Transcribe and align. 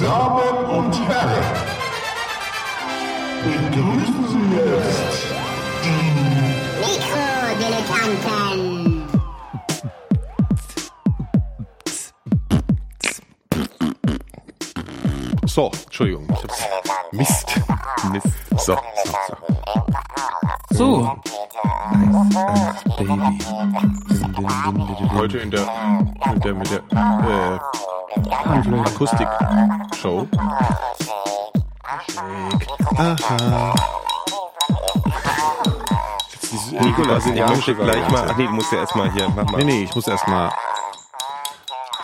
Damen 0.00 0.64
und 0.64 0.96
Herren, 1.08 1.44
begrüßen 3.44 4.28
Sie 4.28 4.56
jetzt 4.56 5.26
Mikrodilettanten. 6.80 9.04
So, 15.46 15.70
Entschuldigung. 15.84 16.26
Ich 16.30 16.42
hab's 16.44 16.64
Mist. 17.12 17.60
Mist. 18.10 18.26
So, 18.56 18.78
so, 19.04 19.12
so. 20.70 20.70
So, 20.70 21.10
Heute 25.12 25.38
in 25.38 25.50
der, 25.50 25.66
mit 26.32 26.44
der, 26.44 26.54
mit 26.54 26.70
der 26.70 26.78
äh, 26.78 27.58
Akustik-Show. 28.84 30.26
Aha. 32.96 33.74
Nikolas, 36.72 37.26
ich 37.26 37.34
Ja, 37.36 37.48
möchte 37.48 37.74
gleich 37.74 38.10
mal. 38.10 38.26
Ach 38.28 38.36
nee, 38.36 38.46
du 38.46 38.52
musst 38.52 38.72
ja 38.72 38.78
erstmal 38.78 39.12
hier. 39.12 39.28
Mach 39.34 39.50
mal. 39.50 39.58
Nee, 39.58 39.64
nee, 39.64 39.82
ich 39.84 39.94
muss 39.94 40.06
erstmal. 40.08 40.50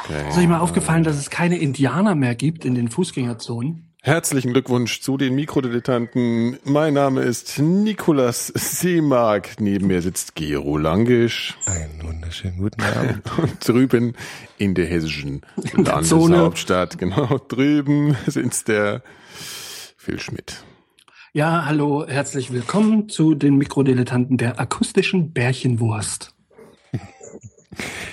Okay. 0.05 0.29
ist 0.29 0.39
euch 0.39 0.47
mal 0.47 0.61
aufgefallen, 0.61 1.03
dass 1.03 1.17
es 1.17 1.31
keine 1.31 1.57
Indianer 1.59 2.15
mehr 2.15 2.35
gibt 2.37 2.65
in 2.65 2.75
den 2.75 2.89
Fußgängerzonen? 2.89 3.96
Herzlichen 4.07 4.53
Glückwunsch 4.53 5.01
zu 5.01 5.17
den 5.17 5.35
Mikrodilettanten. 5.35 6.61
Mein 6.63 6.95
Name 6.95 7.23
ist 7.23 7.59
Nikolas 7.59 8.53
Seemark. 8.55 9.61
Neben 9.61 9.89
mir 9.89 10.01
sitzt 10.01 10.37
Gero 10.37 10.77
Langisch. 10.77 11.59
Einen 11.67 12.01
wunderschönen 12.05 12.59
guten 12.59 12.83
Abend. 12.83 13.23
Und 13.37 13.69
drüben 13.69 14.15
in 14.59 14.77
der 14.77 14.87
hessischen. 14.87 15.41
Landeshauptstadt, 15.73 16.99
genau 16.99 17.41
drüben 17.49 18.17
sitzt 18.29 18.69
der 18.69 19.03
Phil 19.97 20.21
Schmidt. 20.21 20.63
Ja, 21.33 21.65
hallo, 21.67 22.07
herzlich 22.07 22.53
willkommen 22.53 23.09
zu 23.09 23.35
den 23.35 23.57
Mikrodilettanten 23.57 24.37
der 24.37 24.61
akustischen 24.61 25.33
Bärchenwurst. 25.33 26.33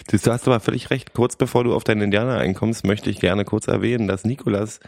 Du 0.10 0.18
hast 0.18 0.48
aber 0.48 0.60
völlig 0.60 0.90
recht. 0.90 1.14
Kurz 1.14 1.36
bevor 1.36 1.64
du 1.64 1.76
auf 1.76 1.84
deinen 1.84 2.02
Indianer 2.02 2.40
einkommst, 2.40 2.84
möchte 2.84 3.12
ich 3.12 3.20
gerne 3.20 3.46
kurz 3.46 3.68
erwähnen, 3.68 4.08
dass 4.08 4.26
Nikolas 4.26 4.80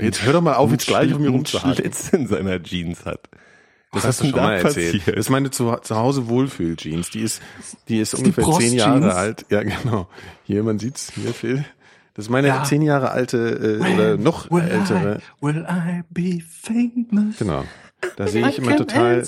Jetzt 0.00 0.22
hör 0.24 0.32
doch 0.32 0.42
mal 0.42 0.54
auf, 0.54 0.70
jetzt 0.72 0.86
gleich 0.86 1.12
auf 1.12 1.18
mir 1.20 1.26
einen 1.26 1.36
rumzuhalten. 1.36 1.74
Schlitz 1.82 2.08
in 2.10 2.26
seiner 2.26 2.62
Jeans 2.62 3.04
hat. 3.04 3.20
Das 3.92 4.02
Was 4.02 4.04
hast 4.08 4.20
du 4.20 4.24
ist 4.24 4.30
schon 4.30 4.38
denn 4.40 4.44
mal 4.48 4.54
erzählt. 4.56 4.92
passiert? 4.98 5.16
Das 5.16 5.26
ist 5.26 5.30
meine 5.30 5.50
zu, 5.50 5.72
zu 5.82 5.94
Hause 5.96 6.26
Wohlfühl-Jeans. 6.28 7.10
Die 7.10 7.20
ist, 7.20 7.40
die 7.88 8.00
ist 8.00 8.12
die 8.14 8.16
ungefähr 8.18 8.42
zehn 8.44 8.50
Brostjeans? 8.52 8.74
Jahre 8.74 9.14
alt. 9.14 9.46
Ja, 9.50 9.62
genau. 9.62 10.08
Hier, 10.42 10.64
man 10.64 10.78
sieht's. 10.80 11.12
Hier, 11.14 11.32
Phil. 11.32 11.64
Das 12.14 12.26
ist 12.26 12.30
meine 12.30 12.48
Ja. 12.48 12.64
zehn 12.64 12.82
Jahre 12.82 13.10
alte 13.12 13.80
äh, 13.82 13.94
oder 13.94 14.16
noch 14.16 14.50
will 14.50 14.62
ältere. 14.62 15.20
I, 15.40 15.44
will 15.46 15.66
I 15.68 16.02
be 16.10 16.40
famous? 16.42 17.38
Genau. 17.38 17.64
Da 18.16 18.26
sehe 18.26 18.48
ich 18.48 18.58
immer 18.58 18.76
total. 18.76 19.24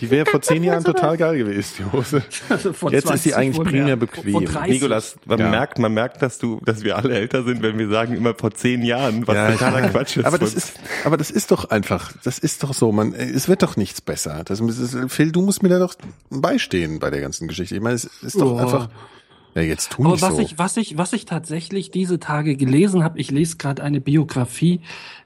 Die 0.00 0.10
wäre 0.10 0.26
vor 0.26 0.40
zehn 0.42 0.62
Jahren 0.64 0.84
total 0.84 1.16
geil 1.16 1.38
gewesen, 1.38 1.72
die 1.78 1.84
Hose. 1.96 2.22
Also 2.48 2.72
vor 2.72 2.92
Jetzt 2.92 3.10
ist 3.10 3.24
sie 3.24 3.30
20 3.30 3.36
eigentlich 3.36 3.66
primär 3.66 3.84
mehr. 3.84 3.96
bequem. 3.96 4.32
Vor 4.32 4.42
30. 4.42 4.70
Nikolas, 4.74 5.16
man 5.26 5.38
Ja. 5.38 5.48
merkt, 5.50 5.78
man 5.78 5.92
merkt, 5.92 6.22
dass 6.22 6.38
du, 6.38 6.60
dass 6.64 6.82
wir 6.84 6.96
alle 6.96 7.14
älter 7.14 7.42
sind, 7.44 7.62
wenn 7.62 7.78
wir 7.78 7.88
sagen 7.88 8.14
immer 8.14 8.34
vor 8.34 8.52
zehn 8.52 8.82
Jahren, 8.82 9.26
was 9.26 9.34
Ja, 9.34 9.50
totaler. 9.52 9.88
Quatsch 9.88 10.16
ist. 10.18 10.24
Aber 10.26 10.38
das 10.38 10.54
ist, 10.54 10.72
aber 11.04 11.16
das 11.16 11.30
ist 11.30 11.50
doch 11.50 11.70
einfach, 11.70 12.12
das 12.24 12.38
ist 12.38 12.62
doch 12.62 12.74
so, 12.74 12.92
man, 12.92 13.12
es 13.14 13.48
wird 13.48 13.62
doch 13.62 13.76
nichts 13.76 14.00
besser. 14.00 14.42
Das 14.44 14.60
ist, 14.60 14.96
Phil, 15.08 15.32
du 15.32 15.42
musst 15.42 15.62
mir 15.62 15.68
da 15.68 15.78
doch 15.78 15.94
beistehen 16.30 16.98
bei 16.98 17.10
der 17.10 17.20
ganzen 17.20 17.48
Geschichte. 17.48 17.74
Ich 17.74 17.80
meine, 17.80 17.96
es 17.96 18.04
ist 18.04 18.40
doch 18.40 18.52
Oh. 18.52 18.56
einfach, 18.58 18.88
ja, 19.58 19.68
jetzt 19.68 19.92
tu 19.92 20.04
Aber 20.04 20.20
was 20.20 20.36
so. 20.36 20.40
ich, 20.40 20.58
was 20.58 20.76
ich, 20.76 20.96
was 20.96 21.12
ich 21.12 21.24
tatsächlich 21.24 21.90
diese 21.90 22.20
Tage 22.20 22.56
gelesen 22.56 23.02
habe, 23.02 23.18
ich 23.18 23.30
lese 23.30 23.56
gerade 23.56 23.82
eine 23.82 24.00
Biografie, 24.00 24.80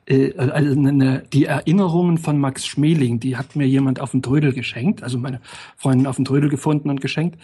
äh, 0.07 0.33
also 0.37 0.73
eine, 0.73 1.25
die 1.33 1.45
Erinnerungen 1.45 2.19
von 2.19 2.39
Max 2.39 2.67
Schmeling, 2.67 3.21
die 3.21 3.37
hat 3.37 3.57
mir 3.57 3.67
jemand 3.67 4.01
auf 4.01 4.13
dem 4.13 4.23
Trödel 4.23 4.53
geschenkt, 4.53 5.03
also 5.03 5.19
meine 5.19 5.41
Freundin 5.77 6.07
auf 6.07 6.17
dem 6.17 6.25
Trödel 6.25 6.49
gefunden 6.49 6.91
und 6.91 7.01
geschenkt. 7.01 7.39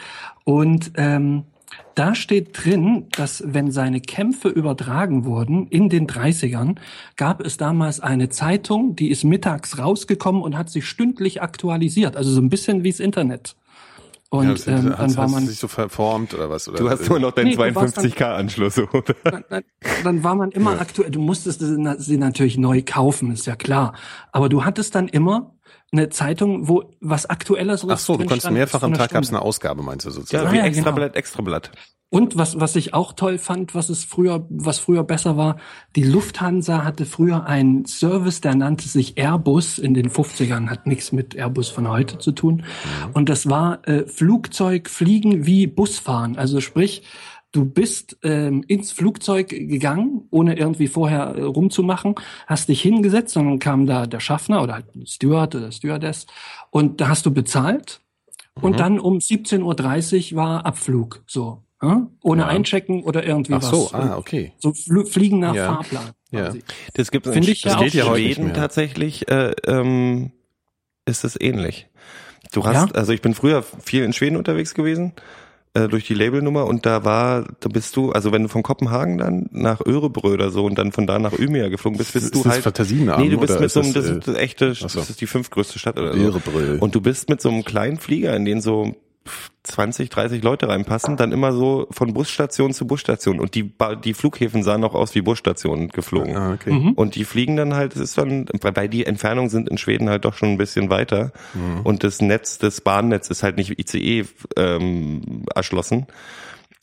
Und 0.44 0.92
ähm, 0.96 1.44
da 1.94 2.14
steht 2.14 2.64
drin, 2.64 3.06
dass 3.10 3.42
wenn 3.46 3.70
seine 3.70 4.00
Kämpfe 4.00 4.48
übertragen 4.48 5.24
wurden 5.24 5.66
in 5.66 5.88
den 5.88 6.06
30ern, 6.06 6.76
gab 7.16 7.40
es 7.44 7.56
damals 7.56 8.00
eine 8.00 8.28
Zeitung, 8.28 8.96
die 8.96 9.10
ist 9.10 9.24
mittags 9.24 9.78
rausgekommen 9.78 10.42
und 10.42 10.56
hat 10.56 10.70
sich 10.70 10.86
stündlich 10.86 11.42
aktualisiert, 11.42 12.16
also 12.16 12.30
so 12.30 12.40
ein 12.40 12.48
bisschen 12.48 12.84
wie 12.84 12.90
das 12.90 13.00
Internet. 13.00 13.56
Und 14.30 14.66
Ja, 14.66 14.72
ähm, 14.76 14.90
hast, 14.90 14.98
dann 14.98 15.16
war 15.16 15.24
hast 15.24 15.32
man 15.32 15.44
du 15.44 15.48
sich 15.50 15.58
so 15.58 15.68
verformt 15.68 16.34
oder 16.34 16.50
was? 16.50 16.68
Oder? 16.68 16.78
du 16.78 16.90
hast 16.90 17.08
nur 17.08 17.18
noch 17.18 17.30
deinen 17.32 17.46
Nee, 17.46 17.56
du 17.56 17.74
warst 17.74 17.96
dann- 17.96 18.04
52k-Anschluss, 18.04 18.78
oder? 18.92 19.14
dann, 19.24 19.44
dann, 19.48 19.62
dann 20.04 20.22
war 20.24 20.34
man 20.34 20.50
immer 20.50 20.78
aktuell. 20.80 21.10
Du 21.10 21.20
musstest 21.20 21.60
sie 21.60 22.16
natürlich 22.18 22.58
neu 22.58 22.82
kaufen, 22.84 23.30
ist 23.32 23.46
ja 23.46 23.56
klar. 23.56 23.94
Aber 24.30 24.50
du 24.50 24.64
hattest 24.66 24.94
dann 24.94 25.08
immer 25.08 25.54
eine 25.92 26.08
Zeitung, 26.10 26.68
wo 26.68 26.90
was 27.00 27.26
Aktuelles 27.26 27.86
Ach 27.88 27.98
so, 27.98 28.16
du 28.16 28.26
konntest 28.26 28.50
mehrfach 28.50 28.82
am 28.82 28.92
Tag 28.94 29.10
gab's 29.10 29.28
Stunde. 29.28 29.40
eine 29.40 29.46
Ausgabe, 29.48 29.82
meinst 29.82 30.04
du 30.06 30.10
Ja, 30.10 30.14
sozusagen? 30.14 30.52
wie 30.52 30.56
ja, 30.58 30.64
extra 30.64 30.84
genau. 30.90 30.96
Blatt, 30.96 31.16
extra 31.16 31.42
Blatt. 31.42 31.70
Und 32.10 32.38
was, 32.38 32.58
was 32.58 32.74
ich 32.74 32.94
auch 32.94 33.12
toll 33.12 33.36
fand, 33.36 33.74
was 33.74 33.90
es 33.90 34.02
früher, 34.02 34.46
was 34.48 34.78
früher 34.78 35.04
besser 35.04 35.36
war, 35.36 35.58
die 35.94 36.04
Lufthansa 36.04 36.82
hatte 36.82 37.04
früher 37.04 37.44
einen 37.44 37.84
Service, 37.84 38.40
der 38.40 38.54
nannte 38.54 38.88
sich 38.88 39.18
Airbus 39.18 39.78
in 39.78 39.92
den 39.92 40.08
50ern, 40.10 40.68
hat 40.70 40.86
nichts 40.86 41.12
mit 41.12 41.34
Airbus 41.34 41.68
von 41.68 41.86
heute 41.86 42.16
zu 42.18 42.32
tun. 42.32 42.64
Und 43.12 43.28
das 43.28 43.50
war 43.50 43.86
äh, 43.86 44.06
Flugzeug 44.06 44.88
fliegen 44.88 45.44
wie 45.44 45.66
Busfahren. 45.66 46.38
Also 46.38 46.62
sprich, 46.62 47.02
du 47.52 47.64
bist 47.64 48.18
ähm, 48.22 48.62
ins 48.68 48.92
Flugzeug 48.92 49.48
gegangen, 49.48 50.28
ohne 50.30 50.56
irgendwie 50.58 50.86
vorher 50.88 51.34
äh, 51.36 51.42
rumzumachen, 51.42 52.14
hast 52.46 52.68
dich 52.68 52.82
hingesetzt 52.82 53.36
und 53.36 53.46
dann 53.46 53.58
kam 53.58 53.86
da 53.86 54.06
der 54.06 54.20
Schaffner 54.20 54.62
oder 54.62 54.74
halt 54.74 54.94
ein 54.94 55.06
Steward 55.06 55.54
oder 55.54 55.72
Stewardess 55.72 56.26
und 56.70 57.00
da 57.00 57.08
hast 57.08 57.24
du 57.26 57.30
bezahlt. 57.32 58.00
Und 58.60 58.80
dann 58.80 58.98
um 58.98 59.18
17.30 59.18 60.32
Uhr 60.32 60.36
war 60.36 60.66
Abflug, 60.66 61.22
so. 61.28 61.62
Ja? 61.80 62.08
Ohne 62.24 62.42
Ja. 62.42 62.48
einchecken 62.48 63.04
oder 63.04 63.24
irgendwie 63.24 63.54
Ach 63.54 63.62
so, 63.62 63.84
was. 63.92 63.94
ah, 63.94 64.18
okay. 64.18 64.52
So 64.58 64.72
fl 64.74 65.04
fliegen 65.06 65.38
nach 65.38 65.54
Ja. 65.54 65.74
Fahrplan. 65.74 66.10
Ja. 66.32 66.52
Das 66.94 67.12
gibt 67.12 67.28
Finde 67.28 67.50
ich 67.52 67.62
ja 67.62 67.74
das 67.74 67.80
geht 67.84 67.94
ja 67.94 68.04
Schweden 68.12 68.52
tatsächlich, 68.54 69.28
äh, 69.30 69.52
ähm, 69.64 70.32
ist 71.06 71.22
es 71.24 71.40
ähnlich. 71.40 71.86
Du 72.52 72.64
hast, 72.64 72.90
Ja? 72.90 72.94
also 72.96 73.12
ich 73.12 73.22
bin 73.22 73.32
früher 73.34 73.62
viel 73.62 74.02
in 74.02 74.12
Schweden 74.12 74.36
unterwegs 74.36 74.74
gewesen, 74.74 75.12
äh, 75.78 75.88
durch 75.88 76.06
die 76.06 76.14
Labelnummer 76.14 76.66
und 76.66 76.86
da 76.86 77.04
war, 77.04 77.44
da 77.60 77.68
bist 77.68 77.96
du, 77.96 78.12
also 78.12 78.32
wenn 78.32 78.42
du 78.42 78.48
von 78.48 78.62
Kopenhagen 78.62 79.18
dann 79.18 79.48
nach 79.52 79.80
Örebrö 79.84 80.34
oder 80.34 80.50
so 80.50 80.64
und 80.64 80.76
dann 80.76 80.92
von 80.92 81.06
da 81.06 81.18
nach 81.18 81.32
Umeå 81.32 81.70
geflogen 81.70 81.98
bist, 81.98 82.12
bist 82.12 82.26
Ist 82.26 82.34
du 82.34 82.42
das 82.42 82.52
halt, 82.52 82.62
Fantasienamen, 82.64 83.24
nee, 83.24 83.30
du 83.30 83.38
bist 83.38 83.54
mit 83.54 83.66
ist 83.66 83.74
so 83.74 83.80
einem, 83.80 83.92
das, 83.92 84.04
das, 84.04 84.12
äh, 84.12 84.18
ist 84.18 84.28
das 84.28 84.36
echte, 84.36 84.74
so. 84.74 84.84
das 84.84 85.10
ist 85.10 85.20
die 85.20 85.26
fünftgrößte 85.26 85.78
Stadt 85.78 85.98
oder 85.98 86.14
so. 86.14 86.18
Örebrö. 86.18 86.78
Und 86.78 86.94
du 86.94 87.00
bist 87.00 87.28
mit 87.28 87.40
so 87.40 87.48
einem 87.48 87.64
kleinen 87.64 87.98
Flieger, 87.98 88.34
in 88.34 88.44
den 88.44 88.60
so 88.60 88.94
20, 89.64 90.10
30 90.10 90.42
Leute 90.42 90.68
reinpassen, 90.68 91.16
dann 91.16 91.32
immer 91.32 91.52
so 91.52 91.86
von 91.90 92.14
Busstation 92.14 92.72
zu 92.72 92.86
Busstation. 92.86 93.40
Und 93.40 93.54
die, 93.54 93.72
die 94.04 94.14
Flughäfen 94.14 94.62
sahen 94.62 94.84
auch 94.84 94.94
aus 94.94 95.14
wie 95.14 95.20
Busstationen 95.20 95.88
geflogen. 95.88 96.36
Ah, 96.36 96.52
okay. 96.54 96.72
Mhm. 96.72 96.92
Und 96.92 97.14
die 97.14 97.24
fliegen 97.24 97.56
dann 97.56 97.74
halt, 97.74 97.94
es 97.94 98.00
ist 98.00 98.18
dann, 98.18 98.46
weil 98.60 98.88
die 98.88 99.06
Entfernungen 99.06 99.50
sind 99.50 99.68
in 99.68 99.78
Schweden 99.78 100.08
halt 100.08 100.24
doch 100.24 100.34
schon 100.34 100.50
ein 100.50 100.58
bisschen 100.58 100.90
weiter. 100.90 101.32
Mhm. 101.54 101.80
Und 101.82 102.04
das 102.04 102.20
Netz, 102.20 102.58
das 102.58 102.80
Bahnnetz 102.80 103.28
ist 103.30 103.42
halt 103.42 103.56
nicht 103.56 103.78
ICE 103.78 104.24
ähm, 104.56 105.44
erschlossen. 105.54 106.06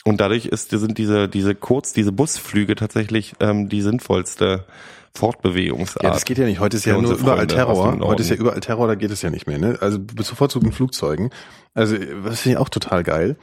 Und 0.04 0.22
dadurch 0.22 0.46
ist, 0.46 0.70
sind 0.70 0.98
diese, 1.00 1.28
diese 1.28 1.56
Kurz, 1.56 1.92
diese 1.92 2.12
Busflüge 2.12 2.76
tatsächlich 2.76 3.34
ähm, 3.40 3.70
die 3.70 3.82
sinnvollste 3.82 4.66
Fortbewegungsart. 5.16 6.04
Ja, 6.04 6.12
das 6.12 6.26
geht 6.26 6.38
ja 6.38 6.46
nicht. 6.46 6.60
Heute 6.60 6.78
ist 6.78 6.86
ja 6.86 7.00
nur 7.00 7.18
überall 7.18 7.48
Terror. 7.48 7.98
Heute 8.00 8.22
ist 8.22 8.30
ja 8.30 8.36
überall 8.36 8.60
Terror, 8.60 8.88
da 8.88 8.96
geht 8.96 9.12
es 9.12 9.22
ja 9.22 9.30
nicht 9.30 9.48
mehr. 9.48 9.58
Ne? 9.58 9.78
Also 9.82 10.00
bevorzugt 10.00 10.66
in 10.66 10.72
Flugzeugen. 10.72 11.30
Also 11.74 11.96
was 12.18 12.42
finde 12.42 12.58
ich 12.58 12.62
auch 12.62 12.70
total 12.70 13.04
geil. 13.04 13.38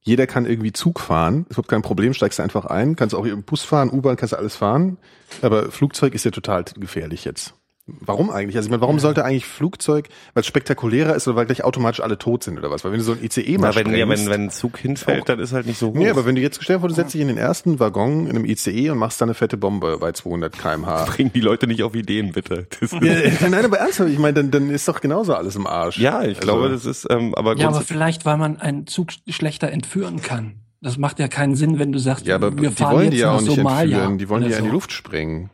Jeder 0.00 0.28
kann 0.28 0.46
irgendwie 0.46 0.72
Zug 0.72 1.00
fahren. 1.00 1.46
Es 1.50 1.56
wird 1.56 1.66
kein 1.66 1.82
Problem, 1.82 2.14
steigst 2.14 2.38
du 2.38 2.42
einfach 2.44 2.66
ein. 2.66 2.94
Kannst 2.94 3.14
auch 3.14 3.24
im 3.24 3.42
Bus 3.42 3.62
fahren, 3.62 3.90
U-Bahn, 3.90 4.16
kannst 4.16 4.32
du 4.32 4.38
alles 4.38 4.54
fahren. 4.54 4.98
Aber 5.42 5.72
Flugzeug 5.72 6.14
ist 6.14 6.24
ja 6.24 6.30
total 6.30 6.64
gefährlich 6.78 7.24
jetzt. 7.24 7.54
Warum 7.88 8.30
eigentlich? 8.30 8.56
Also 8.56 8.66
ich 8.66 8.70
meine, 8.70 8.80
warum 8.80 8.98
sollte 8.98 9.24
eigentlich 9.24 9.46
Flugzeug, 9.46 10.08
weil 10.34 10.40
es 10.40 10.46
spektakulärer 10.48 11.14
ist 11.14 11.28
oder 11.28 11.36
weil 11.36 11.46
gleich 11.46 11.62
automatisch 11.62 12.00
alle 12.00 12.18
tot 12.18 12.42
sind 12.42 12.58
oder 12.58 12.68
was? 12.68 12.84
Weil 12.84 12.90
wenn 12.90 12.98
du 12.98 13.04
so 13.04 13.12
ein 13.12 13.22
ICE 13.22 13.58
mal 13.58 13.68
Na, 13.68 13.76
wenn, 13.76 13.94
ja, 13.94 14.08
wenn, 14.08 14.26
wenn 14.26 14.42
ein 14.46 14.50
Zug 14.50 14.76
hinfällt, 14.78 15.28
dann 15.28 15.38
ist 15.38 15.52
halt 15.52 15.66
nicht 15.66 15.78
so 15.78 15.90
hoch. 15.90 15.94
Nee, 15.94 16.10
aber 16.10 16.26
wenn 16.26 16.34
du 16.34 16.40
jetzt 16.40 16.60
stell 16.62 16.76
dir 16.76 16.80
vor, 16.80 16.88
du 16.88 16.96
setzt 16.96 17.14
dich 17.14 17.20
in 17.20 17.28
den 17.28 17.36
ersten 17.38 17.78
Waggon 17.78 18.24
in 18.26 18.30
einem 18.36 18.44
ICE 18.44 18.90
und 18.90 18.98
machst 18.98 19.20
da 19.20 19.24
eine 19.24 19.34
fette 19.34 19.56
Bombe 19.56 19.98
bei 20.00 20.10
200 20.10 20.58
kmh. 20.58 21.04
Bring 21.16 21.32
die 21.32 21.40
Leute 21.40 21.68
nicht 21.68 21.84
auf 21.84 21.94
Ideen, 21.94 22.32
bitte. 22.32 22.66
Ja, 23.00 23.22
nein, 23.48 23.64
aber 23.64 23.78
ernsthaft, 23.78 24.10
ich 24.10 24.18
meine, 24.18 24.34
dann, 24.34 24.50
dann 24.50 24.70
ist 24.70 24.88
doch 24.88 25.00
genauso 25.00 25.34
alles 25.34 25.54
im 25.54 25.68
Arsch. 25.68 25.98
ja, 25.98 26.22
ich 26.22 26.38
Also- 26.38 26.40
glaube, 26.40 26.68
das 26.70 26.86
ist, 26.86 27.06
ähm, 27.08 27.36
aber, 27.36 27.56
Ja, 27.56 27.68
aber 27.68 27.82
vielleicht, 27.82 28.24
weil 28.24 28.36
man 28.36 28.58
einen 28.60 28.88
Zug 28.88 29.10
schlechter 29.28 29.70
entführen 29.70 30.20
kann. 30.22 30.56
Das 30.82 30.98
macht 30.98 31.20
ja 31.20 31.28
keinen 31.28 31.54
Sinn, 31.54 31.78
wenn 31.78 31.92
du 31.92 31.98
sagst, 32.00 32.26
Ja, 32.26 32.34
aber 32.34 32.52
wir 32.60 32.70
die 32.70 32.74
fahren 32.74 32.94
wollen 32.94 33.04
jetzt 33.06 33.14
die 33.14 33.18
ja 33.20 33.30
auch 33.32 33.40
nicht 33.40 33.54
Somalia 33.54 33.96
entführen, 33.98 34.18
die 34.18 34.28
wollen 34.28 34.42
die 34.44 34.50
ja 34.50 34.56
in 34.58 34.64
die 34.64 34.68
so. 34.70 34.74
Luft 34.74 34.90
sprengen. 34.92 35.50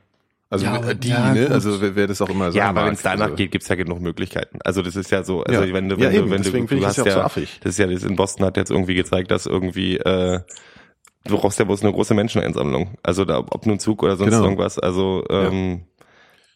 Also 0.52 0.66
Ja, 0.66 0.76
äh, 0.86 0.94
die, 0.94 1.08
ja, 1.08 1.32
ne? 1.32 1.42
gut. 1.44 1.50
Also 1.52 1.80
wer, 1.80 1.96
wer 1.96 2.06
das 2.06 2.20
auch 2.20 2.28
immer 2.28 2.46
ja, 2.46 2.52
sagen 2.52 2.66
aber 2.76 2.86
wenn 2.86 2.94
es 2.94 3.02
danach 3.02 3.24
also. 3.24 3.36
geht, 3.36 3.50
gibt's 3.52 3.68
ja 3.68 3.74
genug 3.74 4.00
Möglichkeiten. 4.00 4.58
Also 4.64 4.82
das 4.82 4.96
ist 4.96 5.10
ja 5.10 5.24
so, 5.24 5.42
also 5.42 5.62
Ja. 5.64 5.72
wenn 5.72 5.88
du, 5.88 5.96
Ja, 5.96 6.08
wenn 6.10 6.14
eben, 6.14 6.26
du, 6.26 6.30
wenn 6.32 6.42
deswegen 6.42 6.66
du, 6.66 6.76
du 6.76 6.86
hast 6.86 6.98
ja 6.98 7.04
so 7.04 7.08
ja, 7.10 7.24
affig. 7.24 7.58
das 7.62 7.72
ist 7.72 7.78
ja 7.78 7.86
das 7.86 8.02
in 8.04 8.16
Boston 8.16 8.44
hat 8.46 8.56
jetzt 8.58 8.70
irgendwie 8.70 8.94
gezeigt, 8.94 9.30
dass 9.30 9.46
irgendwie 9.46 9.96
äh, 9.96 10.40
du 11.24 11.36
brauchst 11.38 11.58
ja 11.58 11.64
bloß 11.64 11.82
eine 11.82 11.92
große 11.92 12.14
Menschenansammlung. 12.14 12.96
Also 13.02 13.24
da, 13.24 13.38
ob 13.38 13.64
nun 13.66 13.78
Zug 13.78 14.02
oder 14.02 14.16
sonst 14.16 14.32
Genau. 14.32 14.44
irgendwas. 14.44 14.78
Also 14.78 15.24
ähm, 15.30 15.84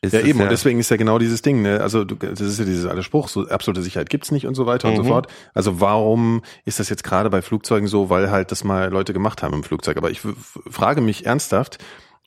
ist 0.02 0.12
Ja, 0.12 0.20
eben, 0.20 0.40
und 0.42 0.50
deswegen 0.50 0.78
ist 0.78 0.90
ja 0.90 0.98
genau 0.98 1.18
dieses 1.18 1.40
Ding, 1.40 1.62
ne? 1.62 1.80
Also 1.80 2.04
du, 2.04 2.16
das 2.16 2.38
ist 2.40 2.58
ja 2.58 2.66
dieser 2.66 2.90
alte 2.90 3.02
Spruch, 3.02 3.28
so 3.28 3.48
absolute 3.48 3.80
Sicherheit 3.82 4.10
gibt's 4.10 4.30
nicht 4.30 4.46
und 4.46 4.54
so 4.54 4.66
weiter 4.66 4.88
und 4.88 4.96
so 4.96 5.02
Mhm. 5.04 5.08
fort. 5.08 5.26
Also 5.54 5.80
warum 5.80 6.42
ist 6.66 6.78
das 6.80 6.90
jetzt 6.90 7.02
gerade 7.02 7.30
bei 7.30 7.40
Flugzeugen 7.40 7.88
so, 7.88 8.10
weil 8.10 8.30
halt 8.30 8.52
das 8.52 8.62
mal 8.62 8.90
Leute 8.90 9.14
gemacht 9.14 9.42
haben 9.42 9.54
im 9.54 9.62
Flugzeug? 9.64 9.96
Aber 9.96 10.10
ich 10.10 10.20
frage 10.68 11.00
mich 11.00 11.24
ernsthaft, 11.24 11.78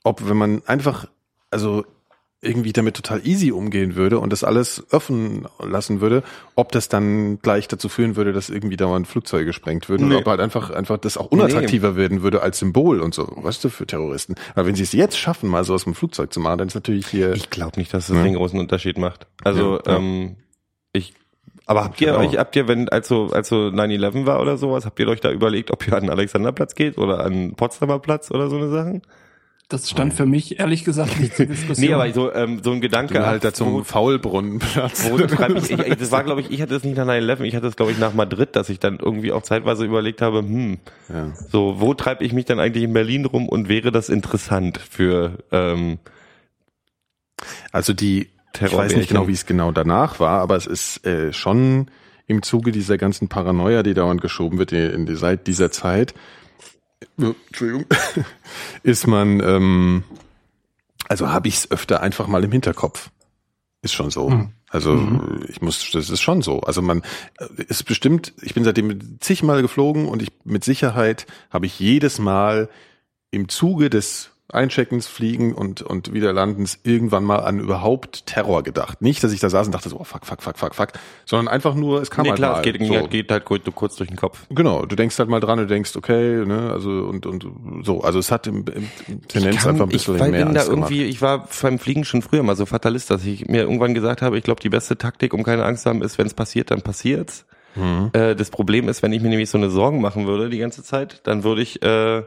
ob 0.02 0.28
wenn 0.28 0.36
man 0.36 0.62
einfach, 0.66 1.06
also 1.50 1.84
irgendwie 2.42 2.72
damit 2.72 2.96
total 2.96 3.20
easy 3.26 3.52
umgehen 3.52 3.96
würde 3.96 4.18
und 4.18 4.32
das 4.32 4.44
alles 4.44 4.82
offen 4.92 5.46
lassen 5.62 6.00
würde, 6.00 6.22
ob 6.54 6.72
das 6.72 6.88
dann 6.88 7.38
gleich 7.42 7.68
dazu 7.68 7.90
führen 7.90 8.16
würde, 8.16 8.32
dass 8.32 8.48
irgendwie 8.48 8.78
dauernd 8.78 9.06
Flugzeuge 9.06 9.44
gesprengt 9.44 9.90
würden 9.90 10.08
Nee. 10.08 10.14
oder 10.14 10.20
ob 10.22 10.26
halt 10.28 10.40
einfach 10.40 10.70
einfach 10.70 10.96
das 10.96 11.18
auch 11.18 11.26
unattraktiver 11.26 11.96
werden 11.96 12.22
würde 12.22 12.40
als 12.40 12.58
Symbol 12.60 13.00
und 13.00 13.12
so, 13.12 13.30
weißt 13.36 13.62
du, 13.64 13.68
für 13.68 13.86
Terroristen. 13.86 14.36
Aber 14.54 14.64
wenn 14.66 14.74
sie 14.74 14.84
es 14.84 14.92
jetzt 14.92 15.18
schaffen, 15.18 15.50
mal 15.50 15.64
so 15.64 15.74
aus 15.74 15.84
dem 15.84 15.94
Flugzeug 15.94 16.32
zu 16.32 16.40
machen, 16.40 16.56
dann 16.56 16.68
ist 16.68 16.74
natürlich 16.74 17.06
hier 17.08 17.34
Ich 17.34 17.50
glaube 17.50 17.78
nicht, 17.78 17.92
dass 17.92 18.06
das 18.06 18.16
Ja. 18.16 18.22
den 18.22 18.36
großen 18.36 18.58
Unterschied 18.58 18.96
macht. 18.96 19.26
Also 19.44 19.78
Ja, 19.84 19.92
ja. 19.92 19.98
ähm, 19.98 20.36
ich 20.94 21.12
aber 21.66 21.84
habt 21.84 22.00
ihr 22.00 22.16
auch. 22.16 22.20
euch, 22.20 22.38
habt 22.38 22.56
ihr, 22.56 22.66
wenn, 22.68 22.88
als 22.88 23.06
so, 23.06 23.26
als 23.32 23.48
so 23.50 23.56
9-11 23.70 24.24
war 24.24 24.40
oder 24.40 24.56
sowas, 24.56 24.86
habt 24.86 24.98
ihr 24.98 25.06
euch 25.08 25.20
da 25.20 25.30
überlegt, 25.30 25.70
ob 25.70 25.86
ihr 25.86 25.92
an 25.92 26.04
den 26.04 26.10
Alexanderplatz 26.10 26.74
geht 26.74 26.96
oder 26.96 27.20
an 27.22 27.32
den 27.32 27.54
Potsdamer 27.54 27.98
Platz 27.98 28.30
oder 28.30 28.48
so 28.48 28.56
eine 28.56 28.70
Sachen? 28.70 29.02
Das 29.70 29.88
stand 29.88 30.12
für 30.12 30.26
mich 30.26 30.58
ehrlich 30.60 30.84
gesagt 30.84 31.18
nicht 31.20 31.34
zur 31.36 31.46
Diskussion. 31.46 31.86
Nee, 31.88 31.94
aber 31.94 32.12
so, 32.12 32.30
ähm, 32.34 32.60
so 32.62 32.72
ein 32.72 32.80
Gedanke 32.82 33.14
Genau, 33.14 33.26
halt 33.26 33.44
da 33.44 33.48
wo- 33.48 33.52
zum 33.54 33.84
Faulbrunnenplatz. 33.84 35.08
Wo 35.08 35.16
treibt 35.16 35.54
mich, 35.54 35.70
ich, 35.70 35.78
ich, 35.78 35.94
das 35.96 36.10
war, 36.12 36.22
glaube 36.24 36.42
ich, 36.42 36.50
ich 36.50 36.60
hatte 36.60 36.74
das 36.74 36.84
nicht 36.84 36.96
nach 36.96 37.06
9-11, 37.06 37.40
ich 37.42 37.54
hatte 37.54 37.66
das, 37.66 37.76
glaube 37.76 37.92
ich, 37.92 37.98
nach 37.98 38.12
Madrid, 38.12 38.54
dass 38.56 38.68
ich 38.68 38.80
dann 38.80 38.98
irgendwie 38.98 39.32
auch 39.32 39.42
zeitweise 39.42 39.84
überlegt 39.86 40.20
habe, 40.22 40.40
hm, 40.40 40.78
Ja. 41.08 41.32
so, 41.50 41.76
wo 41.78 41.94
treibe 41.94 42.24
ich 42.24 42.32
mich 42.32 42.44
dann 42.44 42.60
eigentlich 42.60 42.84
in 42.84 42.92
Berlin 42.92 43.24
rum 43.24 43.48
und 43.48 43.68
wäre 43.68 43.90
das 43.92 44.08
interessant 44.10 44.78
für 44.78 45.38
ähm, 45.52 45.98
Also 47.72 47.92
die, 47.92 48.28
ich 48.60 48.76
weiß 48.76 48.96
nicht 48.96 49.08
genau, 49.08 49.28
wie 49.28 49.32
es 49.32 49.46
genau 49.46 49.72
danach 49.72 50.20
war, 50.20 50.40
aber 50.40 50.56
es 50.56 50.66
ist 50.66 51.06
äh, 51.06 51.32
schon 51.32 51.86
im 52.26 52.42
Zuge 52.42 52.70
dieser 52.72 52.98
ganzen 52.98 53.28
Paranoia, 53.28 53.82
die 53.82 53.94
dauernd 53.94 54.20
geschoben 54.20 54.58
wird 54.58 54.72
in, 54.72 54.90
in 54.90 55.06
die, 55.06 55.14
seit 55.16 55.46
dieser 55.46 55.70
Zeit, 55.70 56.12
äh, 56.12 56.16
Entschuldigung, 57.16 57.86
ist 58.82 59.06
man, 59.06 59.40
ähm, 59.40 60.04
also 61.08 61.30
habe 61.30 61.48
ich 61.48 61.54
es 61.54 61.70
öfter 61.70 62.02
einfach 62.02 62.26
mal 62.26 62.44
im 62.44 62.52
Hinterkopf. 62.52 63.10
Ist 63.82 63.94
schon 63.94 64.10
so. 64.10 64.28
Mhm. 64.28 64.52
Also 64.68 65.00
ich 65.48 65.62
muss, 65.62 65.90
das 65.90 66.10
ist 66.10 66.20
schon 66.20 66.42
so. 66.42 66.60
Also 66.60 66.82
man 66.82 67.02
äh, 67.38 67.62
ist 67.68 67.84
bestimmt, 67.84 68.34
ich 68.42 68.54
bin 68.54 68.64
seitdem 68.64 69.18
zigmal 69.20 69.62
geflogen 69.62 70.06
und 70.06 70.22
ich 70.22 70.28
mit 70.44 70.64
Sicherheit 70.64 71.26
habe 71.50 71.66
ich 71.66 71.80
jedes 71.80 72.18
Mal 72.18 72.68
im 73.30 73.48
Zuge 73.48 73.90
des 73.90 74.30
Eincheckens, 74.52 75.06
Fliegen 75.06 75.54
und, 75.54 75.82
und 75.82 76.12
Wiederlandens 76.12 76.78
irgendwann 76.82 77.24
mal 77.24 77.36
an 77.40 77.58
überhaupt 77.60 78.26
Terror 78.26 78.62
gedacht. 78.62 79.00
Nicht, 79.02 79.22
dass 79.24 79.32
ich 79.32 79.40
da 79.40 79.48
saß 79.50 79.66
und 79.66 79.72
dachte 79.74 79.88
so, 79.88 79.98
oh, 79.98 80.04
fuck, 80.04 80.26
fuck, 80.26 80.42
fuck, 80.42 80.58
fuck, 80.58 80.74
fuck, 80.74 80.88
sondern 81.24 81.48
einfach 81.48 81.74
nur, 81.74 82.00
es 82.02 82.10
kam 82.10 82.22
Nee, 82.24 82.30
halt 82.30 82.38
klar, 82.38 82.52
mal. 82.52 82.58
es 82.58 82.64
geht, 82.64 82.86
so. 82.86 83.08
geht 83.08 83.30
halt 83.30 83.44
kurz, 83.44 83.64
kurz 83.74 83.96
durch 83.96 84.08
den 84.08 84.16
Kopf. 84.16 84.46
Genau, 84.50 84.84
du 84.86 84.96
denkst 84.96 85.18
halt 85.18 85.28
mal 85.28 85.40
dran, 85.40 85.58
du 85.58 85.66
denkst, 85.66 85.96
okay, 85.96 86.44
ne, 86.44 86.70
also 86.72 86.90
und 86.90 87.26
und 87.26 87.46
so, 87.84 88.02
also 88.02 88.18
es 88.18 88.30
hat 88.30 88.46
im, 88.46 88.64
im 89.06 89.28
Tendenz 89.28 89.62
kann- 89.62 89.70
einfach 89.70 89.86
ein 89.86 89.88
bisschen 89.90 90.14
ich, 90.16 90.20
mehr 90.20 90.30
bin 90.44 90.54
da 90.54 90.60
Angst 90.60 90.70
gemacht. 90.70 90.90
irgendwie, 90.90 91.04
ich 91.08 91.22
war 91.22 91.48
beim 91.62 91.78
Fliegen 91.78 92.04
schon 92.04 92.22
früher 92.22 92.42
mal 92.42 92.56
so 92.56 92.66
Fatalist, 92.66 93.10
dass 93.10 93.24
ich 93.24 93.46
mir 93.46 93.62
irgendwann 93.62 93.94
gesagt 93.94 94.22
habe, 94.22 94.36
ich 94.38 94.44
glaube, 94.44 94.60
die 94.60 94.68
beste 94.68 94.96
Taktik, 94.98 95.32
um 95.34 95.42
keine 95.42 95.64
Angst 95.64 95.84
zu 95.84 95.90
haben, 95.90 96.02
ist, 96.02 96.18
wenn 96.18 96.26
es 96.26 96.34
passiert, 96.34 96.70
dann 96.70 96.82
passiert's. 96.82 97.46
Mhm. 97.76 98.10
Äh, 98.14 98.34
das 98.34 98.50
Problem 98.50 98.88
ist, 98.88 99.02
wenn 99.04 99.12
ich 99.12 99.22
mir 99.22 99.28
nämlich 99.28 99.48
so 99.48 99.56
eine 99.56 99.70
Sorgen 99.70 100.00
machen 100.00 100.26
würde 100.26 100.50
die 100.50 100.58
ganze 100.58 100.82
Zeit, 100.82 101.20
dann 101.24 101.44
würde 101.44 101.62
ich 101.62 101.80
äh, 101.82 102.22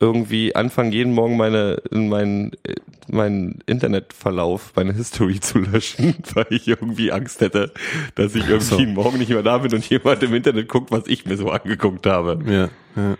irgendwie 0.00 0.54
anfangen, 0.54 0.92
jeden 0.92 1.12
Morgen 1.12 1.36
meine 1.36 1.82
meinen 1.90 2.52
äh, 2.64 2.74
meinen 3.10 3.60
Internetverlauf, 3.66 4.72
meine 4.76 4.92
History 4.92 5.40
zu 5.40 5.58
löschen, 5.58 6.14
weil 6.34 6.46
ich 6.50 6.68
irgendwie 6.68 7.10
Angst 7.10 7.40
hätte, 7.40 7.72
dass 8.14 8.34
ich 8.34 8.48
irgendwie 8.48 8.84
So. 8.84 8.90
morgen 8.90 9.18
nicht 9.18 9.30
mehr 9.30 9.42
da 9.42 9.58
bin 9.58 9.72
und 9.74 9.88
jemand 9.88 10.22
im 10.22 10.34
Internet 10.34 10.68
guckt, 10.68 10.90
was 10.90 11.06
ich 11.06 11.26
mir 11.26 11.36
so 11.36 11.50
angeguckt 11.50 12.06
habe. 12.06 12.38
Ja, 12.46 12.68
ja, 13.00 13.16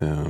ja. 0.00 0.26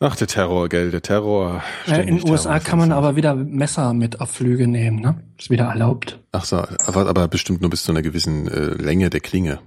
Ach, 0.00 0.16
der 0.16 0.26
Terror, 0.26 0.68
gell, 0.68 0.90
der 0.90 1.02
Terror. 1.02 1.62
Ja, 1.86 1.96
in 1.96 2.18
den 2.18 2.28
USA 2.28 2.58
kann 2.58 2.78
man 2.78 2.90
aber 2.90 3.14
wieder 3.14 3.36
Messer 3.36 3.94
mit 3.94 4.20
auf 4.20 4.32
Flüge 4.32 4.66
nehmen, 4.66 5.00
ne? 5.00 5.22
Ist 5.38 5.50
wieder 5.50 5.66
erlaubt. 5.66 6.18
Ach 6.32 6.44
so, 6.44 6.56
aber, 6.56 7.06
aber 7.06 7.28
bestimmt 7.28 7.60
nur 7.60 7.70
bis 7.70 7.84
zu 7.84 7.92
einer 7.92 8.02
gewissen 8.02 8.48
äh, 8.48 8.74
Länge 8.74 9.08
der 9.08 9.20
Klinge. 9.20 9.60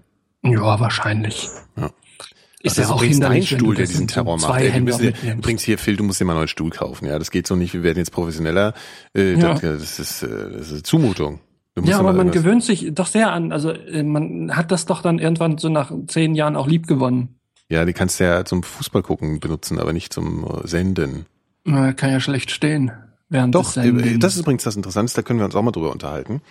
Ja, 0.44 0.80
wahrscheinlich. 0.80 1.48
Ja. 1.78 1.90
Ist 2.64 2.78
Das 2.78 2.88
ja 2.88 2.94
auch 2.94 2.98
übrigens 3.02 3.20
dein 3.20 3.44
Stuhl, 3.44 3.76
der 3.76 3.84
das 3.84 3.92
diesen 3.92 4.08
Terror 4.08 4.38
macht. 4.40 4.60
Ey, 4.60 4.82
müssen, 4.82 5.14
übrigens 5.38 5.62
hier, 5.62 5.78
Phil, 5.78 5.96
du 5.96 6.04
musst 6.04 6.20
dir 6.20 6.26
mal 6.26 6.34
einen 6.34 6.40
neuen 6.40 6.48
Stuhl 6.48 6.72
kaufen. 6.72 7.06
Ja, 7.06 7.20
das 7.20 7.30
geht 7.30 7.46
so 7.46 7.56
nicht. 7.56 7.74
Wir 7.74 7.84
werden 7.84 8.00
jetzt 8.00 8.12
professioneller. 8.12 8.74
Äh, 9.16 9.34
Ja. 9.36 9.54
das, 9.54 9.62
das, 9.62 10.00
ist, 10.00 10.24
äh, 10.24 10.28
das 10.58 10.72
ist 10.72 10.88
Zumutung. 10.88 11.40
Ja, 11.84 12.00
aber 12.00 12.14
man 12.14 12.32
gewöhnt 12.32 12.64
sich 12.64 12.88
doch 12.94 13.06
sehr 13.06 13.32
an. 13.32 13.52
Also 13.52 13.70
äh, 13.70 14.02
man 14.02 14.56
hat 14.56 14.72
das 14.72 14.88
doch 14.88 15.04
dann 15.04 15.20
irgendwann 15.20 15.60
so 15.60 15.70
nach 15.70 15.92
zehn 16.08 16.34
Jahren 16.34 16.56
auch 16.56 16.68
lieb 16.68 16.88
gewonnen. 16.88 17.36
Ja, 17.70 17.86
die 17.86 17.94
kannst 17.94 18.20
du 18.20 18.24
ja 18.24 18.44
zum 18.46 18.64
Fußball 18.64 19.04
gucken 19.04 19.40
benutzen, 19.40 19.78
aber 19.80 19.94
nicht 19.94 20.12
zum 20.12 20.44
äh, 20.44 20.68
Senden. 20.68 21.28
Man 21.64 21.96
kann 21.96 22.10
ja 22.12 22.20
schlecht 22.20 22.50
stehen. 22.50 22.92
Während 23.30 23.54
Doch, 23.56 23.66
des 23.66 23.74
Sendens. 23.74 24.08
äh, 24.08 24.18
das 24.20 24.36
ist 24.36 24.40
übrigens 24.40 24.64
das 24.64 24.78
Interessante, 24.78 25.14
da 25.14 25.22
können 25.22 25.40
wir 25.40 25.46
uns 25.46 25.54
auch 25.56 25.62
mal 25.62 25.72
drüber 25.72 25.92
unterhalten. 25.92 26.42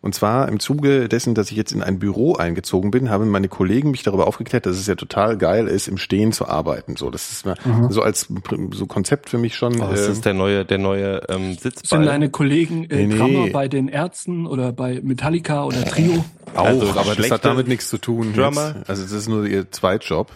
Und 0.00 0.14
zwar 0.14 0.48
im 0.48 0.60
Zuge 0.60 1.08
dessen, 1.08 1.34
dass 1.34 1.50
ich 1.50 1.56
jetzt 1.58 1.72
in 1.72 1.82
ein 1.82 1.98
Büro 1.98 2.34
eingezogen 2.36 2.90
bin, 2.90 3.10
haben 3.10 3.28
meine 3.28 3.48
Kollegen 3.48 3.90
mich 3.90 4.02
darüber 4.02 4.26
aufgeklärt, 4.26 4.64
dass 4.64 4.78
es 4.78 4.86
ja 4.86 4.94
total 4.94 5.36
geil 5.36 5.68
ist, 5.68 5.88
im 5.88 5.98
Stehen 5.98 6.32
zu 6.32 6.48
arbeiten. 6.48 6.96
So, 6.96 7.10
das 7.10 7.30
ist 7.30 7.44
mal 7.44 7.56
so 7.90 8.00
als 8.00 8.28
so 8.70 8.86
Konzept 8.86 9.28
für 9.28 9.36
mich 9.36 9.56
schon. 9.56 9.78
Oh, 9.80 9.88
das 9.90 10.08
äh, 10.08 10.12
ist 10.12 10.24
der 10.24 10.32
neue, 10.32 10.64
der 10.64 10.78
neue 10.78 11.20
ähm, 11.28 11.50
Sind 11.54 11.60
Sitzball. 11.60 12.06
deine 12.06 12.30
Kollegen 12.30 12.84
äh, 12.84 12.96
Nee, 12.96 13.06
nee. 13.08 13.18
Drummer 13.18 13.48
bei 13.50 13.68
den 13.68 13.88
Ärzten 13.88 14.46
oder 14.46 14.72
bei 14.72 15.00
Metallica 15.02 15.64
oder 15.64 15.84
Trio? 15.84 16.24
auch, 16.56 16.64
also 16.64 16.90
aber 16.98 17.14
das 17.14 17.30
hat 17.30 17.44
damit 17.44 17.68
nichts 17.68 17.88
zu 17.90 17.98
tun. 17.98 18.32
Drummer? 18.34 18.74
Jetzt. 18.78 18.88
Also 18.90 19.02
das 19.02 19.12
ist 19.12 19.28
nur 19.28 19.44
ihr 19.44 19.70
Zweitjob. 19.70 20.30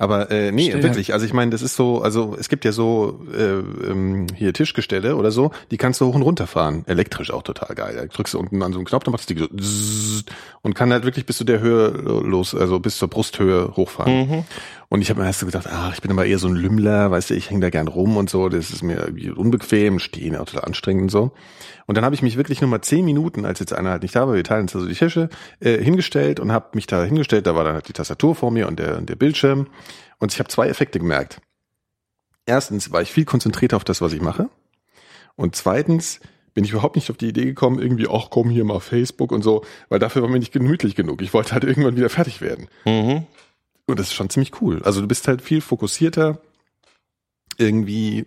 Aber 0.00 0.30
äh, 0.30 0.50
nee, 0.50 0.70
Verstehe. 0.70 0.82
wirklich. 0.82 1.12
Also 1.12 1.26
ich 1.26 1.34
meine, 1.34 1.50
das 1.50 1.60
ist 1.60 1.76
so, 1.76 2.00
also 2.00 2.34
es 2.40 2.48
gibt 2.48 2.64
ja 2.64 2.72
so 2.72 3.20
äh, 3.36 3.58
ähm, 3.90 4.28
hier 4.34 4.54
Tischgestelle 4.54 5.14
oder 5.14 5.30
so, 5.30 5.50
die 5.70 5.76
kannst 5.76 6.00
du 6.00 6.06
hoch 6.06 6.14
und 6.14 6.22
runter 6.22 6.46
fahren. 6.46 6.84
Elektrisch 6.86 7.30
auch 7.30 7.42
total 7.42 7.74
geil. 7.74 7.96
Da 7.96 8.06
drückst 8.06 8.32
du 8.32 8.38
unten 8.38 8.62
an 8.62 8.72
so 8.72 8.78
einen 8.78 8.86
Knopf, 8.86 9.04
dann 9.04 9.12
macht 9.12 9.20
das 9.20 9.26
Ding 9.26 9.38
so 9.38 10.22
und 10.62 10.74
kann 10.74 10.90
halt 10.90 11.04
wirklich 11.04 11.26
bis 11.26 11.36
zu 11.36 11.44
der 11.44 11.60
Höhe 11.60 11.88
los, 11.88 12.54
also 12.54 12.80
bis 12.80 12.96
zur 12.96 13.08
Brusthöhe 13.08 13.76
hochfahren. 13.76 14.44
Und 14.92 15.02
ich 15.02 15.08
habe 15.08 15.20
mir 15.20 15.26
erst 15.26 15.38
so 15.38 15.46
gedacht, 15.46 15.68
ach, 15.70 15.94
ich 15.94 16.02
bin 16.02 16.10
aber 16.10 16.26
eher 16.26 16.40
so 16.40 16.48
ein 16.48 16.56
Lümmler, 16.56 17.12
weißt 17.12 17.30
du, 17.30 17.34
ich 17.34 17.48
hänge 17.48 17.60
da 17.60 17.70
gern 17.70 17.86
rum 17.86 18.16
und 18.16 18.28
so, 18.28 18.48
das 18.48 18.70
ist 18.70 18.82
mir 18.82 18.96
irgendwie 18.96 19.30
unbequem, 19.30 20.00
stehen 20.00 20.34
auch 20.34 20.46
total 20.46 20.64
anstrengend 20.64 21.04
und 21.04 21.08
so. 21.10 21.30
Und 21.86 21.96
dann 21.96 22.04
habe 22.04 22.16
ich 22.16 22.22
mich 22.22 22.36
wirklich 22.36 22.60
nur 22.60 22.68
mal 22.68 22.82
zehn 22.82 23.04
Minuten, 23.04 23.44
als 23.44 23.60
jetzt 23.60 23.72
einer 23.72 23.90
halt 23.90 24.02
nicht 24.02 24.16
da 24.16 24.26
war, 24.26 24.34
wir 24.34 24.42
teilen 24.42 24.62
uns 24.62 24.74
also 24.74 24.88
die 24.88 24.94
Tische, 24.94 25.28
äh, 25.60 25.78
hingestellt 25.78 26.40
und 26.40 26.50
habe 26.50 26.70
mich 26.74 26.88
da 26.88 27.04
hingestellt, 27.04 27.46
da 27.46 27.54
war 27.54 27.62
dann 27.62 27.74
halt 27.74 27.86
die 27.86 27.92
Tastatur 27.92 28.34
vor 28.34 28.50
mir 28.50 28.66
und 28.66 28.80
der, 28.80 28.98
und 28.98 29.08
der 29.08 29.14
Bildschirm. 29.14 29.68
Und 30.18 30.32
ich 30.32 30.40
habe 30.40 30.48
zwei 30.48 30.68
Effekte 30.68 30.98
gemerkt. 30.98 31.40
Erstens 32.44 32.90
war 32.90 33.00
ich 33.00 33.12
viel 33.12 33.24
konzentrierter 33.24 33.76
auf 33.76 33.84
das, 33.84 34.00
was 34.00 34.12
ich 34.12 34.20
mache. 34.20 34.50
Und 35.36 35.54
zweitens 35.54 36.18
bin 36.52 36.64
ich 36.64 36.72
überhaupt 36.72 36.96
nicht 36.96 37.12
auf 37.12 37.16
die 37.16 37.28
Idee 37.28 37.44
gekommen, 37.44 37.80
irgendwie, 37.80 38.08
ach 38.10 38.26
komm 38.28 38.50
hier 38.50 38.64
mal 38.64 38.80
Facebook 38.80 39.30
und 39.30 39.42
so, 39.42 39.64
weil 39.88 40.00
dafür 40.00 40.22
war 40.22 40.28
mir 40.28 40.40
nicht 40.40 40.52
gemütlich 40.52 40.96
genug. 40.96 41.22
Ich 41.22 41.32
wollte 41.32 41.52
halt 41.52 41.62
irgendwann 41.62 41.96
wieder 41.96 42.10
fertig 42.10 42.40
werden. 42.40 42.66
Mhm. 42.84 43.26
Und 43.90 43.98
das 43.98 44.08
ist 44.08 44.14
schon 44.14 44.30
ziemlich 44.30 44.60
cool. 44.60 44.82
Also 44.84 45.00
du 45.00 45.06
bist 45.08 45.28
halt 45.28 45.42
viel 45.42 45.60
fokussierter, 45.60 46.38
irgendwie, 47.58 48.26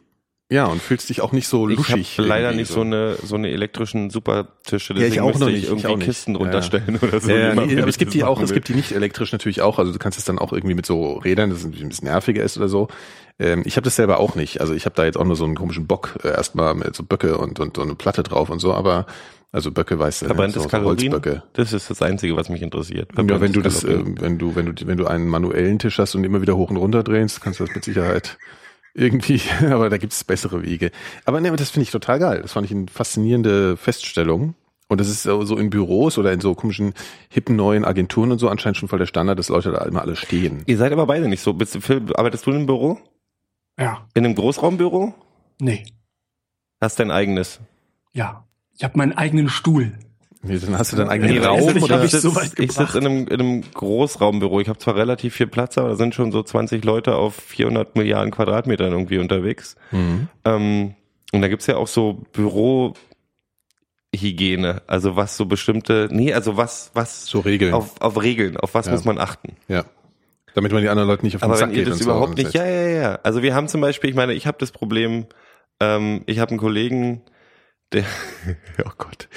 ja, 0.51 0.65
und 0.65 0.82
fühlst 0.82 1.10
dich 1.10 1.22
auch 1.22 1.32
nicht 1.32 1.48
so 1.48 1.67
Ich 1.70 1.77
luschig. 1.77 2.17
habe 2.20 2.27
leider 2.27 2.51
nicht 2.53 2.67
so 2.72 2.82
eine 2.82 3.15
so 3.24 3.36
eine 3.36 3.50
elektrischen 3.50 4.10
Supertische, 4.12 4.93
Ja, 4.93 5.00
ich 5.00 5.05
deswegen 5.05 5.22
auch 5.24 5.39
noch 5.39 5.48
ich 5.48 5.53
nicht, 5.55 5.72
ich 5.72 5.84
irgendwie. 5.84 6.05
Kisten 6.05 6.34
Ja, 6.36 6.39
runterstellen 6.41 7.00
oder 7.01 7.20
so. 7.20 7.32
Ja, 7.32 7.38
ja, 7.38 7.55
nee, 7.55 7.74
aber 7.77 7.88
ich 7.88 7.96
es 7.96 7.98
gibt 7.98 8.13
die 8.13 8.24
auch, 8.24 8.36
machen 8.36 8.43
es 8.43 8.50
will. 8.51 8.55
gibt 8.55 8.67
die 8.67 8.75
nicht 8.75 8.91
elektrisch 8.91 9.32
natürlich 9.32 9.62
auch. 9.62 9.79
Also 9.79 9.91
du 9.91 9.98
kannst 10.00 10.20
es 10.20 10.25
dann 10.25 10.38
auch 10.38 10.53
irgendwie 10.53 10.75
mit 10.75 10.86
so 10.86 11.13
Rädern, 11.13 11.50
das 11.50 11.63
ein 11.63 11.72
bisschen 11.72 12.05
nerviger 12.05 12.43
ist 12.43 12.58
oder 12.58 12.67
so. 12.67 12.88
Ähm, 13.39 13.63
ich 13.65 13.77
habe 13.77 13.86
das 13.86 13.96
selber 13.96 14.20
auch 14.20 14.36
nicht. 14.36 14.62
Also 14.62 14.74
ich 14.75 14.86
habe 14.86 14.96
da 14.96 15.05
jetzt 15.05 15.17
auch 15.17 15.25
nur 15.25 15.36
so 15.36 15.46
einen 15.46 15.55
komischen 15.55 15.88
Bock 15.88 16.17
äh, 16.24 16.27
erstmal 16.27 16.75
mit 16.75 16.96
so 16.96 17.03
Böcke 17.03 17.38
und, 17.39 17.60
und, 17.60 17.77
und 17.79 17.84
eine 17.86 17.96
Platte 17.96 18.22
drauf 18.22 18.50
und 18.51 18.60
so. 18.60 18.74
Aber 18.74 19.08
also 19.54 19.72
Böcke, 19.72 19.98
weißt 19.98 20.22
du, 20.22 20.26
ne, 20.26 20.30
Verbrenntes 20.30 20.56
so, 20.56 20.64
so 20.64 20.68
Kalorien. 20.70 21.14
Holzböcke. 21.14 21.44
Das 21.54 21.72
ist 21.72 21.90
das 21.90 22.02
Einzige, 22.02 22.36
was 22.36 22.50
mich 22.50 22.62
interessiert. 22.62 23.12
Ja, 23.18 23.40
wenn 23.40 23.54
du 23.54 23.62
das, 23.62 23.84
äh, 23.86 24.00
wenn 24.20 24.38
du, 24.38 24.56
wenn 24.56 24.66
du, 24.76 24.88
wenn 24.88 24.98
du 24.98 25.08
einen 25.08 25.28
manuellen 25.28 25.80
Tisch 25.80 25.98
hast 26.00 26.16
und 26.16 26.24
immer 26.26 26.42
wieder 26.42 26.58
hoch 26.58 26.70
und 26.72 26.78
runter 26.78 27.04
drehst, 27.04 27.40
kannst 27.40 27.60
du 27.62 27.66
das 27.66 27.74
mit 27.74 27.86
Sicherheit 27.86 28.38
irgendwie, 28.96 29.42
aber 29.70 29.90
da 29.90 29.98
gibt 29.98 30.12
es 30.14 30.24
bessere 30.24 30.64
Wege. 30.64 30.92
Aber 31.26 31.40
ne, 31.40 31.52
das 31.56 31.70
finde 31.70 31.84
ich 31.84 31.92
total 31.92 32.20
geil. 32.20 32.42
Das 32.42 32.52
fand 32.52 32.66
ich 32.66 32.72
eine 32.74 32.88
faszinierende 32.92 33.78
Feststellung. 33.78 34.56
Und 34.90 35.00
das 35.00 35.08
ist 35.08 35.24
so 35.24 35.44
so 35.46 35.58
in 35.58 35.70
Büros 35.70 36.18
oder 36.18 36.34
in 36.34 36.42
so 36.42 36.54
komischen 36.56 36.94
hippen 37.30 37.56
neuen 37.56 37.86
Agenturen 37.86 38.32
und 38.32 38.38
so 38.40 38.50
anscheinend 38.50 38.78
schon 38.78 38.90
voll 38.90 39.00
der 39.00 39.06
Standard, 39.06 39.40
dass 39.40 39.50
Leute 39.50 39.72
da 39.72 39.86
immer 39.86 40.02
alle 40.02 40.16
stehen. 40.16 40.62
Ihr 40.66 40.78
seid 40.78 40.92
aber 40.92 41.08
beide 41.08 41.28
nicht 41.30 41.42
so. 41.42 41.54
Bist 41.54 41.74
du, 41.76 41.82
Phil, 41.82 42.04
arbeitest 42.16 42.46
du 42.46 42.52
in 42.52 42.58
einem 42.58 42.66
Büro? 42.66 43.00
Ja, 43.80 44.06
In 44.14 44.26
einem 44.26 44.36
Großraumbüro? 44.36 45.14
nee, 45.60 45.86
Hast 46.82 47.00
dein 47.00 47.12
eigenes? 47.12 47.60
ja. 48.14 48.46
Ich 48.84 48.86
habe 48.86 48.98
meinen 48.98 49.13
eigenen 49.13 49.48
Stuhl. 49.48 49.94
Nee, 50.42 50.60
dann 50.60 50.78
hast 50.78 50.92
du 50.92 50.98
deinen 50.98 51.08
eigenen 51.08 51.32
Nee, 51.36 51.40
Raum 51.40 51.72
nicht, 51.74 51.82
oder 51.84 52.00
hab 52.00 52.04
ich 52.04 52.13
ich 52.13 52.20
so 52.20 52.32
sitze 52.32 52.42
weit 52.42 52.60
ich 52.60 52.74
sitz 52.74 52.96
in, 52.96 53.06
einem, 53.08 53.28
in 53.30 53.40
einem 53.40 53.63
Großraumbüro. 53.74 54.60
Ich 54.60 54.68
habe 54.68 54.78
zwar 54.78 54.98
relativ 54.98 55.36
viel 55.36 55.48
Platz, 55.48 55.78
aber 55.78 55.88
da 55.88 55.96
sind 55.96 56.13
schon 56.13 56.34
so 56.34 56.44
20 56.44 56.84
Leute 56.84 57.16
auf 57.16 57.34
400 57.36 57.96
Milliarden 57.96 58.30
Quadratmetern 58.32 58.92
irgendwie 58.92 59.20
unterwegs. 59.20 59.78
Mhm. 59.92 60.28
Ähm, 60.44 60.96
und 61.32 61.42
da 61.42 61.48
gibt's 61.48 61.66
ja 61.68 61.78
auch 61.78 61.88
so 61.88 62.24
Bürohygiene, 62.34 62.98
also 64.86 65.16
was 65.16 65.38
so 65.38 65.46
bestimmte, 65.46 66.10
nee, 66.12 66.34
also 66.34 66.58
was, 66.58 66.92
was 66.94 67.25
So 67.25 67.40
Regeln. 67.40 67.74
auf, 67.74 68.02
auf 68.02 68.22
Regeln, 68.22 68.58
auf 68.58 68.74
was 68.74 68.88
Ja. 68.88 68.92
muss 68.92 69.06
man 69.06 69.20
achten. 69.20 69.54
Ja. 69.70 69.86
Damit 70.56 70.74
man 70.74 70.82
die 70.82 70.90
anderen 70.90 71.08
Leute 71.08 71.24
nicht 71.25 71.38
auf 71.38 71.42
den 71.42 71.46
Aber 71.46 71.56
Sack 71.56 71.70
wenn 71.70 71.75
ihr 71.78 71.86
geht 71.86 71.94
das 71.94 72.00
und 72.02 72.04
so. 72.04 72.12
überhaupt 72.12 72.38
nicht, 72.38 72.54
ja, 72.54 72.66
ja, 72.66 72.88
ja. 72.90 73.20
Also 73.24 73.44
wir 73.44 73.56
haben 73.56 73.70
zum 73.70 73.80
Beispiel, 73.80 74.10
ich 74.10 74.16
meine, 74.18 74.34
ich 74.34 74.46
habe 74.46 74.58
das 74.60 74.74
Problem, 74.74 75.25
ähm, 75.80 76.24
ich 76.25 76.40
habe 76.40 76.50
einen 76.52 76.60
Kollegen, 76.60 77.22
der, 77.94 78.04
oh 78.86 78.90
Gott, 78.98 79.28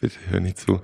bitte 0.00 0.16
hör 0.30 0.40
nicht 0.40 0.58
zu, 0.58 0.80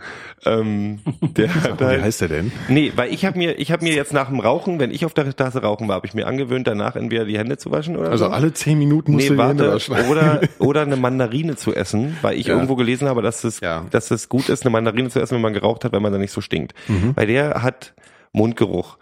ähm, 0.47 1.01
der 1.21 1.53
hat 1.63 1.81
Wie 1.81 1.85
halt, 1.85 2.03
heißt 2.03 2.21
der 2.21 2.29
denn? 2.29 2.53
nee, 2.69 2.93
weil 2.95 3.13
ich 3.13 3.25
habe 3.25 3.37
mir, 3.37 3.59
ich 3.59 3.73
habe 3.73 3.83
mir 3.85 3.93
jetzt 3.95 4.13
nach 4.13 4.29
dem 4.29 4.39
Rauchen, 4.41 4.79
wenn 4.79 4.91
ich 4.93 5.05
auf 5.05 5.13
der 5.15 5.35
Tasse 5.35 5.61
rauchen 5.63 5.89
war, 5.89 5.97
habe 5.97 6.07
ich 6.07 6.15
mir 6.15 6.27
angewöhnt, 6.27 6.67
danach 6.69 6.95
entweder 6.97 7.25
die 7.25 7.37
Hände 7.39 7.59
zu 7.59 7.71
waschen 7.73 7.97
oder 7.97 8.11
Also 8.11 8.27
so. 8.27 8.31
alle 8.31 8.53
zehn 8.53 8.79
Minuten 8.79 9.13
musst 9.13 9.25
Nee, 9.31 9.37
du 9.37 9.43
die 9.43 9.49
Hände 9.49 9.71
warte, 9.73 9.91
waschen. 9.91 10.09
oder, 10.09 10.41
oder 10.61 10.83
eine 10.83 10.97
Mandarine 10.97 11.57
zu 11.57 11.75
essen, 11.75 12.17
weil 12.23 12.39
ich 12.39 12.47
Ja. 12.47 12.55
irgendwo 12.55 12.77
gelesen 12.77 13.09
habe, 13.09 13.23
dass 13.23 13.43
es, 13.45 13.61
Ja. 13.61 13.85
dass 13.91 14.11
es 14.13 14.29
gut 14.29 14.49
ist, 14.49 14.63
eine 14.63 14.71
Mandarine 14.71 15.09
zu 15.11 15.21
essen, 15.21 15.35
wenn 15.35 15.43
man 15.43 15.53
geraucht 15.55 15.85
hat, 15.85 15.93
weil 15.93 16.01
man 16.01 16.13
da 16.13 16.19
nicht 16.19 16.33
so 16.33 16.41
stinkt. 16.41 16.75
Mhm. 16.87 17.13
Weil 17.17 17.27
der 17.27 17.63
hat 17.63 17.95
Mundgeruch 18.33 18.99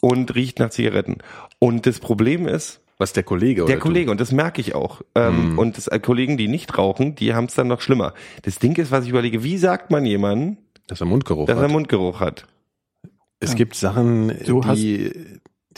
und 0.00 0.34
riecht 0.34 0.58
nach 0.60 0.70
Zigaretten. 0.70 1.16
Und 1.58 1.86
das 1.86 1.98
Problem 1.98 2.46
ist, 2.46 2.80
Was 2.98 3.12
der 3.12 3.22
Kollege 3.24 3.64
oder 3.64 3.72
der 3.72 3.78
Kollege, 3.80 4.10
und 4.10 4.20
das 4.20 4.32
merke 4.32 4.60
ich 4.60 4.74
auch, 4.74 5.02
ähm, 5.14 5.52
Mhm. 5.52 5.58
und 5.58 5.76
das, 5.76 5.86
äh, 5.88 5.98
Kollegen, 5.98 6.36
die 6.38 6.48
nicht 6.48 6.78
rauchen, 6.78 7.14
die 7.14 7.34
haben 7.34 7.44
es 7.46 7.54
dann 7.54 7.68
noch 7.68 7.80
schlimmer. 7.82 8.14
Das 8.42 8.58
Ding 8.58 8.74
ist, 8.76 8.90
was 8.90 9.04
ich 9.04 9.10
überlege, 9.10 9.42
wie 9.44 9.58
sagt 9.58 9.90
man 9.90 10.06
jemandem, 10.06 10.56
du, 10.74 10.80
dass 10.86 11.00
er 11.00 11.06
Mundgeruch 11.06 11.46
dass 11.46 11.58
er 11.58 11.64
hat. 11.64 11.70
Mundgeruch 11.70 12.20
hat? 12.20 12.46
Es 13.38 13.54
gibt 13.54 13.74
Sachen, 13.74 14.32
Du 14.46 14.64
hast- 14.64 14.78
die, 14.78 15.12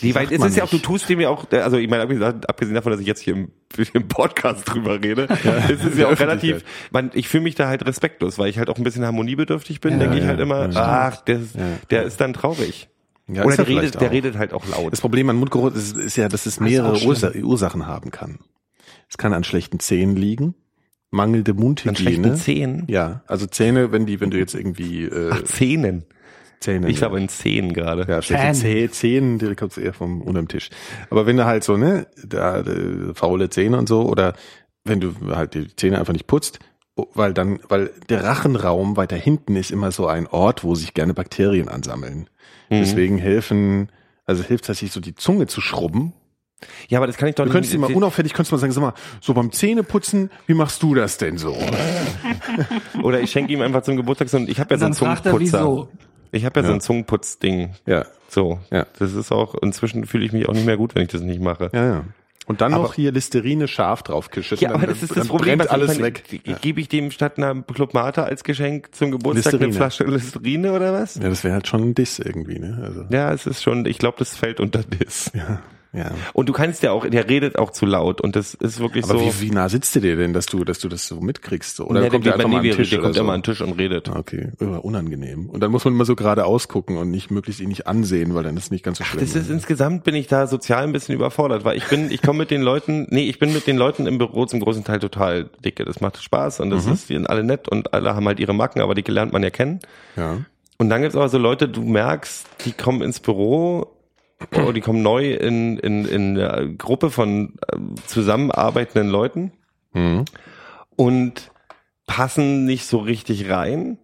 Die, 0.01 0.15
weil 0.15 0.29
sagt 0.29 0.41
es 0.41 0.45
ist 0.51 0.57
ja 0.57 0.63
auch, 0.63 0.71
du 0.71 0.79
tust 0.79 1.09
dem 1.09 1.19
ja 1.19 1.29
auch, 1.29 1.51
also 1.51 1.77
ich 1.77 1.89
meine, 1.91 2.03
abgesehen 2.47 2.75
davon, 2.77 2.93
dass 2.93 3.01
ich 3.01 3.07
jetzt 3.09 3.21
hier 3.21 3.35
im, 3.35 3.51
im 3.95 4.07
Podcast 4.07 4.73
drüber 4.73 5.03
rede, 5.03 5.27
es 5.69 5.85
ist 5.85 5.99
ja 5.99 6.07
auch 6.07 6.21
relativ, 6.21 6.63
man, 6.93 7.11
ich 7.15 7.27
fühle 7.29 7.43
mich 7.43 7.57
da 7.57 7.67
halt 7.67 7.85
respektlos, 7.85 8.39
weil 8.39 8.49
ich 8.49 8.59
halt 8.59 8.71
auch 8.71 8.77
ein 8.77 8.85
bisschen 8.85 9.05
harmoniebedürftig 9.05 9.81
bin, 9.81 9.95
Ja, 9.95 9.99
denke 9.99 10.19
ich 10.19 10.23
ja, 10.23 10.29
halt 10.29 10.39
immer, 10.41 10.71
ja. 10.71 11.11
ach, 11.13 11.17
der, 11.25 11.41
ist- 11.41 11.57
Ja. 11.57 11.63
der 11.91 12.03
ist 12.05 12.21
dann 12.21 12.33
traurig. 12.33 12.89
Ja, 13.29 13.45
Oder 13.45 13.59
er 13.59 13.65
der 13.65 13.69
redet, 13.69 14.01
der 14.01 14.11
redet 14.11 14.39
halt 14.39 14.53
auch 14.53 14.67
laut. 14.67 14.93
Das 14.93 15.01
Problem 15.01 15.29
an 15.29 15.37
Mundgeruch 15.37 15.75
ist, 15.75 15.97
ist 15.97 16.17
ja, 16.17 16.29
dass 16.29 16.47
es 16.47 16.61
mehrere. 16.61 17.05
Ursa 17.05 17.33
Ursachen 17.33 17.87
haben 17.87 18.11
kann. 18.11 18.39
Es 19.09 19.19
kann 19.19 19.33
an 19.33 19.45
schlechten 19.45 19.81
Zähnen 19.81 20.17
liegen, 20.17 20.55
mangelnde 21.11 21.53
An 21.53 21.57
schlechten 21.57 22.23
Mundhygiene. 22.23 22.35
Zähnen. 22.35 22.85
Ja, 22.89 23.23
also 23.27 23.47
Zähne, 23.47 23.93
wenn 23.93 24.07
die, 24.07 24.21
wenn 24.21 24.31
du 24.31 24.39
jetzt 24.39 24.55
irgendwie 24.55 25.05
äh, 25.05 25.31
Ach, 25.33 25.45
Zähnen. 25.45 26.05
Zähne. 26.61 26.89
Ich 26.91 27.01
war 27.01 27.09
aber 27.09 27.19
in 27.19 27.29
Zähnen 27.29 27.73
gerade. 27.73 28.07
ja, 28.09 28.21
schlechte 28.21 28.53
Zähne. 28.53 28.91
Zähne, 28.91 29.39
die 29.39 29.55
kommst 29.55 29.79
eher 29.79 29.93
vom 29.93 30.23
unterm 30.23 30.49
Tisch. 30.49 30.71
Aber 31.11 31.27
wenn 31.27 31.37
du 31.37 31.45
halt 31.45 31.65
so, 31.65 31.77
ne, 31.77 32.07
da, 32.25 32.61
äh, 32.61 33.15
faule 33.15 33.49
Zähne 33.51 33.79
und 33.79 33.89
so, 33.89 34.03
oder 34.03 34.35
wenn 34.85 35.01
du 35.01 35.15
halt 35.31 35.55
die 35.55 35.75
Zähne 35.77 35.99
einfach 35.99 36.13
nicht 36.13 36.27
putzt, 36.27 36.59
oh, 36.97 37.07
weil 37.15 37.33
dann, 37.33 37.61
weil 37.69 37.91
der 38.09 38.25
Rachenraum 38.25 38.97
weiter 38.97 39.17
hinten 39.17 39.55
ist 39.57 39.71
immer 39.71 39.93
so 39.93 40.07
ein 40.07 40.27
Ort, 40.27 40.65
wo 40.65 40.75
sich 40.75 40.95
gerne 40.95 41.15
Bakterien 41.15 41.69
ansammeln. 41.69 42.29
Mhm. 42.71 42.77
Deswegen 42.81 43.19
helfen, 43.19 43.89
also 44.27 44.43
hilft 44.43 44.65
tatsächlich 44.67 44.93
so 44.93 45.01
die 45.01 45.15
Zunge 45.15 45.47
zu 45.47 45.61
schrubben. 45.61 46.13
Ja, 46.89 46.99
aber 46.99 47.07
das 47.07 47.17
kann 47.17 47.29
ich 47.29 47.37
doch 47.37 47.45
Du 47.45 47.53
könntest 47.53 47.73
immer 47.73 47.89
unauffällig, 47.95 48.33
könntest 48.35 48.51
du 48.51 48.57
mal 48.57 48.61
sagen, 48.61 48.73
sag 48.73 48.81
mal, 48.83 48.95
so 49.21 49.33
beim 49.33 49.53
Zähneputzen, 49.53 50.31
wie 50.49 50.55
machst 50.55 50.83
du 50.83 50.95
das 50.95 51.17
denn 51.17 51.39
so? 51.39 51.57
Oder 53.03 53.21
ich 53.21 53.31
schenke 53.31 53.53
ihm 53.53 53.61
einfach 53.63 53.83
zum 53.83 53.97
Geburtstag 53.97 54.29
so 54.29 54.39
ein, 54.39 54.49
ich 54.49 54.59
habe 54.61 54.75
ja 54.75 54.79
so 54.79 54.85
Dann 54.85 54.93
ein 54.93 54.97
fragt 54.97 55.27
er, 55.27 55.33
Zungenputzer. 55.33 55.61
wieso. 55.61 55.89
Ich 56.33 56.45
habe 56.45 56.61
ja, 56.61 56.65
so 56.65 56.71
Ja. 56.71 56.75
ein 56.77 56.81
Zungenputzding. 56.81 57.75
Ja, 57.87 58.07
So. 58.29 58.59
Ja. 58.71 58.87
Das 58.99 59.15
ist 59.15 59.33
auch, 59.33 59.55
inzwischen 59.63 60.05
fühle 60.07 60.25
ich 60.27 60.33
mich 60.33 60.49
auch 60.49 60.53
nicht 60.53 60.67
mehr 60.67 60.77
gut, 60.77 60.95
wenn 60.95 61.03
ich 61.03 61.09
das 61.09 61.23
nicht 61.23 61.41
mache. 61.41 61.71
ja, 61.73 61.85
ja. 61.87 62.05
Und 62.49 62.61
dann 62.63 62.73
Aber- 62.75 62.85
noch 62.85 62.95
hier 62.95 63.13
Listerine 63.13 63.69
scharf 63.69 64.03
draufkischen. 64.03 64.59
Ja, 64.59 64.71
aber 64.71 64.79
dann, 64.81 64.89
das 64.89 65.03
ist 65.03 65.17
das 65.17 65.29
Problem, 65.29 65.59
brennt 65.59 65.71
alles 65.71 66.01
weg. 66.01 66.25
g- 66.29 66.41
Gebe 66.61 66.81
ich 66.81 66.89
dem 66.89 67.11
statt 67.11 67.37
einer 67.37 67.55
Club 67.63 67.95
Mate 67.95 68.25
als 68.25 68.43
Geschenk 68.43 68.89
zum 68.95 69.11
Geburtstag 69.13 69.55
eine 69.55 69.67
Listerine. 69.67 69.77
Flasche 69.77 70.05
Listerine 70.05 70.73
oder 70.73 70.93
was? 70.95 71.15
Ja, 71.17 71.29
das 71.29 71.45
wäre 71.45 71.55
halt 71.55 71.69
schon 71.69 71.83
ein 71.91 71.95
Diss 71.95 72.19
irgendwie, 72.19 72.59
ne? 72.59 72.81
Also, 72.83 73.05
Ja, 73.11 73.33
es 73.33 73.47
ist 73.47 73.63
schon, 73.63 73.85
ich 73.87 73.99
glaube, 73.99 74.17
das 74.19 74.35
fällt 74.37 74.59
unter 74.61 74.83
das. 74.83 75.31
ja, 75.35 75.61
ja. 75.99 76.11
Und 76.33 76.49
du 76.49 76.53
kannst 76.53 76.83
ja 76.83 76.93
auch, 76.93 77.07
der 77.07 77.29
redet 77.29 77.59
auch 77.59 77.71
zu 77.71 77.85
laut 77.85 78.21
und 78.21 78.37
das 78.37 78.55
ist 78.55 78.79
wirklich 78.81 79.05
Aber 79.05 79.19
so. 79.19 79.25
wie, 79.41 79.41
wie 79.49 79.51
nah 79.51 79.69
sitzt 79.69 79.95
der 79.95 80.03
dir 80.03 80.17
denn, 80.17 80.33
dass 80.33 80.47
du, 80.47 80.65
dass 80.65 80.79
du 80.79 80.89
das 80.89 81.07
so 81.07 81.21
mitkriegst? 81.21 81.77
So? 81.77 81.87
Oder 81.87 82.03
Ja, 82.05 82.09
kommt 82.09 82.25
der 82.25 82.33
geht 82.33 82.41
einfach 82.41 82.49
mal 82.51 82.59
an 82.59 82.65
den 82.65 82.77
Tisch 82.77 82.91
der 82.91 83.01
kommt 83.01 83.15
so? 83.15 83.21
immer 83.21 83.33
an 83.35 83.41
den 83.41 83.45
Tisch 83.45 83.61
und 83.61 83.73
redet. 83.73 84.09
Ah, 84.09 84.17
Okay, 84.21 84.53
unangenehm. 84.83 85.51
Und 85.51 85.61
dann 85.61 85.71
muss 85.71 85.85
man 85.85 85.95
immer 85.95 86.05
so 86.05 86.17
gerade 86.17 86.45
ausgucken 86.45 86.97
und 86.97 87.11
nicht 87.11 87.31
möglichst 87.31 87.61
ihn 87.61 87.69
nicht 87.69 87.87
ansehen, 87.87 88.35
weil 88.35 88.45
dann 88.45 88.57
ist 88.57 88.71
nicht 88.71 88.85
ganz 88.85 88.99
so 88.99 89.05
schlimm. 89.05 89.21
Das 89.21 89.35
ist 89.35 89.51
insgesamt 89.51 90.05
bin 90.05 90.15
ich 90.15 90.27
da 90.29 90.47
sozial 90.47 90.85
ein 90.85 90.93
bisschen 90.93 91.15
überfordert, 91.15 91.65
weil 91.65 91.77
ich 91.77 91.87
bin, 91.89 92.11
ich 92.11 92.23
komme 92.23 92.39
mit 92.41 92.51
den 92.51 92.63
Leuten, 92.63 93.07
nee, 93.11 93.25
ich 93.29 93.39
bin 93.39 93.53
mit 93.53 93.67
den 93.67 93.77
Leuten 93.77 94.07
im 94.07 94.19
Büro 94.19 94.47
zum 94.47 94.61
großen 94.61 94.85
Teil 94.85 94.99
total 95.01 95.51
dicke. 95.65 95.85
Das 95.85 96.01
macht 96.01 96.23
Spaß 96.23 96.61
und 96.61 96.71
das 96.71 96.87
Mhm. 96.87 96.93
ist, 96.93 97.09
die 97.09 97.15
sind 97.15 97.29
alle 97.29 97.43
nett 97.45 97.69
und 97.69 97.93
alle 97.93 98.15
haben 98.15 98.27
halt 98.27 98.39
ihre 98.41 98.55
Macken, 98.55 98.81
aber 98.81 98.95
die 98.95 99.03
lernt 99.11 99.33
man 99.33 99.43
ja 99.43 99.51
kennen. 99.51 99.81
ja. 100.17 100.39
Und 100.81 100.91
dann 100.91 101.01
gibt's 101.03 101.17
aber 101.17 101.29
so 101.29 101.39
Leute, 101.39 101.69
du 101.69 101.83
merkst, 101.83 102.47
die 102.65 102.71
kommen 102.71 103.03
ins 103.03 103.19
Büro 103.19 103.89
oder 104.53 104.73
die 104.73 104.81
kommen 104.81 105.03
neu 105.03 105.33
in, 105.35 105.79
in, 105.79 106.05
in 106.07 106.39
eine 106.39 106.75
Gruppe 106.77 107.11
von 107.11 107.55
äh, 107.73 107.77
zusammenarbeitenden 108.07 109.09
Leuten 109.11 109.53
Mhm. 109.95 110.27
und 110.97 111.51
passen 112.07 112.67
nicht 112.67 112.85
so 112.87 112.99
richtig 112.99 113.49
rein. 113.51 113.97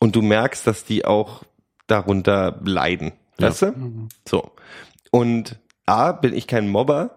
Und 0.00 0.16
du 0.16 0.22
merkst, 0.22 0.66
dass 0.66 0.84
die 0.84 1.04
auch 1.04 1.42
darunter 1.86 2.58
leiden. 2.64 3.12
Weißt 3.38 3.62
du? 3.62 4.08
So. 4.26 4.52
Und 5.10 5.58
A, 5.86 6.12
bin 6.12 6.34
ich 6.34 6.46
kein 6.46 6.68
Mobber. 6.68 7.10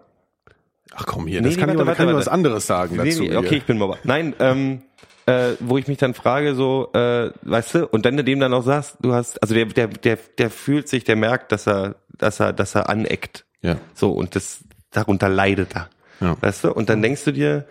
Ach 0.94 1.06
komm 1.06 1.26
hier, 1.26 1.40
Nee, 1.40 1.48
das 1.48 1.56
nee, 1.56 1.60
kann 1.60 1.70
ich 1.70 1.78
warte, 1.78 1.94
kann 1.94 2.06
warte, 2.06 2.18
was 2.18 2.28
anderes 2.28 2.66
sagen 2.66 2.96
Nee, 2.96 3.10
dazu. 3.10 3.22
nee, 3.22 3.36
okay, 3.36 3.48
hier. 3.48 3.58
ich 3.58 3.64
bin 3.64 3.78
Mobber. 3.78 3.98
Nein, 4.04 4.34
ähm, 4.40 4.82
äh, 5.26 5.52
wo 5.60 5.78
ich 5.78 5.86
mich 5.88 5.98
dann 5.98 6.12
frage, 6.14 6.54
so, 6.54 6.90
äh, 6.92 7.30
weißt 7.42 7.74
du, 7.76 7.86
und 7.86 8.04
dann 8.04 8.16
du 8.16 8.24
dem 8.24 8.40
dann 8.40 8.52
auch 8.52 8.62
sagst, 8.64 8.96
du 9.00 9.14
hast, 9.14 9.40
also 9.42 9.54
der, 9.54 9.66
der, 9.66 9.86
der, 9.88 10.18
der 10.38 10.50
fühlt 10.50 10.88
sich, 10.88 11.04
der 11.04 11.16
merkt, 11.16 11.52
dass 11.52 11.66
er, 11.66 11.94
dass 12.18 12.40
er, 12.40 12.52
dass 12.52 12.74
er 12.74 12.88
aneckt. 12.88 13.44
Ja. 13.62 13.76
So, 13.94 14.12
und 14.12 14.34
das, 14.36 14.60
darunter 14.90 15.28
leidet 15.28 15.74
er. 15.74 15.88
Ja. 16.20 16.36
Weißt 16.40 16.64
du? 16.64 16.72
Und 16.72 16.88
dann 16.88 17.02
denkst 17.02 17.24
du 17.24 17.32
dir, 17.32 17.66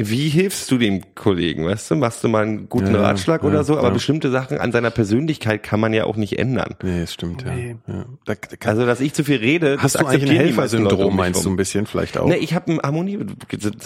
wie 0.00 0.28
hilfst 0.30 0.68
du 0.70 0.78
dem 0.78 1.14
Kollegen, 1.14 1.64
weißt 1.64 1.92
du? 1.92 1.94
Machst 1.96 2.24
du 2.24 2.28
mal 2.28 2.42
einen 2.42 2.68
guten 2.68 2.92
Ja, 2.92 3.02
Ratschlag 3.02 3.42
ja, 3.42 3.48
oder 3.48 3.62
so? 3.62 3.78
Aber 3.78 3.88
ja. 3.88 3.94
bestimmte 3.94 4.30
Sachen 4.32 4.58
an 4.58 4.72
seiner 4.72 4.90
Persönlichkeit 4.90 5.62
kann 5.62 5.78
man 5.78 5.92
ja 5.92 6.04
auch 6.06 6.16
nicht 6.16 6.40
ändern. 6.40 6.74
Nee, 6.82 7.02
es 7.02 7.12
stimmt, 7.12 7.42
ja. 7.44 7.54
Nee. 7.54 7.76
ja. 7.86 8.04
Da, 8.24 8.34
da 8.34 8.56
kann, 8.56 8.70
Also, 8.72 8.84
dass 8.86 9.00
ich 9.00 9.12
zu 9.14 9.22
viel 9.22 9.36
rede, 9.36 9.76
hast 9.78 9.94
das 9.94 10.02
du 10.02 10.08
eigentlich 10.08 10.30
ein 10.30 10.36
um 10.38 10.42
Helfersyndrom, 10.44 11.06
mich 11.08 11.14
meinst 11.16 11.44
du 11.44 11.50
ein 11.50 11.56
bisschen 11.56 11.86
vielleicht 11.86 12.18
auch? 12.18 12.26
Ne, 12.26 12.36
ich 12.38 12.52
habe 12.52 12.72
ein 12.72 12.80
Harmoniesyndrom. 12.82 13.34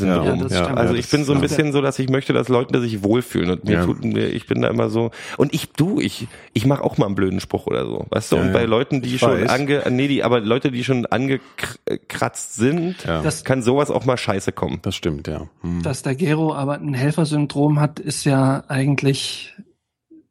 Ja, 0.08 0.36
das 0.36 0.52
also 0.54 0.94
ich 0.94 1.10
bin 1.10 1.24
so 1.24 1.32
ein 1.34 1.42
das- 1.42 1.50
bisschen 1.50 1.72
so, 1.72 1.82
dass 1.82 1.98
ich 1.98 2.08
möchte, 2.08 2.32
dass 2.32 2.48
Leute 2.48 2.80
sich 2.80 3.02
wohlfühlen 3.02 3.50
und 3.50 3.64
mir 3.64 3.72
Ja. 3.74 3.84
tut 3.84 4.02
mir, 4.02 4.28
ich 4.28 4.46
bin 4.46 4.62
da 4.62 4.68
immer 4.68 4.88
so 4.88 5.10
und 5.36 5.52
ich 5.52 5.70
du, 5.72 6.00
ich 6.00 6.28
ich 6.54 6.64
mache 6.64 6.82
auch 6.82 6.96
mal 6.96 7.06
einen 7.06 7.14
blöden 7.14 7.40
Spruch 7.40 7.66
oder 7.66 7.84
so, 7.84 8.06
weißt 8.08 8.32
du? 8.32 8.36
Ja, 8.36 8.42
und 8.42 8.52
bei. 8.52 8.64
Leuten, 8.64 9.02
die 9.02 9.14
Ich 9.16 9.20
schon 9.20 9.42
weiß. 9.42 9.50
ange 9.50 9.82
nee, 9.90 10.08
die 10.08 10.24
aber 10.24 10.40
Leute, 10.40 10.70
die 10.70 10.82
schon 10.82 11.04
angekratzt 11.06 12.54
sind, 12.54 13.04
Ja. 13.04 13.22
Das- 13.22 13.44
kann 13.44 13.62
sowas 13.62 13.90
auch 13.90 14.04
mal 14.06 14.16
scheiße 14.16 14.50
kommen. 14.52 14.78
Das 14.82 14.94
stimmt, 14.96 15.28
ja. 15.28 15.46
Hm. 15.62 15.82
Dass 15.82 16.02
der 16.06 16.14
Gero 16.14 16.54
aber 16.54 16.74
ein 16.78 16.94
Helfersyndrom 16.94 17.78
hat, 17.80 17.98
ist 18.00 18.24
ja 18.24 18.64
eigentlich 18.68 19.54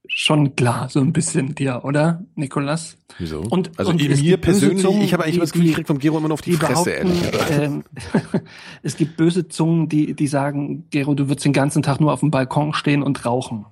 schon 0.08 0.56
klar, 0.56 0.88
so 0.90 1.02
ein 1.02 1.12
bisschen 1.14 1.56
dir, 1.56 1.82
oder, 1.84 2.24
Nikolas? 2.36 2.98
Wieso? 3.20 3.42
Und- 3.42 3.78
also 3.78 3.92
und 3.92 4.02
mir 4.02 4.08
gibt 4.08 4.22
böse 4.22 4.38
persönlich, 4.38 4.82
Zungen, 4.84 5.02
ich 5.02 5.14
habe 5.14 5.24
eigentlich 5.24 5.36
die- 5.36 5.40
das 5.42 5.52
Gefühl, 5.52 5.80
ich 5.80 5.86
vom 5.88 6.00
Gero 6.00 6.18
immer 6.18 6.28
nur 6.30 6.36
auf 6.36 6.42
die, 6.42 6.52
Die 6.52 6.56
Fresse, 6.58 6.84
behaupten, 6.86 7.08
ehrlich 7.08 7.32
gesagt. 7.32 7.52
ähm, 7.52 7.84
es 8.84 8.96
gibt 8.98 9.18
böse 9.18 9.48
Zungen, 9.50 9.90
die, 9.90 10.14
die 10.14 10.28
sagen, 10.28 10.86
Gero, 10.90 11.14
du 11.16 11.28
würdest 11.28 11.46
den 11.46 11.54
ganzen 11.54 11.84
Tag 11.84 12.00
nur 12.00 12.14
auf 12.14 12.22
dem 12.22 12.32
Balkon 12.32 12.74
stehen 12.74 13.04
und 13.04 13.26
rauchen. 13.26 13.66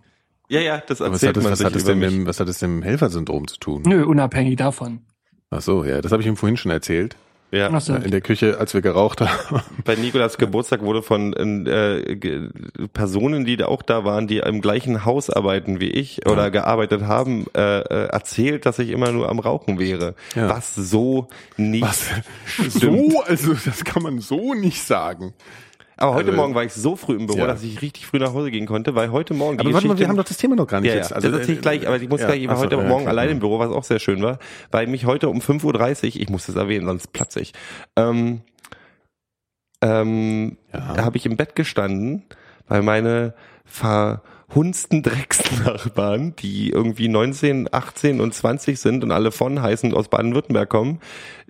Ja, 0.50 0.60
ja, 0.60 0.82
das 0.86 1.00
Aber 1.02 1.14
was 1.14 1.24
erzählt 1.24 1.30
hat, 1.30 1.38
das, 1.38 1.44
man 1.44 1.52
was, 1.54 1.58
sich 1.60 1.66
hat 1.66 1.76
das 1.76 1.84
über 1.84 1.92
denn 1.94 2.00
mit, 2.00 2.10
mich. 2.10 2.20
dem- 2.20 2.28
was 2.28 2.40
hat 2.40 2.48
das 2.50 2.60
denn 2.60 2.76
mit 2.76 2.84
dem 2.84 2.88
Helfersyndrom 2.90 3.48
zu 3.48 3.58
tun? 3.58 3.84
Nö, 3.86 4.06
unabhängig 4.06 4.58
davon. 4.58 5.00
Ach 5.50 5.62
so, 5.62 5.84
ja, 5.86 6.02
das 6.02 6.12
habe 6.12 6.22
ich 6.22 6.28
ihm 6.28 6.36
vorhin 6.36 6.58
schon 6.58 6.72
erzählt. 6.72 7.16
Ja. 7.54 7.80
So. 7.80 7.94
In 7.94 8.10
der 8.10 8.22
Küche, 8.22 8.58
als 8.60 8.74
wir 8.74 8.82
geraucht 8.82 9.22
haben. 9.22 9.62
Bei 9.86 9.96
Nikolas 9.96 10.38
Geburtstag 10.40 10.82
wurde 10.82 11.04
von 11.04 11.34
äh, 11.34 12.16
ge- 12.16 12.50
Personen, 12.94 13.46
die 13.46 13.58
da 13.58 13.66
auch 13.68 13.84
da 13.84 14.04
waren, 14.04 14.26
die 14.28 14.38
im 14.40 14.60
gleichen 14.60 15.06
Haus 15.06 15.30
arbeiten 15.30 15.80
wie 15.80 15.90
ich 15.92 16.26
oder 16.26 16.50
gearbeitet 16.50 17.04
haben, 17.04 17.46
äh, 17.56 17.80
äh, 17.82 18.08
erzählt, 18.08 18.66
dass 18.66 18.80
ich 18.80 18.90
immer 18.90 19.12
nur 19.12 19.30
am 19.30 19.38
Rauchen 19.40 19.78
wäre. 19.78 20.16
Ja. 20.36 20.50
Was 20.50 20.74
so 20.74 21.28
nicht 21.56 21.84
Was? 21.84 22.08
stimmt. 22.46 23.12
So? 23.12 23.22
Also, 23.26 23.54
das 23.54 23.84
kann 23.84 24.02
man 24.02 24.20
so 24.20 24.56
nicht 24.56 24.82
sagen. 24.84 25.34
Aber 25.98 26.16
heute 26.16 26.30
Also, 26.30 26.42
Morgen 26.42 26.56
war 26.56 26.64
ich 26.64 26.74
so 26.74 26.96
früh 26.96 27.16
im 27.16 27.28
Büro, 27.28 27.40
ja. 27.40 27.48
dass 27.48 27.64
ich 27.64 27.82
richtig 27.82 28.06
früh 28.06 28.20
nach 28.20 28.34
Hause 28.34 28.52
gehen 28.52 28.66
konnte, 28.66 28.96
weil 28.96 29.12
heute 29.12 29.34
Morgen 29.34 29.58
die 29.58 29.66
Aber 29.66 29.74
warte 29.74 29.88
mal, 29.88 29.98
wir 29.98 30.08
haben 30.08 30.18
doch 30.18 30.24
das 30.24 30.38
Thema 30.38 30.56
noch 30.56 30.68
gar 30.68 30.82
nicht 30.82 30.90
ja, 30.90 30.96
jetzt. 30.96 31.14
Also, 31.14 31.30
das 31.30 31.40
erzähle 31.40 31.58
ich 31.58 31.62
gleich, 31.62 31.88
aber 31.88 31.98
ich 31.98 32.10
muss 32.10 32.22
ja, 32.22 32.28
gleich, 32.28 32.42
ich 32.42 32.48
war 32.48 32.58
so, 32.58 32.64
heute 32.64 32.78
Morgen 32.78 33.08
allein 33.08 33.30
im 33.30 33.40
Büro, 33.40 33.60
was 33.60 33.72
auch 33.72 33.84
sehr 33.84 34.00
schön 34.00 34.22
war, 34.22 34.40
weil 34.72 34.88
mich 34.88 35.06
heute 35.06 35.30
um 35.30 35.40
5.30 35.40 36.16
Uhr, 36.16 36.22
ich 36.22 36.30
muss 36.30 36.46
das 36.48 36.56
erwähnen, 36.56 36.86
sonst 36.86 37.14
platze 37.14 37.40
ich, 37.40 37.54
ähm, 37.96 38.42
ähm, 39.82 40.58
da 40.72 41.04
habe 41.04 41.18
ich 41.18 41.26
im 41.26 41.36
Bett 41.36 41.56
gestanden, 41.56 42.24
weil 42.68 42.82
meine 42.82 43.34
hundsten 44.54 45.04
Drecksnachbarn, 45.04 46.36
die 46.38 46.70
irgendwie 46.70 47.08
19, 47.08 47.70
18 47.72 48.22
und 48.22 48.34
20 48.34 48.80
sind 48.80 49.04
und 49.04 49.12
alle 49.12 49.32
von 49.32 49.62
heißen 49.62 49.94
aus 49.94 50.08
Baden-Württemberg 50.08 50.70
kommen, 50.70 51.00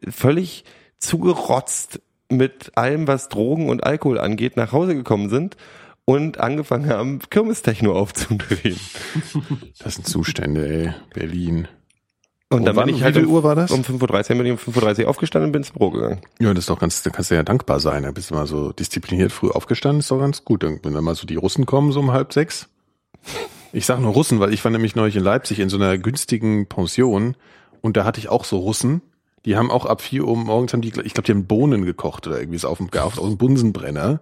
völlig 0.09 0.63
zugerotzt 0.99 2.01
mit 2.29 2.71
allem, 2.75 3.07
was 3.07 3.29
Drogen 3.29 3.69
und 3.69 3.83
Alkohol 3.83 4.19
angeht, 4.19 4.57
nach 4.57 4.71
Hause 4.71 4.95
gekommen 4.95 5.29
sind 5.29 5.57
und 6.05 6.39
angefangen 6.39 6.89
haben, 6.89 7.19
Kirmestechno 7.29 7.93
aufzudrehen. 7.93 8.79
Das 9.79 9.95
sind 9.95 10.07
Zustände, 10.07 10.67
ey. 10.67 10.93
Berlin. 11.13 11.67
Und 12.49 12.65
dann 12.65 12.75
bin 12.75 12.89
ich 12.89 12.99
wie 12.99 13.03
halt 13.03 13.15
viel 13.15 13.25
um, 13.25 13.31
Uhr 13.31 13.43
war 13.43 13.55
das? 13.55 13.71
um 13.71 13.81
5.30 13.81 14.29
Uhr, 14.31 14.37
bin 14.37 14.45
ich 14.45 14.51
um 14.51 14.73
5.30 14.73 15.03
Uhr 15.03 15.09
aufgestanden 15.09 15.47
und 15.47 15.51
bin 15.53 15.61
ins 15.61 15.71
Büro 15.71 15.89
gegangen. 15.89 16.21
Ja, 16.39 16.53
das 16.53 16.63
ist 16.63 16.69
doch 16.69 16.79
ganz, 16.79 17.01
da 17.01 17.09
kannst 17.09 17.31
du 17.31 17.35
ja 17.35 17.43
dankbar 17.43 17.79
sein. 17.79 18.03
Da 18.03 18.11
bist 18.11 18.29
du 18.29 18.35
mal 18.35 18.45
so 18.45 18.71
diszipliniert 18.71 19.31
früh 19.31 19.49
aufgestanden, 19.49 19.99
ist 20.01 20.11
doch 20.11 20.19
ganz 20.19 20.45
gut. 20.45 20.63
Wenn 20.63 20.93
dann 20.93 21.03
mal 21.03 21.15
so 21.15 21.25
die 21.25 21.35
Russen 21.35 21.65
kommen, 21.65 21.91
so 21.91 21.99
um 21.99 22.11
halb 22.11 22.31
sechs. 22.31 22.69
Ich 23.71 23.87
sag 23.87 23.99
nur 23.99 24.13
Russen, 24.13 24.39
weil 24.39 24.53
ich 24.53 24.63
war 24.63 24.71
nämlich 24.71 24.95
neulich 24.95 25.15
in 25.15 25.23
Leipzig 25.23 25.59
in 25.59 25.69
so 25.69 25.77
einer 25.77 25.97
günstigen 25.97 26.67
Pension 26.67 27.35
und 27.81 27.97
da 27.97 28.05
hatte 28.05 28.19
ich 28.19 28.29
auch 28.29 28.45
so 28.45 28.59
Russen. 28.59 29.01
Die 29.45 29.55
haben 29.57 29.71
auch 29.71 29.85
ab 29.85 30.01
vier 30.01 30.25
Uhr 30.25 30.37
morgens 30.37 30.73
haben 30.73 30.81
die, 30.81 30.89
ich 30.89 31.13
glaube, 31.13 31.23
die 31.23 31.31
haben 31.31 31.45
Bohnen 31.45 31.85
gekocht 31.85 32.27
oder 32.27 32.39
irgendwie 32.39 32.59
so 32.59 32.67
auf 32.69 32.77
dem, 32.77 32.89
auf, 32.97 33.17
aus 33.17 33.27
dem 33.29 33.37
Bunsenbrenner 33.37 34.21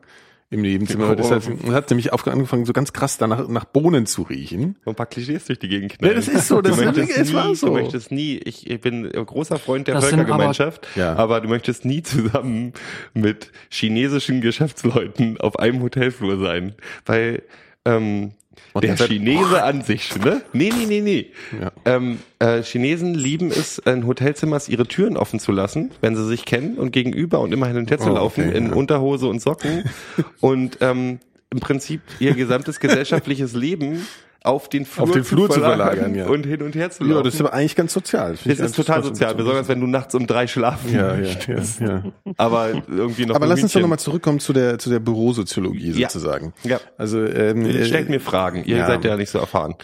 im 0.50 0.62
Nebenzimmer. 0.64 1.16
Das 1.16 1.32
hat, 1.32 1.44
hat 1.72 1.90
nämlich 1.92 2.12
angefangen, 2.12 2.66
so 2.66 2.74
ganz 2.74 2.92
krass 2.92 3.18
danach 3.18 3.48
nach 3.48 3.64
Bohnen 3.64 4.06
zu 4.06 4.24
riechen. 4.24 4.76
So 4.84 4.90
ein 4.92 4.96
paar 4.96 5.06
Klischees 5.06 5.46
durch 5.46 5.60
die 5.60 5.70
Gegend 5.70 5.98
knallen. 5.98 6.14
Ja, 6.14 6.20
das 6.20 6.28
ist 6.28 6.48
so, 6.50 6.60
das 6.62 6.76
du 6.76 6.82
ist- 6.82 6.86
möchtest 6.98 7.18
es 7.18 7.30
nie, 7.30 7.34
war 7.36 7.56
so. 7.56 7.68
Du 7.68 7.74
möchtest 7.74 8.12
nie, 8.12 8.38
ich, 8.38 8.70
ich 8.70 8.82
bin 8.82 9.06
ein 9.06 9.26
großer 9.26 9.60
Freund 9.60 9.88
der 9.88 9.96
Das 9.96 10.06
Völkergemeinschaft, 10.10 10.88
Ja. 10.98 11.16
aber 11.16 11.40
du 11.40 11.48
möchtest 11.48 11.86
nie 11.86 12.02
zusammen 12.04 12.74
mit 13.14 13.52
chinesischen 13.70 14.42
Geschäftsleuten 14.42 15.40
auf 15.40 15.58
einem 15.58 15.82
Hotelflur 15.84 16.38
sein, 16.40 16.74
weil 17.06 17.44
ähm, 17.86 18.32
Und 18.74 18.84
der 18.84 18.96
Chinese 18.96 19.64
an 19.64 19.82
sich, 19.82 20.16
ne? 20.16 20.42
Nee, 20.54 20.72
nee, 20.76 20.86
nee, 20.86 21.02
nee. 21.02 21.32
Ja. 21.60 21.72
Ähm, 21.86 22.20
äh, 22.40 22.62
Chinesen 22.64 23.14
lieben 23.14 23.50
es, 23.52 23.80
in 23.80 24.08
Hotelzimmers 24.08 24.70
ihre 24.70 24.88
Türen 24.88 25.18
offen 25.18 25.40
zu 25.40 25.52
lassen, 25.52 25.92
wenn 26.02 26.16
sie 26.16 26.26
sich 26.26 26.46
kennen 26.46 26.78
und 26.78 26.92
gegenüber 26.92 27.40
und 27.42 27.54
immer 27.54 27.68
hin 27.68 27.78
und 27.78 27.92
her 27.92 28.00
zu 28.00 28.12
Oh, 28.12 28.16
laufen 28.16 28.48
okay, 28.48 28.58
in 28.58 28.68
ja. 28.68 28.74
Unterhose 28.74 29.28
und 29.28 29.42
Socken 29.42 29.84
und 30.40 30.78
ähm, 30.82 31.20
im 31.50 31.60
Prinzip 31.60 32.02
ihr 32.20 32.34
gesamtes 32.34 32.80
gesellschaftliches 32.80 33.54
Leben 33.54 34.06
auf 34.44 34.70
den 34.70 34.86
Flur, 34.86 35.04
Auf 35.04 35.12
den 35.12 35.24
Flur 35.24 35.50
zu 35.50 35.60
verlagern, 35.60 36.16
ja. 36.16 36.26
und 36.26 36.46
hin 36.48 36.64
und 36.64 36.74
her 36.74 36.90
zu 36.90 37.04
laufen. 37.04 37.18
Ja, 37.18 37.24
das 37.24 37.36
ist 37.36 37.42
aber 37.42 37.54
eigentlich 37.54 37.76
ganz 37.76 37.94
sozial. 37.94 38.32
Das 38.32 38.46
ich 38.46 38.60
ist 38.60 38.76
total 38.76 39.04
sozial, 39.04 39.36
besonders 39.36 39.68
wenn 39.68 39.80
du 39.80 39.86
nachts 39.86 40.16
um 40.16 40.26
drei 40.26 40.48
schlafen 40.48 40.92
Ja, 40.92 41.14
ja, 41.14 41.18
möchtest. 41.22 41.80
ja, 41.80 41.88
ja. 41.88 42.34
Aber 42.38 42.70
irgendwie 42.70 43.28
noch 43.28 43.36
Aber 43.36 43.46
lass 43.46 43.62
uns 43.62 43.74
doch 43.74 43.82
nochmal 43.82 44.00
zurückkommen 44.00 44.40
zu 44.40 44.52
der, 44.52 44.80
zu 44.80 44.90
der 44.90 45.00
Bürosoziologie 45.00 45.92
sozusagen. 45.92 46.54
Ja. 46.64 46.80
Also, 46.98 47.24
ähm, 47.24 47.66
äh, 47.66 47.86
Stellt 47.86 48.10
mir 48.10 48.20
Fragen, 48.20 48.64
ihr 48.66 48.86
seid 48.86 49.06
ja 49.06 49.16
nicht 49.16 49.30
so 49.30 49.38
erfahren. 49.38 49.76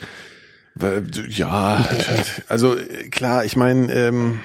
Ja, 1.30 1.88
also 2.48 2.76
äh, 2.76 3.10
klar, 3.10 3.46
ich 3.46 3.56
meine, 3.56 3.92
ähm, 3.94 4.40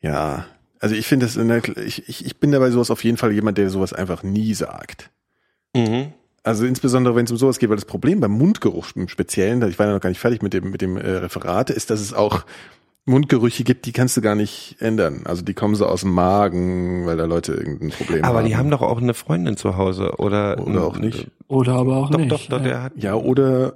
ja, 0.00 0.46
also 0.80 0.96
ich 0.96 1.06
finde 1.06 1.26
das, 1.26 1.34
der, 1.34 1.76
ich, 1.84 2.08
ich, 2.08 2.26
ich 2.26 2.40
bin 2.40 2.50
dabei 2.50 2.70
sowas 2.70 2.90
auf 2.90 3.04
jeden 3.04 3.16
Fall 3.16 3.32
jemand, 3.32 3.58
der 3.58 3.70
sowas 3.70 3.92
einfach 3.92 4.24
nie 4.24 4.54
sagt. 4.54 5.10
Mhm. 5.74 6.12
Also 6.44 6.66
insbesondere, 6.66 7.14
wenn 7.14 7.24
es 7.24 7.30
um 7.30 7.36
sowas 7.36 7.58
geht, 7.58 7.68
weil 7.70 7.76
das 7.76 7.84
Problem 7.84 8.20
beim 8.20 8.32
Mundgeruch 8.32 8.88
im 8.96 9.08
Speziellen, 9.08 9.62
ich 9.68 9.78
war 9.78 9.86
ja 9.86 9.92
noch 9.92 10.00
gar 10.00 10.08
nicht 10.08 10.18
fertig 10.18 10.42
mit 10.42 10.52
dem, 10.52 10.70
mit 10.70 10.80
dem 10.80 10.96
äh, 10.96 11.08
Referat, 11.08 11.70
ist, 11.70 11.90
dass 11.90 12.00
es 12.00 12.12
auch 12.12 12.44
Mundgerüche 13.04 13.64
gibt, 13.64 13.86
die 13.86 13.92
kannst 13.92 14.16
du 14.16 14.20
gar 14.20 14.34
nicht 14.34 14.76
ändern. 14.78 15.22
Also 15.24 15.42
die 15.42 15.54
kommen 15.54 15.74
so 15.74 15.86
aus 15.86 16.02
dem 16.02 16.12
Magen, 16.12 17.04
weil 17.06 17.16
da 17.16 17.24
Leute 17.24 17.52
irgendein 17.54 17.90
Problem 17.90 18.22
haben. 18.22 18.30
Aber 18.30 18.42
die 18.46 18.56
haben 18.56 18.70
doch 18.70 18.82
auch 18.82 19.00
eine 19.00 19.14
Freundin 19.14 19.56
zu 19.56 19.76
Hause, 19.76 20.14
oder? 20.18 20.64
Oder 20.64 20.84
auch 20.84 20.98
nicht. 20.98 21.28
Oder 21.48 21.74
aber 21.74 21.96
auch 21.96 22.10
Doch, 22.10 22.18
nicht. 22.18 22.30
doch, 22.30 22.46
doch, 22.46 22.58
ja. 22.58 22.64
der 22.64 22.82
hat. 22.82 22.92
Ja, 22.96 23.14
oder, 23.14 23.72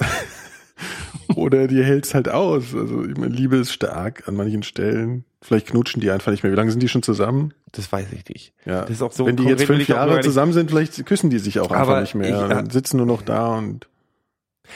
oder 1.35 1.67
die 1.67 1.83
hält's 1.83 2.15
halt 2.15 2.29
aus. 2.29 2.75
Also, 2.75 3.05
ich 3.05 3.17
meine, 3.17 3.35
Liebe 3.35 3.57
ist 3.57 3.73
stark 3.73 4.29
an 4.29 4.37
manchen 4.37 4.63
Stellen. 4.63 5.25
Vielleicht 5.43 5.69
knutschen 5.69 6.01
die 6.01 6.11
einfach 6.11 6.31
nicht 6.31 6.45
mehr. 6.45 6.53
Wie 6.53 6.57
lange 6.57 6.71
sind 6.71 6.83
die 6.83 6.89
schon 6.89 7.03
zusammen? 7.03 7.53
Das 7.77 7.93
weiß 7.93 8.11
ich 8.13 8.29
nicht. 8.29 8.55
Ja. 8.65 8.83
Das 8.83 8.91
ist 8.91 9.03
auch 9.03 9.13
so 9.13 9.27
Wenn 9.27 9.37
die 9.37 9.45
jetzt 9.45 9.65
fünf 9.65 9.87
Jahre 9.89 10.21
zusammen 10.21 10.53
sind, 10.53 10.71
vielleicht 10.71 11.05
küssen 11.07 11.31
die 11.31 11.39
sich 11.39 11.61
auch 11.61 11.71
einfach 11.71 11.89
Aber 11.89 12.01
nicht 12.01 12.15
mehr. 12.15 12.43
ich- 12.43 12.49
Dann 12.49 12.71
sitzen 12.71 12.97
nur 12.97 13.07
noch 13.07 13.23
da 13.23 13.57
und 13.57 13.87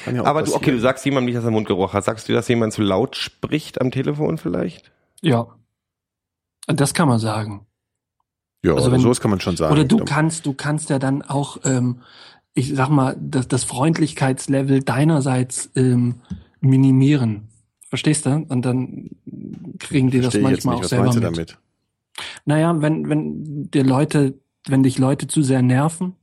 kann 0.05 0.15
ja 0.15 0.23
auch 0.23 0.27
Aber 0.27 0.43
du, 0.43 0.55
okay, 0.55 0.71
du 0.71 0.79
sagst 0.81 1.05
jemandem 1.05 1.27
nicht, 1.27 1.37
dass 1.39 1.45
er 1.45 1.51
Mundgeruch 1.51 1.93
hat. 1.95 2.05
Sagst 2.05 2.29
du, 2.29 2.33
dass 2.33 2.47
jemand 2.49 2.73
zu 2.73 2.83
laut 2.83 3.17
spricht 3.17 3.81
am 3.81 3.91
Telefon 3.91 4.39
vielleicht? 4.39 4.93
Ja. 5.23 5.49
Das 6.67 6.95
kann 6.95 7.09
man 7.09 7.19
sagen. 7.19 7.67
ja, 8.65 8.75
also 8.75 8.93
wenn- 8.93 9.01
sowas 9.01 9.21
kann 9.21 9.31
man 9.31 9.41
schon 9.41 9.57
sagen. 9.57 9.73
Oder 9.73 9.85
du 9.85 10.05
kannst, 10.05 10.45
du 10.47 10.53
kannst 10.53 10.91
ja 10.91 10.99
dann 10.99 11.23
auch, 11.23 11.59
ähm, 11.65 12.03
ich 12.55 12.75
sag 12.75 12.89
mal, 12.91 13.17
das, 13.21 13.49
das 13.49 13.65
Freundlichkeitslevel 13.65 14.83
deinerseits 14.83 15.71
ähm, 15.75 16.17
minimieren. 16.61 17.49
Verstehst 17.89 18.27
du? 18.27 18.45
Und 18.49 18.63
dann 18.65 19.11
kriegen 19.79 20.11
die 20.11 20.21
das 20.21 20.35
manchmal 20.35 20.51
nicht, 20.53 20.67
auch 20.67 20.81
was 20.83 20.89
selber 20.91 21.05
meinst 21.07 21.17
du 21.19 21.21
mit. 21.23 21.37
damit? 21.39 21.59
Naja, 22.45 22.81
wenn, 22.81 23.09
wenn 23.09 23.71
dir 23.71 23.85
Leute, 23.85 24.39
wenn 24.67 24.83
dich 24.83 24.99
Leute 24.99 25.27
zu 25.27 25.43
sehr 25.43 25.63
nerven, 25.63 26.17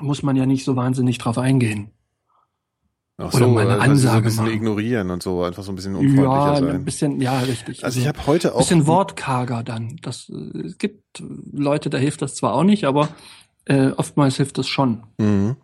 muss 0.00 0.22
man 0.22 0.36
ja 0.36 0.46
nicht 0.46 0.64
so 0.64 0.76
wahnsinnig 0.76 1.18
drauf 1.18 1.38
eingehen. 1.38 1.90
Ach 3.20 3.34
Oder 3.34 3.48
mal 3.48 3.68
eine 3.68 3.80
also 3.80 3.80
so 3.80 3.82
ein 3.82 3.90
Ansage 3.90 4.22
bisschen 4.22 4.44
machen. 4.44 4.54
ignorieren 4.54 5.10
und 5.10 5.24
so, 5.24 5.42
einfach 5.42 5.64
so 5.64 5.72
ein 5.72 5.74
bisschen 5.74 5.96
unfreundlicher 5.96 6.24
Ja, 6.24 6.52
ein 6.52 6.64
sein. 6.64 6.84
bisschen, 6.84 7.20
ja, 7.20 7.40
richtig. 7.40 7.84
Also 7.84 7.98
ich 7.98 8.06
habe 8.06 8.24
heute 8.26 8.54
auch 8.54 8.58
bisschen 8.58 8.86
wortkarger 8.86 9.64
dann. 9.64 9.96
Das, 10.02 10.30
äh, 10.30 10.66
es 10.66 10.78
gibt 10.78 11.02
Leute, 11.52 11.90
da 11.90 11.98
hilft 11.98 12.22
das 12.22 12.36
zwar 12.36 12.54
auch 12.54 12.62
nicht, 12.62 12.84
aber 12.84 13.08
äh, 13.64 13.88
oftmals 13.88 14.36
hilft 14.36 14.56
das 14.58 14.68
schon. 14.68 15.02
Mhm. 15.18 15.56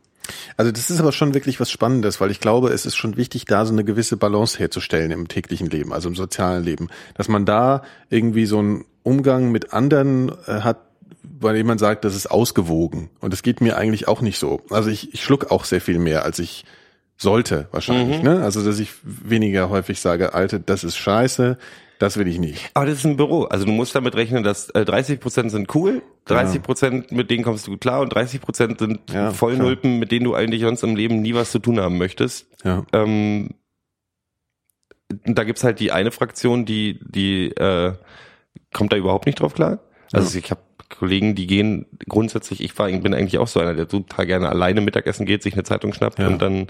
Also 0.57 0.73
das 0.73 0.91
ist 0.91 0.99
aber 0.99 1.13
schon 1.13 1.35
wirklich 1.35 1.61
was 1.61 1.71
Spannendes, 1.71 2.21
weil 2.21 2.31
ich 2.33 2.41
glaube, 2.41 2.71
es 2.71 2.87
ist 2.87 2.97
schon 2.97 3.17
wichtig, 3.17 3.45
da 3.45 3.65
so 3.67 3.73
eine 3.73 3.85
gewisse 3.85 4.17
Balance 4.17 4.59
herzustellen 4.59 5.13
im 5.13 5.29
täglichen 5.29 5.69
Leben, 5.69 5.93
also 5.93 6.09
im 6.09 6.17
sozialen 6.17 6.65
Leben, 6.65 6.89
dass 7.15 7.29
man 7.29 7.45
da 7.47 7.83
irgendwie 8.09 8.47
so 8.47 8.59
einen 8.59 8.85
Umgang 9.05 9.53
mit 9.53 9.73
anderen 9.73 10.31
äh, 10.47 10.63
hat, 10.63 10.79
weil 11.23 11.57
jemand 11.57 11.79
sagt, 11.79 12.05
das 12.05 12.17
ist 12.17 12.27
ausgewogen. 12.27 13.11
Und 13.21 13.33
das 13.33 13.43
geht 13.43 13.61
mir 13.61 13.77
eigentlich 13.77 14.09
auch 14.09 14.21
nicht 14.21 14.39
so. 14.39 14.63
Also 14.71 14.91
ich, 14.91 15.15
ich 15.15 15.23
schluck 15.23 15.53
auch 15.53 15.65
sehr 15.65 15.81
viel 15.81 16.01
mehr, 16.01 16.25
als 16.25 16.41
ich 16.41 16.65
sollte 17.17 17.69
wahrscheinlich. 17.71 18.19
Mhm. 18.19 18.25
Ne? 18.25 18.43
Also 18.43 18.65
dass 18.65 18.81
ich 18.81 18.91
weniger 19.03 19.69
häufig 19.69 20.01
sage, 20.01 20.35
Alte, 20.35 20.59
das 20.59 20.83
ist 20.83 20.97
scheiße, 20.97 21.59
das 21.99 22.17
will 22.17 22.27
ich 22.27 22.39
nicht. 22.39 22.71
Aber 22.75 22.87
das 22.87 22.97
ist 22.97 23.05
ein 23.05 23.17
Büro. 23.17 23.45
Also 23.45 23.67
du 23.67 23.73
musst 23.73 23.95
damit 23.95 24.17
rechnen, 24.17 24.43
dass 24.43 24.71
äh, 24.71 24.85
30 24.85 25.21
Prozent 25.21 25.51
sind 25.51 25.73
cool, 25.75 26.03
30 26.25 26.63
Prozent 26.63 27.13
mit 27.13 27.31
denen 27.31 27.45
kommst 27.45 27.67
du 27.67 27.73
gut 27.73 27.83
klar 27.83 28.01
und 28.01 28.09
30 28.13 28.41
Prozent 28.41 28.79
sind 28.79 29.01
Ja, 29.13 29.31
Vollnulpen, 29.31 29.99
mit 29.99 30.11
denen 30.11 30.25
du 30.25 30.35
eigentlich 30.35 30.63
sonst 30.63 30.83
im 30.83 30.97
Leben 30.97 31.23
nie 31.23 31.35
was 31.35 31.51
zu 31.51 31.59
tun 31.59 31.79
haben 31.79 31.99
möchtest. 31.99 32.47
Ja. 32.65 32.85
Ähm, 32.93 33.51
da 35.25 35.45
gibt's 35.45 35.63
halt 35.63 35.81
die 35.81 35.93
eine 35.93 36.11
Fraktion, 36.11 36.65
die, 36.65 36.99
die 37.03 37.51
äh, 37.51 37.93
kommt 38.75 38.93
da 38.93 38.97
überhaupt 38.99 39.25
nicht 39.25 39.41
drauf 39.41 39.55
klar. 39.55 39.79
Also 40.13 40.39
ich 40.39 40.51
habe 40.51 40.61
Kollegen, 40.91 41.35
die 41.35 41.47
gehen 41.47 41.87
grundsätzlich, 42.09 42.63
ich 42.63 42.79
war, 42.79 42.89
bin 42.89 43.15
eigentlich 43.15 43.39
auch 43.39 43.49
so 43.49 43.59
einer, 43.59 43.75
der 43.75 43.89
total 43.89 44.27
gerne 44.27 44.49
alleine 44.51 44.81
Mittagessen 44.83 45.25
geht, 45.27 45.43
sich 45.43 45.55
eine 45.55 45.65
Zeitung 45.65 45.93
schnappt 45.95 46.19
Ja. 46.19 46.29
und 46.29 46.41
dann 46.43 46.67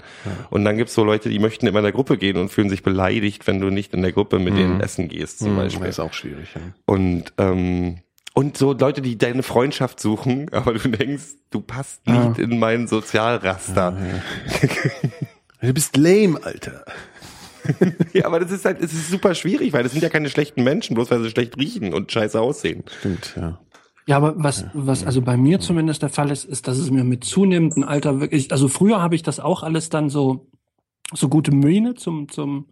und 0.49 0.63
dann 0.65 0.77
gibt's 0.77 0.93
so 0.95 1.03
Leute, 1.03 1.29
die 1.29 1.37
möchten 1.37 1.67
immer 1.67 1.79
in 1.79 1.83
der 1.83 1.91
Gruppe 1.91 2.17
gehen 2.17 2.37
und 2.37 2.49
fühlen 2.49 2.69
sich 2.69 2.81
beleidigt, 2.81 3.45
wenn 3.45 3.59
du 3.59 3.69
nicht 3.69 3.93
in 3.93 4.01
der 4.01 4.13
Gruppe 4.13 4.39
mit 4.39 4.57
denen 4.57 4.79
essen 4.79 5.09
gehst, 5.09 5.39
zum 5.39 5.51
Mhm, 5.53 5.57
Beispiel. 5.57 5.85
Das 5.87 5.95
ist 5.95 5.99
auch 5.99 6.13
schwierig. 6.13 6.47
Ja. 6.55 6.61
Und 6.85 7.33
ähm, 7.37 7.97
und 8.33 8.57
so 8.57 8.73
Leute, 8.73 9.01
die 9.01 9.17
deine 9.17 9.43
Freundschaft 9.43 9.99
suchen, 9.99 10.47
aber 10.53 10.73
du 10.73 10.89
denkst, 10.89 11.23
du 11.51 11.61
passt 11.61 12.07
nicht 12.07 12.39
in 12.39 12.57
mein 12.57 12.87
Sozialraster. 12.87 13.95
Du 15.61 15.73
bist 15.73 15.97
lame, 15.97 16.39
Alter. 16.43 16.85
Ja, 18.13 18.25
aber 18.25 18.39
das 18.39 18.51
ist 18.51 18.65
halt, 18.65 18.81
es 18.81 18.93
ist 18.93 19.09
super 19.09 19.35
schwierig, 19.35 19.73
weil 19.73 19.83
das 19.83 19.91
sind 19.91 20.01
ja 20.01 20.09
keine 20.09 20.29
schlechten 20.29 20.63
Menschen, 20.63 20.95
bloß 20.95 21.11
weil 21.11 21.21
sie 21.21 21.29
schlecht 21.29 21.57
riechen 21.57 21.93
und 21.93 22.11
scheiße 22.11 22.39
aussehen. 22.39 22.83
Stimmt, 22.99 23.33
ja. 23.35 23.59
Ja, 24.07 24.17
aber 24.17 24.35
was, 24.37 24.65
was 24.73 25.03
also 25.03 25.21
bei 25.21 25.35
mir 25.35 25.59
zumindest 25.59 26.03
der 26.03 26.09
Fall 26.09 26.29
ist, 26.29 26.45
ist, 26.45 26.67
dass 26.67 26.77
es 26.77 26.91
mir 26.91 27.03
mit 27.03 27.23
zunehmendem 27.23 27.83
Alter 27.83 28.19
wirklich, 28.21 28.51
also 28.51 28.67
früher 28.67 29.01
habe 29.01 29.15
ich 29.15 29.23
das 29.23 29.39
auch 29.39 29.63
alles 29.63 29.89
dann 29.89 30.09
so, 30.09 30.47
so 31.13 31.27
gute 31.27 31.51
Miene 31.51 31.95
zum, 31.95 32.29
zum, 32.29 32.67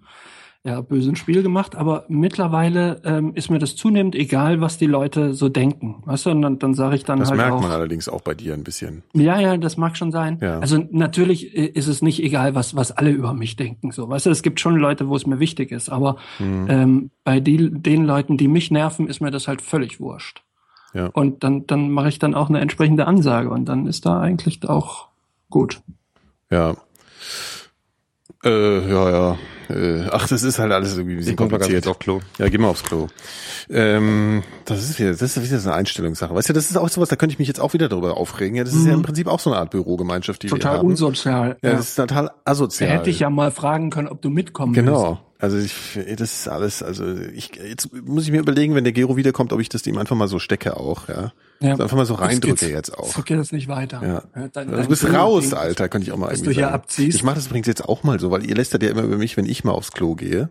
ja, 0.65 0.79
bösen 0.79 1.17
Spiel 1.17 1.43
gemacht, 1.43 1.75
aber 1.75 2.05
mittlerweile 2.07 3.01
ähm, 3.03 3.33
ist 3.35 3.49
mir 3.49 3.59
das 3.59 3.75
zunehmend 3.75 4.15
egal, 4.15 4.61
was 4.61 4.77
die 4.77 4.85
Leute 4.85 5.33
so 5.33 5.49
denken. 5.49 6.01
Weißt 6.05 6.25
du, 6.25 6.29
und 6.31 6.41
dann, 6.41 6.57
dann 6.57 6.73
sage 6.73 6.95
ich 6.95 7.03
dann 7.03 7.19
Das 7.19 7.29
halt 7.31 7.37
merkt 7.37 7.53
auch. 7.53 7.61
man 7.61 7.71
allerdings 7.71 8.07
auch 8.07 8.21
bei 8.21 8.33
dir 8.33 8.53
ein 8.53 8.63
bisschen. 8.63 9.03
Ja, 9.13 9.39
ja, 9.41 9.57
das 9.57 9.75
mag 9.75 9.97
schon 9.97 10.13
sein. 10.13 10.37
Ja. 10.41 10.59
Also 10.59 10.77
natürlich 10.91 11.53
äh, 11.57 11.65
ist 11.65 11.87
es 11.87 12.01
nicht 12.01 12.23
egal, 12.23 12.55
was, 12.55 12.77
was 12.77 12.91
alle 12.93 13.09
über 13.11 13.33
mich 13.33 13.57
denken. 13.57 13.91
So, 13.91 14.07
weißt 14.07 14.25
du, 14.27 14.29
es 14.29 14.41
gibt 14.41 14.61
schon 14.61 14.77
Leute, 14.77 15.09
wo 15.09 15.17
es 15.17 15.25
mir 15.27 15.39
wichtig 15.39 15.71
ist, 15.71 15.89
aber 15.89 16.15
Mhm. 16.39 16.67
ähm, 16.69 17.09
bei 17.25 17.41
die, 17.41 17.69
den 17.69 18.05
Leuten, 18.05 18.37
die 18.37 18.47
mich 18.47 18.71
nerven, 18.71 19.07
ist 19.09 19.19
mir 19.19 19.31
das 19.31 19.49
halt 19.49 19.61
völlig 19.61 19.99
wurscht. 19.99 20.43
Ja. 20.93 21.07
Und 21.07 21.43
dann, 21.43 21.67
dann 21.67 21.89
mache 21.91 22.07
ich 22.07 22.19
dann 22.19 22.35
auch 22.35 22.47
eine 22.47 22.61
entsprechende 22.61 23.05
Ansage 23.05 23.49
und 23.49 23.65
dann 23.65 23.85
ist 23.87 24.05
da 24.05 24.21
eigentlich 24.21 24.67
auch 24.69 25.07
gut. 25.49 25.81
Ja. 26.49 26.75
Äh, 28.43 28.89
ja, 28.89 29.09
ja. 29.09 29.37
Äh, 29.69 30.07
ach, 30.11 30.27
das 30.27 30.43
ist 30.43 30.59
halt 30.59 30.71
alles 30.71 30.95
irgendwie 30.97 31.15
ein 31.15 31.17
bisschen 31.17 31.35
kompliziert. 31.35 31.87
auf 31.87 31.99
Klo. 31.99 32.19
Ja, 32.37 32.49
geh 32.49 32.57
mal 32.57 32.67
aufs 32.67 32.83
Klo. 32.83 33.07
Ähm, 33.69 34.43
das 34.65 34.83
ist 34.89 34.99
wieder, 34.99 35.11
das 35.11 35.21
ist 35.21 35.43
wieder 35.43 35.59
so 35.59 35.69
eine 35.69 35.77
Einstellungssache. 35.77 36.35
Weißt 36.35 36.49
du, 36.49 36.53
das 36.53 36.69
ist 36.69 36.77
auch 36.77 36.89
sowas, 36.89 37.09
da 37.09 37.15
könnte 37.15 37.33
ich 37.33 37.39
mich 37.39 37.47
jetzt 37.47 37.59
auch 37.59 37.73
wieder 37.73 37.87
darüber 37.89 38.17
aufregen. 38.17 38.55
Ja, 38.57 38.63
das 38.63 38.73
ist 38.73 38.85
ja 38.85 38.93
im 38.93 39.03
Prinzip 39.03 39.27
auch 39.27 39.39
so 39.39 39.51
eine 39.51 39.59
Art 39.59 39.71
Bürogemeinschaft, 39.71 40.43
die 40.43 40.47
wir 40.47 40.57
Total 40.57 40.79
haben. 40.79 40.87
unsozial. 40.87 41.57
Ja, 41.63 41.71
das 41.71 41.89
ist 41.89 41.95
total 41.95 42.31
asozial. 42.45 42.89
Hätte 42.89 43.09
ich 43.09 43.19
ja 43.19 43.29
mal 43.29 43.51
fragen 43.51 43.89
können, 43.89 44.09
ob 44.09 44.21
du 44.21 44.29
mitkommen 44.29 44.75
willst. 44.75 44.85
Genau. 44.87 45.19
Also 45.39 45.57
ich, 45.57 45.99
das 46.17 46.33
ist 46.33 46.47
alles, 46.47 46.81
also 46.83 47.05
ich, 47.33 47.51
jetzt 47.55 47.89
muss 47.93 48.23
ich 48.23 48.31
mir 48.31 48.39
überlegen, 48.39 48.75
wenn 48.75 48.85
der 48.85 48.93
Gero 48.93 49.17
wiederkommt, 49.17 49.51
ob 49.51 49.59
ich 49.59 49.67
das 49.69 49.85
ihm 49.87 49.97
einfach 49.97 50.15
mal 50.15 50.27
so 50.29 50.39
stecke 50.39 50.77
auch, 50.77 51.09
ja. 51.09 51.33
Ja. 51.63 51.71
Also 51.71 51.83
einfach 51.83 51.97
mal 51.97 52.05
so 52.05 52.13
reindrücke 52.15 52.69
jetzt 52.69 52.97
auch. 52.97 53.11
So 53.15 53.21
geht 53.21 53.37
das 53.39 53.51
nicht 53.51 53.67
weiter. 53.67 54.01
Ja. 54.35 54.47
dein- 54.49 54.67
du 54.69 54.75
dein 54.77 54.87
bist 54.87 55.03
Ding- 55.03 55.15
raus, 55.15 55.43
Ding- 55.49 55.53
Alter, 55.57 55.89
könnte 55.89 56.05
ich 56.07 56.11
auch 56.13 56.17
mal 56.17 56.27
irgendwie 56.27 56.45
du 56.45 56.51
hier 56.51 56.63
sagen. 56.65 56.75
abziehst. 56.75 57.15
Ich 57.15 57.23
mache 57.23 57.35
das 57.35 57.47
übrigens 57.47 57.67
jetzt 57.67 57.85
auch 57.85 58.03
mal 58.03 58.19
so, 58.19 58.29
weil 58.31 58.45
ihr 58.45 58.55
lästert 58.55 58.83
ja 58.83 58.89
immer 58.89 59.03
über 59.03 59.17
mich, 59.17 59.37
wenn 59.37 59.45
ich 59.45 59.63
mal 59.63 59.71
aufs 59.71 59.91
Klo 59.91 60.15
gehe. 60.15 60.49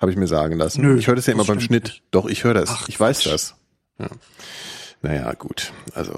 Habe 0.00 0.10
ich 0.10 0.16
mir 0.16 0.26
sagen 0.26 0.56
lassen. 0.56 0.82
Nö, 0.82 0.98
ich 0.98 1.06
höre 1.06 1.16
das 1.16 1.26
ja 1.26 1.32
immer 1.32 1.44
beim 1.44 1.60
Schnitt. 1.60 1.84
nicht. 1.84 2.02
Doch, 2.10 2.26
ich 2.26 2.44
höre 2.44 2.54
das. 2.54 2.68
Ach, 2.70 2.88
ich 2.88 2.98
weiß 2.98 3.22
das. 3.24 3.54
Ja. 3.98 4.08
Naja, 5.02 5.32
gut. 5.34 5.72
Also, 5.94 6.12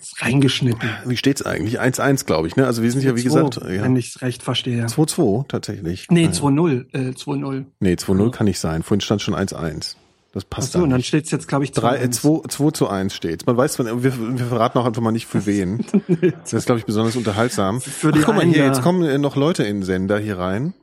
Ist 0.00 0.22
reingeschnitten. 0.22 0.88
wie 1.04 1.16
steht's 1.16 1.42
eigentlich? 1.42 1.80
1-1, 1.80 2.26
glaube 2.26 2.46
ich, 2.48 2.56
ne? 2.56 2.66
Also 2.66 2.82
wir 2.82 2.90
sind 2.92 3.02
ja, 3.02 3.16
wie 3.16 3.22
gesagt, 3.24 3.56
ja, 3.56 3.82
wenn 3.82 3.96
ich 3.96 4.14
es 4.14 4.22
recht 4.22 4.42
verstehe. 4.42 4.86
2-2 4.86 5.46
tatsächlich. 5.48 6.06
Nee, 6.10 6.24
Ja. 6.24 6.30
2-0. 6.30 6.86
Äh, 6.92 7.12
2-0. 7.14 7.66
Nee, 7.80 7.94
2-0 7.96 8.30
kann 8.30 8.44
nicht 8.46 8.58
sein. 8.60 8.82
Vorhin 8.82 9.00
stand 9.00 9.22
schon 9.22 9.34
1-1. 9.34 9.96
Das 10.32 10.44
passt 10.44 10.76
Achso, 10.76 10.84
und 10.84 10.90
dann 10.90 11.02
steht 11.02 11.24
es 11.24 11.30
jetzt, 11.30 11.48
glaube 11.48 11.64
ich, 11.64 11.72
3, 11.72 12.04
2-1. 12.04 12.10
2, 12.10 12.48
2 12.48 12.70
zu 12.72 12.88
1 12.88 13.14
steht. 13.14 13.46
Man 13.46 13.56
weiß, 13.56 13.78
wir, 13.78 14.02
wir 14.02 14.46
verraten 14.46 14.78
auch 14.78 14.84
einfach 14.84 15.00
mal 15.00 15.10
nicht 15.10 15.26
für 15.26 15.46
wen. 15.46 15.84
Das 16.42 16.52
ist, 16.52 16.66
glaube 16.66 16.80
ich, 16.80 16.84
besonders 16.84 17.16
unterhaltsam. 17.16 17.80
Für 17.80 18.12
die 18.12 18.20
Ach, 18.20 18.26
guck 18.26 18.36
mal 18.36 18.44
hier, 18.44 18.64
jetzt 18.64 18.82
kommen 18.82 19.02
äh, 19.04 19.18
noch 19.18 19.36
Leute 19.36 19.64
in 19.64 19.78
den 19.78 19.82
Sender 19.84 20.18
hier 20.18 20.38
rein. 20.38 20.74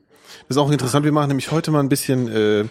Das 0.48 0.56
ist 0.56 0.62
auch 0.62 0.70
interessant. 0.70 1.04
Wir 1.04 1.12
machen 1.12 1.28
nämlich 1.28 1.50
heute 1.50 1.70
mal 1.70 1.80
ein 1.80 1.88
bisschen 1.88 2.28
äh, 2.28 2.64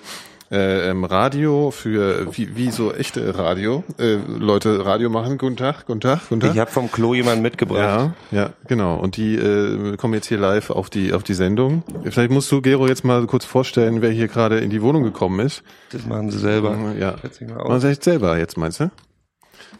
äh, 0.52 0.90
ähm, 0.90 1.04
Radio 1.04 1.72
für, 1.72 2.36
wie, 2.38 2.56
wie 2.56 2.70
so 2.72 2.94
echte 2.94 3.38
Radio. 3.38 3.84
Äh, 3.98 4.16
Leute 4.28 4.86
Radio 4.86 5.10
machen. 5.10 5.38
Guten 5.38 5.58
Tag, 5.58 5.86
guten 5.86 6.02
Tag, 6.02 6.22
guten 6.30 6.42
Tag. 6.42 6.54
Ich 6.54 6.60
habe 6.60 6.70
vom 6.72 6.92
Klo 6.92 7.14
jemanden 7.14 7.42
mitgebracht. 7.42 8.14
Ja, 8.32 8.40
ja, 8.40 8.50
genau. 8.68 8.96
Und 8.98 9.18
die 9.18 9.36
äh, 9.36 9.98
kommen 9.98 10.14
jetzt 10.14 10.28
hier 10.28 10.38
live 10.38 10.70
auf 10.70 10.90
die 10.90 11.14
auf 11.14 11.24
die 11.24 11.34
Sendung. 11.34 11.84
Vielleicht 12.04 12.32
musst 12.32 12.52
du 12.52 12.62
Gero 12.62 12.88
jetzt 12.88 13.04
mal 13.04 13.26
kurz 13.26 13.46
vorstellen, 13.46 14.02
wer 14.02 14.12
hier 14.12 14.28
gerade 14.28 14.60
in 14.60 14.70
die 14.70 14.82
Wohnung 14.82 15.04
gekommen 15.04 15.40
ist. 15.46 15.64
Das 15.92 16.06
machen 16.06 16.30
sie 16.32 16.40
selber. 16.40 16.72
Ja. 17.00 17.16
Mal 17.16 17.48
Man 17.48 17.58
auf. 17.58 17.82
sagt 17.82 18.04
selber 18.04 18.38
jetzt 18.38 18.58
meinst 18.58 18.80
du? 18.80 18.92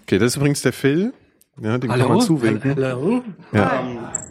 Okay, 0.04 0.18
das 0.20 0.32
ist 0.32 0.38
übrigens 0.38 0.62
der 0.62 0.74
Phil. 0.74 1.14
Ja, 1.62 1.78
den 1.78 1.90
kann 1.90 2.02
Hallo? 2.02 2.14
man 2.16 2.22
zuwinken. 2.22 2.76
Hallo? 2.76 3.24
Ja, 3.54 3.84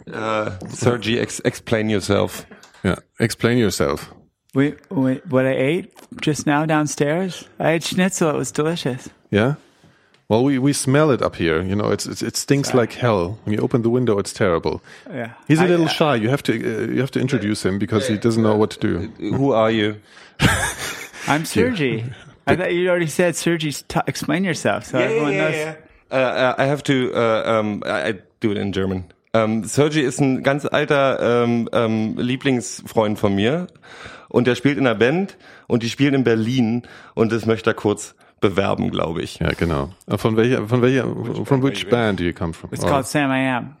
Äh, 0.05 0.51
Sergi, 0.69 1.17
ex 1.17 1.39
explain 1.39 1.89
yourself. 1.89 2.45
ja. 2.83 2.97
Explain 3.17 3.57
yourself. 3.57 4.13
We, 4.55 4.73
we, 4.89 5.15
what 5.29 5.45
I 5.45 5.53
ate 5.53 5.93
just 6.21 6.47
now 6.47 6.65
downstairs, 6.65 7.47
I 7.59 7.71
had 7.71 7.83
schnitzel. 7.83 8.29
It 8.29 8.35
was 8.37 8.51
delicious. 8.51 9.09
Yeah. 9.29 9.55
Well, 10.27 10.43
we, 10.43 10.57
we 10.57 10.73
smell 10.73 11.11
it 11.11 11.21
up 11.21 11.35
here. 11.35 11.61
You 11.61 11.75
know, 11.75 11.91
it's, 11.91 12.07
it's 12.07 12.23
it 12.23 12.35
stinks 12.35 12.73
like 12.73 12.93
hell. 12.93 13.37
When 13.43 13.53
you 13.53 13.59
open 13.61 13.83
the 13.83 13.91
window, 13.91 14.17
it's 14.17 14.33
terrible. 14.33 14.81
Yeah. 15.07 15.33
He's 15.47 15.59
a 15.59 15.65
I- 15.65 15.67
little 15.67 15.87
shy. 15.87 16.15
You 16.15 16.29
have 16.29 16.41
to 16.43 16.53
uh, 16.53 16.87
you 16.91 17.01
have 17.01 17.11
to 17.11 17.19
introduce 17.19 17.63
him 17.63 17.77
because 17.77 18.07
he 18.07 18.17
doesn't 18.17 18.41
know 18.41 18.55
what 18.55 18.71
to 18.71 18.79
do. 18.79 19.33
Who 19.35 19.51
are 19.51 19.69
you? 19.69 19.97
I'm 21.27 21.45
Sergi. 21.45 22.05
I 22.47 22.55
thought 22.55 22.73
you 22.73 22.89
already 22.89 23.07
said 23.07 23.35
Sergi. 23.35 23.73
Explain 24.07 24.43
yourself, 24.43 24.85
so 24.85 24.97
everyone 24.97 25.37
knows. 25.37 25.75
Uh, 26.11 26.15
uh, 26.15 26.55
I 26.57 26.65
have 26.65 26.81
to, 26.83 27.11
uh, 27.13 27.43
um, 27.59 27.83
I, 27.85 28.09
I 28.09 28.13
do 28.39 28.51
it 28.51 28.57
in 28.57 28.71
German. 28.71 29.05
Um, 29.33 29.63
Sergi 29.63 30.01
ist 30.01 30.21
ein 30.21 30.43
ganz 30.43 30.65
alter 30.65 31.43
ähm, 31.43 31.67
ähm, 31.73 32.15
Lieblingsfreund 32.17 33.19
von 33.19 33.35
mir 33.35 33.67
und 34.29 34.47
der 34.47 34.55
spielt 34.55 34.77
in 34.77 34.85
einer 34.87 34.97
Band 34.97 35.37
und 35.67 35.83
die 35.83 35.89
spielen 35.89 36.13
in 36.13 36.23
Berlin 36.23 36.83
und 37.13 37.31
das 37.31 37.45
möchte 37.45 37.71
er 37.71 37.73
kurz 37.73 38.15
bewerben, 38.41 38.91
glaube 38.91 39.21
ich. 39.21 39.39
Ja, 39.39 39.49
genau. 39.57 39.89
Äh, 40.07 40.17
Von 40.17 40.35
welcher 40.37 40.67
von 40.67 40.81
welcher 40.81 41.05
from 41.45 41.63
which 41.63 41.89
band 41.89 42.19
do 42.19 42.23
you 42.23 42.33
come 42.33 42.53
from? 42.53 42.69
It's 42.73 42.83
Or- 42.83 42.89
called 42.89 43.05
Sam 43.07 43.31
I 43.31 43.47
Am. 43.47 43.75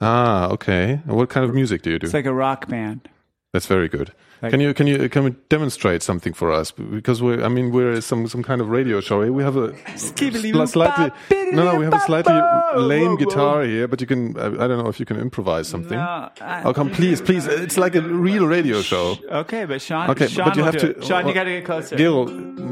ah, 0.00 0.50
okay. 0.50 1.00
And 1.06 1.16
What 1.16 1.28
kind 1.30 1.46
of 1.46 1.54
music 1.54 1.82
do 1.82 1.90
you 1.90 1.98
do? 1.98 2.06
It's 2.06 2.12
like 2.14 2.26
a 2.26 2.32
rock 2.32 2.68
band. 2.68 3.08
That's 3.52 3.66
very 3.66 3.88
good. 3.88 4.12
Like- 4.42 4.52
Can 4.52 4.60
you 4.60 4.72
can 4.72 4.86
you 4.86 5.08
can 5.08 5.24
you 5.24 5.34
demonstrate 5.48 6.02
something 6.04 6.32
for 6.32 6.52
us? 6.52 6.70
Because 6.70 7.20
we, 7.20 7.42
I 7.42 7.48
mean, 7.48 7.72
we're 7.72 8.00
some 8.00 8.28
some 8.28 8.44
kind 8.44 8.60
of 8.60 8.68
radio 8.70 9.00
show. 9.00 9.18
We 9.32 9.42
have 9.42 9.56
a 9.56 9.72
sli- 9.96 10.68
slightly 10.68 11.10
no, 11.52 11.64
no, 11.64 11.74
we 11.76 11.84
have 11.84 11.92
a 11.94 12.00
slightly 12.00 12.40
lame 12.76 13.16
guitar 13.16 13.64
here, 13.64 13.88
but 13.88 14.00
you 14.00 14.06
can. 14.06 14.36
I, 14.38 14.46
I 14.46 14.68
don't 14.68 14.78
know 14.78 14.88
if 14.88 15.00
you 15.00 15.04
can 15.04 15.18
improvise 15.18 15.66
something. 15.68 15.98
No, 15.98 16.30
I- 16.40 16.62
Oh, 16.64 16.72
come, 16.72 16.90
please, 16.90 17.20
please. 17.20 17.46
It's 17.48 17.76
like 17.76 17.96
a 17.96 18.02
real 18.02 18.46
radio 18.46 18.82
show. 18.82 19.16
Okay, 19.28 19.64
but 19.66 19.82
Sean, 19.82 20.08
Okay, 20.10 20.28
Sean 20.28 20.44
but 20.48 20.56
you 20.56 20.62
have 20.62 20.76
to. 20.78 20.94
Sean, 21.02 21.24
you 21.26 21.32
uh, 21.32 21.34
gotta 21.34 21.50
get 21.50 21.64
closer. 21.64 21.96
Gero, 21.96 22.26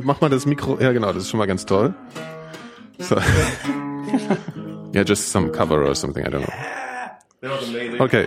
mach 0.05 0.21
mal 0.21 0.31
das 0.31 0.47
Mikro. 0.47 0.79
Ja, 0.81 0.93
genau, 0.93 1.12
das 1.12 1.25
ist 1.25 1.31
schon 1.31 1.38
mal 1.38 1.47
ganz 1.49 1.67
toll. 1.67 1.93
So. 3.01 3.17
yeah, 4.95 5.03
just 5.05 5.29
some 5.33 5.51
cover 5.51 5.85
or 5.85 5.95
something. 5.97 6.25
I 6.25 6.31
don't 6.31 6.43
know. 6.47 6.88
Okay, 7.42 8.27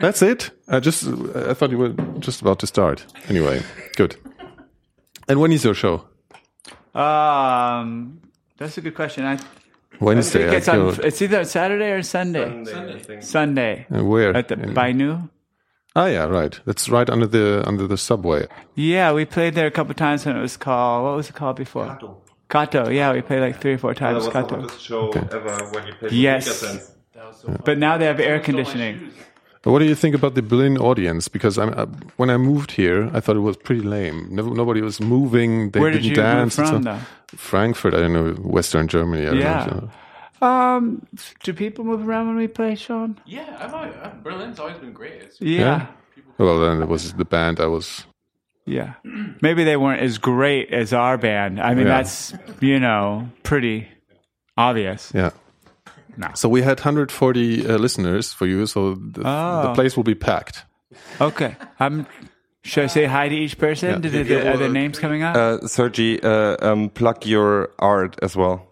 that's 0.00 0.22
it. 0.22 0.50
I 0.68 0.78
just 0.80 1.04
I 1.34 1.54
thought 1.54 1.70
you 1.70 1.78
were 1.78 1.94
just 2.20 2.40
about 2.40 2.58
to 2.60 2.66
start. 2.66 3.04
Anyway, 3.28 3.62
good. 3.96 4.16
And 5.28 5.40
when 5.40 5.50
is 5.52 5.64
your 5.64 5.74
show? 5.74 6.04
Um, 6.94 8.20
that's 8.58 8.78
a 8.78 8.80
good 8.80 8.94
question. 8.94 9.24
I 9.24 9.38
Wednesday. 10.00 10.44
think 10.44 10.54
it's, 10.54 10.68
I 10.68 10.78
on, 10.78 10.98
it's 11.04 11.20
either 11.22 11.44
Saturday 11.44 11.90
or 11.92 12.02
Sunday. 12.02 13.20
Sunday. 13.20 13.86
And 13.90 14.08
where? 14.08 14.36
At 14.36 14.48
the 14.48 14.54
In- 14.54 14.74
Bainu. 14.74 15.28
ah, 15.96 16.06
yeah, 16.06 16.24
right. 16.24 16.60
That's 16.64 16.88
right 16.88 17.08
under 17.10 17.26
the 17.26 17.64
under 17.66 17.86
the 17.88 17.96
subway. 17.98 18.46
Yeah, 18.74 19.12
we 19.12 19.24
played 19.24 19.54
there 19.54 19.66
a 19.66 19.70
couple 19.70 19.94
times 19.94 20.24
when 20.26 20.36
it 20.36 20.40
was 20.40 20.56
called. 20.56 21.04
What 21.04 21.16
was 21.16 21.28
it 21.28 21.34
called 21.34 21.56
before? 21.56 21.98
Kato. 22.48 22.88
Yeah, 22.90 23.12
we 23.14 23.22
played 23.22 23.40
like 23.40 23.60
three 23.60 23.74
or 23.74 23.78
four 23.78 23.94
times. 23.94 24.28
Kato. 24.28 24.68
show 24.78 25.10
ever 25.10 25.70
when 25.72 25.86
you 25.86 25.94
played 25.94 26.12
Yes. 26.12 26.91
But 27.64 27.78
now 27.78 27.98
they 27.98 28.04
have 28.06 28.20
air 28.20 28.40
conditioning. 28.40 29.10
What 29.64 29.78
do 29.78 29.84
you 29.84 29.94
think 29.94 30.14
about 30.16 30.34
the 30.34 30.42
Berlin 30.42 30.76
audience? 30.76 31.28
Because 31.28 31.56
I'm, 31.56 31.72
uh, 31.76 31.86
when 32.16 32.30
I 32.30 32.36
moved 32.36 32.72
here, 32.72 33.08
I 33.14 33.20
thought 33.20 33.36
it 33.36 33.40
was 33.40 33.56
pretty 33.56 33.82
lame. 33.82 34.26
Never, 34.30 34.50
nobody 34.50 34.80
was 34.80 35.00
moving. 35.00 35.70
They 35.70 35.78
Where 35.78 35.90
did 35.92 36.02
didn't 36.02 36.16
you 36.16 36.22
move 36.22 36.34
dance. 36.34 36.58
and 36.58 36.68
from, 36.68 36.82
so- 36.82 36.98
Frankfurt. 37.36 37.94
I 37.94 38.00
don't 38.00 38.12
know. 38.12 38.32
Western 38.42 38.88
Germany. 38.88 39.22
I 39.22 39.30
don't 39.30 39.38
Yeah. 39.38 39.66
know. 40.40 40.46
Um, 40.46 41.06
do 41.44 41.52
people 41.52 41.84
move 41.84 42.06
around 42.08 42.26
when 42.26 42.36
we 42.36 42.48
play, 42.48 42.74
Sean? 42.74 43.20
Yeah, 43.24 43.56
I've, 43.60 43.72
always- 43.72 43.94
uh, 44.02 44.10
Berlin's 44.24 44.58
always 44.58 44.78
been 44.78 44.92
great. 44.92 45.22
It's, 45.22 45.40
Yeah. 45.40 45.86
Well, 46.38 46.58
then 46.58 46.82
it 46.82 46.88
was 46.88 47.12
the 47.12 47.24
band 47.24 47.60
I 47.60 47.66
was. 47.66 48.04
Yeah. 48.66 48.94
Maybe 49.40 49.62
they 49.62 49.76
weren't 49.76 50.02
as 50.02 50.18
great 50.18 50.72
as 50.72 50.92
our 50.92 51.16
band. 51.16 51.60
I 51.60 51.74
mean, 51.74 51.86
Yeah. 51.86 51.98
that's, 51.98 52.34
you 52.60 52.80
know, 52.80 53.28
pretty 53.44 53.86
obvious. 54.56 55.12
Yeah. 55.14 55.30
No. 56.16 56.28
So 56.34 56.48
we 56.48 56.62
had 56.62 56.78
140 56.78 57.66
uh, 57.66 57.78
listeners 57.78 58.32
for 58.32 58.46
you, 58.46 58.66
so 58.66 58.94
the, 58.94 59.20
the 59.20 59.26
Oh. 59.26 59.72
place 59.74 59.96
will 59.96 60.04
be 60.04 60.14
packed. 60.14 60.64
Okay. 61.20 61.56
I'm, 61.80 62.06
should 62.64 62.84
I 62.84 62.86
say 62.88 63.06
hi 63.06 63.28
to 63.28 63.34
each 63.34 63.58
person? 63.58 63.90
Yeah. 63.90 63.98
Did, 64.10 64.28
did, 64.28 64.46
are 64.46 64.56
their 64.56 64.68
names 64.68 64.98
coming 64.98 65.22
up? 65.22 65.36
Uh, 65.36 65.66
Sergi, 65.66 66.22
uh, 66.22 66.56
um, 66.60 66.90
plug 66.90 67.24
your 67.26 67.70
art 67.78 68.16
as 68.22 68.36
well. 68.36 68.66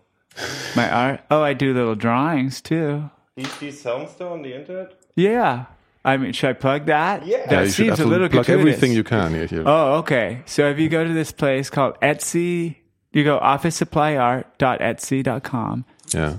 My 0.76 0.90
art? 0.90 1.20
Oh, 1.30 1.42
I 1.42 1.54
do 1.54 1.72
little 1.74 1.94
drawings 1.94 2.60
too. 2.60 3.10
These, 3.36 3.58
these 3.58 3.80
songs 3.80 4.10
though 4.18 4.32
on 4.32 4.42
the 4.42 4.54
internet? 4.54 4.94
Yeah. 5.16 5.66
I 6.04 6.16
mean, 6.16 6.32
should 6.32 6.50
I 6.50 6.52
plug 6.54 6.86
that? 6.86 7.26
Yeah. 7.26 7.46
That 7.46 7.64
yeah, 7.64 7.70
seems 7.70 7.88
a 7.88 7.92
absolutely 7.92 8.12
little 8.14 8.28
plug 8.28 8.46
gratuitous. 8.46 8.74
everything 8.74 8.92
you 8.92 9.04
can 9.04 9.34
here. 9.34 9.46
here. 9.46 9.62
Oh, 9.66 9.98
okay. 9.98 10.42
So 10.46 10.68
if 10.70 10.78
you 10.78 10.88
go 10.88 11.04
to 11.04 11.12
this 11.12 11.32
place 11.32 11.68
called 11.68 11.98
Etsy, 12.00 12.76
you 13.12 13.24
go 13.24 13.38
office 13.38 13.80
officesupplyart.etsy.com. 13.80 15.84
yeah. 16.14 16.36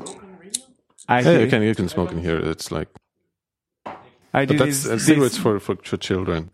I 1.08 1.22
do, 1.24 1.42
you 1.42 1.48
can 1.48 1.62
you 1.64 1.76
can 1.76 1.90
smoke 1.90 2.12
in 2.12 2.20
here. 2.22 2.38
It's 2.38 2.72
like 2.72 2.88
I 4.34 4.46
do 4.46 4.58
but 4.58 4.66
that's 4.66 4.84
these, 4.84 4.88
uh, 4.88 4.92
these- 4.94 5.06
cigarettes 5.06 5.38
for, 5.38 5.60
for 5.60 5.76
for 5.76 5.98
children. 5.98 6.52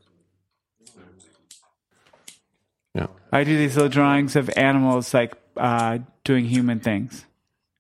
Yeah. 2.95 3.07
I 3.31 3.43
do 3.43 3.55
these 3.55 3.75
little 3.75 3.89
drawings 3.89 4.35
of 4.35 4.49
animals 4.57 5.13
like 5.13 5.35
uh, 5.55 5.99
doing 6.23 6.45
human 6.45 6.79
things. 6.79 7.26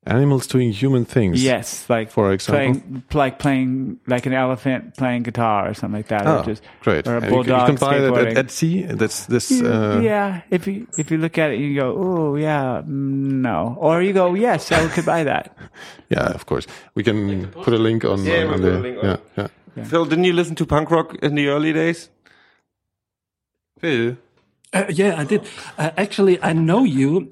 Animals 0.07 0.47
doing 0.47 0.71
human 0.71 1.05
things. 1.05 1.43
Yes, 1.43 1.89
like 1.89 2.09
For 2.11 2.31
example? 2.31 2.81
playing 2.81 3.03
like 3.13 3.39
playing 3.39 3.99
like 4.07 4.25
an 4.25 4.33
elephant 4.33 4.95
playing 4.95 5.23
guitar 5.23 5.69
or 5.69 5.73
something 5.73 5.99
like 5.99 6.07
that. 6.07 6.25
Oh, 6.25 6.39
or 6.39 6.43
just, 6.45 6.63
great. 6.81 7.05
Or 7.07 7.17
a 7.17 7.21
And 7.21 7.25
you 7.25 7.29
can- 7.29 7.35
bulldog 7.35 7.61
you 7.61 7.77
can 7.77 7.87
buy 7.87 7.99
that 7.99 8.37
at 8.37 8.45
Etsy. 8.45 8.87
That's 8.97 9.25
this. 9.25 9.51
Uh, 9.51 9.99
yeah, 10.01 10.41
if 10.49 10.65
you 10.67 10.87
if 10.97 11.11
you 11.11 11.17
look 11.17 11.37
at 11.37 11.51
it, 11.51 11.59
you 11.59 11.75
go, 11.75 11.93
oh 11.97 12.35
yeah, 12.35 12.81
no, 12.85 13.75
or 13.79 14.01
you 14.01 14.13
go, 14.13 14.33
yes, 14.33 14.71
I 14.71 14.87
could 14.87 15.05
buy 15.05 15.23
that. 15.25 15.55
yeah, 16.09 16.31
of 16.33 16.45
course. 16.45 16.67
We 16.95 17.03
can 17.03 17.47
put 17.51 17.73
a 17.73 17.77
link 17.77 18.05
on. 18.05 18.23
Yeah, 18.23 18.43
on, 18.43 18.45
we'll 18.45 18.53
on 18.53 18.61
the, 18.61 18.77
a 18.77 18.79
link 18.79 18.97
yeah, 19.03 19.17
on. 19.43 19.49
yeah. 19.75 19.83
Phil, 19.83 20.05
didn't 20.05 20.23
you 20.23 20.33
listen 20.33 20.55
to 20.55 20.65
punk 20.65 20.89
rock 20.89 21.15
in 21.21 21.35
the 21.35 21.47
early 21.49 21.73
days? 21.73 22.09
Phil. 23.79 24.17
Uh, 24.73 24.85
yeah, 24.89 25.19
I 25.19 25.23
did. 25.23 25.41
Uh, 25.77 25.91
actually, 25.97 26.41
I 26.41 26.53
know 26.53 26.83
you. 26.83 27.29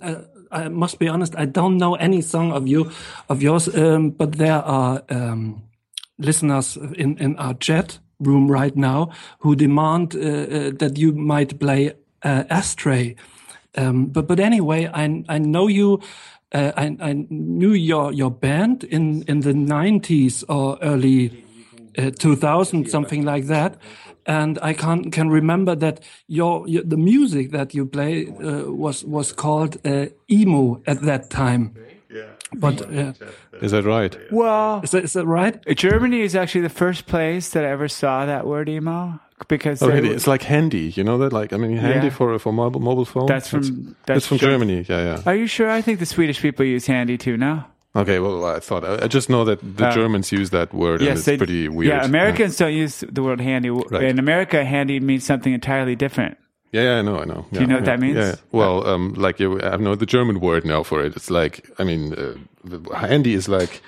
I 0.55 0.69
must 0.69 0.99
be 0.99 1.07
honest. 1.07 1.35
I 1.35 1.45
don't 1.45 1.77
know 1.77 1.95
any 1.95 2.21
song 2.21 2.51
of 2.51 2.67
you, 2.67 2.91
of 3.29 3.41
yours. 3.41 3.67
Um, 3.75 4.11
but 4.11 4.33
there 4.33 4.63
are 4.63 5.03
um, 5.09 5.63
listeners 6.17 6.77
in 6.97 7.17
in 7.17 7.35
our 7.37 7.53
chat 7.53 7.99
room 8.19 8.51
right 8.51 8.75
now 8.75 9.09
who 9.39 9.55
demand 9.55 10.15
uh, 10.15 10.19
uh, 10.19 10.71
that 10.77 10.97
you 10.97 11.11
might 11.13 11.59
play 11.59 11.93
uh, 12.23 12.43
Astray. 12.49 13.15
Um, 13.77 14.07
but 14.07 14.27
but 14.27 14.39
anyway, 14.39 14.89
I 14.93 15.23
I 15.29 15.37
know 15.39 15.67
you. 15.67 15.99
Uh, 16.53 16.71
I, 16.77 16.95
I 17.01 17.25
knew 17.29 17.73
your 17.73 18.13
your 18.13 18.31
band 18.31 18.83
in 18.83 19.23
in 19.27 19.41
the 19.41 19.53
90s 19.53 20.43
or 20.47 20.77
early 20.81 21.43
uh, 21.97 22.11
2000 22.11 22.89
something 22.89 23.25
like 23.25 23.47
that 23.47 23.77
and 24.25 24.57
i 24.61 24.73
can 24.73 25.11
can 25.11 25.29
remember 25.29 25.75
that 25.75 25.99
your, 26.27 26.67
your 26.67 26.83
the 26.83 26.97
music 26.97 27.51
that 27.51 27.73
you 27.73 27.85
play 27.85 28.27
uh, 28.27 28.71
was 28.71 29.03
was 29.05 29.31
called 29.33 29.77
uh, 29.85 30.05
emo 30.29 30.81
at 30.87 31.01
that 31.01 31.29
time 31.29 31.71
Yeah. 32.09 32.31
but 32.53 32.81
uh, 32.81 33.13
Is 33.61 33.71
that 33.71 33.83
right? 33.83 34.17
Well, 34.31 34.81
is 34.83 34.91
that, 34.91 35.03
is 35.03 35.13
that 35.13 35.25
right 35.25 35.55
Germany 35.75 36.21
is 36.21 36.35
actually 36.35 36.61
the 36.67 36.75
first 36.83 37.05
place 37.05 37.49
that 37.53 37.63
I 37.63 37.69
ever 37.71 37.87
saw 37.89 38.25
that 38.25 38.43
word 38.45 38.69
emo 38.69 39.19
because 39.49 39.81
Oh, 39.83 39.89
really? 39.89 40.09
It's 40.15 40.27
like 40.27 40.43
handy. 40.43 40.93
You 40.97 41.03
know 41.03 41.17
that? 41.17 41.33
Like, 41.33 41.51
I 41.55 41.57
mean, 41.57 41.77
handy 41.77 42.07
Yeah. 42.07 42.13
for 42.17 42.39
for 42.39 42.53
mobile 42.53 42.81
mobile 42.81 43.05
phone. 43.05 43.25
That's 43.27 43.49
from- 43.49 43.63
It's- 43.63 43.95
that's 44.05 44.25
from 44.27 44.37
Ger- 44.37 44.51
Germany. 44.51 44.85
Yeah, 44.89 45.03
yeah. 45.09 45.21
Are 45.29 45.35
you 45.35 45.47
sure? 45.47 45.69
I 45.79 45.81
think 45.81 45.99
the 45.99 46.05
Swedish 46.05 46.39
people 46.41 46.65
use 46.75 46.85
handy 46.93 47.17
too 47.17 47.35
now. 47.37 47.57
Okay, 47.95 48.19
well, 48.19 48.43
I 48.45 48.59
thought 48.59 48.83
I 48.83 49.05
I 49.05 49.07
just 49.07 49.29
know 49.29 49.45
that 49.45 49.59
the 49.77 49.87
Uh, 49.87 49.93
Germans 49.95 50.31
use 50.31 50.49
that 50.49 50.73
word, 50.73 50.99
and 50.99 51.07
Yes, 51.07 51.17
it's 51.19 51.25
they, 51.25 51.37
pretty 51.37 51.69
weird. 51.69 51.89
Yeah, 51.93 52.03
Americans 52.05 52.57
don't 52.57 52.73
use 52.73 53.03
the 53.07 53.23
word 53.23 53.39
handy. 53.39 53.69
Right. 53.69 54.03
In 54.03 54.19
America, 54.19 54.65
handy 54.65 54.99
means 54.99 55.23
something 55.25 55.53
entirely 55.53 55.95
different. 55.95 56.37
Yeah, 56.71 56.83
yeah, 56.83 56.99
I 56.99 57.01
know, 57.03 57.17
I 57.21 57.25
know. 57.25 57.45
Do 57.53 57.61
you 57.61 57.67
know 57.67 57.75
what 57.75 57.85
that 57.85 57.99
means? 58.01 58.17
Yeah. 58.17 58.35
Well, 58.51 58.85
um, 58.85 59.13
like 59.15 59.39
you, 59.39 59.61
I 59.61 59.77
know 59.77 59.95
the 59.95 60.05
German 60.05 60.41
word 60.41 60.65
now 60.65 60.83
for 60.83 61.05
it. 61.05 61.15
It's 61.15 61.29
like, 61.29 61.63
I 61.79 61.83
mean, 61.85 62.13
uh, 62.13 62.35
handy 62.95 63.33
is 63.33 63.47
like 63.47 63.81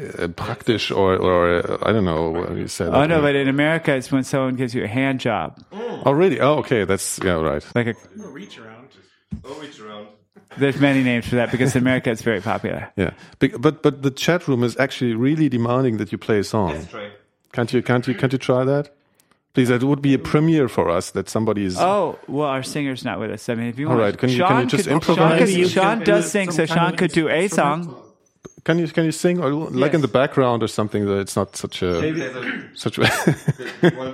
uh, 0.00 0.28
praktisch 0.28 0.90
or 0.90 1.16
or 1.20 1.60
uh, 1.60 1.76
I 1.82 1.92
don't 1.92 2.06
know 2.06 2.30
what 2.30 2.56
you 2.56 2.66
say. 2.68 2.86
Oh 2.86 2.92
that 2.92 3.08
no, 3.08 3.16
word. 3.16 3.22
but 3.22 3.34
in 3.36 3.48
America, 3.48 3.92
it's 3.94 4.10
when 4.10 4.24
someone 4.24 4.56
gives 4.56 4.72
you 4.74 4.84
a 4.84 4.88
hand 4.88 5.20
job, 5.20 5.60
oh 6.06 6.12
really? 6.12 6.40
Oh, 6.40 6.58
okay. 6.64 6.84
That's 6.86 7.20
yeah, 7.22 7.36
right. 7.36 7.64
like 7.74 7.88
a. 7.88 7.94
There's 10.58 10.80
many 10.80 11.02
names 11.02 11.26
for 11.28 11.36
that 11.36 11.50
because 11.50 11.76
in 11.76 11.82
America 11.82 12.10
it's 12.10 12.22
very 12.22 12.40
popular. 12.40 12.90
Yeah, 12.96 13.10
but 13.38 13.82
but 13.82 14.02
the 14.02 14.10
chat 14.10 14.48
room 14.48 14.62
is 14.64 14.76
actually 14.78 15.14
really 15.14 15.48
demanding 15.48 15.98
that 15.98 16.10
you 16.12 16.18
play 16.18 16.38
a 16.40 16.44
song. 16.44 16.72
That's 16.72 16.86
true. 16.88 17.10
Can't 17.52 17.72
you? 17.72 17.82
Can't 17.82 18.06
you? 18.06 18.14
Can't 18.14 18.32
you 18.32 18.38
try 18.38 18.64
that? 18.64 18.90
Please, 19.52 19.68
that 19.68 19.82
would 19.82 20.00
be 20.00 20.14
a 20.14 20.18
premiere 20.18 20.68
for 20.68 20.88
us 20.88 21.10
that 21.10 21.28
somebody 21.28 21.64
is. 21.64 21.76
Oh 21.78 22.18
well, 22.28 22.48
our 22.48 22.62
singer's 22.62 23.04
not 23.04 23.18
with 23.18 23.30
us. 23.32 23.48
I 23.48 23.54
mean, 23.56 23.66
if 23.66 23.78
you 23.78 23.86
All 23.88 23.96
want, 23.96 24.02
right, 24.02 24.18
can 24.18 24.28
you- 24.28 24.36
Sean 24.36 24.48
can 24.48 24.60
you 24.60 24.66
just 24.66 24.84
could, 24.84 24.92
improvise? 24.92 25.16
Sean, 25.18 25.38
could- 25.38 25.48
Maybe 25.48 25.60
you 25.60 25.68
Sean 25.68 26.04
does 26.04 26.30
sing, 26.30 26.50
so 26.52 26.66
Sean 26.66 26.96
could 26.96 27.12
do 27.12 27.28
a 27.28 27.48
song. 27.48 27.96
Can 28.64 28.78
you 28.78 28.86
can 28.88 29.04
you 29.06 29.12
sing 29.12 29.40
or 29.40 29.50
like 29.52 29.94
in 29.94 30.02
the 30.02 30.08
background 30.08 30.62
or 30.62 30.68
something 30.68 31.06
that 31.06 31.18
it's 31.18 31.34
not 31.34 31.56
such 31.56 31.82
a 31.82 32.68
such 32.74 32.98
a 32.98 33.02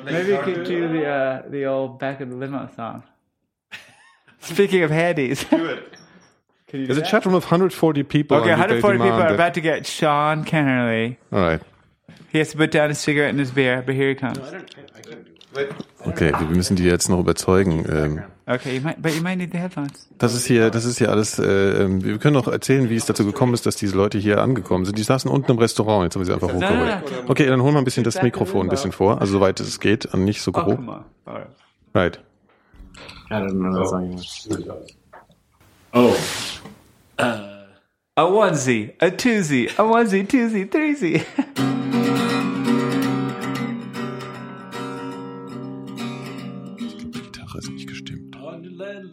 Maybe 0.05 0.33
you 0.33 0.41
could 0.43 0.65
do 0.65 0.89
the 0.89 1.07
uh, 1.07 1.43
the 1.49 1.65
old 1.67 1.99
back 1.99 2.21
of 2.21 2.31
the 2.31 2.37
limo 2.37 2.69
song. 2.77 3.03
Speaking 4.41 4.83
of 4.85 4.91
handies, 4.91 5.45
There's 6.73 6.99
a 6.99 7.03
chat 7.03 7.25
room 7.25 7.35
of 7.35 7.45
140 7.45 8.03
people. 8.03 8.37
okay, 8.39 8.51
and 8.51 8.61
they 8.63 8.81
140 8.81 8.99
people 8.99 9.13
are 9.13 9.29
that- 9.29 9.35
about 9.35 9.55
to 9.55 9.61
get 9.61 9.87
Sean 9.87 10.45
Kennerly. 10.45 11.17
All 11.31 11.39
right. 11.41 11.61
He 12.33 12.39
has 12.39 12.51
to 12.51 12.59
put 12.59 12.73
down 12.75 12.89
his 12.89 12.99
cigarette 12.99 13.31
and 13.31 13.39
his 13.39 13.53
beer, 13.53 13.83
but 13.87 13.95
here 13.95 14.09
he 14.09 14.15
comes. 14.17 14.41
Okay, 16.05 16.33
wir 16.39 16.55
müssen 16.55 16.77
die 16.77 16.85
jetzt 16.85 17.09
noch 17.09 17.21
überzeugen. 17.21 17.85
Ähm, 17.89 18.23
Okay, 18.49 18.77
you 18.77 18.81
might, 18.81 19.01
but 19.03 19.13
you 19.13 19.23
might 19.23 19.39
need 19.39 19.51
the 19.53 19.59
headphones. 19.59 20.09
das 20.19 20.33
ist 20.35 20.47
hier, 20.47 20.71
das 20.71 20.85
ist 20.85 20.99
hier 20.99 21.11
alles. 21.11 21.39
Äh, 21.39 21.45
ähm, 21.83 22.05
wir 22.05 22.19
können 22.19 22.35
noch 22.35 22.47
erzählen, 22.47 22.89
wie 22.91 22.95
es 22.97 23.05
dazu 23.07 23.25
gekommen 23.25 23.55
ist, 23.55 23.67
dass 23.67 23.75
diese 23.77 23.97
Leute 23.97 24.19
hier 24.19 24.41
angekommen 24.41 24.85
sind. 24.85 24.97
Die 24.99 25.03
saßen 25.03 25.29
unten 25.31 25.51
im 25.51 25.59
Restaurant. 25.59 26.05
Jetzt 26.05 26.15
haben 26.15 26.21
wir 26.23 26.27
sie 26.27 26.33
einfach 26.33 26.53
hochgeholt. 26.53 27.29
Okay, 27.29 27.47
dann 27.47 27.61
holen 27.63 27.75
wir 27.75 27.79
ein 27.79 27.85
bisschen 27.85 28.05
das 28.05 28.23
Mikrofon 28.23 28.67
ein 28.67 28.69
bisschen 28.69 28.93
vor, 28.93 29.21
also 29.21 29.33
soweit 29.33 29.59
es 29.61 29.81
geht, 29.81 30.07
und 30.07 30.25
nicht 30.25 30.43
so 30.43 30.51
Oh, 30.55 30.63
grob. 30.63 30.77
come 30.77 30.93
on. 30.93 31.05
All 31.25 31.47
right. 31.95 32.21
A 37.19 38.23
onesie, 38.23 38.95
a 39.01 39.11
twosie, 39.11 39.71
a 39.71 39.83
onesie, 39.83 40.27
twosie, 40.27 40.69
threesie. 40.71 41.25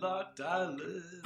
Die 0.04 0.24
Gitarre 0.36 0.76
ist. 0.82 1.24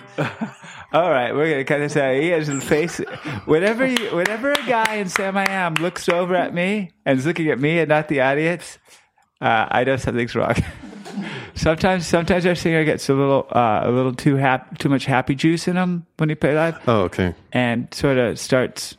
All 0.94 1.10
right, 1.10 1.34
we're 1.34 1.50
gonna 1.50 1.64
cut 1.66 1.80
this 1.80 1.98
out. 1.98 2.16
He 2.16 2.30
has 2.30 2.48
a 2.50 2.62
face. 2.62 2.98
Whenever 3.46 3.86
you, 3.86 4.16
whenever 4.16 4.52
a 4.52 4.66
guy 4.66 4.96
in 4.96 5.10
Sam 5.10 5.36
I 5.38 5.50
Am 5.50 5.74
looks 5.76 6.08
over 6.08 6.36
at 6.36 6.54
me 6.54 6.92
and 7.06 7.20
is 7.20 7.26
looking 7.26 7.50
at 7.50 7.60
me 7.60 7.80
and 7.80 7.90
not 7.90 8.08
the 8.08 8.22
audience, 8.22 8.78
uh, 9.42 9.68
I 9.70 9.84
know 9.84 9.98
something's 9.98 10.36
wrong. 10.36 10.56
sometimes, 11.56 12.06
sometimes 12.08 12.46
our 12.46 12.56
singer 12.56 12.84
gets 12.86 13.10
a 13.10 13.14
little, 13.14 13.48
uh, 13.52 13.82
a 13.84 13.92
little 13.92 14.14
too 14.14 14.36
hap- 14.36 14.78
too 14.78 14.90
much 14.90 15.06
happy 15.06 15.36
juice 15.36 15.68
in 15.68 15.76
him 15.76 16.06
when 16.18 16.30
he 16.30 16.36
play 16.36 16.54
live, 16.56 16.80
Oh, 16.88 17.02
okay. 17.04 17.34
and 17.52 17.94
sort 17.94 18.18
of 18.18 18.40
starts 18.40 18.98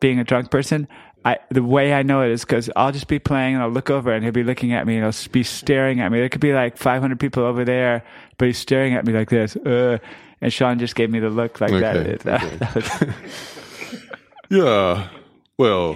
being 0.00 0.18
a 0.18 0.24
drunk 0.24 0.50
person. 0.50 0.88
I, 1.26 1.38
the 1.50 1.62
way 1.62 1.94
I 1.94 2.02
know 2.02 2.20
it 2.20 2.30
is 2.32 2.42
because 2.42 2.68
I'll 2.76 2.92
just 2.92 3.08
be 3.08 3.18
playing 3.18 3.54
and 3.54 3.62
I'll 3.62 3.70
look 3.70 3.88
over 3.88 4.12
and 4.12 4.22
he'll 4.22 4.32
be 4.34 4.44
looking 4.44 4.74
at 4.74 4.86
me 4.86 4.96
and 4.98 5.04
he'll 5.14 5.30
be 5.32 5.42
staring 5.42 6.00
at 6.00 6.12
me. 6.12 6.18
There 6.18 6.28
could 6.28 6.42
be 6.42 6.52
like 6.52 6.76
500 6.76 7.18
people 7.18 7.44
over 7.44 7.64
there, 7.64 8.04
but 8.36 8.44
he's 8.46 8.58
staring 8.58 8.92
at 8.94 9.06
me 9.06 9.14
like 9.14 9.30
this. 9.30 9.56
Uh, 9.56 9.96
and 10.42 10.52
Sean 10.52 10.78
just 10.78 10.94
gave 10.94 11.08
me 11.08 11.20
the 11.20 11.30
look 11.30 11.62
like 11.62 11.70
that. 11.70 11.96
Okay, 11.96 12.10
It- 12.10 12.20
that 12.20 12.74
was- 12.74 13.14
Yeah. 14.50 15.08
Well, 15.56 15.94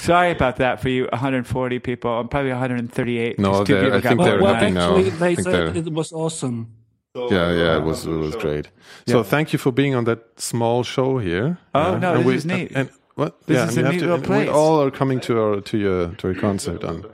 sorry 0.00 0.30
about 0.32 0.56
that 0.56 0.80
for 0.80 0.88
you, 0.88 1.06
140 1.12 1.78
people. 1.78 2.10
I'm 2.10 2.28
probably 2.28 2.50
138. 2.50 3.38
No, 3.38 3.64
two 3.64 3.74
people 3.76 3.94
I 3.94 4.00
think 4.00 4.18
voted 4.18 4.32
they're 4.32 4.42
well, 4.42 4.54
happy 4.54 4.76
out. 4.76 4.98
actually 4.98 5.06
I 5.06 5.10
they 5.16 5.34
think 5.36 5.46
said 5.46 5.76
it 5.76 5.92
was 5.92 6.12
awesome 6.12 6.72
yeah, 7.14 7.52
yeah, 7.52 7.76
it 7.76 7.82
was 7.82 8.06
it 8.06 8.10
was 8.10 8.36
great. 8.36 8.70
So 9.06 9.22
thank 9.22 9.52
you 9.52 9.58
for 9.58 9.72
being 9.72 9.94
on 9.94 10.04
that 10.04 10.40
small 10.40 10.84
show 10.84 11.18
here. 11.18 11.58
Oh, 11.74 11.92
Yeah. 11.92 11.98
no, 11.98 12.10
And 12.14 12.20
this 12.20 12.26
we- 12.26 12.34
is 12.36 12.46
neat. 12.46 12.72
And, 12.74 12.88
what? 13.16 13.46
This 13.46 13.56
yeah, 13.56 13.68
is 13.68 13.76
and 13.76 13.86
a 13.88 13.90
neat 13.92 13.98
to, 13.98 14.04
little 14.06 14.20
place. 14.24 14.46
We 14.46 14.52
all 14.52 14.80
are 14.82 14.90
coming 14.90 15.20
to 15.20 15.38
our 15.40 15.60
to 15.60 15.76
your 15.78 16.08
to 16.14 16.28
your 16.30 16.40
concert 16.40 16.84
on. 16.84 17.04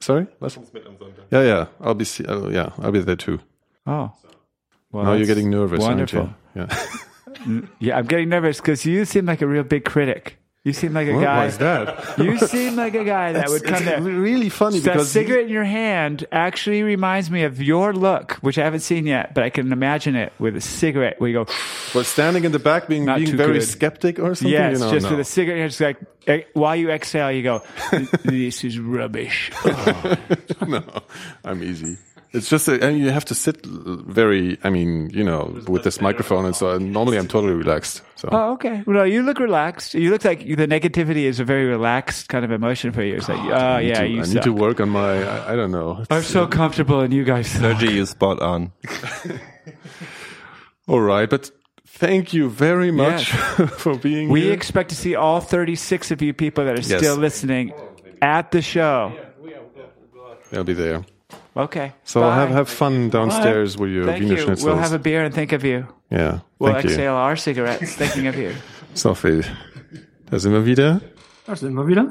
Sorry, 0.00 0.26
what? 0.38 0.56
Yeah, 1.30 1.42
yeah. 1.42 1.66
I'll 1.80 1.94
be 1.94 2.04
see, 2.04 2.24
uh, 2.26 2.48
yeah, 2.48 2.70
I'll 2.78 2.92
be 2.92 3.00
there 3.00 3.16
too. 3.16 3.40
Oh. 3.86 4.12
Well, 4.92 5.04
now 5.04 5.14
you're 5.14 5.26
getting 5.26 5.50
nervous, 5.50 5.80
Wonderful. 5.80 6.30
aren't 6.54 6.70
you? 6.70 6.76
Yeah. 6.76 6.86
Yeah, 7.78 7.96
I'm 7.98 8.06
getting 8.06 8.28
nervous 8.30 8.56
because 8.58 8.84
you 8.84 9.04
seem 9.04 9.26
like 9.26 9.42
a 9.42 9.46
real 9.46 9.62
big 9.62 9.84
critic. 9.84 10.38
You 10.68 10.74
seem 10.74 10.92
like 10.92 11.08
a 11.08 11.14
What? 11.14 11.22
guy. 11.24 11.46
Is 11.46 11.56
that? 11.58 12.18
You 12.18 12.36
seem 12.36 12.76
like 12.76 12.94
a 12.94 13.02
guy 13.02 13.32
that 13.32 13.48
would 13.48 13.64
come 13.64 13.76
it's 13.76 13.84
there. 13.86 14.02
really 14.02 14.50
funny 14.50 14.80
That 14.80 14.92
because 14.92 15.10
cigarette 15.10 15.44
in 15.44 15.48
your 15.48 15.64
hand 15.64 16.26
actually 16.30 16.82
reminds 16.82 17.30
me 17.30 17.44
of 17.44 17.62
your 17.62 17.94
look, 17.94 18.32
which 18.42 18.58
I 18.58 18.64
haven't 18.64 18.80
seen 18.80 19.06
yet, 19.06 19.32
but 19.32 19.44
I 19.44 19.48
can 19.48 19.72
imagine 19.72 20.14
it 20.14 20.30
with 20.38 20.56
a 20.56 20.60
cigarette 20.60 21.18
where 21.22 21.30
you 21.30 21.36
go, 21.42 21.46
but 21.94 22.04
standing 22.04 22.44
in 22.44 22.52
the 22.52 22.58
back, 22.58 22.86
being 22.86 23.06
Not 23.06 23.16
being 23.18 23.34
very 23.34 23.54
good. 23.54 23.62
skeptic 23.62 24.18
or 24.18 24.34
something. 24.34 24.52
yes, 24.52 24.74
you 24.78 24.84
know, 24.84 24.90
just 24.92 25.04
no. 25.04 25.10
with 25.12 25.20
a 25.20 25.24
cigarette, 25.24 25.64
it's 25.64 25.80
like 25.80 25.96
eh, 26.26 26.42
while 26.52 26.76
you 26.76 26.90
exhale, 26.90 27.32
you 27.32 27.42
go, 27.42 27.62
this 28.24 28.62
is 28.62 28.78
rubbish. 28.78 29.50
no, 30.68 30.84
I'm 31.46 31.62
easy. 31.62 31.96
It's 32.32 32.50
just 32.50 32.66
that, 32.66 32.84
I 32.84 32.92
mean, 32.92 33.02
you 33.02 33.10
have 33.10 33.24
to 33.26 33.34
sit 33.34 33.64
very. 33.64 34.58
I 34.62 34.68
mean, 34.68 35.08
you 35.10 35.24
know, 35.24 35.58
with 35.66 35.82
this 35.82 35.98
microphone, 36.00 36.44
and 36.44 36.54
so 36.54 36.76
normally 36.76 37.16
I'm 37.16 37.26
totally 37.26 37.54
relaxed. 37.54 38.02
So 38.16 38.28
Oh, 38.30 38.52
okay. 38.52 38.82
Well, 38.86 39.06
you 39.06 39.22
look 39.22 39.38
relaxed. 39.38 39.94
You 39.94 40.10
look 40.10 40.24
like 40.24 40.40
the 40.40 40.66
negativity 40.66 41.22
is 41.24 41.40
a 41.40 41.44
very 41.44 41.64
relaxed 41.64 42.28
kind 42.28 42.44
of 42.44 42.50
emotion 42.50 42.92
for 42.92 43.02
you. 43.02 43.16
It's 43.16 43.28
like, 43.30 43.38
oh, 43.38 43.50
I 43.52 43.76
oh, 43.76 43.78
yeah, 43.78 44.00
to, 44.00 44.06
you 44.06 44.22
I 44.22 44.26
need 44.26 44.42
to 44.42 44.52
work 44.52 44.78
on 44.78 44.90
my. 44.90 45.22
I, 45.22 45.52
I 45.52 45.56
don't 45.56 45.70
know. 45.70 46.04
I'm 46.10 46.22
so 46.22 46.44
uh, 46.44 46.48
comfortable 46.48 47.00
and 47.00 47.14
you 47.14 47.24
guys 47.24 47.48
suck. 47.48 47.62
Energy 47.62 47.98
is 47.98 48.10
spot 48.10 48.40
on. 48.40 48.72
All 50.86 51.00
right, 51.00 51.30
but 51.30 51.50
thank 51.86 52.34
you 52.34 52.50
very 52.50 52.90
much 52.90 53.30
for 53.78 53.96
being 53.96 54.28
We 54.28 54.40
here. 54.40 54.48
We 54.50 54.54
expect 54.54 54.90
to 54.90 54.96
see 54.96 55.14
all 55.14 55.40
36 55.40 56.10
of 56.10 56.22
you 56.22 56.32
people 56.32 56.64
that 56.64 56.74
are 56.74 56.80
Yes. 56.80 56.98
still 56.98 57.16
listening 57.16 57.72
at 58.22 58.50
the 58.52 58.62
show. 58.62 59.12
They'll 60.50 60.64
be 60.64 60.72
there. 60.74 61.04
Okay. 61.58 61.92
So 62.04 62.20
Bye. 62.20 62.36
have 62.36 62.50
have 62.50 62.68
fun 62.68 63.10
downstairs 63.10 63.76
with 63.76 63.90
your 63.90 64.04
Thank 64.06 64.20
Wiener 64.20 64.36
you. 64.38 64.44
Schnitzels. 64.46 64.64
We'll 64.64 64.76
have 64.78 64.92
a 64.92 64.98
beer 64.98 65.24
and 65.24 65.34
think 65.34 65.52
of 65.52 65.64
you. 65.64 65.86
yeah, 66.10 66.38
We'll 66.60 66.72
thank 66.72 66.84
you. 66.84 66.90
exhale 66.90 67.14
our 67.16 67.36
cigarettes 67.36 67.96
thinking 67.96 68.28
of 68.28 68.36
you. 68.36 68.52
So 68.94 69.14
viel. 69.14 69.44
Da 70.30 70.38
sind 70.38 70.52
wir 70.52 70.64
wieder. 70.64 71.00
da 71.46 71.54
sind 71.56 71.74
wir 71.74 71.86
wieder 71.86 72.06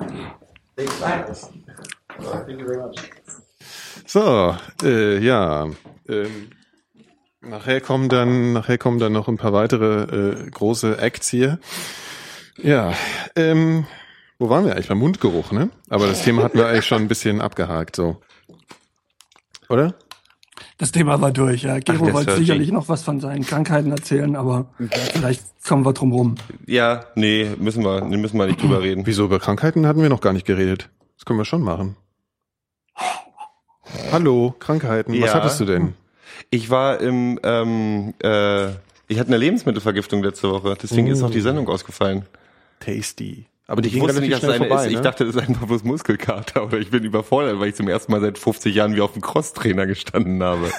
So, 4.06 4.56
äh, 4.84 5.18
ja. 5.20 5.68
Ähm, 6.08 6.50
nachher 7.42 7.82
kommen 7.82 8.10
dann, 8.10 8.54
nachher 8.54 8.78
kommen 8.78 9.00
dann 9.00 9.12
noch 9.14 9.28
ein 9.28 9.38
paar 9.38 9.54
weitere 9.54 10.04
äh, 10.04 10.50
große 10.50 10.98
Acts 11.00 11.30
hier. 11.30 11.60
Ja, 12.58 12.94
ähm, 13.36 13.86
wo 14.40 14.50
waren 14.50 14.66
wir 14.66 14.74
eigentlich? 14.74 14.88
Beim 14.88 15.00
Mundgeruch, 15.00 15.52
ne? 15.52 15.70
Aber 15.90 16.08
das 16.08 16.24
Thema 16.24 16.44
hatten 16.44 16.58
wir 16.58 16.68
eigentlich 16.68 16.86
schon 16.86 17.02
ein 17.02 17.08
bisschen 17.08 17.42
abgehakt, 17.42 17.96
so. 17.96 18.22
Oder? 19.70 19.96
das 20.80 20.92
Thema 20.92 21.22
war 21.22 21.32
durch 21.32 21.64
ja 21.64 21.78
Gero 21.80 22.06
der 22.06 22.14
wollte 22.14 22.36
sicherlich 22.36 22.72
noch 22.72 22.90
was 22.90 23.04
von 23.04 23.20
seinen 23.20 23.46
Krankheiten 23.46 23.92
erzählen 23.92 24.36
aber 24.36 24.66
vielleicht 25.14 25.44
kommen 25.68 25.86
wir 25.86 25.94
drum 25.94 26.12
rum 26.12 26.36
Ja, 26.66 27.06
nee, 27.16 27.48
müssen 27.60 27.84
wir, 27.84 28.02
nee, 28.02 28.18
müssen 28.18 28.38
wir 28.40 28.48
nicht 28.48 28.62
drüber 28.62 28.82
reden. 28.82 29.06
Wieso 29.06 29.26
über 29.26 29.40
Krankheiten 29.40 29.86
hatten 29.86 30.02
wir 30.02 30.10
noch 30.10 30.22
gar 30.22 30.34
nicht 30.34 30.46
geredet? 30.48 30.90
können 31.28 31.40
wir 31.40 31.46
schon 31.46 31.62
machen. 31.62 31.98
Hallo, 34.12 34.56
Krankheiten. 34.58 35.12
Was 35.22 35.30
Ja. 35.30 35.34
hattest 35.36 35.60
du 35.60 35.66
denn? 35.66 35.94
Ich 36.50 36.70
war 36.70 37.00
im, 37.02 37.40
ähm, 37.44 38.14
äh, 38.24 38.70
ich 39.10 39.20
hatte 39.20 39.28
eine 39.28 39.38
Lebensmittelvergiftung 39.38 40.24
letzte 40.24 40.50
Woche, 40.50 40.76
deswegen 40.82 41.08
ist 41.08 41.22
auch 41.22 41.30
die 41.30 41.42
Sendung 41.42 41.68
ausgefallen. 41.68 42.26
Tasty. 42.80 43.46
Aber 43.70 43.82
die 43.82 43.90
Ich 43.90 44.00
wusste 44.00 44.22
nicht, 44.22 44.32
dass 44.32 44.44
es 44.44 44.50
eine 44.50 44.66
vorbei, 44.66 44.86
ist. 44.86 44.92
Ich 44.92 44.96
ne? 44.96 45.02
dachte, 45.02 45.26
das 45.26 45.36
ist 45.36 45.42
einfach 45.42 45.68
bloß 45.68 45.84
Muskelkater 45.84 46.66
oder 46.66 46.78
ich 46.80 46.90
bin 46.90 47.04
überfordert, 47.04 47.60
weil 47.60 47.68
ich 47.70 47.76
zum 47.76 47.90
ersten 47.90 48.14
Mal 48.14 48.22
seit 48.22 48.38
50 48.38 48.74
Jahren 48.74 48.96
wie 48.96 49.02
auf 49.02 49.12
dem 49.12 49.22
Crosstrainer 49.22 49.86
gestanden 49.86 50.42
habe. 50.42 50.72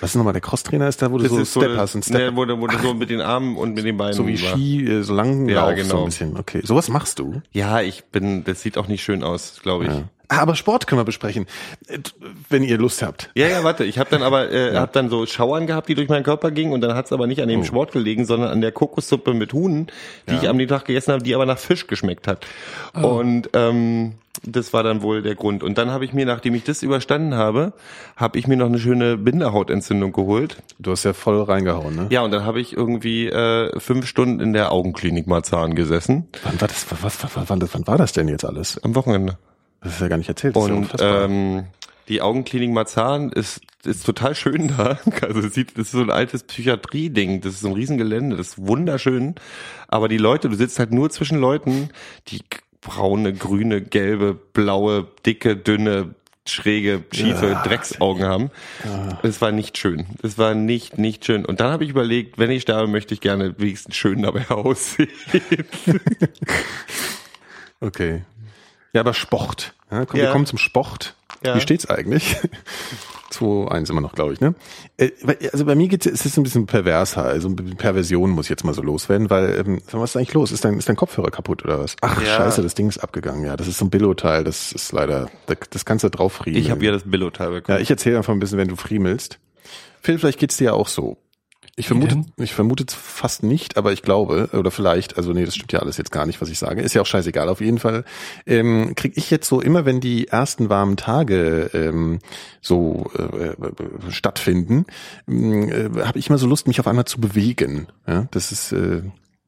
Was 0.00 0.10
ist 0.10 0.16
nochmal, 0.16 0.32
der 0.32 0.42
Crosstrainer 0.42 0.88
ist 0.88 1.00
da, 1.00 1.12
wo 1.12 1.18
du 1.18 1.28
so 1.28 1.38
ist 1.38 1.52
Step 1.52 1.70
so, 1.70 1.76
hast, 1.76 1.94
ein 1.94 2.02
Step. 2.02 2.32
ne, 2.32 2.36
wo, 2.36 2.44
du- 2.44 2.58
wo 2.60 2.66
du 2.66 2.76
so 2.78 2.94
mit 2.94 3.10
den 3.10 3.20
Armen 3.20 3.56
und 3.56 3.74
mit 3.74 3.84
den 3.84 3.96
Beinen 3.96 4.14
so 4.14 4.26
wie. 4.26 4.36
Ski, 4.36 4.84
äh, 4.84 5.02
so 5.02 5.14
lang 5.14 5.48
Ja, 5.48 5.68
Lauf, 5.70 5.78
so 5.78 5.82
genau. 5.84 5.98
ein 6.00 6.04
bisschen. 6.06 6.36
Okay, 6.36 6.62
sowas 6.64 6.88
machst 6.88 7.20
du? 7.20 7.42
Ja, 7.52 7.80
ich 7.80 8.02
bin, 8.06 8.42
das 8.42 8.60
sieht 8.62 8.76
auch 8.76 8.88
nicht 8.88 9.04
schön 9.04 9.22
aus, 9.22 9.60
glaube 9.62 9.84
ich. 9.84 9.90
Ja. 9.92 10.02
Aber 10.32 10.54
Sport 10.54 10.86
können 10.86 11.00
wir 11.00 11.04
besprechen, 11.04 11.46
äh, 11.88 11.98
wenn 12.48 12.62
ihr 12.62 12.78
Lust 12.78 13.02
habt. 13.02 13.30
Ja, 13.34 13.48
ja, 13.48 13.64
warte. 13.64 13.84
Ich 13.84 13.98
habe 13.98 14.08
dann 14.10 14.22
aber 14.22 14.50
äh, 14.52 14.76
hab 14.76 14.92
dann 14.92 15.10
so 15.10 15.26
Schauern 15.26 15.66
gehabt, 15.66 15.88
die 15.88 15.94
durch 15.96 16.08
meinen 16.08 16.22
Körper 16.22 16.50
gingen 16.52 16.72
und 16.72 16.80
dann 16.80 16.94
hat's 16.94 17.12
aber 17.12 17.26
nicht 17.26 17.42
an 17.42 17.48
Oh. 17.48 17.52
dem 17.52 17.64
Sport 17.64 17.92
gelegen, 17.92 18.24
sondern 18.24 18.48
an 18.50 18.60
der 18.60 18.70
Kokossuppe 18.72 19.34
mit 19.34 19.52
Huhn, 19.52 19.88
die 20.28 20.34
ich 20.36 20.48
am 20.48 20.58
Tag 20.68 20.84
gegessen 20.84 21.12
habe, 21.12 21.22
die 21.24 21.34
aber 21.34 21.46
nach 21.46 21.58
Fisch 21.58 21.86
geschmeckt 21.88 22.28
hat. 22.28 22.46
Oh. 22.94 23.06
Und 23.18 23.50
ähm, 23.54 24.12
das 24.44 24.72
war 24.72 24.84
dann 24.84 25.02
wohl 25.02 25.20
der 25.22 25.34
Grund. 25.34 25.64
Und 25.64 25.76
dann 25.78 25.90
habe 25.90 26.04
ich 26.04 26.12
mir, 26.12 26.24
nachdem 26.24 26.54
ich 26.54 26.62
das 26.62 26.82
überstanden 26.84 27.34
habe, 27.34 27.72
habe 28.16 28.38
ich 28.38 28.46
mir 28.46 28.56
noch 28.56 28.66
eine 28.66 28.78
schöne 28.78 29.16
Binderhautentzündung 29.16 30.12
geholt. 30.12 30.58
Du 30.78 30.92
hast 30.92 31.02
ja 31.04 31.12
voll 31.12 31.42
reingehauen, 31.42 31.96
ne? 31.96 32.06
Ja, 32.10 32.22
und 32.22 32.30
dann 32.30 32.44
habe 32.44 32.60
ich 32.60 32.76
irgendwie 32.76 33.26
äh, 33.26 33.78
fünf 33.80 34.06
Stunden 34.06 34.38
in 34.40 34.52
der 34.52 34.70
Augenklinik 34.70 35.26
Marzahn 35.26 35.74
gesessen 35.74 36.28
Wann 36.44 36.60
war 36.60 36.68
das, 36.68 36.86
was, 37.02 37.22
was, 37.24 37.48
wann, 37.50 37.60
wann 37.72 37.86
war 37.88 37.98
das 37.98 38.12
denn 38.12 38.28
jetzt 38.28 38.44
alles? 38.44 38.78
am 38.84 38.94
Wochenende. 38.94 39.36
Das 39.82 39.94
ist 39.94 40.00
ja 40.00 40.08
gar 40.08 40.16
nicht 40.18 40.28
erzählt. 40.28 40.54
Das 40.56 40.62
ist 40.64 40.68
ja 40.68 40.74
Und 40.74 40.82
unfassbar. 40.84 41.24
ähm, 41.24 41.64
die 42.08 42.20
Augenklinik 42.22 42.70
Marzahn 42.70 43.30
ist, 43.30 43.60
ist 43.84 44.04
total 44.04 44.34
schön 44.34 44.68
da. 44.76 44.98
Also 45.22 45.40
es 45.40 45.54
sieht, 45.54 45.72
das 45.78 45.86
ist 45.86 45.92
so 45.92 46.00
ein 46.02 46.10
altes 46.10 46.42
Psychiatrie-Ding. 46.42 47.40
Das 47.40 47.54
ist 47.54 47.60
so 47.60 47.68
ein 47.68 47.74
Riesengelände. 47.74 48.36
Das 48.36 48.48
ist 48.48 48.58
wunderschön. 48.66 49.36
Aber 49.88 50.08
die 50.08 50.18
Leute, 50.18 50.48
du 50.48 50.56
sitzt 50.56 50.78
halt 50.78 50.92
nur 50.92 51.10
zwischen 51.10 51.38
Leuten, 51.38 51.90
die 52.28 52.40
braune, 52.80 53.32
grüne, 53.32 53.80
gelbe, 53.80 54.34
blaue, 54.34 55.06
dicke, 55.26 55.56
dünne, 55.56 56.14
schräge, 56.48 57.04
schiefe 57.12 57.60
Drecksaugen 57.64 58.24
haben. 58.24 58.50
Es 59.22 59.40
war 59.40 59.52
nicht 59.52 59.78
schön. 59.78 60.06
Es 60.22 60.36
war 60.38 60.54
nicht, 60.54 60.98
nicht 60.98 61.24
schön. 61.24 61.44
Und 61.44 61.60
dann 61.60 61.70
habe 61.70 61.84
ich 61.84 61.90
überlegt, 61.90 62.38
wenn 62.38 62.50
ich 62.50 62.62
sterbe, 62.62 62.88
möchte 62.88 63.14
ich 63.14 63.20
gerne 63.20 63.54
wenigstens 63.58 63.94
schön 63.96 64.22
dabei 64.22 64.48
aussehen. 64.50 65.08
Okay. 67.80 68.22
Ja, 68.92 69.00
aber 69.02 69.14
Sport. 69.14 69.74
Ja, 69.90 70.04
komm, 70.06 70.18
Wir 70.18 70.24
Ja. 70.26 70.32
kommen 70.32 70.46
zum 70.46 70.58
Sport. 70.58 71.14
Ja. 71.44 71.54
Wie 71.56 71.60
steht's 71.60 71.86
eigentlich? 71.88 72.36
2-1 73.30 73.90
immer 73.90 74.00
noch, 74.00 74.12
glaube 74.14 74.32
ich, 74.32 74.40
ne? 74.40 74.54
Äh, 74.96 75.10
Also 75.52 75.64
bei 75.64 75.74
mir 75.76 75.86
geht's, 75.88 76.04
es 76.06 76.26
ist 76.26 76.36
ein 76.36 76.42
bisschen 76.42 76.66
perverser, 76.66 77.22
also 77.24 77.48
ein 77.48 77.54
bisschen 77.56 77.76
Perversion 77.76 78.30
muss 78.30 78.46
ich 78.46 78.50
jetzt 78.50 78.64
mal 78.64 78.74
so 78.74 78.82
loswerden, 78.82 79.30
weil, 79.30 79.56
ähm, 79.60 79.82
was 79.92 80.10
ist 80.10 80.16
eigentlich 80.16 80.34
los? 80.34 80.50
Ist 80.50 80.64
dein, 80.64 80.76
ist 80.78 80.88
dein 80.88 80.96
Kopfhörer 80.96 81.30
kaputt 81.30 81.64
oder 81.64 81.78
was? 81.78 81.94
Ach, 82.00 82.20
Ja. 82.20 82.36
scheiße, 82.36 82.62
das 82.62 82.74
Ding 82.74 82.88
ist 82.88 82.98
abgegangen. 82.98 83.44
Ja, 83.44 83.56
das 83.56 83.68
ist 83.68 83.78
so 83.78 83.84
ein 83.84 83.90
Billo-Teil, 83.90 84.42
das 84.42 84.72
ist 84.72 84.90
leider, 84.92 85.30
das, 85.46 85.58
das 85.70 85.84
kannst 85.84 86.02
du 86.04 86.08
drauf 86.10 86.32
friemeln. 86.32 86.62
Ich 86.64 86.70
habe 86.72 86.84
ja 86.84 86.90
das 86.90 87.04
Billo-Teil 87.06 87.50
bekommen. 87.52 87.78
Ja, 87.78 87.82
ich 87.82 87.90
erzähle 87.90 88.16
einfach 88.16 88.32
ein 88.32 88.40
bisschen, 88.40 88.58
wenn 88.58 88.68
du 88.68 88.74
friemelst. 88.76 89.38
Phil, 90.02 90.18
vielleicht 90.18 90.40
geht's 90.40 90.56
dir 90.56 90.64
ja 90.64 90.72
auch 90.72 90.88
so. 90.88 91.16
Ich 91.76 91.86
vermute, 91.86 92.24
ich 92.36 92.52
vermute 92.52 92.84
es 92.86 92.94
fast 92.94 93.42
nicht, 93.42 93.76
aber 93.76 93.92
ich 93.92 94.02
glaube, 94.02 94.50
oder 94.52 94.70
vielleicht, 94.70 95.16
also 95.16 95.32
nee, 95.32 95.44
das 95.44 95.54
stimmt 95.54 95.72
ja 95.72 95.78
alles 95.78 95.96
jetzt 95.96 96.10
gar 96.10 96.26
nicht, 96.26 96.40
was 96.40 96.50
ich 96.50 96.58
sage. 96.58 96.82
Ist 96.82 96.94
ja 96.94 97.02
auch 97.02 97.06
scheißegal. 97.06 97.48
Auf 97.48 97.60
jeden 97.60 97.78
Fall 97.78 98.04
ähm, 98.46 98.94
kriege 98.96 99.14
ich 99.16 99.30
jetzt 99.30 99.48
so 99.48 99.60
immer, 99.60 99.84
wenn 99.84 100.00
die 100.00 100.28
ersten 100.28 100.68
warmen 100.68 100.96
Tage 100.96 101.70
ähm, 101.72 102.18
so 102.60 103.10
äh, 103.16 104.10
stattfinden, 104.10 104.84
äh, 105.26 105.88
habe 106.04 106.18
ich 106.18 106.28
immer 106.28 106.38
so 106.38 106.46
Lust, 106.46 106.66
mich 106.66 106.80
auf 106.80 106.86
einmal 106.86 107.06
zu 107.06 107.20
bewegen. 107.20 107.86
Ja, 108.06 108.26
das 108.30 108.52
ist, 108.52 108.72
äh, 108.72 109.02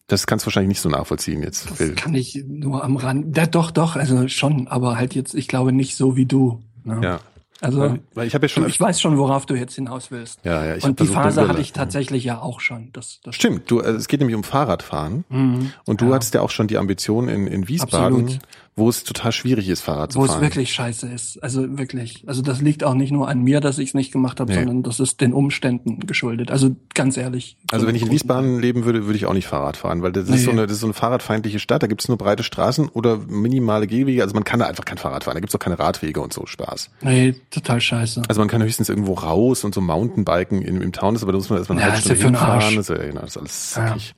das 0.06 0.26
kannst 0.26 0.44
du 0.44 0.46
wahrscheinlich 0.46 0.68
nicht 0.68 0.80
so 0.80 0.88
nachvollziehen 0.88 1.42
jetzt, 1.42 1.70
Phil. 1.70 1.94
Das 1.94 2.02
kann 2.02 2.14
ich 2.14 2.44
nur 2.46 2.84
am 2.84 2.96
Rand. 2.96 3.36
Ja, 3.36 3.46
doch, 3.46 3.70
doch, 3.70 3.96
also 3.96 4.28
schon, 4.28 4.68
aber 4.68 4.96
halt 4.96 5.14
jetzt, 5.14 5.34
ich 5.34 5.48
glaube 5.48 5.72
nicht 5.72 5.96
so 5.96 6.16
wie 6.16 6.26
du. 6.26 6.62
Ne? 6.84 7.00
Ja. 7.02 7.20
Also 7.62 7.78
Weil- 7.80 8.00
weil 8.14 8.26
ich 8.26 8.34
habe 8.34 8.44
ja 8.44 8.48
schon 8.48 8.64
du, 8.64 8.68
ich 8.68 8.80
weiß 8.80 9.00
schon, 9.00 9.16
worauf 9.18 9.46
du 9.46 9.54
jetzt 9.54 9.76
hinaus 9.76 10.10
willst. 10.10 10.40
Ja, 10.44 10.64
ja, 10.64 10.74
ich 10.76 10.82
Und 10.84 10.98
die 10.98 11.06
Phase 11.06 11.46
hatte 11.46 11.60
ich 11.60 11.72
tatsächlich 11.72 12.24
ja 12.24 12.40
auch 12.40 12.58
schon. 12.60 12.90
Das, 12.92 13.20
das 13.22 13.36
Stimmt, 13.36 13.70
du, 13.70 13.80
also 13.80 13.96
es 13.96 14.08
geht 14.08 14.18
nämlich 14.18 14.34
um 14.36 14.42
Fahrradfahren. 14.42 15.24
Mhm. 15.28 15.72
Und 15.86 16.00
du 16.00 16.06
Ja. 16.08 16.14
hattest 16.16 16.34
ja 16.34 16.40
auch 16.40 16.50
schon 16.50 16.66
die 16.66 16.76
Ambition 16.76 17.28
in, 17.28 17.46
in 17.46 17.68
Wiesbaden, 17.68 18.24
Absolut. 18.24 18.42
Wo 18.74 18.88
es 18.88 19.04
total 19.04 19.32
schwierig 19.32 19.68
ist, 19.68 19.82
Fahrrad 19.82 20.12
zu 20.12 20.18
Wo 20.18 20.24
es 20.24 20.30
fahren. 20.30 20.40
wirklich 20.40 20.72
scheiße 20.72 21.06
ist. 21.06 21.42
Also 21.42 21.76
wirklich. 21.78 22.24
Also 22.26 22.40
das 22.40 22.62
liegt 22.62 22.84
auch 22.84 22.94
nicht 22.94 23.12
nur 23.12 23.28
an 23.28 23.42
mir, 23.42 23.60
dass 23.60 23.78
ich 23.78 23.88
es 23.90 23.94
nicht 23.94 24.12
gemacht 24.12 24.40
habe, 24.40 24.50
Nee. 24.50 24.60
sondern 24.60 24.82
das 24.82 24.98
ist 24.98 25.20
den 25.20 25.34
Umständen 25.34 26.00
geschuldet. 26.06 26.50
Also 26.50 26.74
ganz 26.94 27.18
ehrlich. 27.18 27.58
also 27.70 27.86
wenn 27.86 27.94
ich 27.94 28.00
in 28.02 28.10
Wiesbaden 28.10 28.58
leben 28.60 28.86
würde, 28.86 29.04
würde 29.04 29.16
ich 29.16 29.26
auch 29.26 29.34
nicht 29.34 29.46
Fahrrad 29.46 29.76
fahren, 29.76 30.00
weil 30.02 30.12
das 30.12 30.24
ist 30.24 30.30
Nee. 30.30 30.36
so 30.38 30.50
eine, 30.52 30.62
das 30.62 30.72
ist 30.72 30.80
so 30.80 30.86
eine 30.86 30.94
fahrradfeindliche 30.94 31.58
Stadt. 31.58 31.82
Da 31.82 31.86
gibt 31.86 32.00
es 32.00 32.08
nur 32.08 32.16
breite 32.16 32.42
Straßen 32.44 32.88
oder 32.88 33.18
minimale 33.18 33.86
Gehwege. 33.86 34.22
Also 34.22 34.32
man 34.34 34.44
kann 34.44 34.58
da 34.60 34.66
einfach 34.66 34.86
kein 34.86 34.96
Fahrrad 34.96 35.24
fahren. 35.24 35.34
Da 35.34 35.40
gibt 35.40 35.50
es 35.50 35.54
auch 35.54 35.62
keine 35.62 35.78
Radwege 35.78 36.22
und 36.22 36.32
so 36.32 36.46
Spaß. 36.46 36.88
Nee, 37.02 37.34
total 37.50 37.78
scheiße. 37.80 38.22
Also 38.26 38.40
man 38.40 38.48
kann 38.48 38.62
höchstens 38.62 38.88
irgendwo 38.88 39.12
raus 39.12 39.64
und 39.64 39.74
so 39.74 39.82
Mountainbiken 39.82 40.62
in, 40.62 40.80
im 40.80 40.92
Town 40.92 41.14
ist, 41.14 41.22
aber 41.22 41.32
da 41.32 41.38
muss 41.38 41.50
man 41.50 41.58
erstmal 41.58 41.76
eine 41.78 41.88
Ja, 41.88 41.92
halbe 41.92 42.02
ist 42.04 42.08
ja 42.08 42.14
Stunde 42.16 42.38
für 42.38 42.42
den 42.44 42.50
Arsch. 42.50 42.64
hinfahren. 42.64 42.76
Das 42.76 42.88
ist, 42.88 42.96
ja, 42.96 43.06
genau, 43.06 43.20
das 43.20 43.36
ist 43.36 43.36
alles 43.36 43.74
Ja. 43.76 44.12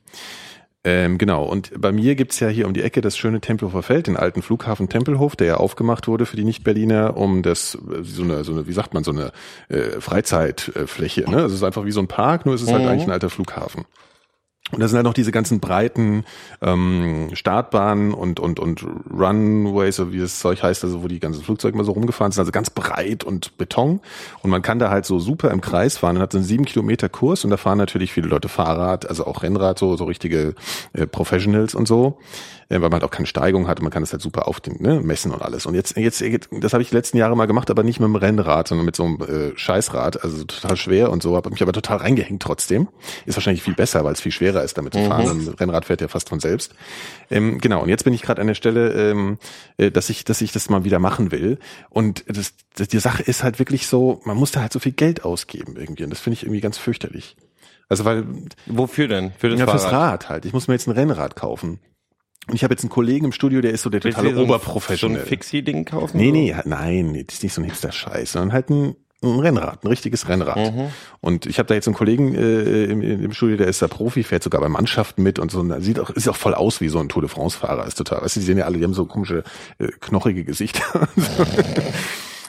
Ähm, 0.87 1.17
genau, 1.17 1.43
und 1.45 1.71
bei 1.81 1.91
mir 1.91 2.13
gibt's 2.13 2.39
ja 2.39 2.47
hier 2.47 2.67
um 2.67 2.73
die 2.75 2.83
Ecke 2.83 3.01
das 3.01 3.17
schöne 3.17 3.41
Tempelhofer 3.41 3.81
Feld, 3.81 4.05
den 4.05 4.17
alten 4.17 4.43
Flughafen 4.43 4.87
Tempelhof, 4.87 5.35
der 5.35 5.47
ja 5.47 5.57
aufgemacht 5.57 6.07
wurde 6.07 6.27
für 6.27 6.35
die 6.37 6.43
Nicht-Berliner, 6.43 7.17
um 7.17 7.41
das, 7.41 7.73
äh, 7.75 8.03
so 8.03 8.21
eine, 8.21 8.43
so 8.43 8.51
eine, 8.51 8.67
wie 8.67 8.71
sagt 8.73 8.93
man, 8.93 9.03
so 9.03 9.09
eine 9.11 9.31
äh, 9.69 9.99
Freizeitfläche. 9.99 11.21
Ne? 11.21 11.37
Also 11.37 11.47
es 11.47 11.53
ist 11.55 11.63
einfach 11.63 11.85
wie 11.85 11.91
so 11.91 12.01
ein 12.01 12.07
Park, 12.07 12.45
nur 12.45 12.53
es 12.53 12.61
ist 12.61 12.71
halt 12.71 12.83
Mhm. 12.83 12.87
eigentlich 12.89 13.07
ein 13.07 13.11
alter 13.11 13.31
Flughafen. 13.31 13.85
Und 14.75 14.81
da 14.81 14.89
sind 14.89 14.97
halt 14.97 15.05
noch 15.05 15.13
diese 15.13 15.31
ganzen 15.31 15.61
breiten 15.61 16.25
ähm, 16.61 17.29
Startbahnen 17.31 18.13
und, 18.13 18.41
und, 18.41 18.59
und 18.59 18.85
Runways, 19.09 19.95
so 19.95 20.11
wie 20.11 20.19
das 20.19 20.39
Zeug 20.39 20.61
heißt, 20.61 20.83
also 20.83 21.01
wo 21.01 21.07
die 21.07 21.21
ganzen 21.21 21.43
Flugzeuge 21.43 21.75
immer 21.75 21.85
so 21.85 21.93
rumgefahren 21.93 22.33
sind, 22.33 22.41
also 22.41 22.51
ganz 22.51 22.69
breit 22.69 23.23
und 23.23 23.57
Beton. 23.57 24.01
Und 24.43 24.49
man 24.49 24.61
kann 24.61 24.77
da 24.77 24.89
halt 24.89 25.05
so 25.05 25.17
super 25.19 25.51
im 25.51 25.61
Kreis 25.61 25.97
fahren 25.97 26.17
und 26.17 26.21
hat 26.21 26.33
so 26.33 26.39
einen 26.39 26.45
sieben 26.45 26.65
Kilometer 26.65 27.07
Kurs 27.07 27.45
und 27.45 27.51
da 27.51 27.57
fahren 27.57 27.77
natürlich 27.77 28.11
viele 28.11 28.27
Leute 28.27 28.49
Fahrrad, 28.49 29.07
also 29.07 29.25
auch 29.25 29.43
Rennrad, 29.43 29.79
so, 29.79 29.95
so 29.95 30.03
richtige 30.03 30.55
äh, 30.91 31.07
Professionals 31.07 31.73
und 31.73 31.87
so. 31.87 32.17
Äh, 32.67 32.81
weil 32.81 32.89
man 32.89 32.93
halt 32.93 33.03
auch 33.03 33.11
keine 33.11 33.27
Steigung 33.27 33.67
hat 33.67 33.79
und 33.79 33.83
man 33.83 33.91
kann 33.91 34.01
das 34.01 34.11
halt 34.11 34.23
super 34.23 34.47
auf 34.47 34.59
den, 34.59 34.81
ne, 34.81 34.99
messen 34.99 35.31
und 35.31 35.41
alles. 35.43 35.67
Und 35.67 35.75
jetzt, 35.75 35.95
jetzt, 35.95 36.23
das 36.51 36.73
habe 36.73 36.81
ich 36.81 36.89
die 36.89 36.95
letzten 36.95 37.17
Jahre 37.17 37.37
mal 37.37 37.45
gemacht, 37.45 37.69
aber 37.69 37.83
nicht 37.83 37.99
mit 37.99 38.07
dem 38.07 38.15
Rennrad, 38.15 38.67
sondern 38.67 38.85
mit 38.85 38.95
so 38.95 39.03
einem 39.03 39.21
äh, 39.21 39.51
Scheißrad, 39.55 40.23
also 40.23 40.43
total 40.45 40.75
schwer 40.75 41.11
und 41.11 41.21
so, 41.21 41.35
habe 41.35 41.51
mich 41.51 41.61
aber 41.61 41.73
total 41.73 41.97
reingehängt 41.97 42.41
trotzdem. 42.41 42.87
Ist 43.27 43.37
wahrscheinlich 43.37 43.61
viel 43.61 43.75
besser, 43.75 44.03
weil 44.03 44.13
es 44.13 44.21
viel 44.21 44.31
schwerer 44.31 44.63
ist, 44.63 44.64
damit 44.73 44.93
zu 44.93 45.05
fahren. 45.05 45.29
Ein 45.29 45.47
Rennrad 45.47 45.85
fährt 45.85 46.01
ja 46.01 46.07
fast 46.07 46.29
von 46.29 46.39
selbst. 46.39 46.73
Ähm, 47.29 47.59
genau, 47.59 47.83
und 47.83 47.89
jetzt 47.89 48.03
bin 48.03 48.13
ich 48.13 48.21
gerade 48.21 48.41
an 48.41 48.47
der 48.47 48.55
Stelle, 48.55 49.11
ähm, 49.11 49.37
äh, 49.77 49.91
dass 49.91 50.09
ich, 50.09 50.25
dass 50.25 50.41
ich 50.41 50.51
das 50.51 50.69
mal 50.69 50.83
wieder 50.83 50.99
machen 50.99 51.31
will. 51.31 51.59
Und 51.89 52.23
das, 52.27 52.53
das, 52.75 52.87
die 52.87 52.99
Sache 52.99 53.23
ist 53.23 53.43
halt 53.43 53.59
wirklich 53.59 53.87
so, 53.87 54.21
man 54.25 54.37
muss 54.37 54.51
da 54.51 54.61
halt 54.61 54.73
so 54.73 54.79
viel 54.79 54.93
Geld 54.93 55.23
ausgeben 55.23 55.75
irgendwie. 55.77 56.03
Und 56.03 56.09
das 56.09 56.19
finde 56.19 56.35
ich 56.35 56.43
irgendwie 56.43 56.61
ganz 56.61 56.77
fürchterlich. 56.77 57.35
Also 57.87 58.05
weil 58.05 58.25
Wofür 58.65 59.07
denn? 59.07 59.31
Für 59.37 59.49
das 59.49 59.59
ja, 59.59 59.65
Fahrrad? 59.65 59.81
fürs 59.81 59.91
Rad 59.93 60.29
halt. 60.29 60.45
Ich 60.45 60.53
muss 60.53 60.67
mir 60.67 60.73
jetzt 60.73 60.87
ein 60.87 60.91
Rennrad 60.91 61.35
kaufen. 61.35 61.79
Und 62.47 62.55
ich 62.55 62.63
habe 62.63 62.73
jetzt 62.73 62.83
einen 62.83 62.91
Kollegen 62.91 63.25
im 63.25 63.31
Studio, 63.31 63.61
der 63.61 63.71
ist 63.71 63.81
so 63.81 63.89
der 63.89 64.03
Willst 64.03 64.17
du 64.17 64.21
totale 64.21 64.37
so 64.37 64.43
Oberprofessional. 64.43 65.17
So 65.17 65.23
ein 65.23 65.27
Fixie-Ding 65.27 65.85
kaufen? 65.85 66.17
nee, 66.17 66.31
nee, 66.31 66.55
nein, 66.65 67.11
nee, 67.11 67.23
das 67.23 67.37
ist 67.37 67.43
nicht 67.43 67.53
so 67.53 67.61
ein 67.61 67.65
Hipster-Scheiß, 67.65 68.33
sondern 68.33 68.53
halt 68.53 68.69
ein, 68.69 68.95
ein 69.33 69.39
Rennrad, 69.39 69.83
ein 69.83 69.87
richtiges 69.87 70.27
Rennrad. 70.27 70.57
Mhm. 70.57 70.87
Und 71.21 71.45
ich 71.45 71.59
habe 71.59 71.67
da 71.67 71.75
jetzt 71.75 71.87
einen 71.87 71.95
Kollegen 71.95 72.35
äh, 72.35 72.85
im, 72.85 73.01
im 73.01 73.33
Studio, 73.33 73.57
der 73.57 73.67
ist 73.67 73.81
da 73.81 73.87
Profi, 73.87 74.23
fährt 74.23 74.43
sogar 74.43 74.61
bei 74.61 74.69
Mannschaften 74.69 75.23
mit 75.23 75.39
und 75.39 75.51
so. 75.51 75.59
Und 75.59 75.81
sieht 75.81 75.99
auch, 75.99 76.11
sieht 76.15 76.29
auch 76.29 76.35
voll 76.35 76.53
aus 76.53 76.81
wie 76.81 76.89
so 76.89 76.99
ein 76.99 77.09
Tour 77.09 77.21
de 77.21 77.29
France-Fahrer. 77.29 77.85
Ist 77.87 77.97
total, 77.97 78.21
weißt 78.21 78.35
du, 78.35 78.39
die 78.39 78.45
sehen 78.45 78.57
ja 78.57 78.65
alle, 78.65 78.77
die 78.77 78.83
haben 78.83 78.93
so 78.93 79.05
komische, 79.05 79.43
äh, 79.79 79.87
knochige 79.99 80.43
Gesichter. 80.43 80.83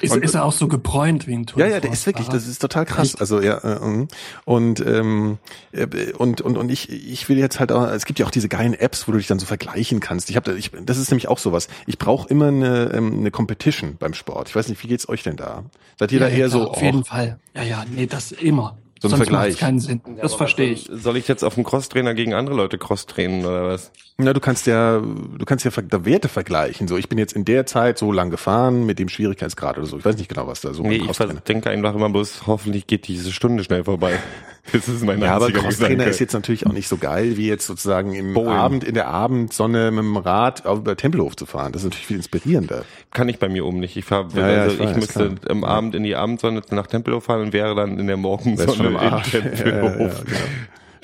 Ist, 0.01 0.17
ist 0.17 0.35
er 0.35 0.45
auch 0.45 0.53
so 0.53 0.69
gebräunt 0.69 1.27
wie 1.27 1.35
ein 1.35 1.47
Tour 1.47 1.61
Ja, 1.61 1.69
ja, 1.69 1.81
der 1.81 1.93
ist 1.93 2.07
wirklich, 2.07 2.29
das 2.29 2.47
ist 2.47 2.61
total 2.61 2.85
krass. 2.85 3.17
Also 3.17 3.41
ja, 3.41 3.59
äh, 3.59 4.03
äh, 4.03 4.07
und 4.45 4.81
ähm, 4.81 5.39
äh, 5.73 6.13
und 6.13 6.41
und 6.41 6.59
und 6.59 6.71
ich 6.71 6.91
ich 6.91 7.29
will 7.29 7.39
jetzt 7.39 7.61
halt 7.61 7.73
auch, 7.73 7.87
es 7.89 8.05
gibt 8.05 8.19
ja 8.19 8.27
auch 8.27 8.31
diese 8.31 8.49
geilen 8.49 8.75
Apps, 8.75 9.09
wo 9.09 9.13
du 9.13 9.19
dich 9.19 9.27
dann 9.27 9.39
so 9.39 9.47
vergleichen 9.47 10.01
kannst. 10.01 10.31
Ich 10.31 10.37
habe 10.37 10.57
ich 10.57 10.71
das 10.85 10.99
ist 10.99 11.11
nämlich 11.11 11.29
auch 11.29 11.39
sowas. 11.39 11.69
Ich 11.87 11.99
brauche 11.99 12.29
immer 12.29 12.49
eine 12.49 12.93
ähm, 12.93 13.19
eine 13.21 13.31
Competition 13.31 13.97
beim 13.99 14.15
Sport. 14.15 14.49
Ich 14.49 14.57
weiß 14.57 14.69
nicht, 14.69 14.83
wie 14.83 14.89
geht's 14.89 15.09
euch 15.09 15.23
denn 15.23 15.37
da? 15.37 15.65
Seid 15.99 16.13
ihr 16.13 16.21
Ja, 16.21 16.27
da 16.27 16.33
ja, 16.33 16.39
eher 16.39 16.49
klar, 16.49 16.61
so 16.61 16.71
Auf 16.71 16.83
jeden 16.83 17.01
oh, 17.01 17.05
Fall. 17.05 17.39
Ja, 17.55 17.63
ja, 17.63 17.85
nee, 17.91 18.07
das 18.07 18.33
immer. 18.33 18.77
So 19.01 19.09
ein 19.09 19.11
Sonst 19.11 19.17
Vergleich. 19.29 19.59
keinen 19.59 19.79
Sinn. 19.79 20.01
das 20.23 20.35
verstehe 20.35 20.71
ich. 20.71 20.89
Soll 20.91 21.17
ich 21.19 21.29
jetzt 21.29 21.45
auf 21.45 21.55
dem 21.55 21.65
Crosstrainer 21.65 22.15
gegen 22.15 22.33
andere 22.33 22.57
Leute 22.57 22.79
Cross 22.79 23.07
trainen 23.07 23.45
oder 23.45 23.69
was? 23.69 23.91
Na, 24.19 24.33
du 24.33 24.41
kannst 24.41 24.67
ja, 24.67 24.99
du 25.01 25.45
kannst 25.45 25.67
ja 25.67 25.71
Werte 25.77 26.29
vergleichen. 26.29 26.89
So, 26.89 26.97
ich 26.97 27.11
bin 27.11 27.19
jetzt 27.19 27.35
in 27.35 27.45
der 27.45 27.67
Zeit 27.67 27.99
so 27.99 28.11
lang 28.11 28.31
gefahren 28.31 28.87
mit 28.87 28.99
dem 28.99 29.11
Schwierigkeitsgrad 29.11 29.77
oder 29.77 29.87
so. 29.87 29.99
Ich 29.99 30.05
weiß 30.07 30.17
nicht 30.17 30.29
genau, 30.31 30.47
was 30.47 30.63
da 30.63 30.73
so 30.73 30.83
Nee, 30.83 30.97
ich 30.97 31.03
Crosstrainer- 31.05 31.41
denke 31.43 31.69
einfach 31.69 31.95
immer 31.95 32.09
bloß, 32.09 32.47
hoffentlich 32.47 32.87
geht 32.87 33.07
diese 33.07 33.33
Stunde 33.33 33.63
schnell 33.65 33.85
vorbei. 33.85 34.19
Das 34.73 34.89
ist 34.89 35.05
mein 35.05 35.23
Ja, 35.23 35.37
aber 35.37 35.53
Crosstrainer 35.53 36.07
ist 36.09 36.19
jetzt 36.19 36.33
natürlich 36.33 36.67
auch 36.67 36.73
nicht 36.73 36.89
so 36.89 36.97
geil, 36.97 37.37
wie 37.37 37.47
jetzt 37.47 37.69
sozusagen 37.69 38.15
im 38.15 38.35
Bowling. 38.35 38.51
Abend, 38.51 38.83
in 38.83 38.95
der 38.95 39.07
Abendsonne 39.07 39.93
mit 39.93 40.01
dem 40.03 40.17
Rad 40.17 40.67
auf 40.67 40.79
über 40.81 40.97
Tempelhof 40.97 41.37
zu 41.37 41.47
fahren. 41.47 41.71
Das 41.71 41.83
ist 41.83 41.85
natürlich 41.87 42.07
viel 42.09 42.17
inspirierender. 42.17 42.85
Kann 43.13 43.29
ich 43.29 43.39
bei 43.39 43.49
mir 43.49 43.65
oben 43.65 43.79
nicht. 43.79 43.97
Ich 43.97 44.05
fahr, 44.05 44.27
Ja, 44.35 44.51
ja, 44.51 44.63
also 44.63 44.75
ich 44.75 44.81
ich, 44.81 44.87
weiß, 44.89 44.97
müsste 44.97 45.29
klar. 45.37 45.51
am 45.53 45.63
Abend 45.63 45.95
in 45.95 46.03
die 46.03 46.17
Abendsonne 46.17 46.63
nach 46.73 46.89
Tempelhof 46.89 47.23
fahren 47.23 47.43
und 47.43 47.53
wäre 47.53 47.77
dann 47.77 47.97
in 48.01 48.09
der 48.09 48.17
Morgensonne 48.17 48.86
im 48.87 48.95
in 48.95 48.97
Arsch. 49.13 49.33
Ja, 49.35 49.41
ja, 49.41 49.45
ja, 49.51 49.51
Tempelhof. 49.57 50.25
genau. 50.25 50.39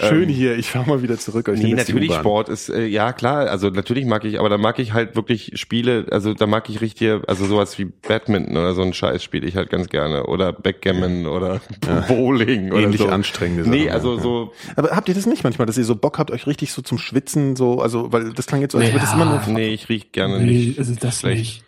Schön 0.09 0.29
hier, 0.29 0.57
ich 0.59 0.69
fahr 0.69 0.85
mal 0.89 1.01
wieder 1.03 1.17
zurück. 1.17 1.49
ich 1.55 1.63
Nee, 1.63 1.75
natürlich. 1.75 2.13
Sport 2.13 2.49
ist, 2.49 2.69
äh, 2.71 2.87
ja 2.87 3.13
klar, 3.13 3.49
also 3.49 3.69
natürlich 3.69 4.05
mag 4.05 4.25
ich, 4.25 4.41
aber 4.41 4.49
da 4.49 4.59
mag 4.59 4.81
ich 4.81 4.93
halt 4.95 5.15
wirklich 5.15 5.53
Spiele, 5.55 6.07
also 6.11 6.35
da 6.35 6.49
mag 6.49 6.69
ich 6.69 6.81
richtig, 6.81 7.21
also 7.29 7.45
sowas 7.47 7.79
wie 7.79 7.85
Badminton 7.85 8.57
oder 8.57 8.75
so 8.75 8.83
ein 8.83 8.95
Scheiß 8.95 9.23
spiele 9.23 9.47
ich 9.47 9.55
halt 9.55 9.71
ganz 9.71 9.89
gerne. 9.91 10.27
Oder 10.27 10.53
Backgammon 10.53 11.27
oder 11.27 11.61
Bowling 12.09 12.73
oder 12.73 12.83
Ähnlich 12.83 13.01
so. 13.01 13.09
anstrengende 13.11 13.69
Nee, 13.69 13.85
Sachen, 13.85 13.93
also 13.95 14.17
ja. 14.17 14.23
so, 14.23 14.53
Aber 14.75 14.91
habt 14.91 15.09
ihr 15.09 15.15
das 15.15 15.27
nicht 15.27 15.45
manchmal, 15.45 15.67
dass 15.67 15.79
ihr 15.79 15.85
so 15.85 15.95
Bock 15.95 16.19
habt, 16.19 16.33
euch 16.33 16.49
richtig 16.49 16.73
so 16.73 16.83
zum 16.83 16.99
Schwitzen, 16.99 17.55
so, 17.55 17.81
also, 17.81 18.13
weil 18.13 18.33
das 18.33 18.47
klang 18.47 18.61
jetzt 18.61 18.73
so, 18.73 18.79
als 18.79 18.89
Ja. 18.89 18.95
würde 18.95 19.05
es 19.07 19.13
immer 19.13 19.27
nur, 19.27 19.41
nee, 19.55 19.69
ich 19.69 19.89
riech 19.89 20.11
gerne 20.11 20.41
Nee, 20.41 20.47
nicht. 20.53 20.79
also 20.81 20.95
das 20.99 21.21
schlecht. 21.21 21.39
nicht. 21.39 21.65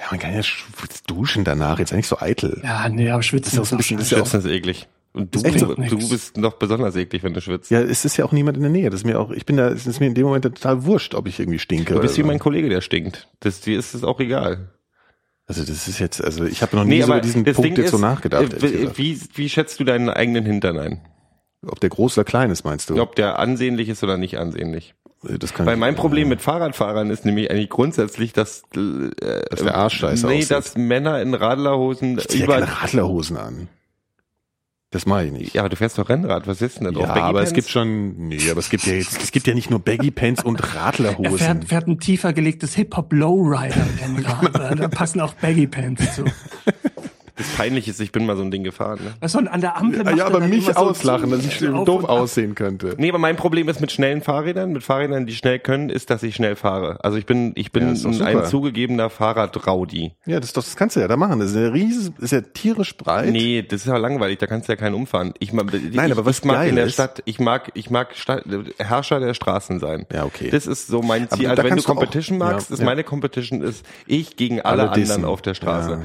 ja, 0.00 0.06
man 0.10 0.18
kann 0.18 0.34
ja 0.34 0.40
sch- 0.40 0.64
duschen 1.06 1.44
danach, 1.44 1.78
jetzt 1.78 1.92
nicht 1.92 2.08
so 2.08 2.18
eitel. 2.18 2.60
Ja, 2.64 2.88
nee, 2.88 3.10
aber 3.10 3.22
schwitzen 3.22 3.44
Das 3.44 3.52
ist 3.54 3.60
auch 3.60 3.66
so 3.66 3.74
ein 3.76 3.78
bisschen- 3.78 3.98
das 3.98 4.06
ist 4.06 4.10
ja 4.12 4.18
auch- 4.22 4.28
Das 4.28 4.44
ist 4.44 4.50
eklig. 4.50 4.88
Und 5.16 5.34
du, 5.34 5.38
so? 5.58 5.74
du 5.74 6.08
bist 6.10 6.36
noch 6.36 6.54
besonders 6.54 6.94
eklig, 6.94 7.22
wenn 7.22 7.32
du 7.32 7.40
schwitzt. 7.40 7.70
Ja, 7.70 7.80
es 7.80 8.04
ist 8.04 8.18
ja 8.18 8.24
auch 8.26 8.32
niemand 8.32 8.58
in 8.58 8.62
der 8.62 8.70
Nähe. 8.70 8.90
Das 8.90 9.00
ist 9.00 9.06
mir 9.06 9.18
auch, 9.18 9.30
ich 9.30 9.46
bin 9.46 9.56
da, 9.56 9.68
es 9.70 9.86
ist 9.86 9.98
mir 9.98 10.06
in 10.06 10.14
dem 10.14 10.26
Moment 10.26 10.44
total 10.44 10.84
wurscht, 10.84 11.14
ob 11.14 11.26
ich 11.26 11.40
irgendwie 11.40 11.58
stinke. 11.58 11.86
Du 11.86 11.92
oder 11.94 12.02
bist 12.02 12.18
wie 12.18 12.20
so. 12.20 12.26
mein 12.26 12.38
Kollege, 12.38 12.68
der 12.68 12.82
stinkt. 12.82 13.26
Das, 13.40 13.62
dir 13.62 13.78
ist 13.78 13.94
es 13.94 14.04
auch 14.04 14.20
egal. 14.20 14.72
Also 15.46 15.62
das 15.64 15.88
ist 15.88 15.98
jetzt, 16.00 16.22
also 16.22 16.44
ich 16.44 16.60
habe 16.60 16.76
noch 16.76 16.84
nie 16.84 17.00
so 17.00 17.06
über 17.06 17.20
diesen 17.20 17.44
Punkt 17.44 17.64
Ding 17.64 17.76
jetzt 17.76 17.90
so 17.92 17.96
ist, 17.96 18.02
nachgedacht. 18.02 18.52
äh, 18.62 18.96
Wie, 18.98 19.18
wie, 19.34 19.48
schätzt 19.48 19.80
du 19.80 19.84
deinen 19.84 20.10
eigenen 20.10 20.44
Hintern 20.44 20.78
ein? 20.78 21.00
Ob 21.66 21.80
der 21.80 21.88
groß 21.88 22.18
oder 22.18 22.24
klein 22.24 22.50
ist, 22.50 22.64
meinst 22.64 22.90
du? 22.90 23.00
Ob 23.00 23.16
der 23.16 23.38
ansehnlich 23.38 23.88
ist 23.88 24.04
oder 24.04 24.18
nicht 24.18 24.38
ansehnlich? 24.38 24.94
Das 25.22 25.54
kann 25.54 25.64
Weil 25.66 25.74
ich- 25.74 25.80
mein 25.80 25.94
Problem 25.96 26.28
mit 26.28 26.42
Fahrradfahrern 26.42 27.08
ist 27.10 27.24
nämlich 27.24 27.50
eigentlich 27.50 27.70
grundsätzlich, 27.70 28.32
dass, 28.34 28.64
äh, 28.76 29.40
Dass 29.50 29.62
der 29.62 29.74
Arsch 29.76 29.98
scheiße 29.98 30.26
Nee, 30.26 30.38
aussieht. 30.38 30.50
dass 30.50 30.76
Männer 30.76 31.22
in 31.22 31.32
Radlerhosen 31.34 32.18
Ich 32.18 32.28
zieh 32.28 32.38
ja 32.40 32.44
über, 32.44 32.54
keine 32.60 32.82
Radlerhosen 32.82 33.36
an. 33.38 33.68
Das 34.96 35.04
mache 35.04 35.26
ich 35.26 35.32
nicht. 35.32 35.52
ja, 35.54 35.60
aber 35.60 35.68
du 35.68 35.76
fährst 35.76 35.98
doch 35.98 36.08
Rennrad, 36.08 36.46
was 36.46 36.62
ist 36.62 36.78
denn 36.78 36.84
da 36.86 36.90
drauf? 36.90 37.02
Ja, 37.02 37.08
Baggy 37.08 37.20
aber 37.20 37.40
es 37.40 37.50
Pants? 37.50 37.54
gibt 37.54 37.68
schon, 37.68 38.28
nee, 38.28 38.50
aber 38.50 38.60
es 38.60 38.70
gibt 38.70 38.86
ja 38.86 38.94
jetzt, 38.94 39.22
es 39.22 39.30
gibt 39.30 39.46
ja 39.46 39.52
nicht 39.52 39.68
nur 39.68 39.78
Baggy 39.78 40.10
Pants 40.10 40.42
und 40.42 40.58
Er 40.58 40.74
Radlerhosen. 40.74 41.36
fährt, 41.38 41.64
fährt 41.66 41.86
ein 41.86 42.00
tiefer 42.00 42.32
gelegtes 42.32 42.74
Hip-Hop-Lowrider-Rennrad. 42.76 44.54
da 44.80 44.88
passen 44.88 45.20
auch 45.20 45.34
Baggy-Pants 45.34 46.14
zu. 46.14 46.24
Das 47.36 47.46
Peinliche 47.48 47.90
ist, 47.90 48.00
ich 48.00 48.12
bin 48.12 48.24
mal 48.24 48.36
so 48.36 48.42
ein 48.42 48.50
Ding 48.50 48.64
gefahren. 48.64 48.98
Ne? 49.04 49.12
Was 49.20 49.32
soll 49.32 49.46
an 49.46 49.60
der 49.60 49.76
Ampel 49.76 49.98
Ja, 49.98 50.04
macht 50.04 50.16
ja, 50.16 50.24
er 50.24 50.26
aber 50.30 50.40
dann 50.40 50.48
mich 50.50 50.64
immer 50.64 50.74
so 50.74 50.80
auslachen, 50.88 51.30
dass 51.30 51.44
ich 51.44 51.58
doof 51.58 52.04
aussehen 52.04 52.54
könnte. 52.54 52.94
Nee, 52.96 53.10
aber 53.10 53.18
mein 53.18 53.36
Problem 53.36 53.68
ist 53.68 53.80
mit 53.80 53.92
schnellen 53.92 54.22
Fahrrädern, 54.22 54.72
mit 54.72 54.82
Fahrrädern, 54.82 55.26
die 55.26 55.34
schnell 55.34 55.58
können, 55.58 55.90
ist, 55.90 56.08
dass 56.10 56.22
ich 56.22 56.34
schnell 56.34 56.56
fahre. 56.56 57.04
Also 57.04 57.18
ich 57.18 57.26
bin, 57.26 57.52
ich 57.56 57.72
bin 57.72 57.94
Ja, 57.94 58.24
ein, 58.26 58.44
zugegebener 58.46 59.10
Fahrradraudi. 59.10 60.12
Ja, 60.24 60.40
das, 60.40 60.48
ist 60.50 60.56
doch- 60.56 60.64
das 60.64 60.76
kannst 60.76 60.96
du 60.96 61.00
ja 61.00 61.08
da 61.08 61.16
machen. 61.16 61.38
Das 61.40 61.50
ist 61.50 61.56
ja 61.56 61.68
riesig, 61.68 62.12
ist 62.18 62.32
ja 62.32 62.40
tierisch 62.40 62.96
breit. 62.96 63.30
Nee, 63.30 63.62
das 63.62 63.82
ist 63.82 63.86
ja 63.86 63.96
langweilig, 63.96 64.38
da 64.38 64.46
kannst 64.46 64.68
du 64.68 64.72
ja 64.72 64.76
keinen 64.76 64.94
umfahren. 64.94 65.34
Ich, 65.38 65.52
mag- 65.52 65.72
ich, 65.74 65.94
Nein, 65.94 66.10
aber 66.12 66.24
was 66.24 66.38
ich 66.38 66.44
mag 66.44 66.56
geil 66.56 66.70
in 66.70 66.76
der 66.76 66.86
ist- 66.86 66.94
Stadt, 66.94 67.22
ich 67.26 67.38
mag, 67.38 67.70
ich 67.74 67.90
mag 67.90 68.14
Stadt, 68.16 68.44
Herrscher 68.78 69.20
der 69.20 69.34
Straßen 69.34 69.78
sein. 69.78 70.06
Ja, 70.12 70.24
okay. 70.24 70.48
Das 70.50 70.66
ist 70.66 70.86
so 70.86 71.02
mein 71.02 71.24
Aber 71.24 71.36
Ziel. 71.36 71.44
da 71.44 71.50
Also 71.50 71.62
wenn 71.64 71.70
du 71.70 71.76
du 71.76 71.82
auch- 71.82 71.86
Competition 71.86 72.38
magst, 72.38 72.70
ja, 72.70 72.74
ist 72.74 72.80
ja. 72.80 72.86
meine 72.86 73.04
Competition 73.04 73.60
ist 73.62 73.84
ich 74.06 74.36
gegen 74.36 74.60
alle, 74.62 74.82
Alle 74.90 74.92
anderen 74.92 75.24
auf 75.24 75.42
der 75.42 75.54
Straße. 75.54 75.90
Ja. 75.90 76.00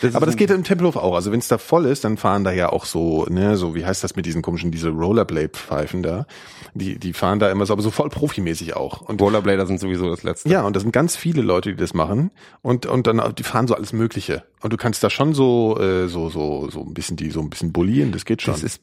Das 0.00 0.14
aber 0.14 0.26
das 0.26 0.36
geht 0.36 0.50
im 0.50 0.64
Tempelhof 0.64 0.96
auch. 0.96 1.14
Also 1.14 1.32
wenn 1.32 1.38
es 1.38 1.48
da 1.48 1.58
voll 1.58 1.86
ist, 1.86 2.04
dann 2.04 2.16
fahren 2.16 2.44
da 2.44 2.52
ja 2.52 2.70
auch 2.70 2.84
so, 2.84 3.26
ne, 3.26 3.56
so 3.56 3.74
wie 3.74 3.84
heißt 3.84 4.02
das 4.02 4.16
mit 4.16 4.26
diesen 4.26 4.42
komischen, 4.42 4.70
diese 4.70 4.90
Rollerblade-Pfeifen 4.90 6.02
da. 6.02 6.26
Die, 6.74 6.98
die 6.98 7.12
fahren 7.12 7.38
da 7.38 7.50
immer 7.50 7.66
so, 7.66 7.72
aber 7.72 7.82
so 7.82 7.90
voll 7.90 8.08
profimäßig 8.08 8.74
auch. 8.74 9.00
Und 9.02 9.20
Rollerblader 9.22 9.66
sind 9.66 9.78
sowieso 9.78 10.10
das 10.10 10.22
Letzte. 10.24 10.48
ja, 10.48 10.62
und 10.62 10.74
da 10.74 10.80
sind 10.80 10.92
ganz 10.92 11.16
viele 11.16 11.40
Leute, 11.42 11.70
die 11.70 11.76
das 11.76 11.94
machen 11.94 12.30
und 12.62 12.86
und 12.86 13.06
dann 13.06 13.22
die 13.38 13.44
fahren 13.44 13.66
so 13.68 13.74
alles 13.74 13.92
Mögliche. 13.92 14.42
Und 14.60 14.72
du 14.72 14.76
kannst 14.76 15.04
da 15.04 15.10
schon 15.10 15.34
so 15.34 15.78
äh, 15.78 16.08
so 16.08 16.30
so 16.30 16.68
so 16.70 16.80
ein 16.80 16.94
bisschen 16.94 17.16
die 17.16 17.30
so 17.30 17.40
ein 17.40 17.50
bisschen 17.50 17.72
bullieren, 17.72 18.12
das 18.12 18.24
geht 18.24 18.42
schon. 18.42 18.54
Das 18.54 18.62
ist, 18.62 18.80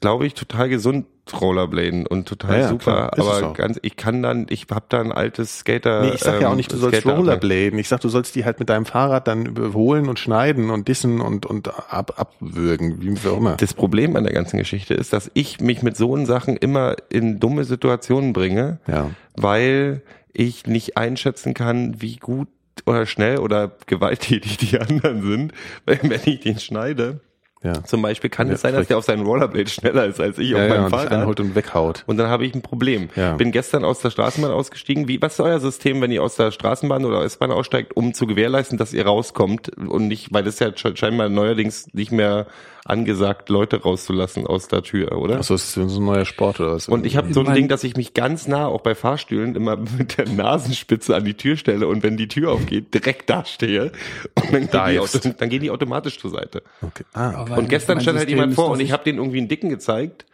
glaube 0.00 0.26
ich, 0.26 0.34
total 0.34 0.68
gesund, 0.68 1.06
Rollerbladen 1.40 2.06
und 2.06 2.28
total 2.28 2.52
Ja, 2.52 2.58
ja, 2.60 2.68
super. 2.68 3.10
aber 3.18 3.52
ganz, 3.52 3.78
ich 3.82 3.96
kann 3.96 4.22
dann, 4.22 4.46
ich 4.48 4.66
hab 4.70 4.88
da 4.90 5.00
ein 5.00 5.10
altes 5.10 5.58
Skater. 5.58 6.02
Nee, 6.02 6.10
ich 6.14 6.20
sag 6.20 6.40
ja 6.40 6.46
auch 6.46 6.52
ähm, 6.52 6.56
nicht, 6.56 6.72
du 6.72 6.76
sollst 6.76 7.00
Skater- 7.00 7.16
Rollerbladen. 7.16 7.78
Ich 7.80 7.88
sag, 7.88 8.00
du 8.00 8.08
sollst 8.08 8.36
die 8.36 8.44
halt 8.44 8.60
mit 8.60 8.68
deinem 8.68 8.86
Fahrrad 8.86 9.26
dann 9.26 9.46
überholen 9.46 10.08
und 10.08 10.20
schneiden 10.20 10.70
und 10.70 10.86
dissen 10.86 11.20
und, 11.20 11.44
und 11.44 11.68
ab, 11.92 12.14
abwürgen, 12.16 13.02
wie 13.02 13.28
auch 13.28 13.36
immer. 13.38 13.56
Das 13.56 13.74
Problem 13.74 14.14
an 14.14 14.22
der 14.24 14.32
ganzen 14.32 14.58
Geschichte 14.58 14.94
ist, 14.94 15.12
dass 15.12 15.28
ich 15.34 15.60
mich 15.60 15.82
mit 15.82 15.96
so 15.96 16.16
Sachen 16.24 16.56
immer 16.56 16.94
in 17.10 17.25
dumme 17.40 17.64
Situationen 17.64 18.32
bringe, 18.32 18.78
Ja. 18.86 19.10
weil 19.36 20.02
ich 20.32 20.66
nicht 20.66 20.96
einschätzen 20.96 21.54
kann, 21.54 22.00
wie 22.00 22.16
gut 22.16 22.48
oder 22.84 23.06
schnell 23.06 23.38
oder 23.38 23.72
gewalttätig 23.86 24.58
die 24.58 24.78
anderen 24.80 25.22
sind, 25.22 25.52
weil 25.86 25.98
wenn 26.02 26.20
ich 26.24 26.40
den 26.40 26.58
schneide, 26.58 27.20
Ja. 27.62 27.82
zum 27.84 28.02
Beispiel 28.02 28.28
kann 28.30 28.48
Ja, 28.48 28.54
es 28.54 28.60
sein, 28.60 28.74
dass 28.74 28.86
der 28.86 28.98
auf 28.98 29.04
seinen 29.04 29.24
Rollerblade 29.24 29.68
schneller 29.70 30.04
ist 30.06 30.20
als 30.20 30.38
ich 30.38 30.50
Ja, 30.50 30.56
auf 30.58 30.62
ja, 30.62 30.68
meinem 30.68 30.84
und 30.84 30.92
dich 30.92 31.00
Fahrrad. 31.00 31.12
einholt 31.12 31.40
und 31.40 31.54
weghaut. 31.54 32.04
Und 32.06 32.18
dann 32.18 32.28
habe 32.28 32.44
ich 32.44 32.54
ein 32.54 32.60
Problem. 32.62 33.08
Ja. 33.16 33.34
Bin 33.34 33.50
gestern 33.50 33.82
aus 33.84 34.00
der 34.00 34.10
Straßenbahn 34.10 34.52
ausgestiegen. 34.52 35.08
Wie, 35.08 35.20
was 35.22 35.32
ist 35.34 35.40
euer 35.40 35.58
System, 35.58 36.00
wenn 36.02 36.12
ihr 36.12 36.22
aus 36.22 36.36
der 36.36 36.50
Straßenbahn 36.52 37.04
oder 37.06 37.24
S-Bahn 37.24 37.50
aussteigt, 37.50 37.96
um 37.96 38.12
zu 38.14 38.26
gewährleisten, 38.26 38.76
dass 38.78 38.92
ihr 38.92 39.06
rauskommt 39.06 39.70
und 39.78 40.06
nicht, 40.06 40.32
weil 40.34 40.44
das 40.44 40.58
ja 40.58 40.68
sche- 40.68 40.96
scheinbar 40.96 41.28
neuerdings 41.30 41.92
nicht 41.94 42.12
mehr 42.12 42.46
angesagt, 42.88 43.48
Leute 43.48 43.82
rauszulassen 43.82 44.46
aus 44.46 44.68
der 44.68 44.82
Tür, 44.82 45.18
oder? 45.18 45.38
Achso, 45.38 45.54
ist 45.54 45.76
das 45.76 45.92
so 45.92 46.00
ein 46.00 46.04
neuer 46.04 46.24
Sport 46.24 46.60
oder 46.60 46.72
was? 46.72 46.88
Und 46.88 47.04
ich 47.06 47.16
habe 47.16 47.32
so 47.32 47.44
ein 47.44 47.54
Ding, 47.54 47.68
dass 47.68 47.84
ich 47.84 47.96
mich 47.96 48.14
ganz 48.14 48.46
nah, 48.48 48.66
auch 48.66 48.80
bei 48.80 48.94
Fahrstühlen, 48.94 49.54
immer 49.54 49.76
mit 49.98 50.18
der 50.18 50.28
Nasenspitze 50.28 51.14
an 51.14 51.24
die 51.24 51.34
Tür 51.34 51.56
stelle 51.56 51.86
und 51.88 52.02
wenn 52.02 52.16
die 52.16 52.28
Tür 52.28 52.52
aufgeht, 52.52 52.94
direkt 52.94 53.28
da 53.30 53.44
stehe. 53.44 53.92
Und 54.34 54.72
dann, 54.72 54.90
gehen 54.92 55.08
die, 55.22 55.36
dann 55.36 55.48
gehen 55.48 55.62
die 55.62 55.70
automatisch 55.70 56.18
zur 56.18 56.30
Seite. 56.30 56.62
Okay. 56.82 57.04
Ah, 57.12 57.42
okay. 57.42 57.58
Und 57.58 57.68
gestern 57.68 58.00
stand 58.00 58.18
halt 58.18 58.28
jemand 58.28 58.54
vor 58.54 58.70
und 58.70 58.80
ich 58.80 58.92
habe 58.92 59.04
den 59.04 59.16
irgendwie 59.16 59.38
einen 59.38 59.48
Dicken 59.48 59.68
gezeigt. 59.68 60.26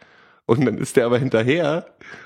Und 0.45 0.65
dann 0.65 0.77
ist 0.77 0.97
der 0.97 1.05
aber 1.05 1.19
hinterher 1.19 1.85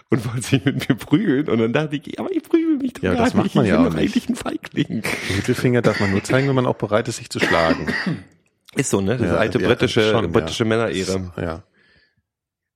und 0.10 0.26
wollte 0.34 0.42
sich 0.42 0.66
mit 0.66 0.90
mir 0.90 0.96
prügeln. 0.96 1.50
Und 1.50 1.60
dann 1.60 1.72
dachte 1.72 1.98
ich, 1.98 2.08
ja, 2.08 2.14
aber 2.18 2.32
ich 2.32 2.42
prügel 2.42 2.78
mich 2.78 2.94
doch 2.94 3.04
Ja, 3.04 3.14
gar 3.14 3.26
das 3.26 3.34
macht 3.36 3.46
nicht. 3.46 3.56
man 3.56 3.66
ich 3.66 3.70
ja 3.72 3.78
bin 3.78 3.86
auch 3.88 3.92
doch 3.92 4.00
eigentlich 4.00 4.28
ein 4.28 4.36
Feigling. 4.36 5.04
Mittelfinger 5.36 5.82
darf 5.84 6.00
man 6.00 6.12
nur 6.12 6.24
zeigen, 6.24 6.48
wenn 6.48 6.56
man 6.56 6.66
auch 6.66 6.76
bereit 6.78 7.08
ist, 7.08 7.18
sich 7.18 7.30
zu 7.30 7.40
schlagen. 7.40 7.88
Ist 8.78 8.90
so, 8.90 9.02
ne? 9.02 9.18
Das 9.18 9.28
Ja, 9.28 9.36
alte 9.36 9.60
ja, 9.60 9.68
britische, 9.68 10.12
schon, 10.12 10.32
britische 10.32 10.64
ja. 10.64 10.70
Männerehre. 10.70 11.34
Ja. 11.38 11.64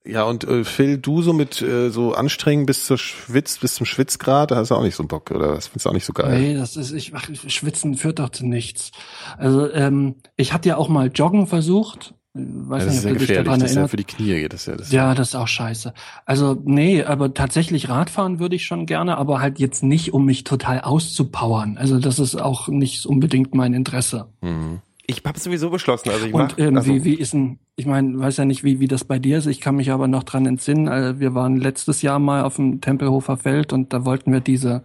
Ja, 0.04 0.24
und 0.24 0.44
äh, 0.46 0.64
Phil, 0.64 0.98
du 0.98 1.22
so 1.22 1.32
mit 1.32 1.62
äh, 1.62 1.90
so 1.92 2.14
anstrengend 2.14 2.66
bis 2.66 2.86
zur 2.86 2.98
Schwitz, 2.98 3.60
bis 3.60 3.76
zum 3.76 3.86
Schwitzgrad, 3.86 4.50
da 4.50 4.56
hast 4.56 4.72
du 4.72 4.76
auch 4.76 4.82
nicht 4.82 4.96
so 4.96 5.04
Bock, 5.04 5.30
oder? 5.30 5.54
Das 5.54 5.68
findest 5.68 5.86
du 5.86 5.90
auch 5.90 5.94
nicht 5.94 6.06
so 6.06 6.14
geil. 6.14 6.40
Nee, 6.40 6.54
das 6.56 6.76
ist, 6.76 6.92
ich, 6.92 7.14
ach, 7.14 7.30
Schwitzen 7.48 7.96
führt 7.96 8.18
doch 8.18 8.30
zu 8.30 8.48
nichts. 8.48 8.92
Also, 9.38 9.72
ähm, 9.72 10.16
ich 10.38 10.54
hatte 10.54 10.70
ja 10.70 10.78
auch 10.78 10.90
mal 10.90 11.12
Joggen 11.14 11.46
versucht. 11.46 12.16
Weiß 12.34 12.84
ja, 12.84 12.86
das 12.86 12.96
ist 12.96 13.04
nicht, 13.04 13.06
ja 13.06 13.12
ob 13.12 13.18
du 13.20 13.26
dich 13.26 13.36
daran 13.36 13.60
das 13.60 13.72
ist 13.72 13.76
ja 13.76 13.88
für 13.90 13.98
die 13.98 14.06
Knie 14.06 14.40
geht 14.40 14.54
das 14.54 14.66
ja. 14.66 14.76
Das 14.76 14.92
Ja, 14.92 15.14
das 15.14 15.30
ist 15.30 15.36
auch 15.36 15.50
scheiße. 15.50 15.94
Also, 16.26 16.60
nee, 16.64 17.04
aber 17.04 17.34
tatsächlich 17.36 17.90
Radfahren 17.90 18.40
würde 18.40 18.56
ich 18.56 18.66
schon 18.66 18.88
gerne, 18.88 19.18
aber 19.18 19.40
halt 19.40 19.60
jetzt 19.60 19.84
nicht, 19.84 20.14
um 20.14 20.26
mich 20.26 20.46
total 20.46 20.82
auszupowern. 20.82 21.78
Also, 21.78 22.00
das 22.00 22.18
ist 22.18 22.42
auch 22.42 22.70
nicht 22.70 23.06
unbedingt 23.06 23.54
mein 23.54 23.74
Interesse. 23.76 24.30
Mhm. 24.42 24.80
Ich 25.12 25.24
habe 25.26 25.40
sowieso 25.40 25.70
beschlossen, 25.70 26.10
also 26.10 26.26
ich 26.26 26.32
mach, 26.34 26.42
Und 26.42 26.60
ähm, 26.60 26.78
also, 26.78 26.94
wie, 26.94 27.04
wie 27.04 27.16
ist 27.16 27.34
denn, 27.34 27.60
ich 27.76 27.86
meine, 27.86 28.18
weiß 28.18 28.38
ja 28.38 28.46
nicht, 28.46 28.64
wie, 28.64 28.80
wie 28.80 28.88
das 28.88 29.04
bei 29.04 29.20
dir 29.20 29.38
ist. 29.38 29.46
Ich 29.46 29.60
kann 29.60 29.76
mich 29.76 29.92
aber 29.92 30.08
noch 30.08 30.24
dran 30.24 30.46
entsinnen. 30.46 30.88
Also 30.88 31.20
wir 31.20 31.36
waren 31.36 31.58
letztes 31.58 32.02
Jahr 32.02 32.20
mal 32.20 32.44
auf 32.44 32.56
dem 32.56 32.80
Tempelhofer 32.82 33.38
Feld 33.38 33.74
und 33.74 33.94
da 33.94 34.06
wollten 34.06 34.32
wir 34.32 34.40
diese 34.40 34.84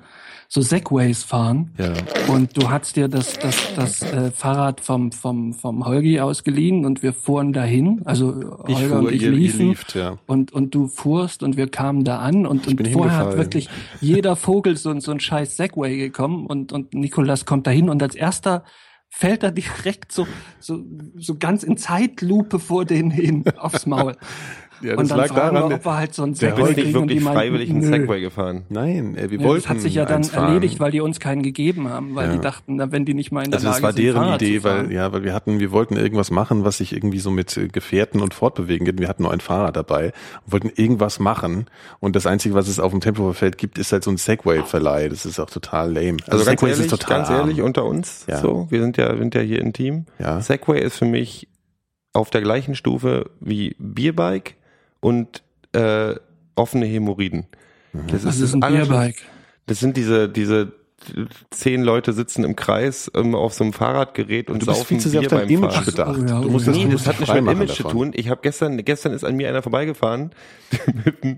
so 0.48 0.60
Segways 0.60 1.24
fahren. 1.24 1.72
Ja. 1.78 1.92
Und 2.32 2.56
du 2.56 2.70
hast 2.70 2.96
dir 2.96 3.08
das, 3.08 3.38
das, 3.38 3.74
das 3.74 4.02
äh, 4.02 4.30
Fahrrad 4.30 4.80
vom, 4.80 5.10
vom, 5.10 5.52
vom 5.52 5.84
Holgi 5.84 6.20
ausgeliehen 6.20 6.84
und 6.84 7.02
wir 7.02 7.12
fuhren 7.12 7.52
dahin. 7.52 8.02
Also 8.04 8.60
Ich 8.68 8.76
Holger 8.76 8.88
fuhr, 8.88 8.98
und 8.98 9.12
ich 9.12 9.22
ihr, 9.22 9.32
ihr 9.32 9.36
liefen. 9.36 9.68
lieft, 9.70 9.94
ja. 9.94 10.18
Und, 10.26 10.52
und 10.52 10.74
du 10.74 10.86
fuhrst 10.86 11.42
und 11.42 11.56
wir 11.56 11.68
kamen 11.68 12.04
da 12.04 12.18
an 12.18 12.46
und, 12.46 12.66
und 12.68 12.88
vorher 12.88 13.16
hat 13.16 13.36
wirklich 13.36 13.68
jeder 14.00 14.36
Vogel 14.36 14.76
so, 14.76 14.98
so 15.00 15.10
ein 15.10 15.20
scheiß 15.20 15.56
Segway 15.56 15.96
gekommen 15.96 16.46
und, 16.46 16.72
und 16.72 16.94
Nikolas 16.94 17.44
kommt 17.44 17.66
da 17.66 17.70
hin 17.72 17.88
und 17.88 18.02
als 18.02 18.14
erster 18.14 18.62
fällt 19.08 19.42
er 19.42 19.52
direkt 19.52 20.12
so, 20.12 20.26
so, 20.60 20.84
so 21.16 21.38
ganz 21.38 21.62
in 21.62 21.76
Zeitlupe 21.76 22.58
vor 22.58 22.84
denen 22.84 23.10
hin 23.10 23.44
aufs 23.56 23.86
Maul. 23.86 24.16
Ja, 24.82 24.90
das 24.92 24.98
und 25.00 25.10
dann 25.10 25.18
lag 25.18 25.28
fragen 25.28 25.54
daran, 25.54 25.70
wir, 25.70 25.76
ob 25.76 25.84
wir 25.86 25.96
halt 25.96 26.14
so 26.14 26.22
ein 26.24 26.34
der 26.34 26.50
Du 26.50 26.56
Segway 26.56 26.74
nicht 26.74 26.84
kriegen 26.84 26.98
und 26.98 27.08
die 27.08 27.14
wirklich 27.14 27.24
meinten, 27.24 27.38
freiwillig 27.40 27.70
einen. 27.70 27.82
Segway 27.82 28.20
gefahren. 28.20 28.62
Nein, 28.68 29.16
äh, 29.16 29.30
wir 29.30 29.38
Ja, 29.40 29.44
wollten 29.46 29.62
das 29.62 29.68
hat 29.70 29.80
sich 29.80 29.94
ja 29.94 30.04
dann 30.04 30.22
erledigt, 30.22 30.80
weil 30.80 30.90
die 30.90 31.00
uns 31.00 31.18
keinen 31.20 31.42
gegeben 31.42 31.88
haben, 31.88 32.14
weil 32.14 32.26
Ja. 32.28 32.32
die 32.34 32.40
dachten, 32.40 32.92
wenn 32.92 33.04
die 33.04 33.14
nicht 33.14 33.32
mal 33.32 33.44
in 33.44 33.50
der 33.50 33.58
Also 33.58 33.68
das 33.68 33.76
Lage 33.80 33.82
war 33.84 33.92
deren 33.92 34.22
Fahrrad 34.22 34.42
Idee, 34.42 34.64
weil 34.64 34.92
ja, 34.92 35.12
weil 35.12 35.24
wir 35.24 35.32
hatten, 35.34 35.58
wir 35.60 35.72
wollten 35.72 35.96
irgendwas 35.96 36.30
machen, 36.30 36.64
was 36.64 36.78
sich 36.78 36.92
irgendwie 36.92 37.18
so 37.18 37.30
mit 37.30 37.56
äh, 37.56 37.68
Gefährten 37.68 38.20
und 38.20 38.34
Fortbewegen 38.34 38.84
geht. 38.84 39.00
Wir 39.00 39.08
hatten 39.08 39.22
nur 39.22 39.32
ein 39.32 39.40
Fahrrad 39.40 39.76
dabei 39.76 40.12
und 40.44 40.52
wollten 40.52 40.70
irgendwas 40.74 41.18
machen. 41.18 41.66
Und 42.00 42.14
das 42.16 42.26
Einzige, 42.26 42.54
was 42.54 42.68
es 42.68 42.78
auf 42.78 42.92
dem 42.92 43.00
Tempelhofer 43.00 43.50
gibt, 43.52 43.78
ist 43.78 43.92
halt 43.92 44.04
so 44.04 44.10
ein 44.10 44.16
Segway-Verleih. 44.18 45.08
Das 45.08 45.24
ist 45.26 45.40
auch 45.40 45.50
total 45.50 45.92
lame. 45.92 46.18
Also, 46.26 46.44
ganz 46.44 46.60
Segway 46.60 46.70
ehrlich, 46.70 47.06
ganz 47.06 47.28
arm. 47.30 47.40
ehrlich 47.48 47.62
unter 47.62 47.84
uns, 47.84 48.24
Ja. 48.28 48.38
so, 48.38 48.66
wir 48.70 48.80
sind 48.82 48.96
ja, 48.96 49.16
sind 49.16 49.34
ja 49.34 49.40
hier 49.40 49.60
im 49.60 49.72
Team. 49.72 50.06
Ja. 50.18 50.40
Segway 50.40 50.80
ist 50.82 50.96
für 50.98 51.06
mich 51.06 51.48
auf 52.12 52.30
der 52.30 52.40
gleichen 52.40 52.74
Stufe 52.74 53.30
wie 53.40 53.76
Bierbike 53.78 54.56
und 55.00 55.42
äh, 55.72 56.14
offene 56.54 56.86
Hämorrhoiden. 56.86 57.46
Das 58.08 58.22
Das 58.22 58.38
ist 58.38 58.54
ein 58.54 58.62
allerschlimmste. 58.62 58.94
Bierbike. 58.94 59.22
Das 59.66 59.80
sind 59.80 59.96
diese, 59.96 60.28
diese 60.28 60.72
zehn 61.50 61.82
Leute 61.82 62.12
sitzen 62.12 62.44
im 62.44 62.56
Kreis 62.56 63.10
ähm, 63.14 63.34
auf 63.34 63.54
so 63.54 63.64
einem 63.64 63.72
Fahrradgerät 63.72 64.50
und 64.50 64.62
saufen 64.64 65.00
zu 65.00 65.10
Bier 65.10 65.28
beim 65.28 65.48
Image 65.48 65.72
Fahren. 65.72 65.84
bedacht. 65.84 66.18
Oh 66.18 66.26
ja, 66.26 66.40
du 66.40 66.48
oh 66.48 66.50
musst 66.50 66.68
das, 66.68 66.76
Nee, 66.76 66.84
du 66.84 66.90
das 66.92 67.06
hat 67.06 67.16
frei 67.16 67.36
mit 67.36 67.44
machen 67.44 67.56
Image 67.58 67.76
zu 67.76 67.82
davon. 67.82 67.98
tun. 67.98 68.10
Ich 68.14 68.28
habe 68.28 68.40
gestern, 68.42 68.84
gestern 68.84 69.12
ist 69.12 69.24
an 69.24 69.36
mir 69.36 69.48
einer 69.48 69.62
vorbeigefahren. 69.62 70.30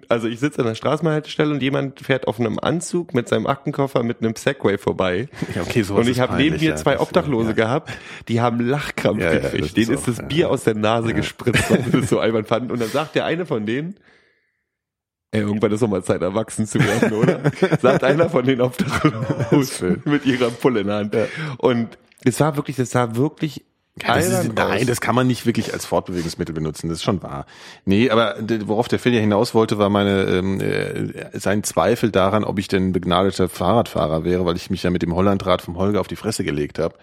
Also 0.08 0.26
ich 0.28 0.40
sitze 0.40 0.60
an 0.60 0.66
der 0.66 0.74
Straßenhaltestelle 0.74 1.50
und 1.52 1.62
jemand 1.62 2.00
fährt 2.00 2.26
auf 2.28 2.40
einem 2.40 2.58
Anzug 2.58 3.14
mit 3.14 3.28
seinem 3.28 3.46
Aktenkoffer 3.46 4.02
mit 4.02 4.22
einem 4.22 4.34
Segway 4.36 4.78
vorbei. 4.78 5.28
Ja, 5.54 5.62
okay, 5.62 5.82
sowas 5.82 6.04
und 6.06 6.10
ich 6.12 6.20
habe 6.20 6.36
neben 6.36 6.58
mir 6.58 6.76
zwei 6.76 7.00
Obdachlose 7.00 7.48
ja. 7.48 7.54
gehabt, 7.54 7.90
die 8.28 8.40
haben 8.40 8.60
Lachkrampf 8.60 9.20
Ja, 9.20 9.32
ja, 9.32 9.38
das 9.40 9.52
gekriegt. 9.52 9.66
ist 9.66 9.76
Denen 9.76 9.90
ist 9.98 10.08
das 10.08 10.18
ja. 10.18 10.24
Bier 10.24 10.50
aus 10.50 10.64
der 10.64 10.74
Nase 10.74 11.14
gespritzt, 11.14 11.70
weil 11.70 11.82
sie 11.84 11.90
das 12.00 12.10
so 12.10 12.18
einwand 12.18 12.70
Und 12.72 12.80
dann 12.80 12.88
sagt 12.88 13.14
der 13.14 13.24
eine 13.24 13.46
von 13.46 13.66
denen, 13.66 13.94
Ey, 15.30 15.40
irgendwann 15.42 15.72
ist 15.72 15.82
doch 15.82 15.88
mal 15.88 16.02
Zeit, 16.02 16.22
erwachsen 16.22 16.66
zu 16.66 16.78
werden, 16.78 17.12
oder? 17.12 17.40
Sagt 17.80 18.02
einer 18.02 18.30
von 18.30 18.46
den 18.46 18.62
Obdachlosen 18.62 20.02
mit 20.06 20.24
ihrer 20.24 20.50
Pulle 20.50 20.80
in 20.80 20.86
der 20.86 20.96
Hand. 20.96 21.16
Und 21.58 21.98
es 22.24 22.40
war 22.40 22.56
wirklich, 22.56 22.76
das 22.76 22.90
sah 22.90 23.14
wirklich 23.14 23.64
Ja, 24.06 24.14
das 24.14 24.26
ist, 24.28 24.54
nein, 24.54 24.86
das 24.86 25.00
kann 25.00 25.14
man 25.14 25.26
nicht 25.26 25.46
wirklich 25.46 25.72
als 25.72 25.86
Fortbewegungsmittel 25.86 26.54
benutzen, 26.54 26.88
das 26.88 26.98
ist 26.98 27.04
schon 27.04 27.22
wahr. 27.22 27.46
Nee, 27.84 28.10
aber 28.10 28.36
worauf 28.66 28.88
der 28.88 28.98
Phil 28.98 29.14
ja 29.14 29.20
hinaus 29.20 29.54
wollte, 29.54 29.78
war 29.78 29.88
meine 29.90 30.22
ähm, 30.24 30.60
äh, 30.60 31.38
sein 31.38 31.62
Zweifel 31.64 32.10
daran, 32.10 32.44
ob 32.44 32.58
ich 32.58 32.68
denn 32.68 32.92
begnadeter 32.92 33.48
Fahrradfahrer 33.48 34.24
wäre, 34.24 34.44
weil 34.44 34.56
ich 34.56 34.70
mich 34.70 34.82
ja 34.82 34.90
mit 34.90 35.02
dem 35.02 35.14
Hollandrad 35.14 35.62
vom 35.62 35.76
Holger 35.76 36.00
auf 36.00 36.08
die 36.08 36.16
Fresse 36.16 36.44
gelegt 36.44 36.78
habe. 36.78 36.94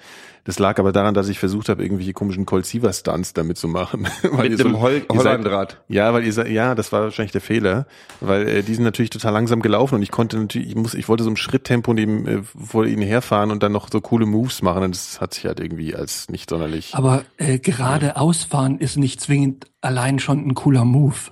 Das 0.47 0.59
lag 0.59 0.77
aber 0.77 0.91
daran, 0.91 1.15
dass 1.15 1.27
ich 1.27 1.39
versucht 1.39 1.69
habe, 1.69 1.81
irgendwelche 1.81 2.13
komischen 2.13 2.45
Colt 2.45 2.67
Siever 2.67 2.93
Stunts 2.93 3.33
damit 3.33 3.57
zu 3.57 3.67
machen. 3.67 4.07
Weil 4.21 4.49
Mit 4.51 4.59
dem 4.59 4.79
Hol- 4.79 4.91
ihr 4.93 4.99
seid- 5.09 5.17
Hollandrad. 5.17 5.81
Ja, 5.87 6.13
weil 6.13 6.23
ihr 6.23 6.33
seid, 6.33 6.49
ja, 6.49 6.75
das 6.75 6.91
war 6.91 7.01
wahrscheinlich 7.01 7.31
der 7.31 7.41
Fehler, 7.41 7.87
weil 8.21 8.47
äh, 8.47 8.61
die 8.61 8.75
sind 8.75 8.83
natürlich 8.83 9.09
total 9.09 9.33
langsam 9.33 9.63
gelaufen 9.63 9.95
und 9.95 10.03
ich 10.03 10.11
konnte 10.11 10.37
natürlich, 10.37 10.69
ich 10.69 10.75
muss, 10.75 10.93
ich 10.93 11.09
wollte 11.09 11.23
so 11.23 11.31
im 11.31 11.35
Schritttempo 11.35 11.95
neben 11.95 12.27
äh, 12.27 12.41
vor 12.63 12.85
ihnen 12.85 13.01
herfahren 13.01 13.49
und 13.49 13.63
dann 13.63 13.71
noch 13.71 13.89
so 13.91 13.99
coole 14.01 14.27
Moves 14.27 14.61
machen 14.61 14.83
und 14.83 14.93
das 14.93 15.19
hat 15.19 15.33
sich 15.33 15.45
halt 15.47 15.59
irgendwie 15.59 15.95
als 15.95 16.29
nicht 16.29 16.51
sonderlich. 16.51 16.84
Aber 16.91 17.23
äh, 17.37 17.59
gerade 17.59 18.17
ausfahren 18.17 18.79
ist 18.79 18.97
nicht 18.97 19.21
zwingend 19.21 19.67
allein 19.81 20.19
schon 20.19 20.45
ein 20.45 20.53
cooler 20.53 20.85
Move. 20.85 21.31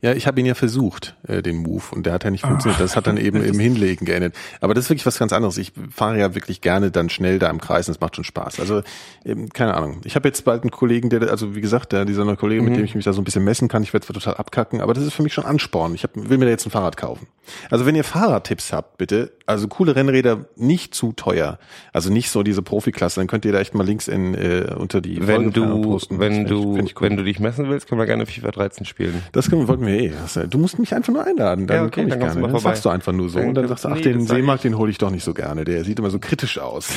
Ja, 0.00 0.12
ich 0.12 0.26
habe 0.26 0.38
ihn 0.40 0.46
ja 0.46 0.54
versucht, 0.54 1.16
äh, 1.26 1.42
den 1.42 1.56
Move, 1.56 1.82
und 1.92 2.06
der 2.06 2.12
hat 2.12 2.24
ja 2.24 2.30
nicht 2.30 2.46
funktioniert. 2.46 2.80
Das 2.80 2.96
hat 2.96 3.06
dann 3.06 3.16
eben 3.16 3.42
im 3.44 3.58
Hinlegen 3.58 4.04
geendet. 4.04 4.34
Aber 4.60 4.74
das 4.74 4.84
ist 4.84 4.90
wirklich 4.90 5.06
was 5.06 5.18
ganz 5.18 5.32
anderes. 5.32 5.58
Ich 5.58 5.72
fahre 5.90 6.18
ja 6.18 6.34
wirklich 6.34 6.60
gerne 6.60 6.90
dann 6.90 7.10
schnell 7.10 7.38
da 7.38 7.50
im 7.50 7.60
Kreis 7.60 7.88
und 7.88 7.92
es 7.94 8.00
macht 8.00 8.16
schon 8.16 8.24
Spaß. 8.24 8.60
Also, 8.60 8.82
ähm, 9.24 9.48
keine 9.50 9.74
Ahnung. 9.74 10.00
Ich 10.04 10.14
habe 10.14 10.28
jetzt 10.28 10.44
bald 10.44 10.62
einen 10.62 10.70
Kollegen, 10.70 11.10
der, 11.10 11.22
also 11.30 11.54
wie 11.54 11.60
gesagt, 11.60 11.92
der, 11.92 12.04
dieser 12.04 12.24
neue 12.24 12.36
Kollege, 12.36 12.62
mit 12.62 12.76
dem 12.76 12.84
ich 12.84 12.94
mich 12.94 13.04
da 13.04 13.12
so 13.12 13.20
ein 13.20 13.24
bisschen 13.24 13.44
messen 13.44 13.68
kann, 13.68 13.82
ich 13.82 13.92
werde 13.92 14.06
zwar 14.06 14.14
total 14.14 14.34
abkacken, 14.34 14.80
aber 14.80 14.94
das 14.94 15.04
ist 15.04 15.14
für 15.14 15.22
mich 15.22 15.34
schon 15.34 15.44
Ansporn. 15.44 15.94
Ich 15.94 16.04
hab, 16.04 16.10
will 16.14 16.38
mir 16.38 16.44
da 16.44 16.50
jetzt 16.50 16.66
ein 16.66 16.70
Fahrrad 16.70 16.96
kaufen. 16.96 17.26
Also 17.70 17.86
wenn 17.86 17.94
ihr 17.94 18.04
Fahrradtipps 18.04 18.72
habt, 18.72 18.96
bitte, 18.96 19.32
also 19.46 19.68
coole 19.68 19.96
Rennräder, 19.96 20.46
nicht 20.56 20.94
zu 20.94 21.12
teuer. 21.12 21.58
Also 21.92 22.10
nicht 22.10 22.30
so 22.30 22.42
diese 22.42 22.62
Profiklasse, 22.62 23.20
dann 23.20 23.26
könnt 23.26 23.44
ihr 23.44 23.52
da 23.52 23.60
echt 23.60 23.74
mal 23.74 23.84
Links 23.84 24.08
in, 24.08 24.34
äh, 24.34 24.74
unter 24.76 25.00
die 25.00 25.26
wenn 25.26 25.36
Folge 25.36 25.50
du, 25.50 25.82
posten. 25.82 26.18
wenn 26.18 26.46
du, 26.46 26.76
cool. 26.76 26.88
wenn 27.00 27.16
du 27.16 27.24
dich 27.24 27.40
messen 27.40 27.68
willst, 27.68 27.88
können 27.88 28.00
wir 28.00 28.06
gerne 28.06 28.26
FIFA 28.26 28.50
13 28.50 28.86
spielen. 28.86 29.22
Das 29.32 29.50
können, 29.50 29.63
wollten 29.68 29.86
wir 29.86 29.94
eh. 29.94 30.06
Äh, 30.06 30.48
Du 30.48 30.58
musst 30.58 30.78
mich 30.78 30.94
einfach 30.94 31.12
nur 31.12 31.24
einladen, 31.24 31.66
dann 31.66 31.76
Ja, 31.76 31.82
okay, 31.84 32.00
komm 32.02 32.04
ich 32.06 32.10
dann 32.10 32.20
gerne. 32.20 32.40
Das 32.42 32.50
vorbei. 32.50 32.58
sagst 32.70 32.84
du 32.84 32.88
einfach 32.90 33.12
nur 33.12 33.28
so. 33.28 33.38
Dann- 33.38 33.48
und 33.48 33.54
dann 33.54 33.68
sagst 33.68 33.84
du, 33.84 33.88
ach, 33.88 34.00
den 34.00 34.26
Seemarkt, 34.26 34.64
ich. 34.64 34.70
den 34.70 34.78
hole 34.78 34.90
ich 34.90 34.98
doch 34.98 35.10
nicht 35.10 35.24
so 35.24 35.34
gerne. 35.34 35.64
Der 35.64 35.84
sieht 35.84 35.98
immer 35.98 36.10
so 36.10 36.18
kritisch 36.18 36.58
aus. 36.58 36.88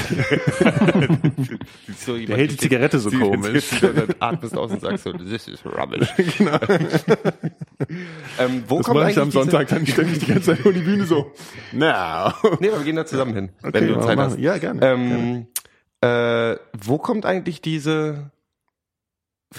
So, 2.05 2.17
Der 2.27 2.37
hält 2.37 2.51
die 2.51 2.57
Zigarette 2.57 2.99
so 2.99 3.09
komisch. 3.19 3.69
Dann 3.81 4.07
atmest 4.19 4.57
aus 4.57 4.71
und 4.71 4.81
sagst 4.81 5.03
so, 5.03 5.13
this 5.13 5.47
is 5.47 5.59
rubbish. 5.65 6.07
ähm, 8.39 8.63
wo 8.67 8.77
Das 8.77 8.85
kommt 8.85 8.99
mache 8.99 9.11
ich 9.11 9.19
am 9.19 9.31
Sonntag 9.31 9.67
dann 9.67 9.85
ständig 9.85 10.19
die 10.19 10.25
ganze 10.27 10.43
Zeit 10.55 10.59
über 10.59 10.73
die 10.73 10.81
Bühne 10.81 11.05
so. 11.05 11.31
Now. 11.71 12.31
Nee, 12.59 12.69
aber 12.69 12.79
wir 12.79 12.83
gehen 12.85 12.95
da 12.95 13.05
zusammen 13.05 13.33
hin, 13.33 13.49
Okay, 13.63 13.73
wenn 13.73 13.87
du 13.87 13.99
Zeit 14.01 14.17
hast. 14.17 14.37
ja, 14.39 14.57
gerne, 14.57 14.81
Ähm, 14.85 15.47
äh, 16.01 16.55
wo 16.85 16.97
kommt 16.97 17.25
eigentlich 17.25 17.61
diese 17.61 18.31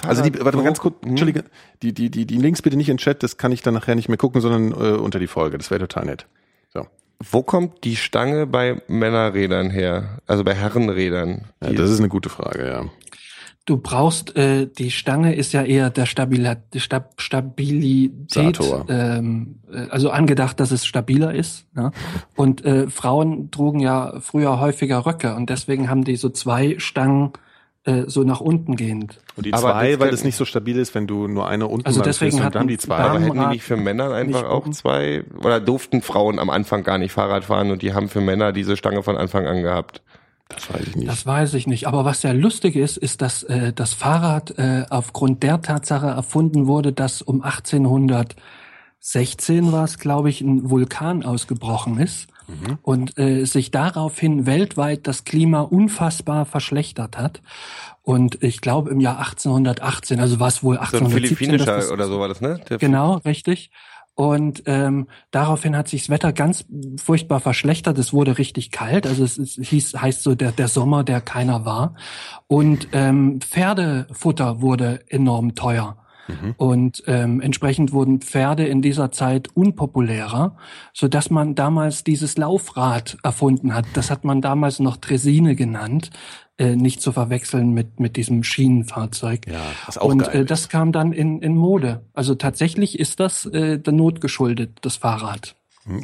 Also 0.07 0.23
die, 0.23 0.33
warte 0.41 0.57
mal 0.57 0.65
ganz 0.65 0.79
kurz, 0.79 0.97
Hm? 1.03 1.11
Entschuldige, 1.11 1.45
die, 1.83 1.93
die, 1.93 2.11
die, 2.11 2.27
die 2.27 2.37
Links 2.37 2.63
bitte 2.63 2.77
nicht 2.77 2.89
in 2.89 2.97
den 2.97 2.99
Chat, 2.99 3.23
das 3.23 3.37
kann 3.37 3.53
ich 3.53 3.63
dann 3.63 3.75
nachher 3.75 3.95
nicht 3.95 4.09
mehr 4.09 4.19
gucken, 4.19 4.41
sondern 4.41 4.73
äh, 4.73 4.97
unter 4.97 5.19
die 5.19 5.27
Folge. 5.27 5.59
Das 5.59 5.71
wäre 5.71 5.81
total 5.81 6.07
nett. 6.07 6.27
So. 6.73 6.87
Wo 7.31 7.43
kommt 7.43 7.85
die 7.85 7.97
Stange 7.97 8.47
bei 8.47 8.81
Männerrädern 8.89 9.71
her? 9.71 10.19
Also 10.27 10.45
bei 10.45 10.55
Herrenrädern? 10.55 11.47
Ja, 11.63 11.73
das 11.73 11.91
ist 11.91 11.99
eine 11.99 12.09
gute 12.09 12.29
Frage, 12.29 12.67
ja. 12.67 12.85
Du 13.69 13.77
brauchst, 13.77 14.35
äh, 14.35 14.67
die 14.67 14.91
Stange 14.91 15.35
ist 15.35 15.53
ja 15.53 15.63
eher 15.63 15.91
der 15.91 16.07
Stabila 16.07 16.57
Stab 16.75 17.21
Stabilität, 17.21 18.59
ähm, 18.89 19.57
äh, 19.71 19.91
also 19.91 20.09
angedacht, 20.09 20.59
dass 20.59 20.71
es 20.71 20.87
stabiler 20.87 21.35
ist. 21.35 21.67
Ja? 21.77 21.91
Und 22.35 22.65
äh, 22.65 22.89
Frauen 22.89 23.51
trugen 23.51 23.81
ja 23.81 24.21
früher 24.21 24.59
häufiger 24.59 25.05
Röcke 25.05 25.35
und 25.35 25.51
deswegen 25.51 25.91
haben 25.91 26.05
die 26.05 26.17
so 26.17 26.31
zwei 26.31 26.79
Stangen 26.79 27.33
äh, 27.85 28.05
so 28.07 28.25
nach 28.25 28.41
unten 28.41 28.77
gehend. 28.77 29.21
Und 29.37 29.47
die 29.47 29.55
Aber 29.55 29.73
zwei, 29.73 30.01
weil 30.01 30.13
es 30.13 30.25
nicht 30.25 30.37
so 30.37 30.45
stabil 30.45 30.77
ist, 30.77 30.95
wenn 30.95 31.07
du 31.07 31.29
nur 31.29 31.49
eine 31.49 31.69
unten 31.69 31.87
Also 31.87 32.03
deswegen 32.03 32.43
hatten 32.43 32.55
dann 32.55 32.69
die 32.69 32.79
zwei. 32.79 32.97
aber 32.97 33.21
hätten 33.21 33.39
die 33.39 33.47
nicht 33.47 33.63
für 33.63 33.77
Männer 33.77 34.13
einfach 34.13 34.45
auch 34.45 34.69
zwei? 34.71 35.25
Oder 35.43 35.61
durften 35.61 36.03
Frauen 36.03 36.39
am 36.39 36.51
Anfang 36.51 36.83
gar 36.83 36.99
nicht 36.99 37.13
Fahrrad 37.13 37.45
fahren 37.45 37.71
und 37.71 37.83
die 37.83 37.95
haben 37.95 38.09
für 38.09 38.21
Männer 38.21 38.53
diese 38.53 38.77
Stange 38.77 39.03
von 39.03 39.17
Anfang 39.17 39.47
an 39.47 39.63
gehabt? 39.63 40.03
Das 40.49 40.73
weiß 40.73 40.87
ich 40.87 40.97
nicht. 40.97 41.09
Das 41.09 41.27
weiß 41.27 41.55
ich 41.55 41.67
nicht. 41.67 41.87
Aber 41.87 42.05
was 42.05 42.23
ja 42.23 42.33
lustig 42.33 42.75
ist, 42.75 42.97
ist, 42.97 43.23
dass 43.23 43.43
äh, 43.45 43.73
das 43.73 43.95
Fahrrad 43.95 44.59
äh, 44.59 44.85
aufgrund 44.91 45.43
der 45.43 45.61
Tatsache 45.61 46.07
erfunden 46.07 46.67
wurde, 46.67 46.93
dass 46.93 47.23
um 47.23 47.43
1816 47.43 49.73
war 49.73 49.85
es, 49.85 49.99
glaube 49.99 50.31
ich, 50.31 50.41
ein 50.41 50.71
Vulkan 50.71 51.25
ausgebrochen 51.25 52.01
ist 52.01 52.29
und 52.83 53.19
äh, 53.19 53.45
sich 53.45 53.71
daraufhin 53.71 54.47
weltweit 54.47 55.07
das 55.07 55.25
Klima 55.25 55.61
unfassbar 55.61 56.45
verschlechtert 56.47 57.19
hat. 57.19 57.43
Und 58.03 58.43
ich 58.43 58.61
glaube 58.61 58.91
im 58.91 59.01
Jahr 59.01 59.19
1818, 59.19 60.21
also 60.21 60.41
was 60.41 60.63
wohl 60.63 60.77
So 60.77 60.81
ein 60.81 60.87
1817 61.05 61.37
philippinischer 61.37 61.67
dass 61.67 61.85
das- 61.87 61.93
oder 61.93 62.07
so 62.07 62.19
war 62.21 62.29
das, 62.29 62.41
ne? 62.41 62.61
Der 62.69 62.79
Genau, 62.79 63.15
richtig. 63.19 63.71
Und 64.15 64.65
ähm, 64.67 65.07
daraufhin 65.31 65.77
hat 65.77 65.87
sich 65.87 66.03
das 66.03 66.11
Wetter 66.11 66.33
ganz 66.33 66.65
furchtbar 67.01 67.39
verschlechtert. 67.39 67.97
Es 67.99 68.13
wurde 68.13 68.37
richtig 68.37 68.73
kalt. 68.73 69.07
Also 69.07 69.23
es, 69.23 69.39
es 69.39 69.55
hieß, 69.63 69.95
heißt 69.95 70.25
so 70.25 70.35
der, 70.35 70.51
der 70.51 70.67
Sommer, 70.67 71.05
der 71.05 71.21
keiner 71.21 71.65
war. 71.65 71.95
Und 72.49 72.89
ähm, 72.91 73.41
Pferdefutter 73.41 74.61
wurde 74.61 75.05
enorm 75.09 75.55
teuer. 75.55 75.99
Und 76.57 77.03
ähm, 77.07 77.41
entsprechend 77.41 77.93
wurden 77.93 78.21
Pferde 78.21 78.67
in 78.67 78.83
dieser 78.83 79.11
Zeit 79.13 79.49
unpopulärer, 79.55 80.57
so 80.93 81.09
dass 81.09 81.31
man 81.31 81.55
damals 81.55 82.05
dieses 82.05 82.37
Laufrad 82.37 83.17
erfunden 83.23 83.75
hat. 83.75 83.87
Das 83.95 84.11
hat 84.11 84.25
man 84.25 84.41
damals 84.41 84.79
noch 84.81 84.97
Tresine 84.99 85.55
genannt, 85.57 86.11
äh, 86.59 86.77
nicht 86.77 87.01
zu 87.01 87.13
verwechseln 87.13 87.73
mit 87.73 88.01
mit 88.01 88.17
diesem 88.17 88.43
Schienenfahrzeug. 88.43 89.47
Ja, 89.47 89.61
was 89.87 89.97
auch 89.99 90.07
Und 90.11 90.19
geil 90.25 90.43
äh, 90.43 90.45
das 90.45 90.69
kam 90.69 90.93
dann 90.93 91.13
in, 91.13 91.41
in 91.41 91.57
Mode. 91.57 92.03
Also 92.15 92.35
tatsächlich 92.35 92.99
ist 92.99 93.21
das 93.21 93.47
äh, 93.47 93.79
der 93.79 93.93
Not 93.93 94.21
geschuldet, 94.21 94.79
das 94.83 94.97
Fahrrad. 94.97 95.55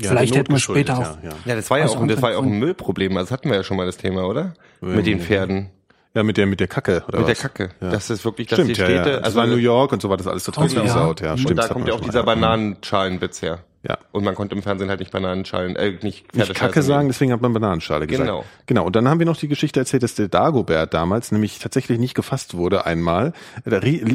Ja, 0.01 0.09
Vielleicht 0.11 0.35
hätten 0.35 0.53
wir 0.53 0.59
später 0.59 0.95
auch- 0.99 1.19
Ja, 1.23 1.31
ja. 1.31 1.31
Ja, 1.45 1.55
das 1.57 1.69
war 1.71 1.77
ja 1.79 1.85
Also 1.85 1.99
auch, 1.99 2.07
das 2.07 2.23
war 2.23 2.31
ja 2.33 2.39
auch 2.39 2.43
ein 2.43 2.59
Müllproblem. 2.59 3.13
Also 3.17 3.25
das 3.27 3.31
hatten 3.33 3.51
wir 3.51 3.57
ja 3.57 3.65
schon 3.65 3.77
mal 3.77 3.85
das 3.85 3.99
Thema, 3.99 4.25
oder? 4.27 4.55
Mit 4.81 5.07
den 5.07 5.21
Pferden. 5.21 5.69
Ja, 6.15 6.23
mit 6.23 6.37
der 6.37 6.47
mit 6.47 6.61
der 6.61 6.69
Kacke 6.69 7.05
oder 7.09 7.19
Mit 7.19 7.29
was? 7.29 7.39
der 7.39 7.49
Kacke. 7.51 7.75
Ja. 7.81 7.91
Das 7.91 8.09
ist 8.09 8.25
wirklich, 8.25 8.47
dass 8.47 8.59
Stimmt, 8.59 8.77
die 8.77 8.81
ja, 8.81 8.87
Städte, 8.87 9.11
ja. 9.11 9.17
Das 9.17 9.25
also 9.25 9.39
war 9.39 9.47
New 9.47 9.57
York 9.57 9.93
und 9.93 10.01
so 10.01 10.09
war 10.09 10.17
das 10.17 10.27
alles 10.27 10.45
total 10.45 10.65
Oh, 10.65 10.69
ja. 10.69 10.75
zugesaut, 10.75 11.21
ja. 11.21 11.33
und 11.33 11.39
Stimmt. 11.39 11.59
da 11.59 11.63
das 11.63 11.73
kommt 11.73 11.89
ja 11.89 11.95
auch 11.95 12.01
dieser 12.01 12.21
ja. 12.21 12.25
Bananenschalenwitz 12.25 13.43
her. 13.43 13.59
Ja. 13.87 13.99
Und 14.13 14.25
man 14.25 14.35
konnte 14.35 14.55
im 14.55 14.63
Fernsehen 14.63 14.89
halt 14.89 15.01
nicht 15.01 15.13
Bananenschalen, 15.13 15.77
äh, 15.77 15.99
nicht 16.01 16.35
Nicht 16.35 16.55
Kacke 16.55 16.81
sagen, 16.83 17.09
deswegen 17.09 17.33
hat 17.33 17.43
man 17.43 17.53
Bananenschale 17.53 18.07
gesagt. 18.07 18.27
Genau. 18.27 18.45
Genau. 18.65 18.87
Und 18.87 18.97
dann 18.97 19.09
haben 19.09 19.19
wir 19.19 19.27
noch 19.27 19.37
die 19.37 19.49
Geschichte 19.49 19.79
erzählt, 19.79 20.03
dass 20.03 20.15
der 20.15 20.29
Dagobert 20.29 20.95
damals 20.95 21.33
nämlich 21.33 21.59
tatsächlich 21.59 21.99
nicht 21.99 22.15
gefasst 22.15 22.55
wurde 22.55 22.87
einmal. 22.87 23.35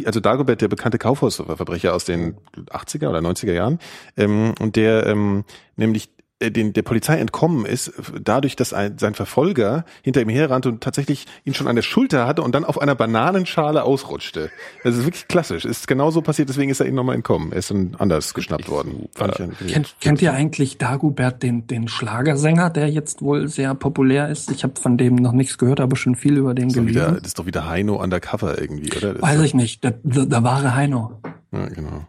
Also 0.06 0.22
Dagobert, 0.22 0.62
der 0.62 0.70
bekannte 0.70 0.98
Kaufhausverbrecher 0.98 1.94
aus 1.94 2.04
den 2.04 2.36
80er 2.72 3.10
oder 3.10 3.20
90er 3.20 3.54
Jahren, 3.54 3.78
ähm, 4.18 4.56
und 4.60 4.76
der 4.76 5.06
ähm, 5.06 5.44
nämlich 5.76 6.10
den, 6.42 6.72
der 6.72 6.84
Polizei 6.84 7.18
entkommen 7.18 7.66
ist, 7.66 7.92
dadurch, 8.22 8.56
dass 8.56 8.72
ein, 8.72 8.98
sein 8.98 9.14
Verfolger 9.14 9.84
hinter 10.02 10.22
ihm 10.22 10.30
herrannte 10.30 10.70
und 10.70 10.82
tatsächlich 10.82 11.26
ihn 11.44 11.54
schon 11.54 11.68
an 11.68 11.76
der 11.76 11.82
Schulter 11.84 12.28
hatte 12.28 12.42
und 12.44 12.56
dann 12.56 12.64
auf 12.64 12.80
einer 12.82 12.96
Bananenschale 12.96 13.84
ausrutschte. 13.84 14.50
Das 14.84 14.96
ist 14.96 15.04
wirklich 15.04 15.28
klassisch. 15.28 15.66
Ist 15.66 15.88
genauso 15.88 16.22
passiert, 16.22 16.48
deswegen 16.48 16.72
ist 16.72 16.80
er 16.80 16.86
ihm 16.86 16.96
nochmal 16.96 17.16
entkommen. 17.16 17.52
Er 17.52 17.58
ist 17.60 17.72
dann 17.72 17.96
anders 18.00 18.34
geschnappt 18.34 18.70
worden. 18.70 19.10
Fand 19.16 19.34
ich 19.34 19.40
irgendwie- 19.42 19.68
Kennt, 19.68 19.96
kennt 20.00 20.22
ihr 20.22 20.32
eigentlich 20.34 20.78
Dagobert, 20.78 21.44
den, 21.44 21.68
den 21.68 21.90
Schlagersänger, 21.90 22.70
der 22.70 22.90
jetzt 22.90 23.22
wohl 23.22 23.50
sehr 23.50 23.76
populär 23.76 24.30
ist? 24.30 24.50
Ich 24.52 24.64
habe 24.64 24.80
von 24.80 24.98
dem 24.98 25.16
noch 25.16 25.34
nichts 25.34 25.58
gehört, 25.58 25.82
aber 25.82 25.98
schon 25.98 26.16
viel 26.16 26.38
über 26.38 26.54
den 26.54 26.70
das, 26.70 26.78
ist 26.78 26.82
doch 26.82 26.88
wieder, 26.88 27.02
gelesen. 27.02 27.20
das 27.22 27.28
ist 27.32 27.40
doch 27.40 27.46
wieder 27.48 27.68
Heino 27.68 28.02
undercover 28.02 28.62
irgendwie, 28.62 28.96
oder? 28.96 29.14
Das 29.16 29.22
Weiß 29.22 29.42
ich 29.42 29.54
nicht. 29.54 29.84
Der, 29.84 29.96
der, 30.04 30.26
der 30.26 30.44
wahre 30.44 30.74
Heino. 30.74 31.20
ja, 31.52 31.68
genau. 31.68 32.08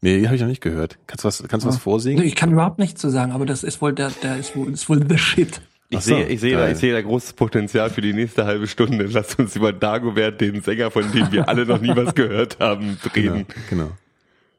Nee, 0.00 0.24
habe 0.24 0.34
ich 0.36 0.40
noch 0.40 0.48
nicht 0.48 0.60
gehört. 0.62 0.98
Kannst 1.06 1.24
du 1.24 1.28
was, 1.28 1.42
kannst 1.48 1.64
du 1.64 1.68
was 1.68 1.76
Nee, 1.76 1.80
vorsingen? 1.82 2.24
Ich 2.24 2.34
kann 2.36 2.52
überhaupt 2.52 2.78
nichts 2.78 3.00
zu 3.00 3.08
sagen, 3.10 3.32
aber 3.32 3.46
das 3.46 3.62
ist 3.64 3.80
wohl 3.82 3.92
der, 3.92 4.10
der 4.22 4.36
ist 4.36 4.54
wohl, 4.56 4.72
ist 4.72 4.88
wohl 4.88 5.04
the 5.08 5.18
shit. 5.18 5.60
Ich 5.90 6.00
so, 6.00 6.14
sehe, 6.16 6.26
ich 6.26 6.40
sehe, 6.40 6.56
da, 6.56 6.68
ich 6.70 6.76
sehe 6.76 6.92
da 6.92 7.00
großes 7.00 7.32
Potenzial 7.32 7.88
für 7.88 8.02
die 8.02 8.12
nächste 8.12 8.44
halbe 8.44 8.66
Stunde. 8.66 9.04
Lasst 9.06 9.38
uns 9.38 9.56
über 9.56 9.72
Dagobert, 9.72 10.40
den 10.40 10.60
Sänger, 10.60 10.90
von 10.90 11.10
dem 11.12 11.32
wir 11.32 11.48
alle 11.48 11.64
noch 11.64 11.80
nie 11.80 11.94
was 11.96 12.14
gehört 12.14 12.58
haben, 12.60 12.98
Genau, 13.14 13.32
reden. 13.34 13.46
genau. 13.70 13.90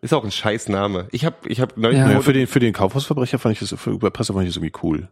Ist 0.01 0.13
auch 0.13 0.23
ein 0.23 0.31
scheiß 0.31 0.69
Name. 0.69 1.07
Ich 1.11 1.25
habe, 1.25 1.35
ich 1.47 1.59
habe 1.61 1.79
neulich 1.79 1.99
Ja. 1.99 2.09
Ja, 2.11 2.21
für 2.21 2.33
den, 2.33 2.47
für 2.47 2.59
den 2.59 2.73
Kaufhausverbrecher 2.73 3.37
fand 3.37 3.53
ich 3.53 3.59
das, 3.69 3.79
für 3.79 3.91
Überpresser 3.91 4.33
fand 4.33 4.47
ich 4.47 4.53
das 4.55 4.57
irgendwie 4.63 4.79
cool. 4.81 5.07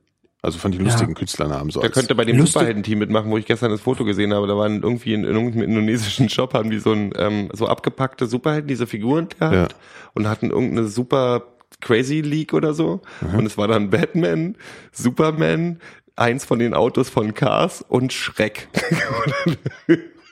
Also 0.47 0.59
fand 0.59 0.75
ich 0.75 0.79
einen 0.79 0.87
Ja. 0.87 0.93
lustigen 0.93 1.13
Künstlernamen 1.13 1.69
so 1.71 1.81
Der 1.81 1.89
könnte 1.89 2.15
bei 2.15 2.23
dem 2.23 2.43
Superhelden-Team 2.45 2.99
mitmachen, 2.99 3.29
wo 3.29 3.37
ich 3.37 3.45
gestern 3.45 3.69
das 3.69 3.81
Foto 3.81 4.05
gesehen 4.05 4.33
habe. 4.33 4.47
Da 4.47 4.55
waren 4.55 4.81
irgendwie 4.81 5.13
in, 5.13 5.25
in 5.25 5.35
irgendeinem 5.35 5.63
indonesischen 5.63 6.29
Shop 6.29 6.53
haben 6.53 6.69
die 6.71 6.79
so 6.79 6.93
ein 6.93 7.11
ähm, 7.17 7.49
so 7.53 7.67
abgepackte 7.67 8.27
Superhelden, 8.27 8.67
diese 8.69 8.87
Figuren 8.87 9.27
gehabt 9.27 9.53
Ja. 9.53 9.67
und 10.13 10.27
hatten 10.29 10.49
irgendeine 10.51 10.87
super 10.87 11.43
Crazy 11.81 12.21
League 12.21 12.53
oder 12.53 12.73
so. 12.73 13.01
Mhm. 13.19 13.39
Und 13.39 13.45
es 13.45 13.57
war 13.57 13.67
dann 13.67 13.89
Batman, 13.89 14.55
Superman, 14.93 15.79
eins 16.15 16.45
von 16.45 16.59
den 16.59 16.73
Autos 16.73 17.09
von 17.09 17.33
Cars 17.33 17.83
und 17.87 18.13
Schreck. 18.13 18.69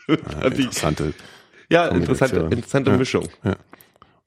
Ja, 0.07 0.41
interessante. 0.45 1.13
ja, 1.69 1.87
interessante, 1.89 2.37
interessante 2.51 2.91
Ja. 2.91 2.97
Mischung. 2.97 3.27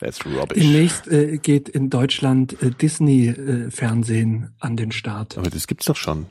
That's 0.01 0.24
rubbish. 0.24 0.62
Demnächst 0.62 1.09
äh, 1.09 1.38
geht 1.38 1.68
in 1.68 1.90
Deutschland 1.90 2.61
äh, 2.62 2.70
Disney-Fernsehen 2.70 4.51
an 4.61 4.76
den 4.76 4.92
Start. 4.92 5.36
Aber 5.38 5.51
das 5.51 5.66
gibt's 5.66 5.86
doch 5.86 5.96
schon. 5.96 6.26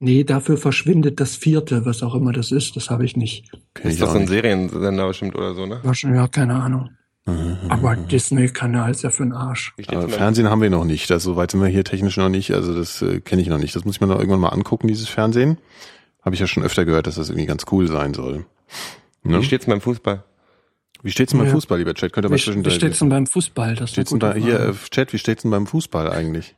Nee, 0.00 0.24
dafür 0.24 0.56
verschwindet 0.56 1.20
das 1.20 1.36
vierte, 1.36 1.84
was 1.86 2.02
auch 2.02 2.14
immer 2.14 2.32
das 2.32 2.50
ist. 2.50 2.74
Das 2.74 2.90
habe 2.90 3.04
ich 3.04 3.16
nicht. 3.16 3.52
Kenn 3.74 3.90
Ist 3.90 3.94
ich 3.94 4.00
so 4.00 4.08
ein. 4.08 4.26
Seriensender 4.26 5.06
bestimmt 5.06 5.36
oder 5.36 5.54
so, 5.54 5.64
ne? 5.66 5.78
Wahrscheinlich, 5.84 6.18
ja, 6.20 6.26
keine 6.26 6.54
Ahnung. 6.54 6.90
Mhm. 7.24 7.56
Aber 7.68 7.94
Disney-Kanal 7.94 8.90
ist 8.90 9.02
ja 9.02 9.10
für 9.10 9.22
den 9.22 9.32
Arsch. 9.32 9.72
Wie 9.76 9.86
Aber 9.88 10.08
Fernsehen 10.08 10.48
haben 10.50 10.60
wir 10.60 10.70
noch 10.70 10.84
nicht. 10.84 11.08
Also, 11.12 11.32
so 11.32 11.36
weit 11.36 11.52
sind 11.52 11.60
wir 11.60 11.68
hier 11.68 11.84
technisch 11.84 12.16
noch 12.16 12.28
nicht. 12.28 12.50
Also 12.52 12.74
das 12.76 13.00
äh, 13.02 13.20
kenne 13.20 13.42
ich 13.42 13.48
noch 13.48 13.58
nicht. 13.58 13.76
Das 13.76 13.84
muss 13.84 13.94
ich 13.96 14.00
mir 14.00 14.08
noch 14.08 14.18
irgendwann 14.18 14.40
mal 14.40 14.48
angucken, 14.48 14.88
dieses 14.88 15.08
Fernsehen. 15.08 15.58
Habe 16.22 16.34
ich 16.34 16.40
ja 16.40 16.48
schon 16.48 16.64
öfter 16.64 16.84
gehört, 16.84 17.06
dass 17.06 17.14
das 17.14 17.28
irgendwie 17.28 17.46
ganz 17.46 17.64
cool 17.70 17.86
sein 17.86 18.12
soll. 18.12 18.44
Wie 19.22 19.30
Ne? 19.30 19.42
steht's 19.44 19.66
beim 19.66 19.80
Fußball? 19.80 20.24
Wie 21.02 21.10
steht's 21.10 21.30
denn 21.32 21.40
beim 21.40 21.48
Ja. 21.48 21.54
Fußball, 21.54 21.78
lieber 21.78 21.94
Chat? 21.94 22.12
Könnt 22.12 22.26
ihr 22.26 22.30
Wie, 22.30 22.34
was 22.34 22.42
zwischen 22.44 22.64
wie 22.64 22.70
steht's 22.70 22.98
denn 23.00 23.08
beim 23.08 23.26
Fußball? 23.26 23.74
Das 23.74 23.90
steht's 23.90 24.10
denn 24.10 24.20
da, 24.20 24.34
hier, 24.34 24.60
äh, 24.60 24.72
Chat, 24.90 25.12
wie 25.12 25.18
steht's 25.18 25.42
denn 25.42 25.50
beim 25.50 25.66
Fußball 25.66 26.10
eigentlich? 26.10 26.54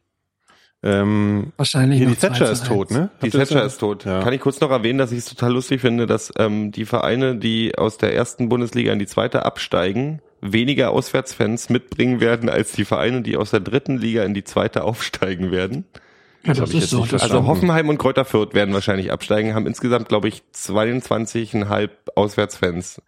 Ähm, 0.83 1.53
Wahrscheinlich 1.57 1.99
hier, 1.99 2.09
die 2.09 2.13
noch 2.13 2.19
2 2.21 2.29
Thatcher 2.29 2.51
ist 2.51 2.67
tot, 2.67 2.91
1. 2.91 2.99
ne? 2.99 3.11
Die 3.23 3.31
Thatcher 3.31 3.65
ist 3.65 3.79
tot. 3.79 4.05
Ja. 4.05 4.23
Kann 4.23 4.35
ich 4.35 4.41
kurz 4.43 4.61
noch 4.61 4.71
erwähnen, 4.71 4.99
dass 4.99 5.13
ich 5.13 5.19
es 5.19 5.25
total 5.25 5.53
lustig 5.55 5.81
finde, 5.81 6.07
dass 6.07 6.31
ähm, 6.39 6.73
die 6.73 6.85
Vereine, 6.85 7.37
die 7.37 7.79
aus 7.79 7.97
der 7.97 8.15
ersten 8.15 8.51
Bundesliga 8.51 8.93
in 8.93 8.99
die 8.99 9.07
zweite 9.07 9.47
absteigen, 9.47 10.21
weniger 10.43 10.91
Auswärtsfans 10.91 11.71
mitbringen 11.71 12.21
werden 12.21 12.51
als 12.51 12.73
die 12.73 12.85
Vereine, 12.85 13.23
die 13.23 13.39
aus 13.39 13.51
der 13.51 13.61
dritten 13.61 13.97
Liga 13.97 14.25
in 14.25 14.35
die 14.35 14.45
zweite 14.45 14.85
aufsteigen 14.85 15.51
werden. 15.51 15.87
Ja, 16.45 16.53
das 16.53 16.61
hab 16.61 16.69
ich 16.69 16.75
ist 16.75 16.81
jetzt 16.83 16.91
so. 16.91 16.97
nicht 16.99 17.13
Das 17.15 17.23
verstanden. 17.23 17.47
Also 17.47 17.49
Hoffenheim 17.57 17.89
und 17.89 17.97
Kräuter 17.97 18.27
Fürth 18.27 18.53
werden 18.53 18.75
wahrscheinlich 18.75 19.11
absteigen, 19.11 19.55
haben 19.55 19.67
insgesamt, 19.67 20.11
glaube 20.11 20.29
ich, 20.29 20.43
22,5 20.55 21.89
Auswärtsfans, 22.15 23.01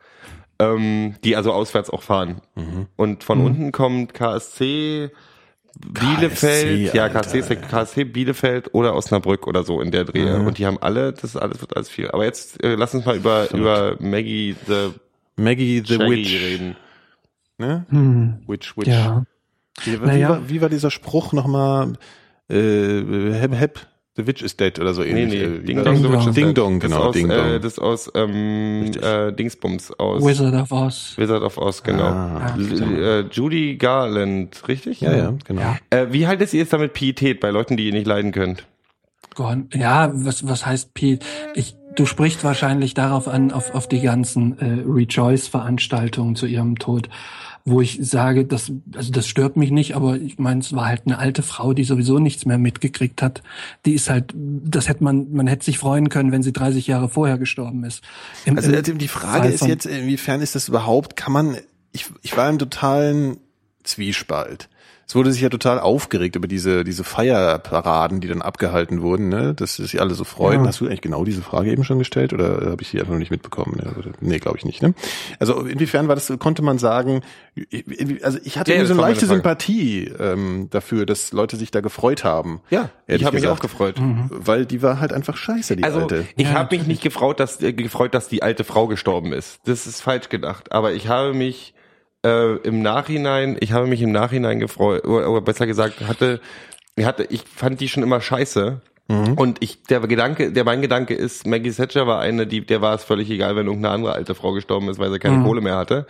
ähm, 0.58 1.14
die 1.24 1.36
also 1.36 1.52
auswärts 1.52 1.90
auch 1.90 2.02
fahren. 2.02 2.40
Mhm. 2.54 2.86
Und 2.96 3.24
von 3.24 3.40
unten 3.40 3.72
kommt 3.72 4.14
KSC, 4.14 5.10
Bielefeld, 5.78 6.94
ja, 6.94 7.04
Alter, 7.04 7.20
KSC, 7.20 7.38
ist 7.38 7.68
KSC, 7.68 8.04
Bielefeld 8.04 8.74
oder 8.74 8.94
Osnabrück 8.94 9.46
oder 9.46 9.62
so 9.62 9.80
in 9.80 9.90
der 9.90 10.04
Drehe. 10.04 10.38
Mhm. 10.38 10.46
Und 10.46 10.58
die 10.58 10.66
haben 10.66 10.78
alle, 10.78 11.12
das 11.12 11.24
ist 11.24 11.36
alles 11.36 11.60
wird 11.60 11.76
alles 11.76 11.88
viel. 11.88 12.10
Aber 12.10 12.24
jetzt 12.24 12.62
äh, 12.64 12.74
lass 12.76 12.94
uns 12.94 13.04
mal 13.04 13.16
über, 13.16 13.52
über 13.52 13.96
Maggie 14.00 14.56
the 14.66 14.92
Maggie 15.36 15.82
the 15.86 15.94
Shaggy 15.96 16.10
Witch. 16.10 16.32
reden. 16.34 16.76
Ne? 17.58 17.86
Hm, 17.90 18.38
Witch, 18.46 18.76
Witch. 18.76 18.88
ja. 18.88 19.24
Wie, 19.84 20.00
wie, 20.00 20.06
Naja. 20.06 20.28
war, 20.30 20.48
wie 20.48 20.60
war 20.62 20.68
dieser 20.70 20.90
Spruch 20.90 21.32
nochmal? 21.34 21.92
Äh, 22.48 23.32
hep, 23.32 23.52
hep, 23.54 23.86
the 24.16 24.26
witch 24.26 24.42
is 24.42 24.56
dead 24.56 24.78
oder 24.80 24.94
so 24.94 25.02
Nee, 25.02 25.22
ähnlich. 25.22 25.40
nee, 25.40 25.56
Äh, 25.56 25.58
Ding 25.62 25.84
Dong, 25.84 25.94
Ding 26.02 26.12
Dong. 26.12 26.32
Ding 26.32 26.46
Dead. 26.46 26.58
Dong, 26.58 26.80
Das 26.80 26.90
genau, 26.90 27.02
aus, 27.04 27.12
Ding 27.14 27.30
Äh, 27.30 27.36
Dong. 27.52 27.60
das 27.62 27.78
aus 27.78 28.10
ähm, 28.14 28.90
äh, 29.02 29.32
Dingsbums 29.32 29.92
aus 29.98 30.24
Wizard 30.24 30.54
of 30.54 30.72
Oz. 30.72 31.14
Wizard 31.16 31.42
of 31.42 31.58
Oz, 31.58 31.82
genau. 31.82 32.04
Ah, 32.04 32.54
L- 32.56 33.02
äh, 33.02 33.24
Judy 33.30 33.76
Garland, 33.76 34.62
richtig? 34.68 35.00
Ja, 35.00 35.16
ja, 35.16 35.34
genau. 35.44 35.60
Ja. 35.60 35.76
Äh, 35.90 36.06
wie 36.12 36.26
haltet 36.26 36.52
ihr 36.54 36.62
es 36.62 36.68
damit 36.70 36.92
Pietät 36.92 37.40
bei 37.40 37.50
Leuten, 37.50 37.76
die 37.76 37.86
ihr 37.86 37.92
nicht 37.92 38.06
leiden 38.06 38.32
könnt? 38.32 38.66
Gott, 39.34 39.58
Ja, 39.74 40.10
was, 40.14 40.48
was 40.48 40.64
heißt 40.64 40.94
Pete? 40.94 41.24
Ich, 41.54 41.76
du 41.94 42.06
sprichst 42.06 42.42
wahrscheinlich 42.42 42.94
darauf 42.94 43.28
an, 43.28 43.52
auf, 43.52 43.74
auf 43.74 43.86
die 43.86 44.00
ganzen 44.00 44.58
äh, 44.58 44.82
Rejoice-Veranstaltungen 44.86 46.36
zu 46.36 46.46
ihrem 46.46 46.78
Tod, 46.78 47.08
wo 47.68 47.80
ich 47.80 47.98
sage, 48.00 48.44
das, 48.46 48.70
also 48.94 49.10
das 49.10 49.26
stört 49.26 49.56
mich 49.56 49.72
nicht, 49.72 49.96
aber 49.96 50.16
ich 50.16 50.38
meine, 50.38 50.60
es 50.60 50.72
war 50.72 50.86
halt 50.86 51.02
eine 51.04 51.18
alte 51.18 51.42
Frau, 51.42 51.72
die 51.74 51.82
sowieso 51.82 52.20
nichts 52.20 52.46
mehr 52.46 52.58
mitgekriegt 52.58 53.20
hat. 53.22 53.42
Die 53.84 53.92
ist 53.94 54.08
halt, 54.08 54.32
das 54.36 54.88
hätte 54.88 55.02
man, 55.02 55.32
man 55.32 55.48
hätte 55.48 55.64
sich 55.64 55.76
freuen 55.76 56.08
können, 56.08 56.30
wenn 56.30 56.44
sie 56.44 56.52
30 56.52 56.86
Jahre 56.86 57.08
vorher 57.08 57.38
gestorben 57.38 57.82
ist. 57.82 58.02
Im- 58.44 58.56
Also 58.56 58.70
im 58.72 58.98
die 58.98 59.08
Frage 59.08 59.48
ist 59.48 59.66
jetzt, 59.66 59.84
inwiefern 59.86 60.40
ist 60.42 60.54
das 60.54 60.68
überhaupt, 60.68 61.16
kann 61.16 61.32
man, 61.32 61.56
ich, 61.92 62.06
ich 62.22 62.36
war 62.36 62.48
im 62.48 62.58
totalen 62.60 63.38
Zwiespalt. 63.82 64.68
Es 65.08 65.14
wurde 65.14 65.30
sich 65.30 65.40
ja 65.40 65.48
total 65.48 65.78
aufgeregt 65.78 66.34
über 66.34 66.48
diese, 66.48 66.82
diese 66.82 67.04
Feierparaden, 67.04 68.20
die 68.20 68.26
dann 68.26 68.42
abgehalten 68.42 69.02
wurden, 69.02 69.28
ne? 69.28 69.54
dass 69.54 69.76
sich 69.76 70.00
alle 70.00 70.14
so 70.14 70.24
freuen. 70.24 70.62
Ja. 70.62 70.66
Hast 70.66 70.80
du 70.80 70.86
eigentlich 70.86 71.00
genau 71.00 71.24
diese 71.24 71.42
Frage 71.42 71.70
eben 71.70 71.84
schon 71.84 71.98
gestellt 72.00 72.32
oder 72.32 72.70
habe 72.70 72.82
ich 72.82 72.88
sie 72.88 72.98
einfach 72.98 73.12
noch 73.12 73.20
nicht 73.20 73.30
mitbekommen? 73.30 73.76
Ne, 73.76 74.12
nee, 74.20 74.38
glaube 74.38 74.58
ich 74.58 74.64
nicht. 74.64 74.82
Ne? 74.82 74.94
Also 75.38 75.60
inwiefern 75.60 76.08
war 76.08 76.16
das, 76.16 76.32
konnte 76.40 76.62
man 76.62 76.78
sagen, 76.78 77.22
also 78.22 78.38
ich 78.42 78.58
hatte 78.58 78.72
Ja, 78.72 78.78
irgendwie 78.78 78.86
so 78.94 79.00
eine 79.00 79.02
leichte. 79.12 79.26
Sympathie 79.26 80.06
ähm, 80.18 80.68
dafür, 80.70 81.06
dass 81.06 81.30
Leute 81.32 81.56
sich 81.56 81.70
da 81.70 81.80
gefreut 81.80 82.24
haben. 82.24 82.60
Ja, 82.70 82.90
ich 83.06 83.24
habe 83.24 83.36
mich 83.36 83.46
auch 83.46 83.60
gefreut. 83.60 83.96
Weil 84.30 84.66
die 84.66 84.82
war 84.82 84.98
halt 84.98 85.12
einfach 85.12 85.36
scheiße, 85.36 85.76
die 85.76 85.84
Also 85.84 86.00
alte. 86.00 86.26
ich 86.36 86.48
Ja, 86.48 86.54
habe 86.54 86.76
mich 86.76 86.86
nicht 86.88 87.02
gefreut 87.02 87.38
dass, 87.38 87.62
äh, 87.62 87.72
gefreut, 87.72 88.12
dass 88.12 88.26
die 88.28 88.42
alte 88.42 88.64
Frau 88.64 88.88
gestorben 88.88 89.32
ist. 89.32 89.60
Das 89.66 89.86
ist 89.86 90.00
falsch 90.00 90.28
gedacht. 90.30 90.72
Aber 90.72 90.92
ich 90.94 91.06
habe 91.06 91.32
mich 91.32 91.74
äh, 92.24 92.56
im 92.58 92.82
Nachhinein, 92.82 93.56
ich 93.60 93.72
habe 93.72 93.86
mich 93.86 94.02
im 94.02 94.12
Nachhinein 94.12 94.60
gefreut, 94.60 95.04
oder, 95.06 95.40
besser 95.40 95.66
gesagt, 95.66 96.00
hatte, 96.06 96.40
ich 96.96 97.04
hatte, 97.04 97.24
ich 97.30 97.42
fand 97.42 97.80
die 97.80 97.88
schon 97.88 98.02
immer 98.02 98.20
scheiße. 98.20 98.80
Und 99.36 99.62
ich, 99.62 99.84
der 99.84 100.00
Gedanke, 100.00 100.50
der 100.50 100.64
mein 100.64 100.82
Gedanke 100.82 101.14
ist, 101.14 101.46
Maggie 101.46 101.70
Thatcher 101.70 102.08
war 102.08 102.18
eine, 102.18 102.44
die, 102.44 102.66
der 102.66 102.80
war 102.80 102.92
es 102.92 103.04
völlig 103.04 103.30
egal, 103.30 103.54
wenn 103.54 103.66
irgendeine 103.66 103.94
andere 103.94 104.12
alte 104.14 104.34
Frau 104.34 104.52
gestorben 104.52 104.88
ist, 104.88 104.98
weil 104.98 105.12
sie 105.12 105.20
keine 105.20 105.44
Kohle 105.44 105.60
mehr 105.60 105.76
hatte. 105.76 106.06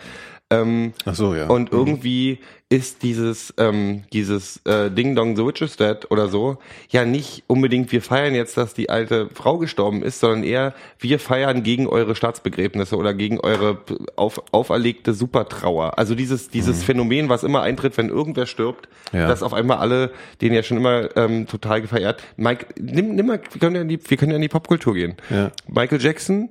Ähm, 0.49 0.93
Ach 1.05 1.15
so, 1.17 1.35
ja. 1.35 1.49
und 1.49 1.73
irgendwie 1.73 2.39
ist 2.69 3.03
dieses, 3.03 3.53
ähm, 3.59 4.05
dieses 4.13 4.61
äh, 4.65 4.91
Ding 4.93 5.17
Dong 5.17 5.35
the 5.37 5.45
Witch 5.45 5.61
is 5.63 5.77
Dead 5.77 5.99
oder 6.11 6.29
so, 6.29 6.59
ja 6.89 7.05
nicht 7.05 7.43
unbedingt, 7.49 7.91
wir 7.91 8.01
feiern 8.01 8.35
jetzt, 8.35 8.57
dass 8.57 8.73
die 8.75 8.89
alte 8.89 9.29
Frau 9.33 9.59
gestorben 9.59 10.03
ist, 10.05 10.21
sondern 10.21 10.45
eher, 10.45 10.73
wir 11.01 11.19
feiern 11.19 11.65
gegen 11.65 11.89
eure 11.89 12.15
Staatsbegräbnisse 12.15 12.97
oder 12.97 13.13
gegen 13.15 13.41
eure 13.41 13.79
auf, 14.15 14.41
auferlegte 14.53 15.15
Supertrauer. 15.15 15.99
Also 15.99 16.15
dieses, 16.15 16.49
dieses 16.49 16.85
Phänomen, 16.85 17.29
was 17.29 17.43
immer 17.43 17.63
eintritt, 17.63 17.97
wenn 17.99 18.09
irgendwer 18.09 18.47
stirbt, 18.47 18.89
Ja. 19.13 19.27
dass 19.27 19.43
auf 19.43 19.53
einmal 19.53 19.79
alle, 19.79 20.13
den 20.41 20.53
ja 20.53 20.63
schon 20.63 20.77
immer 20.77 21.17
ähm, 21.17 21.49
total 21.49 21.81
gefeiert. 21.83 22.23
Mike, 22.37 22.67
nimm, 22.81 23.17
nimm 23.17 23.27
mal, 23.27 23.41
wir 23.51 23.61
können 23.61 23.75
ja 23.77 23.83
in 23.83 23.89
die, 23.89 23.99
wir 24.09 24.17
können 24.17 24.31
ja 24.31 24.37
in 24.37 24.43
die 24.43 24.49
Popkultur 24.49 24.95
gehen. 24.95 25.15
Ja. 25.31 25.51
Michael 25.69 26.01
Jackson 26.01 26.51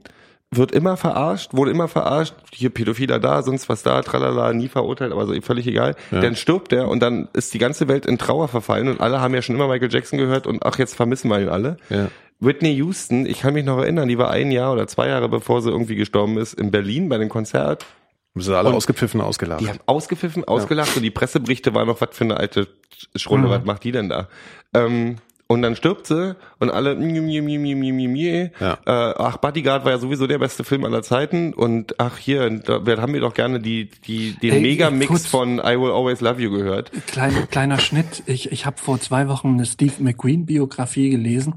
wird 0.52 0.72
immer 0.72 0.96
verarscht, 0.96 1.54
wurde 1.54 1.72
immer 1.72 1.88
verarscht, 1.88 2.34
hier 2.54 2.70
Pädophiler 2.70 3.20
da, 3.20 3.43
sonst 3.43 3.68
was 3.68 3.84
da, 3.84 4.02
tralala, 4.02 4.54
nie 4.54 4.68
verurteilt, 4.70 5.12
aber 5.12 5.26
so 5.28 5.34
völlig 5.41 5.68
egal. 5.68 5.96
Dann 6.12 6.36
stirbt 6.36 6.72
er 6.72 6.88
und 6.88 7.02
dann 7.02 7.28
ist 7.34 7.54
die 7.54 7.58
ganze 7.58 7.88
Welt 7.88 8.06
in 8.06 8.18
Trauer 8.18 8.48
verfallen 8.48 8.88
und 8.88 9.02
alle 9.02 9.20
haben 9.22 9.34
ja 9.34 9.41
schon 9.41 9.56
immer 9.56 9.68
Michael 9.68 9.91
Jackson 9.91 10.18
gehört 10.20 10.48
und 10.48 10.66
ach, 10.66 10.78
jetzt 10.78 10.96
vermissen 10.96 11.30
wir 11.30 11.41
ihn 11.41 11.50
alle. 11.50 11.78
Ja. 11.89 12.08
Whitney 12.39 12.74
Houston, 12.76 13.26
ich 13.26 13.39
kann 13.41 13.54
mich 13.54 13.66
noch 13.66 13.80
erinnern, 13.80 14.08
die 14.08 14.18
war 14.18 14.30
ein 14.30 14.52
Jahr 14.52 14.72
oder 14.74 14.88
zwei 14.88 15.08
Jahre 15.08 15.30
bevor 15.30 15.62
sie 15.62 15.70
irgendwie 15.72 15.96
gestorben 15.96 16.38
ist, 16.38 16.54
in 16.54 16.72
Berlin 16.72 17.10
bei 17.10 17.18
dem 17.18 17.30
Konzert. 17.30 17.86
Haben 18.34 18.41
sie 18.41 18.56
alle 18.58 18.70
Und- 18.70 18.76
ausgepfiffen, 18.76 19.22
ausgelacht. 19.22 19.62
Die 19.62 19.70
haben 19.70 19.80
ausgepfiffen, 19.86 20.43
ausgelacht 20.43 20.96
und 20.98 21.04
die 21.04 21.12
Presseberichte 21.12 21.74
waren 21.74 21.88
noch, 21.88 22.02
was 22.02 22.10
für 22.12 22.26
eine 22.26 22.38
alte 22.38 22.68
Schrulle, 23.16 23.50
was 23.50 23.64
macht 23.66 23.84
die 23.86 23.91
denn 23.93 24.10
da? 24.10 24.28
Ähm, 24.74 25.18
Und 25.48 25.62
dann 25.62 25.76
stirbt 25.76 26.08
sie 26.08 26.36
und 26.60 26.72
alle, 26.72 26.96
mie, 26.96 27.20
mie, 27.22 27.39
mie, 27.41 27.60
mie, 27.60 27.76
mie, 27.76 27.91
mie, 27.91 28.08
mie. 28.08 28.50
Ja. 28.60 28.80
Äh, 28.86 29.14
ach, 29.20 29.38
Bodyguard 29.38 29.86
war 29.86 29.91
ja 29.91 30.00
sowieso 30.00 30.26
der 30.26 30.39
beste 30.39 30.64
Film 30.64 30.84
aller 30.86 31.04
Zeiten 31.04 31.54
und 31.54 32.00
ach 32.00 32.18
hier, 32.18 32.50
da 32.50 32.84
wir 32.84 32.98
haben 33.00 33.14
wir 33.14 33.22
doch 33.22 33.36
gerne 33.36 33.60
die, 33.60 33.89
die, 34.08 34.32
den 34.41 34.54
Ey, 34.54 34.62
Megamix 34.62 35.08
kurz- 35.08 35.28
von 35.28 35.60
I 35.60 35.78
Will 35.80 35.91
Always 35.91 36.22
Love 36.22 36.41
You 36.41 36.50
gehört. 36.50 36.91
Kleiner, 37.06 37.43
kleiner 37.46 37.78
Schnitt. 37.80 38.24
Ich, 38.26 38.52
ich 38.52 38.66
habe 38.66 38.78
vor 38.80 39.00
zwei 39.00 39.28
Wochen 39.28 39.50
eine 39.50 39.68
Steve 39.68 39.93
McQueen-Biografie 40.00 41.12
gelesen 41.12 41.54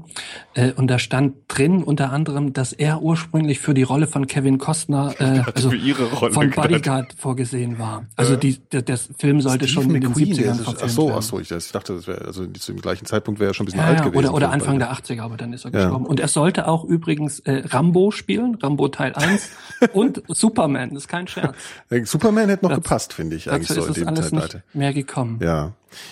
äh, 0.53 0.71
und 0.73 0.87
da 0.87 0.99
stand 0.99 1.33
drin 1.47 1.83
unter 1.83 2.11
anderem, 2.11 2.53
dass 2.53 2.73
er 2.73 3.01
ursprünglich 3.01 3.59
für 3.59 3.73
die 3.73 3.81
Rolle 3.83 4.05
von 4.05 4.27
Kevin 4.27 4.59
Costner 4.59 5.15
äh, 5.19 5.41
also 5.55 5.71
für 5.71 5.75
ihre 5.77 6.03
Rolle 6.13 6.33
von. 6.33 6.49
Bodyguard 6.51 7.15
vorgesehen 7.17 7.79
war. 7.79 8.05
Also 8.15 8.35
die, 8.35 8.57
der, 8.71 8.83
der 8.83 8.97
Film 9.17 9.41
sollte 9.41 9.67
Steve 9.67 9.81
schon 9.83 9.95
in 9.95 10.01
den 10.01 10.09
McQueen, 10.11 10.35
der 10.35 10.53
70ern 10.53 10.59
ist- 10.59 10.63
verfilmt 10.63 10.83
ach 10.83 10.89
so, 10.89 11.05
werden. 11.07 11.15
ach 11.17 11.21
so, 11.23 11.39
ich, 11.39 11.51
ich 11.51 11.71
dachte, 11.71 11.95
das 11.95 12.05
wäre, 12.07 12.25
also 12.25 12.45
zum 12.45 12.75
gleichen 12.77 13.05
Zeitpunkt 13.05 13.39
wäre 13.39 13.49
er 13.51 13.53
schon 13.55 13.63
ein 13.63 13.67
bisschen 13.67 13.78
Ja, 13.79 13.85
alt 13.87 13.97
gewesen. 14.03 14.17
oder, 14.17 14.33
oder 14.33 14.51
Anfang 14.51 14.79
beide. 14.79 14.93
der 15.05 15.17
80er, 15.17 15.21
aber 15.21 15.37
dann 15.37 15.53
ist 15.53 15.65
er 15.65 15.71
Ja. 15.73 15.83
gestorben. 15.83 16.05
Und 16.05 16.19
er 16.19 16.27
sollte 16.27 16.67
auch 16.67 16.83
übrigens 16.83 17.39
äh, 17.41 17.63
Rambo 17.69 18.11
spielen, 18.11 18.55
Rambo 18.61 18.87
Teil 18.89 19.13
1 19.15 19.49
und 19.93 20.21
Superman, 20.27 20.89
das 20.93 21.03
ist 21.03 21.07
kein 21.07 21.27
Scherz. 21.27 21.55
Äh, 21.89 22.03
Superman 22.05 22.49
hätte 22.49 22.63
noch 22.65 22.69
Das- 22.71 22.77
gepasst, 22.83 23.13
finde 23.13 23.35
ich, 23.35 23.49
eigentlich 23.51 23.67
Dazu 23.69 23.81
so 23.81 23.87
ist 23.89 23.97
in 23.97 24.03
es 24.07 24.29
dem 24.29 24.37
alles 24.39 24.51
nicht 24.53 24.59
mehr 24.73 24.93
gekommen. 24.93 25.39
Ja. 25.41 25.71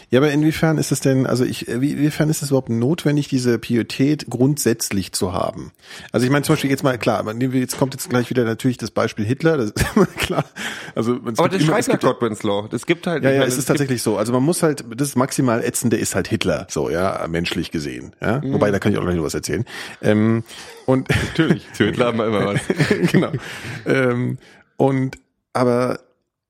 Ja, 0.10 0.20
aber 0.20 0.32
inwiefern 0.32 0.78
ist 0.78 0.92
es 0.92 1.00
denn, 1.00 1.26
also 1.26 1.44
ich, 1.44 1.68
wie- 1.68 1.94
inwiefern 1.94 2.30
ist 2.30 2.42
es 2.42 2.50
überhaupt 2.50 2.70
notwendig, 2.70 3.28
diese 3.28 3.58
Pietät 3.60 4.26
grundsätzlich 4.30 5.12
zu 5.12 5.34
haben? 5.34 5.72
Also 6.12 6.26
ich 6.26 6.32
meine 6.32 6.44
zum 6.44 6.54
Beispiel 6.54 6.70
jetzt 6.70 6.84
mal, 6.84 6.98
klar, 6.98 7.24
jetzt 7.54 7.78
kommt 7.78 7.94
jetzt 7.94 8.10
gleich 8.10 8.30
wieder 8.30 8.44
natürlich 8.46 8.78
das 8.78 8.92
Beispiel 8.92 9.26
Hitler, 9.26 9.58
das 9.58 9.72
ist 9.72 9.86
immer 9.96 10.06
klar. 10.18 10.46
Also 10.96 11.16
es 11.26 11.40
Aber 11.40 11.50
das 11.50 11.62
immer, 11.62 11.82
schreibt 11.82 11.88
es 11.90 12.00
Godwin's 12.00 12.44
Law. 12.44 12.68
Das 12.70 12.86
gibt 12.86 13.08
halt. 13.08 13.24
ja, 13.24 13.30
ja, 13.32 13.38
meine, 13.40 13.48
es 13.48 13.54
ist 13.54 13.66
gibt- 13.66 13.68
tatsächlich 13.70 14.02
so. 14.02 14.18
Also 14.18 14.34
man 14.34 14.44
muss 14.44 14.64
halt, 14.64 14.84
das 14.96 15.16
maximal 15.16 15.64
ätzende 15.64 15.98
ist 15.98 16.16
halt 16.16 16.28
Hitler, 16.28 16.68
so, 16.70 16.90
ja, 16.90 17.26
menschlich 17.30 17.72
gesehen, 17.72 18.16
ja. 18.22 18.40
Mhm. 18.40 18.54
Wobei, 18.54 18.72
da 18.72 18.80
kann 18.80 18.92
ich 18.92 18.98
auch 18.98 19.04
gleich 19.04 19.16
noch 19.16 19.24
was 19.24 19.34
erzählen. 19.34 19.66
Ähm, 20.02 20.44
und 20.86 21.10
Natürlich, 21.10 21.68
zu 21.74 21.84
Hitler 21.86 22.06
haben 22.08 22.18
wir 22.18 22.28
immer 22.28 22.46
was. 22.46 22.62
genau. 23.12 23.32
Ähm, 23.86 24.38
und 24.78 25.18
aber 25.54 26.00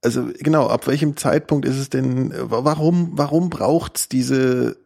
also 0.03 0.29
genau, 0.39 0.67
ab 0.67 0.87
welchem 0.87 1.17
Zeitpunkt 1.17 1.65
ist 1.65 1.77
es 1.77 1.89
denn? 1.89 2.33
Warum 2.35 3.17
warum 3.17 3.49
braucht's 3.49 4.07
diese 4.07 4.77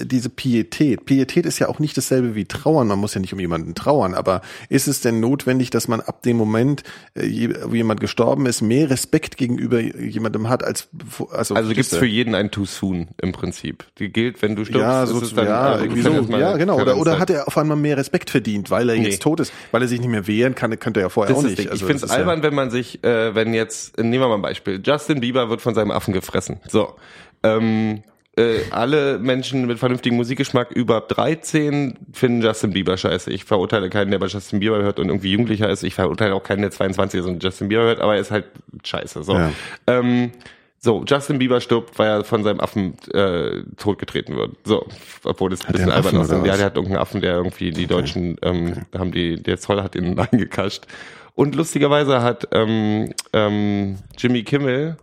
diese 0.00 0.28
Pietät? 0.28 1.04
Pietät 1.06 1.46
ist 1.46 1.58
ja 1.60 1.68
auch 1.68 1.78
nicht 1.78 1.96
dasselbe 1.96 2.34
wie 2.34 2.44
Trauern. 2.46 2.88
Man 2.88 2.98
muss 2.98 3.14
ja 3.14 3.20
nicht 3.20 3.32
um 3.32 3.38
jemanden 3.40 3.74
trauern, 3.74 4.14
aber 4.14 4.40
ist 4.68 4.88
es 4.88 5.00
denn 5.00 5.20
notwendig, 5.20 5.70
dass 5.70 5.86
man 5.86 6.00
ab 6.00 6.22
dem 6.22 6.36
Moment, 6.36 6.82
äh, 7.14 7.48
wo 7.64 7.74
jemand 7.74 8.00
gestorben 8.00 8.46
ist, 8.46 8.60
mehr 8.60 8.90
Respekt 8.90 9.36
gegenüber 9.36 9.80
jemandem 9.80 10.48
hat 10.48 10.64
als 10.64 10.88
also, 11.30 11.54
Also 11.54 11.72
gibt's 11.74 11.96
für 11.96 12.06
jeden 12.06 12.34
ein 12.34 12.50
Too 12.50 12.64
Soon 12.64 13.08
im 13.22 13.32
Prinzip. 13.32 13.84
Die 13.98 14.08
gilt, 14.12 14.42
wenn 14.42 14.56
du 14.56 14.64
stirbst. 14.64 14.80
ja, 14.82 15.06
so, 15.06 15.20
es 15.20 15.32
dann, 15.34 15.46
ja, 15.46 15.60
also 15.74 16.24
so. 16.24 16.36
ja, 16.36 16.56
genau. 16.56 16.80
Oder, 16.80 16.96
oder 16.96 17.18
hat 17.18 17.30
er 17.30 17.46
auf 17.46 17.56
einmal 17.56 17.76
mehr 17.76 17.96
Respekt 17.96 18.30
verdient, 18.30 18.70
weil 18.70 18.88
er 18.88 18.96
Nee. 18.96 19.04
jetzt 19.10 19.22
tot 19.22 19.38
ist, 19.40 19.52
weil 19.70 19.82
er 19.82 19.88
sich 19.88 20.00
nicht 20.00 20.10
mehr 20.10 20.26
wehren 20.26 20.54
kann, 20.54 20.76
könnte 20.78 21.00
er 21.00 21.04
ja 21.04 21.08
vorher 21.08 21.34
Das 21.34 21.44
auch 21.44 21.48
nicht. 21.48 21.58
Also 21.60 21.72
ich 21.72 21.80
finde 21.84 21.96
es 21.96 22.02
ist 22.04 22.10
ja- 22.10 22.16
albern, 22.16 22.42
wenn 22.42 22.54
man 22.54 22.70
sich, 22.70 23.02
äh, 23.04 23.34
wenn 23.34 23.54
jetzt, 23.54 23.96
nehmen 23.98 24.12
wir 24.14 24.28
mal 24.28 24.34
ein 24.36 24.42
Beispiel, 24.42 24.80
Justin 24.84 25.20
Bieber 25.20 25.50
wird 25.50 25.60
von 25.62 25.74
seinem 25.74 25.92
Affen 25.92 26.12
gefressen. 26.12 26.58
So. 26.68 26.94
Ähm, 27.42 28.02
äh, 28.36 28.60
alle 28.70 29.18
Menschen 29.18 29.66
mit 29.66 29.78
vernünftigem 29.78 30.16
Musikgeschmack 30.16 30.70
über 30.72 31.00
13 31.00 31.98
finden 32.12 32.42
Justin 32.42 32.72
Bieber 32.72 32.96
scheiße. 32.96 33.30
Ich 33.30 33.44
verurteile 33.44 33.90
keinen, 33.90 34.10
der 34.10 34.18
bei 34.18 34.26
Justin 34.26 34.60
Bieber 34.60 34.78
hört 34.78 34.98
und 34.98 35.08
irgendwie 35.08 35.30
Jugendlicher 35.30 35.68
ist. 35.68 35.84
Ich 35.84 35.94
verurteile 35.94 36.34
auch 36.34 36.42
keinen, 36.42 36.62
der 36.62 36.70
22 36.70 37.20
ist 37.20 37.26
und 37.26 37.42
Justin 37.42 37.68
Bieber 37.68 37.82
hört, 37.82 38.00
aber 38.00 38.14
er 38.14 38.20
ist 38.20 38.30
halt 38.30 38.46
scheiße. 38.82 39.22
So. 39.22 39.34
Ja. 39.34 39.52
Ähm, 39.86 40.32
so, 40.80 41.02
Justin 41.06 41.38
Bieber 41.38 41.60
stirbt, 41.62 41.98
weil 41.98 42.08
er 42.08 42.24
von 42.24 42.44
seinem 42.44 42.60
Affen 42.60 42.96
äh, 43.12 43.62
totgetreten 43.78 44.36
wird. 44.36 44.50
So, 44.64 44.86
obwohl 45.24 45.48
das 45.48 45.64
ein 45.64 45.72
bisschen 45.72 45.90
albern 45.90 46.18
oder 46.18 46.44
Ja, 46.44 46.56
der 46.56 46.66
hat 46.66 46.76
irgendeinen 46.76 47.00
Affen, 47.00 47.22
der 47.22 47.36
irgendwie 47.36 47.70
die 47.70 47.86
Deutschen 47.86 48.36
ähm, 48.42 48.82
haben 48.94 49.10
die, 49.10 49.42
der 49.42 49.58
Zoll 49.58 49.82
hat 49.82 49.94
ihn 49.94 50.18
eingekascht. 50.32 50.86
Und 51.34 51.54
lustigerweise 51.54 52.20
hat 52.22 52.48
ähm, 52.52 53.14
ähm, 53.32 53.96
Jimmy 54.18 54.42
Kimmel 54.42 54.98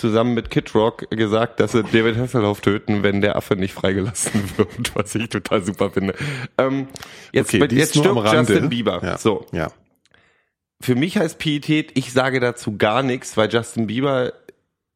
zusammen 0.00 0.34
mit 0.34 0.50
Kid 0.50 0.74
Rock 0.74 1.08
gesagt, 1.10 1.60
dass 1.60 1.72
sie 1.72 1.82
David 1.84 2.16
Hasselhoff 2.16 2.60
töten, 2.60 3.02
wenn 3.02 3.20
der 3.20 3.36
Affe 3.36 3.54
nicht 3.56 3.72
freigelassen 3.74 4.42
wird, 4.56 4.94
was 4.94 5.14
ich 5.14 5.28
total 5.28 5.62
super 5.64 5.90
finde. 5.90 6.14
Ähm, 6.58 6.88
jetzt 7.32 7.54
Okay, 7.54 7.66
jetzt 7.74 7.96
stirbt. 7.96 8.32
Justin 8.32 8.68
Bieber. 8.68 9.00
Ja. 9.02 9.18
So, 9.18 9.46
Ja. 9.52 9.68
für 10.80 10.94
mich 10.94 11.16
heißt 11.18 11.38
Pietät, 11.38 11.92
ich 11.94 12.12
sage 12.12 12.40
dazu 12.40 12.76
gar 12.76 13.02
nichts, 13.02 13.36
weil 13.36 13.48
Justin 13.52 13.86
Bieber 13.86 14.32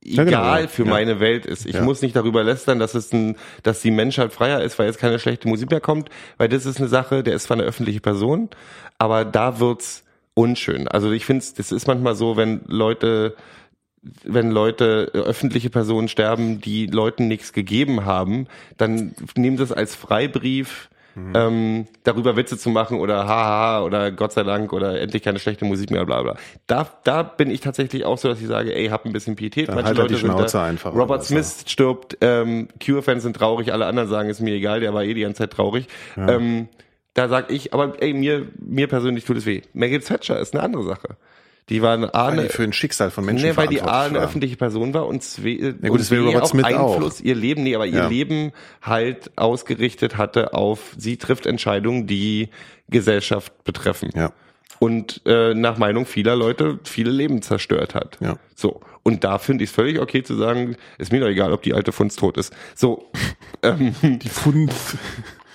Ja, 0.06 0.22
egal 0.24 0.60
genau. 0.62 0.68
für 0.70 0.84
Ja. 0.84 0.90
meine 0.90 1.20
Welt 1.20 1.46
ist. 1.46 1.64
Ich 1.66 1.76
Ja. 1.76 1.82
muss 1.82 2.02
nicht 2.02 2.14
darüber 2.14 2.42
lästern, 2.44 2.78
dass 2.78 2.94
es 2.94 3.12
ein, 3.12 3.36
dass 3.62 3.80
die 3.80 3.90
Menschheit 3.90 4.32
freier 4.32 4.62
ist, 4.62 4.78
weil 4.78 4.86
jetzt 4.86 4.98
keine 4.98 5.18
schlechte 5.18 5.48
Musik 5.48 5.70
mehr 5.70 5.80
kommt, 5.80 6.10
weil 6.36 6.48
das 6.48 6.66
ist 6.66 6.78
eine 6.78 6.88
Sache, 6.88 7.22
der 7.22 7.34
ist 7.34 7.44
zwar 7.44 7.56
eine 7.56 7.64
öffentliche 7.66 8.00
Person, 8.00 8.50
aber 8.98 9.24
da 9.24 9.60
wird's 9.60 10.04
unschön. 10.34 10.88
Also 10.88 11.10
ich 11.12 11.24
finde, 11.24 11.44
das 11.56 11.70
ist 11.72 11.86
manchmal 11.86 12.16
so, 12.16 12.36
wenn 12.36 12.62
Leute 12.66 13.34
wenn 14.24 14.50
Leute, 14.50 15.10
äh, 15.14 15.18
öffentliche 15.18 15.70
Personen 15.70 16.08
sterben, 16.08 16.60
die 16.60 16.86
Leuten 16.86 17.28
nichts 17.28 17.52
gegeben 17.52 18.04
haben, 18.04 18.46
dann 18.76 19.14
nehmen 19.36 19.56
sie 19.56 19.62
es 19.62 19.72
als 19.72 19.94
Freibrief, 19.94 20.88
ähm, 21.16 21.86
darüber 22.02 22.36
Witze 22.36 22.58
zu 22.58 22.70
machen 22.70 22.98
oder 22.98 23.28
haha 23.28 23.82
oder 23.82 24.10
Gott 24.10 24.32
sei 24.32 24.42
Dank 24.42 24.72
oder 24.72 25.00
endlich 25.00 25.22
keine 25.22 25.38
schlechte 25.38 25.64
Musik 25.64 25.90
mehr, 25.90 26.04
bla 26.04 26.22
bla. 26.22 26.36
Da, 26.66 26.88
da 27.04 27.22
bin 27.22 27.50
ich 27.50 27.60
tatsächlich 27.60 28.04
auch 28.04 28.18
so, 28.18 28.28
dass 28.28 28.40
ich 28.40 28.48
sage, 28.48 28.74
ey, 28.74 28.88
hab 28.88 29.04
ein 29.04 29.12
bisschen 29.12 29.36
Pietät. 29.36 29.68
Dann 29.68 29.84
halt 29.84 29.96
halt 29.96 30.10
die 30.10 30.14
sind 30.14 30.32
Schnauze 30.32 30.58
da, 30.58 30.64
einfach 30.64 30.92
Robert. 30.92 31.24
Smith 31.24 31.64
stirbt, 31.66 32.18
ähm, 32.20 32.68
Cure-Fans 32.84 33.22
sind 33.22 33.36
traurig, 33.36 33.72
alle 33.72 33.86
anderen 33.86 34.08
sagen, 34.08 34.28
ist 34.28 34.40
mir 34.40 34.54
egal, 34.54 34.80
der 34.80 34.92
war 34.92 35.04
eh 35.04 35.14
die 35.14 35.20
ganze 35.20 35.38
Zeit 35.38 35.52
traurig. 35.52 35.86
Ähm, 36.16 36.68
da 37.14 37.28
sag 37.28 37.50
ich, 37.52 37.72
aber 37.72 38.02
ey, 38.02 38.12
mir, 38.12 38.48
mir 38.58 38.88
persönlich 38.88 39.24
tut 39.24 39.36
es 39.36 39.46
weh. 39.46 39.62
Margaret 39.72 40.04
Thatcher 40.04 40.40
ist 40.40 40.52
eine 40.52 40.64
andere 40.64 40.82
Sache. 40.82 41.16
Die 41.70 41.80
war 41.80 41.94
eine, 41.94 42.10
Weil 42.12 42.46
die 42.46 42.52
für 42.52 42.62
ein 42.62 42.74
Schicksal 42.74 43.10
von 43.10 43.24
Menschen 43.24 43.48
Nee, 43.48 43.56
weil 43.56 43.68
die 43.68 43.80
A 43.80 44.02
eine 44.04 44.18
öffentliche 44.18 44.56
Person 44.56 44.92
war 44.92 45.06
und, 45.06 45.22
zwe, 45.22 45.72
gut, 45.72 45.90
und 45.90 46.00
das 46.00 46.10
will 46.10 46.20
B 46.20 46.26
Robert 46.26 46.42
auch 46.42 46.48
Smith 46.48 46.64
auch. 46.66 46.94
Einfluss 46.94 47.20
ihr 47.22 47.34
Leben, 47.34 47.62
nee, 47.62 47.74
aber 47.74 47.86
ihr 47.86 47.94
Ja. 48.00 48.08
Leben 48.08 48.52
halt 48.82 49.30
ausgerichtet 49.36 50.18
hatte 50.18 50.52
auf, 50.52 50.94
sie 50.98 51.16
trifft 51.16 51.46
Entscheidungen, 51.46 52.06
die 52.06 52.50
Gesellschaft 52.90 53.64
betreffen. 53.64 54.10
Ja. 54.14 54.32
Und 54.78 55.22
äh, 55.24 55.54
nach 55.54 55.78
Meinung 55.78 56.04
vieler 56.04 56.36
Leute 56.36 56.80
viele 56.84 57.10
Leben 57.10 57.40
zerstört 57.40 57.94
hat. 57.94 58.18
Ja. 58.20 58.36
So. 58.54 58.80
Und 59.02 59.24
da 59.24 59.38
finde 59.38 59.64
ich 59.64 59.70
es 59.70 59.74
völlig 59.76 60.00
okay 60.00 60.22
zu 60.22 60.34
sagen, 60.34 60.76
ist 60.98 61.12
mir 61.12 61.20
doch 61.20 61.28
egal, 61.28 61.52
ob 61.52 61.62
die 61.62 61.72
alte 61.72 61.92
Funz 61.92 62.16
tot 62.16 62.36
ist. 62.36 62.52
So. 62.74 63.10
ähm, 63.62 63.94
Die 64.02 64.28
Pfund. 64.28 64.72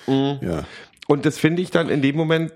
Mhm. 0.07 0.39
ja. 0.41 0.63
und 1.07 1.27
das 1.27 1.37
finde 1.37 1.61
ich 1.61 1.69
dann 1.69 1.87
in 1.87 2.01
dem 2.01 2.15
Moment 2.15 2.51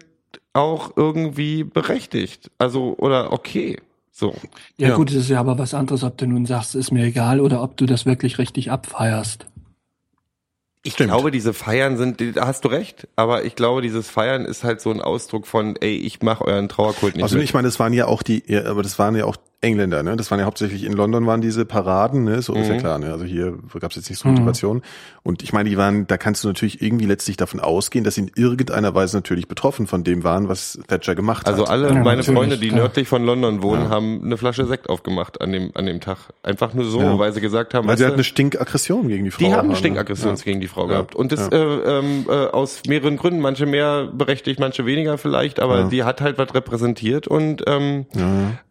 auch 0.54 0.92
irgendwie 0.96 1.64
berechtigt. 1.64 2.52
Also, 2.58 2.96
oder 2.98 3.34
okay. 3.34 3.80
So. 4.12 4.36
Ja, 4.78 4.90
Ja. 4.90 4.96
gut, 4.96 5.10
es 5.10 5.16
ist 5.18 5.30
ja 5.30 5.40
aber 5.40 5.58
was 5.58 5.74
anderes, 5.74 6.04
ob 6.04 6.18
du 6.18 6.28
nun 6.28 6.46
sagst, 6.46 6.76
ist 6.76 6.92
mir 6.92 7.04
egal 7.06 7.40
oder 7.42 7.64
ob 7.64 7.76
du 7.78 7.86
das 7.88 8.06
wirklich 8.06 8.38
richtig 8.38 8.70
abfeierst. 8.72 9.48
Ich 10.86 10.94
Stimmt. 10.94 11.12
glaube, 11.12 11.32
diese 11.32 11.54
Feiern 11.54 11.96
sind, 11.98 12.22
da 12.36 12.46
hast 12.46 12.66
du 12.66 12.68
recht, 12.68 13.08
aber 13.16 13.46
ich 13.46 13.56
glaube, 13.56 13.82
dieses 13.82 14.10
Feiern 14.10 14.44
ist 14.44 14.66
halt 14.66 14.82
so 14.82 14.92
ein 14.92 15.02
Ausdruck 15.02 15.48
von, 15.48 15.78
ey, 15.78 15.96
ich 15.96 16.22
mache 16.22 16.44
euren 16.46 16.68
Trauerkult 16.68 17.16
nicht 17.16 17.24
Also 17.24 17.38
mit. 17.38 17.46
ich 17.46 17.54
meine, 17.54 17.68
das 17.70 17.80
waren 17.80 17.94
ja 17.94 18.06
auch 18.08 18.22
die, 18.22 18.44
ja, 18.48 18.66
aber 18.66 18.84
das 18.84 19.00
waren 19.00 19.16
ja 19.16 19.24
auch 19.26 19.38
Engländer, 19.64 20.04
ne? 20.04 20.16
Das 20.18 20.30
waren 20.30 20.40
ja 20.40 20.46
hauptsächlich 20.46 20.84
in 20.84 20.94
London 20.94 21.26
waren 21.26 21.42
diese 21.42 21.66
Paraden, 21.66 22.26
ne? 22.26 22.42
So 22.42 22.54
ist 22.54 22.68
Mhm. 22.68 22.74
ja 22.76 22.80
klar, 22.80 23.00
ne? 23.00 23.12
Also 23.12 23.26
hier 23.26 23.58
gab 23.80 23.92
es 23.92 23.96
jetzt 23.96 24.10
nicht 24.10 24.20
so 24.20 24.28
Motivation. 24.28 24.82
Und 25.24 25.42
ich 25.42 25.54
meine, 25.54 25.70
die 25.70 25.78
waren, 25.78 26.06
da 26.06 26.18
kannst 26.18 26.44
du 26.44 26.50
natürlich 26.50 26.82
irgendwie 26.82 27.06
letztlich 27.06 27.38
davon 27.38 27.60
ausgehen, 27.62 28.04
dass 28.04 28.16
sie 28.16 28.22
in 28.22 28.32
irgendeiner 28.36 28.94
Weise 28.94 29.16
natürlich 29.18 29.48
betroffen 29.48 29.88
von 29.88 30.04
dem 30.04 30.24
waren, 30.24 30.50
was 30.50 30.78
Thatcher 30.88 31.16
gemacht 31.16 31.48
Also 31.48 31.64
hat. 31.64 31.70
alle 31.70 31.88
Ja, 31.94 32.04
meine 32.04 32.24
Freunde, 32.24 32.58
die 32.58 32.68
klar. 32.68 32.82
nördlich 32.82 33.08
von 33.08 33.24
London 33.26 33.64
wohnen, 33.64 33.84
Ja. 33.84 33.90
haben 33.90 34.22
eine 34.24 34.36
Flasche 34.38 34.66
Sekt 34.66 34.90
aufgemacht 34.90 35.42
an 35.42 35.52
dem 35.54 35.72
an 35.76 35.86
dem 35.86 36.02
Tag. 36.02 36.18
Einfach 36.44 36.74
nur 36.74 36.86
so, 36.86 37.00
Ja. 37.02 37.18
weil 37.18 37.32
sie 37.32 37.40
gesagt 37.42 37.74
haben, 37.74 37.88
Weil 37.88 37.98
sie 37.98 38.06
du, 38.06 38.12
eine 38.14 38.24
Stinkaggression 38.24 39.08
gegen 39.08 39.24
die 39.24 39.32
Frau. 39.32 39.46
die 39.46 39.52
haben 39.54 39.60
eine 39.62 39.70
ne? 39.70 39.76
Stinkaggression 39.78 40.36
Ja. 40.36 40.42
gegen 40.44 40.60
die 40.60 40.68
Frau 40.68 40.82
Ja. 40.82 40.88
gehabt. 40.90 41.16
Und 41.16 41.32
das 41.32 41.50
Ja. 41.52 41.58
äh, 41.58 42.00
ähm, 42.00 42.26
äh, 42.28 42.32
aus 42.48 42.82
mehreren 42.88 43.16
Gründen, 43.16 43.40
manche 43.40 43.66
mehr 43.66 44.08
berechtigt, 44.12 44.60
manche 44.60 44.86
weniger 44.86 45.18
vielleicht, 45.18 45.60
aber 45.62 45.80
Ja. 45.80 45.88
die 45.88 46.04
hat 46.04 46.20
halt 46.20 46.38
was 46.38 46.54
repräsentiert 46.54 47.28
und 47.28 47.64
ähm, 47.66 48.06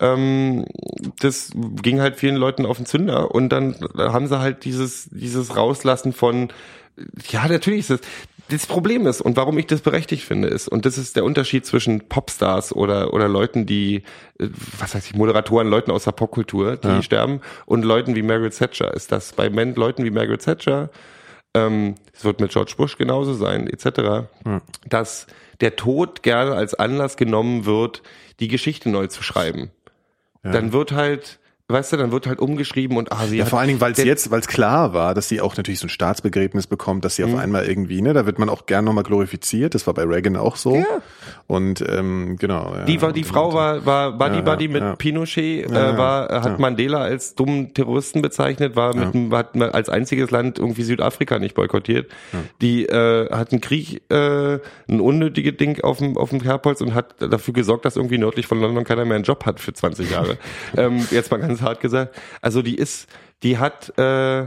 ähm, 0.00 0.64
das 1.20 1.52
ging 1.82 2.00
halt 2.00 2.16
vielen 2.16 2.36
Leuten 2.36 2.66
auf 2.66 2.76
den 2.76 2.86
Zünder 2.86 3.34
und 3.34 3.50
dann 3.50 3.76
haben 3.96 4.26
sie 4.26 4.38
halt 4.38 4.64
dieses 4.64 5.08
dieses 5.10 5.56
Rauslassen 5.56 6.12
von 6.12 6.48
ja 7.30 7.46
natürlich 7.48 7.80
ist 7.80 7.90
es 7.90 8.00
das 8.48 8.66
Problem 8.66 9.06
ist 9.06 9.20
und 9.20 9.36
warum 9.36 9.56
ich 9.58 9.66
das 9.66 9.80
berechtigt 9.80 10.24
finde 10.24 10.48
ist 10.48 10.68
und 10.68 10.84
das 10.84 10.98
ist 10.98 11.16
der 11.16 11.24
Unterschied 11.24 11.64
zwischen 11.64 12.08
Popstars 12.08 12.74
oder 12.74 13.14
oder 13.14 13.28
Leuten 13.28 13.66
die 13.66 14.02
äh, 14.38 14.48
was 14.78 14.94
heißt 14.94 15.08
ich 15.10 15.14
Moderatoren 15.16 15.68
Leuten 15.68 15.90
aus 15.90 16.04
der 16.04 16.12
Popkultur 16.12 16.76
die 16.76 16.88
Ja. 16.88 17.02
sterben 17.02 17.40
und 17.66 17.84
Leuten 17.84 18.14
wie 18.16 18.22
Margaret 18.22 18.56
Thatcher 18.56 18.92
ist 18.94 19.12
das 19.12 19.32
bei 19.32 19.48
Men 19.48 19.74
Leuten 19.74 20.04
wie 20.04 20.10
Margaret 20.10 20.42
Thatcher 20.42 20.90
ähm, 21.54 21.94
es 22.12 22.24
wird 22.24 22.40
mit 22.40 22.50
George 22.52 22.74
Bush 22.76 22.96
genauso 22.96 23.34
sein, 23.34 23.66
etc., 23.68 24.26
dass 24.88 25.26
der 25.60 25.76
Tod 25.76 26.22
gerne 26.22 26.52
als 26.54 26.74
Anlass 26.74 27.16
genommen 27.16 27.66
wird, 27.66 28.02
die 28.40 28.48
Geschichte 28.48 28.88
neu 28.88 29.06
zu 29.06 29.22
schreiben. 29.22 29.70
Dann 30.42 30.72
wird 30.72 30.92
halt 30.92 31.38
weißt 31.68 31.92
du, 31.92 31.96
dann 31.96 32.12
wird 32.12 32.26
halt 32.26 32.38
umgeschrieben 32.38 32.96
und 32.98 33.10
ah, 33.12 33.26
sie 33.26 33.38
Ja, 33.38 33.46
vor 33.46 33.58
allen 33.58 33.68
Dingen, 33.68 33.80
weil 33.80 33.92
es 33.92 34.04
jetzt, 34.04 34.30
weil 34.30 34.40
es 34.40 34.46
klar 34.46 34.92
war, 34.92 35.14
dass 35.14 35.28
sie 35.28 35.40
auch 35.40 35.56
natürlich 35.56 35.80
so 35.80 35.86
ein 35.86 35.90
Staatsbegräbnis 35.90 36.66
bekommt, 36.66 37.04
dass 37.04 37.16
sie 37.16 37.24
Mhm. 37.24 37.34
auf 37.34 37.40
einmal 37.40 37.64
irgendwie, 37.66 38.02
ne, 38.02 38.12
da 38.12 38.26
wird 38.26 38.38
man 38.38 38.48
auch 38.50 38.66
gern 38.66 38.84
nochmal 38.84 39.04
glorifiziert. 39.04 39.74
Das 39.74 39.86
war 39.86 39.94
bei 39.94 40.02
Reagan 40.04 40.36
auch 40.36 40.56
so. 40.56 40.76
Ja. 40.76 40.84
Und 41.46 41.82
ähm, 41.88 42.36
genau. 42.38 42.74
Ja, 42.74 42.84
Die 42.84 43.00
war, 43.00 43.12
die 43.12 43.24
Frau 43.24 43.54
war, 43.54 43.86
war 43.86 44.12
Buddy 44.18 44.36
Ja, 44.36 44.40
Buddy 44.42 44.64
ja, 44.66 44.70
mit 44.70 44.82
ja. 44.82 44.96
Pinochet, 44.96 45.70
Ja, 45.70 45.90
äh, 45.94 45.98
war, 45.98 46.30
ja, 46.30 46.42
hat 46.42 46.52
ja. 46.52 46.58
Mandela 46.58 46.98
als 46.98 47.34
dummen 47.34 47.72
Terroristen 47.74 48.20
bezeichnet, 48.22 48.76
war 48.76 48.94
mit, 48.94 49.14
dem- 49.14 49.32
hat 49.34 49.56
als 49.56 49.88
einziges 49.88 50.30
Land 50.30 50.58
irgendwie 50.58 50.82
Südafrika 50.82 51.38
nicht 51.38 51.54
boykottiert. 51.54 52.10
Die 52.60 52.84
äh, 52.86 53.30
hat 53.30 53.52
einen 53.52 53.60
Krieg, 53.62 54.02
äh, 54.10 54.58
ein 54.88 55.00
unnötiges 55.00 55.56
Ding 55.56 55.82
auf 55.82 55.98
dem, 55.98 56.16
auf 56.18 56.30
dem 56.30 56.42
Kerbholz 56.42 56.80
und 56.82 56.94
hat 56.94 57.14
dafür 57.20 57.54
gesorgt, 57.54 57.84
dass 57.86 57.96
irgendwie 57.96 58.18
nördlich 58.18 58.46
von 58.46 58.60
London 58.60 58.84
keiner 58.84 59.04
mehr 59.04 59.14
einen 59.16 59.24
Job 59.24 59.46
hat 59.46 59.60
für 59.60 59.72
20 59.72 60.10
Jahre. 60.10 60.36
ähm, 60.76 61.06
jetzt 61.10 61.30
mal 61.30 61.38
ganz 61.38 61.51
hart 61.60 61.80
gesagt. 61.80 62.16
Also 62.40 62.62
die 62.62 62.76
ist, 62.76 63.08
die 63.42 63.58
hat, 63.58 63.92
äh, 63.98 64.46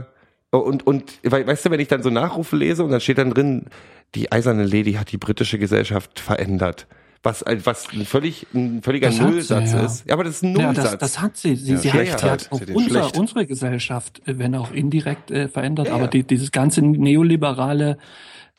und, 0.50 0.84
und 0.86 1.12
we- 1.22 1.46
weißt 1.46 1.66
du, 1.66 1.70
wenn 1.70 1.80
ich 1.80 1.88
dann 1.88 2.02
so 2.02 2.10
Nachrufe 2.10 2.56
lese 2.56 2.82
und 2.82 2.90
dann 2.90 3.00
steht 3.00 3.18
dann 3.18 3.30
drin, 3.30 3.66
die 4.14 4.32
eiserne 4.32 4.64
Lady 4.64 4.94
hat 4.94 5.12
die 5.12 5.18
britische 5.18 5.58
Gesellschaft 5.58 6.18
verändert. 6.18 6.86
Was, 7.22 7.44
was 7.64 7.88
ein 7.92 8.06
völlig, 8.06 8.46
ein 8.54 8.82
völliger 8.82 9.08
Das 9.08 9.18
hat 9.18 9.26
sie, 9.26 9.32
Nullsatz 9.32 9.72
ja. 9.72 9.84
ist. 9.84 10.04
Ja, 10.06 10.14
aber 10.14 10.24
das 10.24 10.36
ist 10.36 10.42
ein 10.44 10.56
Ja, 10.56 10.66
Nullsatz. 10.66 10.90
das, 10.92 10.98
das 10.98 11.20
hat 11.20 11.36
sie. 11.36 11.56
Sie, 11.56 11.74
hat, 11.74 11.80
sie 11.82 12.12
hat 12.30 12.52
auch 12.52 12.58
Sie 12.60 12.66
den 12.66 12.76
unser, 12.76 13.14
unsere 13.16 13.46
Gesellschaft, 13.46 14.22
äh, 14.26 14.38
wenn 14.38 14.54
auch 14.54 14.70
indirekt, 14.72 15.30
äh, 15.32 15.48
verändert. 15.48 15.88
Ja, 15.88 15.94
aber 15.94 16.04
ja. 16.04 16.08
die, 16.10 16.22
dieses 16.22 16.52
ganze 16.52 16.82
neoliberale 16.82 17.98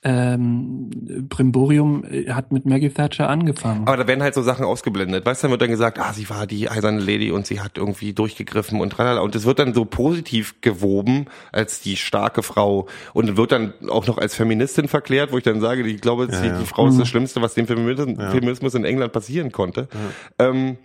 ähm, 0.03 0.89
Brimborium 1.27 2.03
äh, 2.05 2.29
hat 2.31 2.51
mit 2.51 2.65
Maggie 2.65 2.89
Thatcher 2.89 3.29
angefangen. 3.29 3.87
Aber 3.87 3.97
da 3.97 4.07
werden 4.07 4.21
halt 4.21 4.33
so 4.35 4.41
Sachen 4.41 4.63
ausgeblendet. 4.65 5.25
Weißt 5.25 5.41
du, 5.43 5.47
dann 5.47 5.51
wird 5.51 5.61
dann 5.63 5.69
gesagt, 5.71 5.99
ah, 5.99 6.13
sie 6.13 6.29
war 6.29 6.45
die 6.47 6.69
eiserne 6.69 6.99
Lady 6.99 7.31
und 7.31 7.47
sie 7.47 7.59
hat 7.59 7.77
irgendwie 7.77 8.13
durchgegriffen 8.13 8.79
und 8.79 8.91
tralala. 8.91 9.21
Und 9.21 9.35
es 9.35 9.45
wird 9.45 9.59
dann 9.59 9.73
so 9.73 9.85
positiv 9.85 10.61
gewoben 10.61 11.25
als 11.51 11.81
die 11.81 11.97
starke 11.97 12.43
Frau 12.43 12.87
und 13.13 13.37
wird 13.37 13.51
dann 13.51 13.73
auch 13.89 14.07
noch 14.07 14.17
als 14.17 14.35
Feministin 14.35 14.87
verklärt, 14.87 15.31
wo 15.31 15.37
ich 15.39 15.43
dann 15.43 15.61
sage, 15.61 15.81
ich 15.87 16.01
glaube, 16.01 16.27
die, 16.27 16.51
die 16.59 16.65
Frau 16.65 16.83
Mhm. 16.83 16.89
ist 16.91 16.99
das 16.99 17.07
Schlimmste, 17.07 17.41
was 17.41 17.53
dem 17.55 17.67
Feminismus, 17.67 18.15
Feminismus 18.31 18.75
in 18.75 18.85
England 18.85 19.11
passieren 19.13 19.51
konnte. 19.51 19.87
Ähm, 20.39 20.77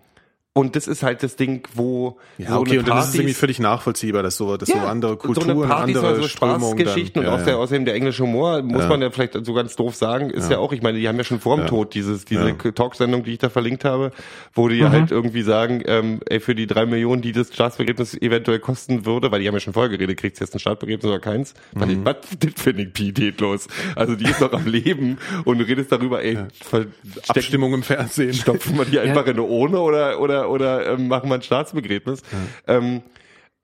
und 0.54 0.76
das 0.76 0.86
ist 0.86 1.02
halt 1.02 1.22
das 1.22 1.36
Ding, 1.36 1.66
wo 1.74 2.18
Ja, 2.36 2.50
so 2.50 2.60
okay, 2.60 2.72
eine 2.72 2.78
und 2.80 2.88
dann 2.88 2.98
ist 2.98 3.04
es 3.04 3.10
Partys- 3.10 3.14
irgendwie 3.20 3.34
völlig 3.34 3.58
nachvollziehbar, 3.58 4.22
dass 4.22 4.36
so, 4.36 4.56
dass 4.58 4.68
so 4.68 4.74
andere 4.78 5.12
so 5.12 5.18
eine 5.18 5.34
Kulturen, 5.34 5.68
Partys 5.68 5.96
andere 5.96 6.16
so 6.22 6.28
Strömungen 6.28 6.78
Spaßgeschichten 6.78 7.22
dann, 7.22 7.32
und 7.34 7.40
auch 7.40 7.44
der, 7.44 7.56
außerdem 7.58 7.84
der 7.86 7.94
englische 7.94 8.22
Humor, 8.24 8.60
muss 8.62 8.82
Ja. 8.82 8.88
man 8.88 9.00
ja 9.00 9.10
vielleicht 9.10 9.32
so 9.46 9.54
ganz 9.54 9.76
doof 9.76 9.94
sagen, 9.94 10.28
ist 10.28 10.50
ja, 10.50 10.58
auch, 10.58 10.72
ich 10.72 10.82
meine, 10.82 10.98
die 10.98 11.08
haben 11.08 11.16
ja 11.16 11.24
schon 11.24 11.40
vor 11.40 11.56
dem 11.56 11.62
Ja. 11.62 11.68
Tod 11.68 11.94
dieses, 11.94 12.26
diese 12.26 12.48
Ja. 12.48 12.70
Talksendung, 12.72 13.22
die 13.24 13.32
ich 13.32 13.38
da 13.38 13.48
verlinkt 13.48 13.84
habe, 13.86 14.10
wo 14.52 14.68
die 14.68 14.76
ja 14.76 14.90
halt 14.90 15.10
irgendwie 15.10 15.40
sagen, 15.42 15.82
ähm, 15.86 16.20
ey, 16.26 16.38
für 16.38 16.54
die 16.54 16.66
drei 16.66 16.84
Millionen, 16.84 17.22
die 17.22 17.32
das 17.32 17.52
Staatsbegräbnis 17.54 18.14
eventuell 18.20 18.58
kosten 18.58 19.06
würde, 19.06 19.32
weil 19.32 19.40
die 19.40 19.48
haben 19.48 19.54
ja 19.54 19.60
schon 19.60 19.72
vorher 19.72 19.90
geredet, 19.90 20.18
kriegst 20.18 20.40
du 20.40 20.44
jetzt 20.44 20.54
ein 20.54 20.58
Staatsbegräbnis 20.58 21.06
oder 21.10 21.18
keins? 21.18 21.54
Was, 21.72 21.88
Mhm. 21.88 22.04
was 22.04 22.16
das 22.38 22.50
finde 22.62 22.82
ich 22.82 22.92
pietätlos. 22.92 23.68
Also 23.96 24.16
die 24.16 24.24
ist 24.28 24.40
noch 24.42 24.52
am 24.52 24.66
Leben 24.66 25.16
und 25.46 25.58
du 25.58 25.64
redest 25.66 25.90
darüber, 25.92 26.22
ey, 26.22 26.36
Abstimmung 27.28 27.74
im 27.74 27.82
Fernsehen. 27.82 28.34
stopfen 28.34 28.76
wir 28.76 28.84
die 28.84 28.98
einfach 29.00 29.24
in 29.26 29.32
eine 29.32 29.42
Urne 29.44 29.80
oder 29.80 30.20
oder 30.20 30.41
oder 30.48 30.86
ähm, 30.92 31.08
machen 31.08 31.28
wir 31.28 31.34
ein 31.34 31.42
Staatsbegräbnis. 31.42 32.22
Ähm, 32.66 33.02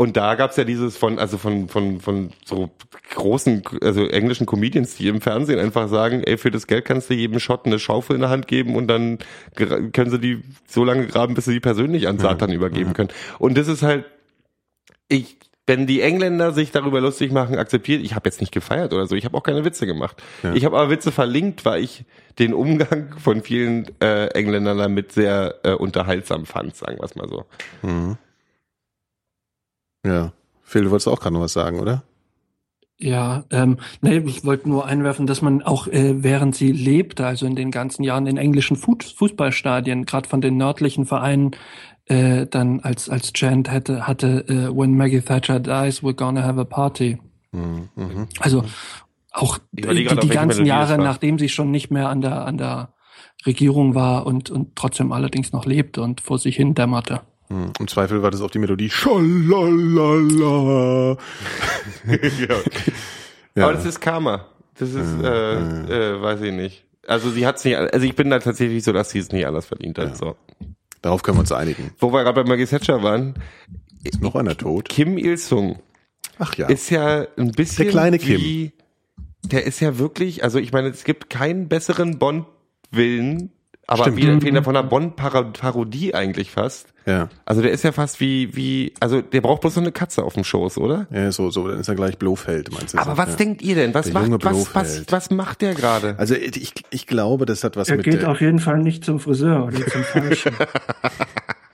und 0.00 0.16
da 0.16 0.36
gab's 0.36 0.56
ja 0.56 0.62
dieses 0.62 0.96
von, 0.96 1.18
also 1.18 1.38
von, 1.38 1.68
von, 1.68 2.00
von 2.00 2.30
so 2.44 2.70
großen, 3.14 3.62
also 3.82 4.06
englischen 4.06 4.46
Comedians, 4.46 4.94
die 4.94 5.08
im 5.08 5.20
Fernsehen 5.20 5.58
einfach 5.58 5.88
sagen, 5.88 6.22
ey, 6.22 6.38
für 6.38 6.52
das 6.52 6.68
Geld 6.68 6.84
kannst 6.84 7.10
du 7.10 7.14
jedem 7.14 7.40
Schott 7.40 7.66
eine 7.66 7.80
Schaufel 7.80 8.14
in 8.14 8.20
der 8.20 8.30
Hand 8.30 8.46
geben 8.46 8.76
und 8.76 8.86
dann 8.86 9.18
können 9.56 10.10
sie 10.10 10.20
die 10.20 10.44
so 10.68 10.84
lange 10.84 11.08
graben, 11.08 11.34
bis 11.34 11.46
sie 11.46 11.54
die 11.54 11.60
persönlich 11.60 12.06
an 12.06 12.20
Satan 12.20 12.52
übergeben 12.52 12.92
können. 12.92 13.08
Und 13.40 13.58
das 13.58 13.66
ist 13.66 13.82
halt, 13.82 14.04
ich, 15.08 15.36
wenn 15.68 15.86
die 15.86 16.00
Engländer 16.00 16.52
sich 16.52 16.70
darüber 16.70 17.00
lustig 17.00 17.30
machen, 17.30 17.56
akzeptiert, 17.56 18.02
ich 18.02 18.14
habe 18.14 18.26
jetzt 18.26 18.40
nicht 18.40 18.52
gefeiert 18.52 18.94
oder 18.94 19.06
so, 19.06 19.14
ich 19.14 19.26
habe 19.26 19.36
auch 19.36 19.42
keine 19.42 19.66
Witze 19.66 19.86
gemacht. 19.86 20.20
Ich 20.54 20.64
habe 20.64 20.78
aber 20.78 20.90
Witze 20.90 21.12
verlinkt, 21.12 21.66
weil 21.66 21.82
ich 21.84 22.06
den 22.38 22.54
Umgang 22.54 23.14
von 23.18 23.42
vielen 23.42 23.86
äh, 24.00 24.28
Engländern 24.28 24.78
damit 24.78 25.12
sehr 25.12 25.56
äh, 25.64 25.72
unterhaltsam 25.72 26.46
fand, 26.46 26.74
sagen 26.74 26.96
wir 26.98 27.04
es 27.04 27.16
mal 27.16 27.28
so. 27.28 27.44
Ja. 30.04 30.32
Phil, 30.62 30.84
du 30.84 30.90
wolltest 30.90 31.08
auch 31.08 31.20
gerade 31.20 31.34
noch 31.34 31.42
was 31.42 31.52
sagen, 31.52 31.80
oder? 31.80 32.02
Ja, 33.00 33.44
ähm, 33.50 33.78
nee, 34.00 34.18
ich 34.18 34.44
wollte 34.44 34.68
nur 34.68 34.86
einwerfen, 34.86 35.28
dass 35.28 35.40
man 35.40 35.62
auch 35.62 35.86
äh, 35.86 36.24
während 36.24 36.56
sie 36.56 36.72
lebte, 36.72 37.24
also 37.24 37.46
in 37.46 37.54
den 37.54 37.70
ganzen 37.70 38.02
Jahren 38.02 38.26
in 38.26 38.36
englischen 38.36 38.76
Fuß 38.76 39.12
Fußballstadien, 39.12 40.04
gerade 40.04 40.28
von 40.28 40.40
den 40.40 40.56
nördlichen 40.56 41.06
Vereinen, 41.06 41.52
äh, 42.08 42.46
dann 42.46 42.80
als 42.80 43.08
als 43.08 43.32
Chant 43.32 43.70
hätte 43.70 44.06
hatte, 44.06 44.44
äh, 44.48 44.74
when 44.74 44.96
Maggie 44.96 45.20
Thatcher 45.20 45.60
dies, 45.60 46.02
we're 46.02 46.14
gonna 46.14 46.42
have 46.42 46.60
a 46.60 46.64
party. 46.64 47.18
Mhm. 47.52 47.88
Mhm. 47.96 48.28
Also 48.40 48.64
auch 49.32 49.58
die, 49.72 49.82
die 49.82 50.28
ganzen 50.28 50.66
Jahre, 50.66 50.98
nachdem 50.98 51.38
sie 51.38 51.48
schon 51.48 51.70
nicht 51.70 51.90
mehr 51.90 52.08
an 52.08 52.20
der 52.20 52.44
an 52.46 52.58
der 52.58 52.94
Regierung 53.46 53.94
war 53.94 54.26
und 54.26 54.50
und 54.50 54.74
trotzdem 54.76 55.12
allerdings 55.12 55.52
noch 55.52 55.66
lebte 55.66 56.02
und 56.02 56.20
vor 56.20 56.38
sich 56.38 56.56
hin 56.56 56.74
dämmerte. 56.74 57.20
Mhm. 57.48 57.72
Im 57.78 57.88
Zweifel 57.88 58.22
war 58.22 58.30
das 58.30 58.40
auch 58.40 58.50
die 58.50 58.58
Melodie 58.58 58.90
Schalalala. 58.90 59.96
ja. 62.06 62.56
Aber 63.64 63.72
das 63.72 63.86
ist 63.86 64.00
Karma. 64.00 64.46
Das 64.78 64.90
ist, 64.90 65.22
äh, 65.22 66.14
äh, 66.14 66.22
weiß 66.22 66.40
ich 66.42 66.52
nicht. 66.52 66.84
Also 67.06 67.30
sie 67.30 67.46
hat's 67.46 67.64
nicht, 67.64 67.76
also 67.76 68.04
ich 68.06 68.14
bin 68.14 68.30
da 68.30 68.38
tatsächlich 68.38 68.84
so, 68.84 68.92
dass 68.92 69.10
sie 69.10 69.18
es 69.18 69.32
nicht 69.32 69.46
anders 69.46 69.66
verdient 69.66 69.98
hat. 69.98 70.16
So. 70.16 70.36
Darauf 71.02 71.22
können 71.22 71.36
wir 71.36 71.40
uns 71.40 71.52
einigen. 71.52 71.90
Wo 71.98 72.12
wir 72.12 72.22
gerade 72.24 72.42
bei 72.42 72.48
Maggie 72.48 72.66
Thatcher 72.66 73.02
waren, 73.02 73.34
Ist 74.04 74.20
noch 74.20 74.34
einer 74.34 74.56
tot? 74.56 74.88
Kim 74.88 75.18
Il-sung 75.18 75.78
Ach 76.38 76.54
ja. 76.56 76.66
ist 76.68 76.90
ja 76.90 77.26
ein 77.36 77.52
bisschen 77.52 77.84
Der 77.84 77.90
kleine 77.92 78.18
Kim. 78.18 78.40
wie, 78.40 78.72
der 79.44 79.64
ist 79.64 79.80
ja 79.80 79.98
wirklich, 79.98 80.44
also 80.44 80.58
ich 80.58 80.72
meine, 80.72 80.88
es 80.88 81.04
gibt 81.04 81.30
keinen 81.30 81.68
besseren 81.68 82.18
Bond-Willen, 82.18 83.52
aber 83.86 84.04
Stimmt. 84.04 84.16
wie, 84.44 84.54
wie 84.54 84.62
von 84.62 84.76
einer 84.76 84.86
Bond-Parodie 84.86 86.14
eigentlich 86.14 86.50
fast. 86.50 86.92
Ja. 87.08 87.30
Also 87.46 87.62
der 87.62 87.70
ist 87.70 87.84
ja 87.84 87.92
fast 87.92 88.20
wie, 88.20 88.54
wie, 88.54 88.92
also 89.00 89.22
der 89.22 89.40
braucht 89.40 89.62
bloß 89.62 89.74
so 89.74 89.80
eine 89.80 89.92
Katze 89.92 90.22
auf 90.22 90.34
dem 90.34 90.44
Schoß, 90.44 90.76
oder? 90.76 91.06
Ja, 91.10 91.32
so, 91.32 91.50
so, 91.50 91.66
dann 91.66 91.80
ist 91.80 91.88
er 91.88 91.94
gleich 91.94 92.18
Blofeld, 92.18 92.70
meinst 92.70 92.92
du? 92.92 92.98
Aber 92.98 93.16
was 93.16 93.30
ja. 93.30 93.36
denkt 93.36 93.62
ihr 93.62 93.76
denn? 93.76 93.94
Was 93.94 94.04
Der 94.04 94.14
macht, 94.14 94.24
junge 94.26 94.44
was, 94.44 94.74
was, 94.74 95.04
was 95.08 95.30
macht 95.30 95.62
der 95.62 95.74
gerade? 95.74 96.16
Also 96.18 96.34
ich, 96.34 96.74
ich 96.90 97.06
glaube, 97.06 97.46
das 97.46 97.64
hat 97.64 97.76
was 97.78 97.88
Er 97.88 97.96
mit 97.96 98.04
geht 98.04 98.20
der, 98.20 98.30
auf 98.30 98.42
jeden 98.42 98.58
Fall 98.58 98.78
nicht 98.80 99.06
zum 99.06 99.20
Friseur 99.20 99.64
oder 99.64 99.86
zum 99.86 100.04
Falschen. 100.04 100.54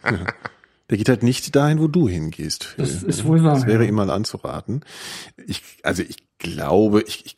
der 0.91 0.99
geht 0.99 1.09
halt 1.09 1.25
nicht 1.25 1.57
dahin, 1.57 1.81
wo 1.81 1.89
du 1.89 2.09
hingehst. 2.09 2.63
Phil. 2.63 2.85
Das 2.85 3.03
ist 3.03 3.25
wohl 3.25 3.43
wahr. 3.43 3.55
Das 3.55 3.67
wäre 3.67 3.83
ja. 3.83 3.89
ihm 3.89 3.97
mal 3.97 4.11
anzuraten. 4.11 4.85
Ich, 5.49 5.63
also 5.83 6.05
ich 6.05 6.19
glaube, 6.39 7.03
ich, 7.03 7.27
ich, 7.27 7.35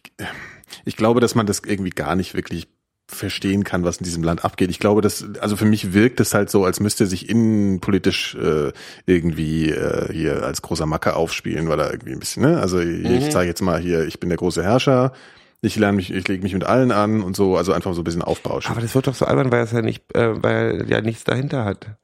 ich 0.84 0.96
glaube, 0.98 1.20
dass 1.20 1.34
man 1.34 1.46
das 1.46 1.62
irgendwie 1.64 1.90
gar 1.90 2.14
nicht 2.14 2.34
wirklich 2.34 2.68
verstehen 3.08 3.62
kann, 3.62 3.84
was 3.84 3.98
in 3.98 4.04
diesem 4.04 4.24
Land 4.24 4.44
abgeht. 4.44 4.70
Ich 4.70 4.80
glaube, 4.80 5.00
dass, 5.00 5.24
also 5.40 5.56
für 5.56 5.64
mich 5.64 5.92
wirkt 5.92 6.18
es 6.20 6.34
halt 6.34 6.50
so, 6.50 6.64
als 6.64 6.80
müsste 6.80 7.04
er 7.04 7.06
sich 7.06 7.28
innenpolitisch 7.28 8.34
äh, 8.34 8.72
irgendwie 9.06 9.70
äh, 9.70 10.12
hier 10.12 10.42
als 10.42 10.62
großer 10.62 10.86
Macker 10.86 11.16
aufspielen, 11.16 11.68
weil 11.68 11.78
er 11.78 11.92
irgendwie 11.92 12.12
ein 12.12 12.18
bisschen, 12.18 12.42
ne? 12.42 12.58
Also 12.60 12.80
ich, 12.80 13.04
ich 13.04 13.30
zeige 13.30 13.48
jetzt 13.48 13.62
mal 13.62 13.80
hier, 13.80 14.04
ich 14.06 14.18
bin 14.18 14.28
der 14.28 14.38
große 14.38 14.62
Herrscher, 14.62 15.12
ich 15.60 15.76
lerne 15.76 15.96
mich, 15.96 16.12
ich 16.12 16.26
lege 16.26 16.42
mich 16.42 16.52
mit 16.52 16.64
allen 16.64 16.90
an 16.90 17.22
und 17.22 17.36
so, 17.36 17.56
also 17.56 17.72
einfach 17.72 17.94
so 17.94 18.00
ein 18.00 18.04
bisschen 18.04 18.22
aufbauschen. 18.22 18.72
Aber 18.72 18.80
das 18.80 18.94
wird 18.94 19.06
doch 19.06 19.14
so 19.14 19.24
albern, 19.24 19.52
weil 19.52 19.62
es 19.62 19.72
ja 19.72 19.82
nicht, 19.82 20.14
äh, 20.14 20.42
weil 20.42 20.80
er 20.80 20.88
ja 20.88 21.00
nichts 21.00 21.22
dahinter 21.22 21.64
hat. 21.64 21.96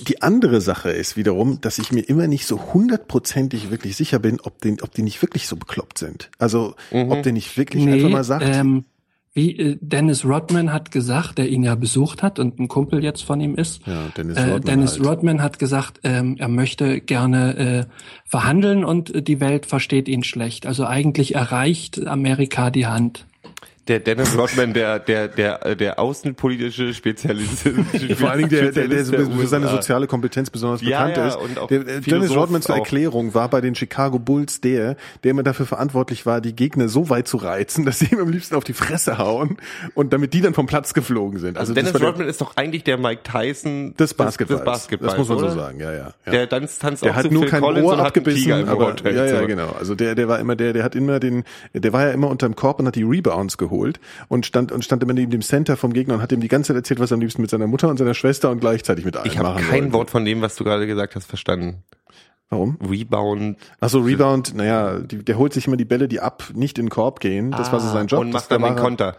Die 0.00 0.22
andere 0.22 0.60
Sache 0.60 0.90
ist 0.90 1.16
wiederum, 1.16 1.60
dass 1.60 1.78
ich 1.78 1.92
mir 1.92 2.00
immer 2.00 2.26
nicht 2.26 2.46
so 2.46 2.74
hundertprozentig 2.74 3.70
wirklich 3.70 3.96
sicher 3.96 4.18
bin, 4.18 4.40
ob, 4.40 4.60
den, 4.60 4.80
ob 4.82 4.92
die 4.92 5.02
nicht 5.02 5.22
wirklich 5.22 5.46
so 5.46 5.56
bekloppt 5.56 5.98
sind. 5.98 6.30
Also, 6.38 6.74
ob 6.90 7.22
der 7.22 7.32
nicht 7.32 7.56
wirklich 7.56 7.86
einfach 7.86 8.08
mal 8.08 8.24
sagt, 8.24 8.44
ähm, 8.44 8.86
wie 9.34 9.58
äh, 9.58 9.76
Dennis 9.80 10.24
Rodman 10.24 10.72
hat 10.72 10.92
gesagt, 10.92 11.38
der 11.38 11.48
ihn 11.48 11.64
ja 11.64 11.74
besucht 11.74 12.22
hat 12.22 12.38
und 12.38 12.58
ein 12.60 12.68
Kumpel 12.68 13.02
jetzt 13.02 13.22
von 13.22 13.40
ihm 13.40 13.56
ist. 13.56 13.84
ja, 13.86 14.04
Dennis 14.16 14.36
Äh, 14.36 14.42
Rodman 14.42 14.62
Dennis 14.62 14.98
halt. 14.98 15.06
Rodman 15.06 15.42
hat 15.42 15.58
gesagt, 15.58 16.00
ähm, 16.04 16.36
er 16.38 16.48
möchte 16.48 17.00
gerne 17.00 17.56
äh, 17.56 17.84
verhandeln 18.24 18.84
und 18.84 19.12
äh, 19.12 19.22
die 19.22 19.40
Welt 19.40 19.66
versteht 19.66 20.08
ihn 20.08 20.22
schlecht. 20.22 20.66
Also 20.66 20.86
eigentlich 20.86 21.34
erreicht 21.34 22.06
Amerika 22.06 22.70
die 22.70 22.86
Hand. 22.86 23.26
Der 23.86 24.00
Dennis 24.00 24.36
Rodman, 24.38 24.72
der, 24.72 24.98
der, 24.98 25.28
der, 25.28 25.74
der 25.74 25.98
außenpolitische 25.98 26.94
Spezialist. 26.94 27.68
Vor 28.16 28.30
allen 28.30 28.38
Dingen 28.38 28.48
der, 28.48 28.72
der, 28.72 28.88
der, 28.88 29.04
Spezialist 29.04 29.32
für 29.32 29.46
seine 29.46 29.68
soziale 29.68 30.06
Kompetenz 30.06 30.48
besonders 30.48 30.80
Ja, 30.80 31.06
bekannt 31.06 31.16
ja, 31.18 31.28
ist. 31.28 31.36
und 31.36 31.58
auch 31.58 31.68
Der, 31.68 31.84
der 31.84 32.00
Dennis 32.00 32.34
Rodman 32.34 32.62
zur. 32.62 32.76
Erklärung 32.76 33.34
war 33.34 33.50
bei 33.50 33.60
den 33.60 33.74
Chicago 33.74 34.18
Bulls 34.18 34.62
der, 34.62 34.96
der 35.22 35.30
immer 35.32 35.42
dafür 35.42 35.66
verantwortlich 35.66 36.24
war, 36.24 36.40
die 36.40 36.56
Gegner 36.56 36.88
so 36.88 37.10
weit 37.10 37.28
zu 37.28 37.36
reizen, 37.36 37.84
dass 37.84 37.98
sie 37.98 38.06
ihm 38.06 38.20
am 38.20 38.30
liebsten 38.30 38.54
auf 38.54 38.64
die 38.64 38.72
Fresse 38.72 39.18
hauen 39.18 39.58
und 39.94 40.14
damit 40.14 40.32
die 40.32 40.40
dann 40.40 40.54
vom 40.54 40.66
Platz 40.66 40.94
geflogen 40.94 41.38
sind. 41.38 41.58
Also 41.58 41.74
Dennis 41.74 41.92
das 41.92 42.00
war 42.00 42.08
Rodman 42.08 42.28
ist 42.28 42.40
doch 42.40 42.56
eigentlich 42.56 42.84
der 42.84 42.96
Mike 42.96 43.22
Tyson 43.22 43.94
des, 43.98 44.14
Basketballs. 44.14 44.60
Des 44.60 44.64
Basketballs 44.64 45.12
das 45.12 45.18
muss 45.18 45.28
man 45.28 45.38
oder? 45.38 45.50
so 45.50 45.58
sagen, 45.58 45.80
ja, 45.80 45.92
ja. 45.92 46.14
ja. 46.24 46.32
Der 46.32 46.48
tanzt, 46.48 46.80
tanzt 46.80 47.04
der 47.04 47.12
auch 47.12 47.16
hat 47.16 47.26
zu 47.26 47.32
nur 47.32 47.42
Phil 47.42 47.50
kein 47.50 47.60
Collins 47.60 47.86
Ohr 47.86 47.98
abgebissen, 47.98 48.66
aber 48.66 48.96
ja, 49.04 49.26
ja, 49.26 49.44
genau. 49.44 49.74
Also 49.78 49.94
der, 49.94 50.14
der 50.14 50.26
war 50.26 50.38
immer 50.38 50.56
der, 50.56 50.72
der 50.72 50.84
hat 50.84 50.94
immer 50.94 51.20
den, 51.20 51.44
der 51.74 51.92
war 51.92 52.06
ja 52.06 52.12
immer 52.12 52.28
unterm 52.28 52.56
Korb 52.56 52.80
und 52.80 52.86
hat 52.86 52.94
die 52.94 53.02
Rebounds 53.02 53.58
geholt 53.58 53.73
geholt 53.74 54.00
und 54.28 54.46
stand 54.46 54.72
und 54.72 54.84
stand 54.84 55.02
immer 55.02 55.12
neben 55.12 55.30
dem 55.30 55.42
Center 55.42 55.76
vom 55.76 55.92
Gegner 55.92 56.14
und 56.14 56.22
hat 56.22 56.32
ihm 56.32 56.40
die 56.40 56.48
ganze 56.48 56.68
Zeit 56.68 56.76
erzählt, 56.76 57.00
was 57.00 57.10
er 57.10 57.16
am 57.16 57.20
liebsten 57.20 57.42
mit 57.42 57.50
seiner 57.50 57.66
Mutter 57.66 57.88
und 57.88 57.98
seiner 57.98 58.14
Schwester 58.14 58.50
und 58.50 58.60
gleichzeitig 58.60 59.04
mit 59.04 59.16
allen 59.16 59.26
Ich 59.26 59.38
habe 59.38 59.60
kein 59.60 59.82
wollte. 59.84 59.92
Wort 59.92 60.10
von 60.10 60.24
dem, 60.24 60.40
was 60.42 60.56
du 60.56 60.64
gerade 60.64 60.86
gesagt 60.86 61.14
hast, 61.16 61.26
verstanden. 61.26 61.82
Warum? 62.50 62.78
Rebound. 62.88 63.56
Achso, 63.80 63.98
Rebound, 64.00 64.54
naja, 64.54 64.98
die, 65.00 65.24
der 65.24 65.38
holt 65.38 65.52
sich 65.52 65.66
immer 65.66 65.76
die 65.76 65.84
Bälle, 65.86 66.08
die 66.08 66.20
ab 66.20 66.44
nicht 66.54 66.78
in 66.78 66.86
den 66.86 66.90
Korb 66.90 67.20
gehen. 67.20 67.50
Das 67.50 67.72
war 67.72 67.80
so 67.80 67.90
sein 67.90 68.06
Job. 68.06 68.20
Und 68.20 68.32
macht 68.32 68.50
dann 68.50 68.62
da 68.62 68.68
den 68.68 68.76
er- 68.76 68.82
Konter. 68.82 69.16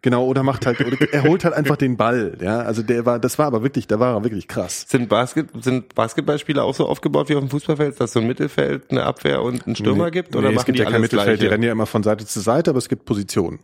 Genau, 0.00 0.24
oder 0.26 0.44
macht 0.44 0.64
halt, 0.64 0.80
oder 0.80 0.96
er 1.12 1.24
holt 1.24 1.44
halt 1.44 1.54
einfach 1.54 1.76
den 1.76 1.96
Ball, 1.96 2.38
ja. 2.40 2.60
Also 2.60 2.84
der 2.84 3.04
war, 3.04 3.18
das 3.18 3.36
war 3.36 3.46
aber 3.46 3.64
wirklich, 3.64 3.88
da 3.88 3.98
war 3.98 4.14
er 4.14 4.22
wirklich 4.22 4.46
krass. 4.46 4.86
Sind, 4.88 5.08
Basket, 5.08 5.48
sind 5.60 5.92
Basketballspieler 5.96 6.62
auch 6.62 6.72
so 6.74 6.86
aufgebaut 6.86 7.28
wie 7.28 7.34
auf 7.34 7.40
dem 7.40 7.50
Fußballfeld, 7.50 7.98
dass 8.00 8.10
es 8.10 8.12
so 8.12 8.20
ein 8.20 8.28
Mittelfeld, 8.28 8.92
eine 8.92 9.02
Abwehr 9.02 9.42
und 9.42 9.66
einen 9.66 9.74
Stürmer 9.74 10.12
gibt? 10.12 10.36
Oder 10.36 10.50
nee, 10.50 10.54
machen 10.54 10.60
es 10.60 10.66
gibt 10.66 10.78
die 10.78 10.82
ja 10.84 10.90
kein 10.90 11.00
Mittelfeld, 11.00 11.38
die 11.40 11.46
Gleiche? 11.46 11.50
rennen 11.52 11.64
ja 11.64 11.72
immer 11.72 11.86
von 11.86 12.04
Seite 12.04 12.24
zu 12.26 12.38
Seite, 12.38 12.70
aber 12.70 12.78
es 12.78 12.88
gibt 12.88 13.06
Positionen. 13.06 13.58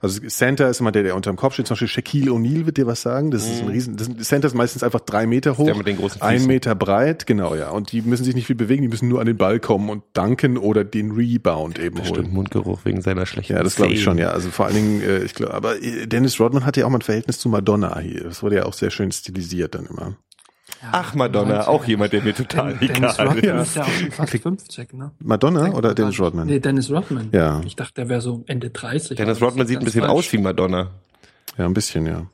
Also 0.00 0.20
Center 0.20 0.68
ist 0.68 0.80
immer 0.80 0.92
der, 0.92 1.02
der 1.02 1.16
unterm 1.16 1.36
Kopf 1.36 1.54
steht. 1.54 1.66
Zum 1.66 1.74
Beispiel 1.74 1.88
Shaquille 1.88 2.30
O'Neal 2.30 2.66
wird 2.66 2.76
dir 2.76 2.86
was 2.86 3.02
sagen. 3.02 3.30
Das 3.30 3.46
ist 3.48 3.62
ein 3.62 3.68
riesen, 3.68 3.96
das 3.96 4.08
ist, 4.08 4.24
Center 4.24 4.48
ist 4.48 4.54
meistens 4.54 4.82
einfach 4.82 5.00
drei 5.00 5.26
Meter 5.26 5.58
hoch, 5.58 5.68
Mhm. 5.70 5.78
mit 5.78 5.86
den 5.86 5.96
großen 5.98 6.20
ein. 6.22 6.46
Meter 6.46 6.74
breit, 6.74 7.26
genau, 7.26 7.54
ja. 7.54 7.70
Und 7.70 7.92
die 7.92 8.02
müssen 8.02 8.24
sich 8.24 8.34
nicht 8.34 8.46
viel 8.46 8.56
bewegen, 8.56 8.82
die 8.82 8.88
müssen 8.88 9.08
nur 9.08 9.20
an 9.20 9.26
den 9.26 9.36
Ball 9.36 9.60
kommen 9.60 9.88
und 9.90 10.02
danken 10.12 10.56
oder 10.58 10.84
den 10.84 11.12
Rebound 11.12 11.78
eben 11.78 11.98
Stimmt, 12.04 12.18
holen. 12.18 12.32
Mundgeruch 12.32 12.84
wegen 12.84 13.00
seiner 13.02 13.26
schlechten 13.26 13.52
Ja, 13.54 13.62
das 13.62 13.76
glaube 13.76 13.92
ich 13.92 14.02
schon, 14.02 14.18
ja. 14.18 14.30
Also 14.30 14.50
vor 14.50 14.66
allen 14.66 14.74
Dingen, 14.74 15.02
äh, 15.02 15.18
ich 15.24 15.34
glaube, 15.34 15.54
aber 15.54 15.82
äh, 15.82 16.06
Dennis 16.06 16.38
Rodman 16.40 16.64
hatte 16.66 16.80
ja 16.80 16.86
auch 16.86 16.90
mal 16.90 16.98
ein 16.98 17.02
Verhältnis 17.02 17.38
zu 17.38 17.48
Madonna 17.48 17.98
hier. 18.00 18.24
Das 18.24 18.42
wurde 18.42 18.56
ja 18.56 18.64
auch 18.66 18.74
sehr 18.74 18.90
schön 18.90 19.12
stilisiert 19.12 19.74
dann 19.74 19.86
immer. 19.86 20.16
Ach, 20.90 21.14
Madonna, 21.14 21.68
auch 21.68 21.84
jemand, 21.84 22.12
der 22.12 22.22
mir 22.22 22.34
total 22.34 22.74
Dennis 22.76 23.18
egal 23.18 23.28
Rodman 23.28 23.58
ist. 23.60 23.68
ist 23.68 23.76
ja 23.76 23.82
auch 23.84 23.88
schon 23.88 24.10
fast 24.10 24.32
50, 24.38 24.92
ne? 24.94 25.12
Madonna 25.20 25.72
oder 25.74 25.94
Dennis 25.94 26.18
Rodman? 26.18 26.46
Nee, 26.48 26.58
Dennis 26.58 26.90
Rodman. 26.90 27.28
Ja. 27.32 27.60
Ich 27.64 27.76
dachte, 27.76 27.94
der 27.94 28.08
wäre 28.08 28.20
so 28.20 28.42
Ende 28.46 28.70
30. 28.70 29.16
Dennis 29.16 29.40
Rodman 29.40 29.66
sieht 29.66 29.78
ein 29.78 29.84
bisschen 29.84 30.00
falsch. 30.02 30.12
aus 30.12 30.32
wie 30.32 30.38
Madonna. 30.38 30.90
Ja, 31.56 31.66
ein 31.66 31.74
bisschen, 31.74 32.06
ja. 32.06 32.26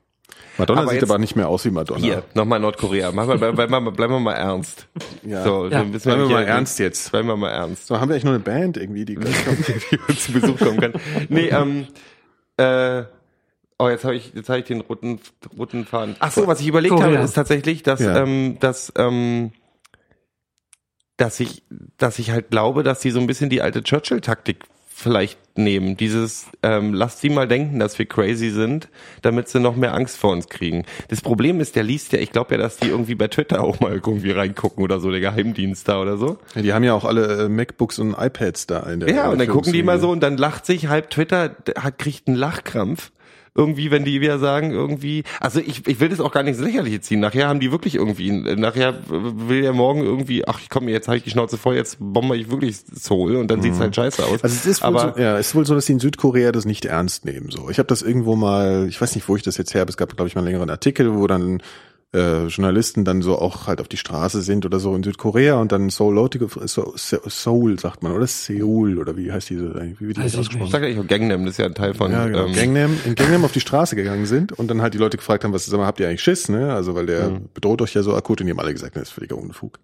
Madonna 0.56 0.82
Aber 0.82 0.90
sieht 0.90 1.02
aber 1.04 1.18
nicht 1.18 1.36
mehr 1.36 1.48
aus 1.48 1.64
wie 1.64 1.70
Madonna. 1.70 2.00
Hier, 2.00 2.22
nochmal 2.34 2.58
Nordkorea. 2.58 3.12
Machen 3.12 3.28
wir, 3.28 3.36
bleiben, 3.38 3.58
wir, 3.58 3.80
mal- 3.80 3.92
bleiben 3.92 4.12
wir 4.14 4.20
mal 4.20 4.32
ernst. 4.32 4.88
Ja. 5.22 5.44
So, 5.44 5.66
Ja. 5.68 5.82
Bleiben 5.84 6.02
wir 6.04 6.28
mal 6.28 6.42
ernst 6.44 6.78
jetzt. 6.80 7.10
Bleiben 7.12 7.28
wir 7.28 7.36
mal 7.36 7.50
ernst. 7.50 7.86
So, 7.86 8.00
haben 8.00 8.08
wir 8.08 8.14
eigentlich 8.14 8.24
nur 8.24 8.34
eine 8.34 8.42
Band 8.42 8.76
irgendwie, 8.76 9.04
die 9.04 9.14
gleich 9.14 9.44
kommt? 9.44 9.68
die 9.68 9.98
uns 10.08 10.24
zu 10.24 10.32
Besuch 10.32 10.58
kommen 10.58 10.80
kann. 10.80 10.92
Nee, 11.28 11.48
ähm, 11.48 11.86
äh, 12.56 13.04
oh, 13.78 13.88
jetzt 13.88 14.04
habe 14.04 14.16
ich, 14.16 14.32
jetzt 14.34 14.48
habe 14.48 14.58
ich 14.60 14.64
den 14.66 14.80
roten, 14.80 15.20
roten 15.56 15.84
Faden. 15.84 16.16
Ach 16.18 16.32
so, 16.32 16.46
was 16.46 16.60
ich 16.60 16.66
überlegt 16.68 16.94
Korea. 16.94 17.12
habe, 17.14 17.24
ist 17.24 17.32
tatsächlich, 17.34 17.82
dass, 17.82 18.00
Ja. 18.00 18.22
ähm, 18.22 18.56
dass, 18.60 18.92
ähm, 18.96 19.52
dass 21.16 21.40
ich, 21.40 21.62
dass 21.96 22.18
ich 22.18 22.30
halt 22.30 22.50
glaube, 22.50 22.82
dass 22.82 23.00
die 23.00 23.10
so 23.10 23.20
ein 23.20 23.26
bisschen 23.26 23.50
die 23.50 23.60
alte 23.62 23.82
Churchill-Taktik 23.82 24.64
vielleicht 24.86 25.38
nehmen. 25.56 25.96
Dieses, 25.96 26.46
ähm, 26.64 26.92
lasst 26.92 27.20
sie 27.20 27.28
mal 27.30 27.46
denken, 27.46 27.78
dass 27.78 27.98
wir 28.00 28.06
crazy 28.06 28.50
sind, 28.50 28.88
damit 29.22 29.48
sie 29.48 29.60
noch 29.60 29.76
mehr 29.76 29.94
Angst 29.94 30.16
vor 30.16 30.32
uns 30.32 30.48
kriegen. 30.48 30.84
Das 31.06 31.20
Problem 31.20 31.60
ist, 31.60 31.76
der 31.76 31.84
liest 31.84 32.12
ja, 32.12 32.18
ich 32.18 32.32
glaube 32.32 32.54
ja, 32.56 32.60
dass 32.60 32.78
die 32.78 32.88
irgendwie 32.88 33.14
bei 33.14 33.28
Twitter 33.28 33.62
auch 33.62 33.78
mal 33.78 33.92
irgendwie 33.92 34.32
reingucken 34.32 34.82
oder 34.82 34.98
so, 34.98 35.10
der 35.12 35.20
Geheimdienst 35.20 35.88
da 35.88 36.00
oder 36.00 36.16
so. 36.16 36.38
Ja, 36.56 36.62
die 36.62 36.72
haben 36.72 36.82
ja 36.82 36.94
auch 36.94 37.04
alle 37.04 37.44
äh, 37.44 37.48
MacBooks 37.48 38.00
und 38.00 38.16
iPads 38.18 38.66
da 38.66 38.80
in 38.90 38.98
der 39.00 39.10
Ja, 39.14 39.28
und 39.28 39.38
dann 39.38 39.46
gucken 39.48 39.72
die 39.72 39.84
mal 39.84 40.00
so 40.00 40.10
und 40.10 40.20
dann 40.20 40.36
lacht 40.36 40.66
sich 40.66 40.88
halb 40.88 41.10
Twitter, 41.10 41.54
hat, 41.76 41.98
kriegt 41.98 42.26
einen 42.26 42.36
Lachkrampf. 42.36 43.12
Irgendwie, 43.58 43.90
wenn 43.90 44.04
die 44.04 44.20
wieder 44.20 44.38
sagen, 44.38 44.70
irgendwie, 44.70 45.24
also 45.40 45.58
ich, 45.58 45.84
ich 45.88 45.98
will 45.98 46.08
das 46.08 46.20
auch 46.20 46.30
gar 46.30 46.44
nicht 46.44 46.56
ins 46.56 46.64
Lächerliche 46.64 47.00
ziehen. 47.00 47.18
Nachher 47.18 47.48
haben 47.48 47.58
die 47.58 47.72
wirklich 47.72 47.96
irgendwie, 47.96 48.30
nachher 48.30 48.94
will 49.08 49.62
der 49.62 49.72
morgen 49.72 50.04
irgendwie, 50.04 50.46
ach 50.46 50.60
komm, 50.70 50.88
jetzt 50.88 51.08
habe 51.08 51.16
ich 51.16 51.24
die 51.24 51.30
Schnauze 51.30 51.58
voll, 51.58 51.74
jetzt 51.74 51.96
bomber 51.98 52.36
ich 52.36 52.52
wirklich 52.52 52.76
Seoul 52.76 53.34
und 53.34 53.50
dann 53.50 53.60
sieht's 53.60 53.80
halt 53.80 53.96
scheiße 53.96 54.24
aus. 54.24 54.44
Also 54.44 54.54
es 54.54 54.64
ist 54.64 54.80
wohl 54.82 54.86
Aber 54.86 55.14
so, 55.16 55.20
ja, 55.20 55.36
es 55.38 55.48
ist 55.48 55.54
wohl 55.56 55.66
so, 55.66 55.74
dass 55.74 55.86
sie 55.86 55.94
in 55.94 55.98
Südkorea 55.98 56.52
das 56.52 56.66
nicht 56.66 56.84
ernst 56.84 57.24
nehmen. 57.24 57.50
So, 57.50 57.68
ich 57.68 57.80
habe 57.80 57.88
das 57.88 58.02
irgendwo 58.02 58.36
mal, 58.36 58.86
ich 58.88 59.00
weiß 59.00 59.16
nicht, 59.16 59.28
wo 59.28 59.34
ich 59.34 59.42
das 59.42 59.56
jetzt 59.56 59.74
her 59.74 59.80
habe. 59.80 59.90
Es 59.90 59.96
gab, 59.96 60.14
glaube 60.14 60.28
ich, 60.28 60.36
mal 60.36 60.42
einen 60.42 60.46
längeren 60.46 60.70
Artikel, 60.70 61.16
wo 61.16 61.26
dann 61.26 61.60
äh, 62.14 62.46
Journalisten 62.46 63.04
dann 63.04 63.20
so 63.20 63.36
auch 63.38 63.66
halt 63.66 63.80
auf 63.82 63.88
die 63.88 63.98
Straße 63.98 64.40
sind 64.40 64.64
oder 64.64 64.80
so 64.80 64.94
in 64.96 65.02
Südkorea 65.02 65.56
und 65.60 65.72
dann 65.72 65.90
Seoul, 65.90 66.14
Leute, 66.14 66.38
so, 66.66 66.94
Seoul 66.96 67.78
sagt 67.78 68.02
man 68.02 68.12
oder 68.12 68.26
Seoul 68.26 68.98
oder 68.98 69.16
wie 69.16 69.30
heißt 69.30 69.50
diese, 69.50 69.74
wie 69.98 70.08
wird 70.08 70.16
ich 70.18 70.24
ausgesprochen? 70.24 70.64
ich 70.64 70.70
sag 70.72 70.82
ja, 70.82 70.88
ich 70.88 71.06
Gangnam, 71.06 71.44
das 71.44 71.52
ist 71.54 71.58
ja 71.58 71.66
ein 71.66 71.74
Teil 71.74 71.92
von, 71.92 72.10
Ja, 72.10 72.26
genau. 72.26 72.46
ähm, 72.46 72.54
Gangnam, 72.54 72.98
in 73.04 73.14
Gangnam 73.14 73.44
auf 73.44 73.52
die 73.52 73.60
Straße 73.60 73.94
gegangen 73.94 74.24
sind 74.24 74.52
und 74.52 74.68
dann 74.68 74.80
halt 74.80 74.94
die 74.94 74.98
Leute 74.98 75.18
gefragt 75.18 75.44
haben, 75.44 75.52
was 75.52 75.66
sag 75.66 75.78
mal, 75.78 75.86
habt 75.86 76.00
ihr 76.00 76.08
eigentlich 76.08 76.22
Schiss, 76.22 76.48
ne? 76.48 76.72
Also 76.72 76.94
weil 76.94 77.04
der 77.06 77.30
Mhm. 77.30 77.48
bedroht 77.52 77.82
euch 77.82 77.92
ja 77.92 78.02
so 78.02 78.14
akut 78.16 78.40
und 78.40 78.46
die 78.46 78.52
haben 78.52 78.60
alle 78.60 78.72
gesagt, 78.72 78.96
das 78.96 79.04
ist 79.04 79.10
völliger 79.10 79.36
Unfug. 79.36 79.78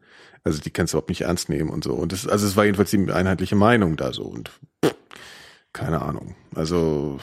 Also 0.45 0.61
die 0.61 0.71
kannst 0.71 0.93
du 0.93 0.97
überhaupt 0.97 1.11
nicht 1.11 1.23
ernst 1.23 1.49
nehmen 1.51 1.69
und 1.71 1.85
so. 1.85 1.93
Und 1.93 2.13
das, 2.13 2.27
also 2.27 2.47
es 2.47 2.57
war 2.57 2.65
jedenfalls 2.65 2.91
die 2.91 3.11
einheitliche 3.13 3.57
Meinung 3.57 3.97
da 3.97 4.13
so 4.15 4.23
und 4.25 4.51
pff, 4.85 4.95
keine 5.75 6.01
Ahnung. 6.03 6.37
Also 6.55 7.19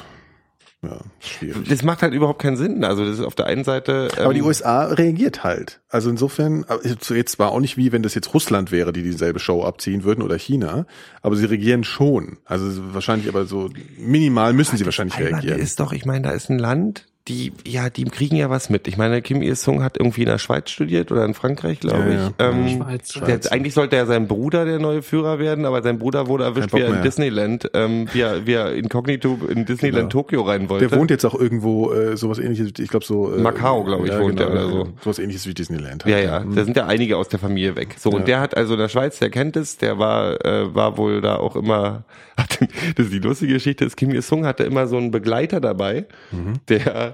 ja, 0.83 0.99
schwierig. 1.19 1.69
das 1.69 1.83
macht 1.83 2.01
halt 2.01 2.13
überhaupt 2.13 2.41
keinen 2.41 2.57
Sinn. 2.57 2.83
Also 2.83 3.05
das 3.05 3.19
ist 3.19 3.25
auf 3.25 3.35
der 3.35 3.45
einen 3.45 3.63
Seite. 3.63 4.07
Ähm, 4.17 4.23
Aber 4.23 4.33
die 4.33 4.41
USA 4.41 4.85
reagiert 4.85 5.43
halt. 5.43 5.79
Also 5.89 6.09
insofern, 6.09 6.65
aber 6.67 6.85
jetzt 6.85 7.07
jetzt 7.09 7.33
zwar 7.33 7.51
auch 7.51 7.59
nicht 7.59 7.77
wie, 7.77 7.91
wenn 7.91 8.01
das 8.01 8.15
jetzt 8.15 8.33
Russland 8.33 8.71
wäre, 8.71 8.91
die 8.91 9.03
dieselbe 9.03 9.39
Show 9.39 9.63
abziehen 9.63 10.03
würden 10.03 10.23
oder 10.23 10.37
China, 10.37 10.87
aber 11.21 11.35
sie 11.35 11.45
regieren 11.45 11.83
schon. 11.83 12.37
Also 12.45 12.93
wahrscheinlich 12.93 13.29
aber 13.29 13.45
so 13.45 13.69
minimal 13.97 14.53
müssen 14.53 14.75
sie 14.77 14.85
wahrscheinlich 14.85 15.19
reagieren. 15.19 15.59
ist 15.59 15.79
doch, 15.79 15.93
ich 15.93 16.05
meine, 16.05 16.23
da 16.27 16.31
ist 16.31 16.49
ein 16.49 16.57
Land, 16.57 17.07
die, 17.27 17.53
ja, 17.67 17.89
die 17.91 18.05
kriegen 18.05 18.35
ja 18.35 18.49
was 18.49 18.69
mit. 18.71 18.87
Ich 18.87 18.97
meine, 18.97 19.21
Kim 19.21 19.43
Il-sung 19.43 19.83
hat 19.83 19.97
irgendwie 19.97 20.21
in 20.21 20.27
der 20.27 20.39
Schweiz 20.39 20.71
studiert 20.71 21.11
oder 21.11 21.23
in 21.23 21.35
Frankreich, 21.35 21.79
glaube 21.79 21.99
Ja, 21.99 22.09
ich. 22.09 22.33
ja. 22.39 22.49
Ähm, 22.49 22.67
Schweiz. 22.81 23.13
Der, 23.13 23.51
eigentlich 23.51 23.75
sollte 23.75 23.95
ja 23.95 24.07
sein 24.07 24.27
Bruder 24.27 24.65
der 24.65 24.79
neue 24.79 25.03
Führer 25.03 25.37
werden, 25.37 25.65
aber 25.65 25.83
sein 25.83 25.99
Bruder 25.99 26.27
wurde 26.27 26.45
erwischt, 26.45 26.73
wie 26.73 26.79
er 26.81 26.95
in. 26.95 27.03
Disneyland, 27.03 27.69
ähm, 27.75 28.07
wie 28.11 28.21
er, 28.21 28.47
wie 28.47 28.53
er 28.53 28.73
inkognito 28.73 29.37
in 29.47 29.65
Disneyland 29.65 30.09
Genau. 30.11 30.23
Tokio 30.23 30.41
rein 30.41 30.67
wollte. 30.69 30.87
Der 30.87 30.97
wohnt 30.97 31.11
jetzt 31.11 31.23
auch 31.25 31.35
irgendwo 31.39 31.91
äh, 31.93 32.17
sowas 32.17 32.39
ähnliches, 32.39 32.71
ich 32.79 32.89
glaube 32.89 33.05
so 33.05 33.33
äh, 33.35 33.39
Macau, 33.39 33.83
glaub 33.83 34.03
ich, 34.03 34.17
wohnt 34.17 34.39
der 34.39 34.51
oder 34.51 34.67
so. 34.67 34.87
Sowas 35.03 35.19
ähnliches 35.19 35.45
wie 35.47 35.53
Disneyland. 35.53 36.03
ja, 36.07 36.15
halt, 36.15 36.25
ja, 36.25 36.39
da 36.55 36.63
sind 36.65 36.75
ja 36.75 36.87
einige 36.87 37.17
aus 37.17 37.29
der 37.29 37.39
Familie 37.39 37.75
weg. 37.75 37.95
So, 37.99 38.09
Ja. 38.09 38.17
und 38.17 38.27
der 38.27 38.39
hat 38.39 38.57
also 38.57 38.73
in 38.73 38.79
der 38.79 38.89
Schweiz, 38.89 39.19
der 39.19 39.29
kennt 39.29 39.55
es, 39.57 39.77
der 39.77 39.99
war, 39.99 40.43
äh, 40.43 40.73
war 40.73 40.97
wohl 40.97 41.21
da 41.21 41.35
auch 41.35 41.55
immer, 41.55 42.03
hat, 42.37 42.59
das 42.95 43.05
ist 43.05 43.13
die 43.13 43.19
lustige 43.19 43.53
Geschichte, 43.53 43.85
ist 43.85 43.95
Kim 43.95 44.09
Il-sung 44.11 44.45
hatte 44.47 44.63
immer 44.63 44.87
so 44.87 44.97
einen 44.97 45.11
Begleiter 45.11 45.61
dabei, 45.61 46.05
Mhm. 46.31 46.53
der, 46.67 47.10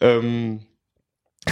ähm, 0.00 0.60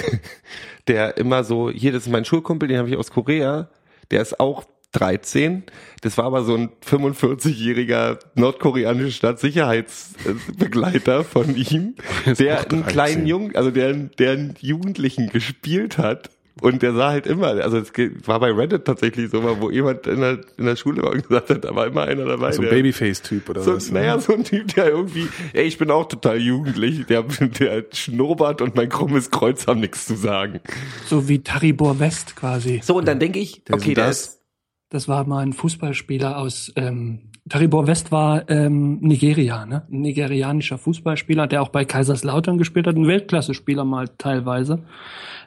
der 0.88 1.16
immer 1.16 1.44
so, 1.44 1.70
hier, 1.70 1.92
das 1.92 2.04
ist 2.04 2.12
mein 2.12 2.24
Schulkumpel, 2.24 2.68
den 2.68 2.78
habe 2.78 2.88
ich 2.88 2.96
aus 2.96 3.10
Korea, 3.10 3.68
der 4.10 4.22
ist 4.22 4.40
auch 4.40 4.64
13. 4.94 5.64
Das 6.02 6.18
war 6.18 6.26
aber 6.26 6.44
so 6.44 6.54
ein 6.54 6.70
45-jähriger 6.86 8.18
nordkoreanischer 8.34 9.10
Staatssicherheitsbegleiter 9.10 11.24
von 11.24 11.56
ihm, 11.56 11.94
der 12.38 12.60
einen 12.60 12.82
13. 12.82 12.86
kleinen 12.86 13.26
Jungen, 13.26 13.56
also 13.56 13.70
der, 13.70 13.92
der 13.92 14.32
einen 14.32 14.54
Jugendlichen 14.60 15.30
gespielt 15.30 15.96
hat. 15.98 16.30
Und 16.60 16.82
der 16.82 16.92
sah 16.92 17.10
halt 17.10 17.26
immer, 17.26 17.48
also 17.48 17.78
es 17.78 17.92
war 18.26 18.38
bei 18.38 18.52
Reddit 18.52 18.84
tatsächlich 18.84 19.30
so 19.30 19.40
mal, 19.40 19.60
wo 19.60 19.70
jemand 19.70 20.06
in 20.06 20.20
der, 20.20 20.38
in 20.56 20.66
der 20.66 20.76
Schule 20.76 21.02
war 21.02 21.10
und 21.10 21.26
gesagt 21.26 21.50
hat, 21.50 21.64
da 21.64 21.74
war 21.74 21.86
immer 21.86 22.02
einer 22.02 22.24
dabei. 22.24 22.52
So 22.52 22.62
ein 22.62 22.70
Babyface-Typ 22.70 23.48
oder 23.48 23.62
so, 23.62 23.74
was. 23.74 23.90
naja, 23.90 24.18
so 24.20 24.34
ein 24.34 24.44
Typ, 24.44 24.72
der 24.74 24.88
irgendwie, 24.88 25.28
ey, 25.52 25.64
ich 25.64 25.78
bin 25.78 25.90
auch 25.90 26.06
total 26.06 26.38
jugendlich, 26.38 27.06
der, 27.06 27.22
der 27.24 27.84
Schnurrbart 27.92 28.62
und 28.62 28.76
mein 28.76 28.88
krummes 28.88 29.30
Kreuz 29.30 29.66
haben 29.66 29.80
nichts 29.80 30.06
zu 30.06 30.14
sagen. 30.14 30.60
So 31.06 31.28
wie 31.28 31.40
Taribor 31.40 31.98
West 31.98 32.36
quasi. 32.36 32.80
So, 32.84 32.96
und 32.98 33.08
dann 33.08 33.18
denke 33.18 33.40
ich, 33.40 33.62
okay, 33.70 33.94
das. 33.94 34.40
Das 34.90 35.08
war 35.08 35.26
mal 35.26 35.40
ein 35.40 35.54
Fußballspieler 35.54 36.38
aus 36.38 36.72
ähm, 36.76 37.32
Taribor 37.48 37.86
West 37.86 38.10
war 38.10 38.48
ähm, 38.48 39.00
Nigeria, 39.00 39.66
ne? 39.66 39.82
Ein 39.92 40.00
nigerianischer 40.00 40.78
Fußballspieler, 40.78 41.46
der 41.46 41.60
auch 41.62 41.68
bei 41.68 41.84
Kaiserslautern 41.84 42.56
gespielt 42.56 42.86
hat, 42.86 42.96
ein 42.96 43.06
Weltklasse-Spieler 43.06 43.84
mal 43.84 44.08
teilweise, 44.16 44.82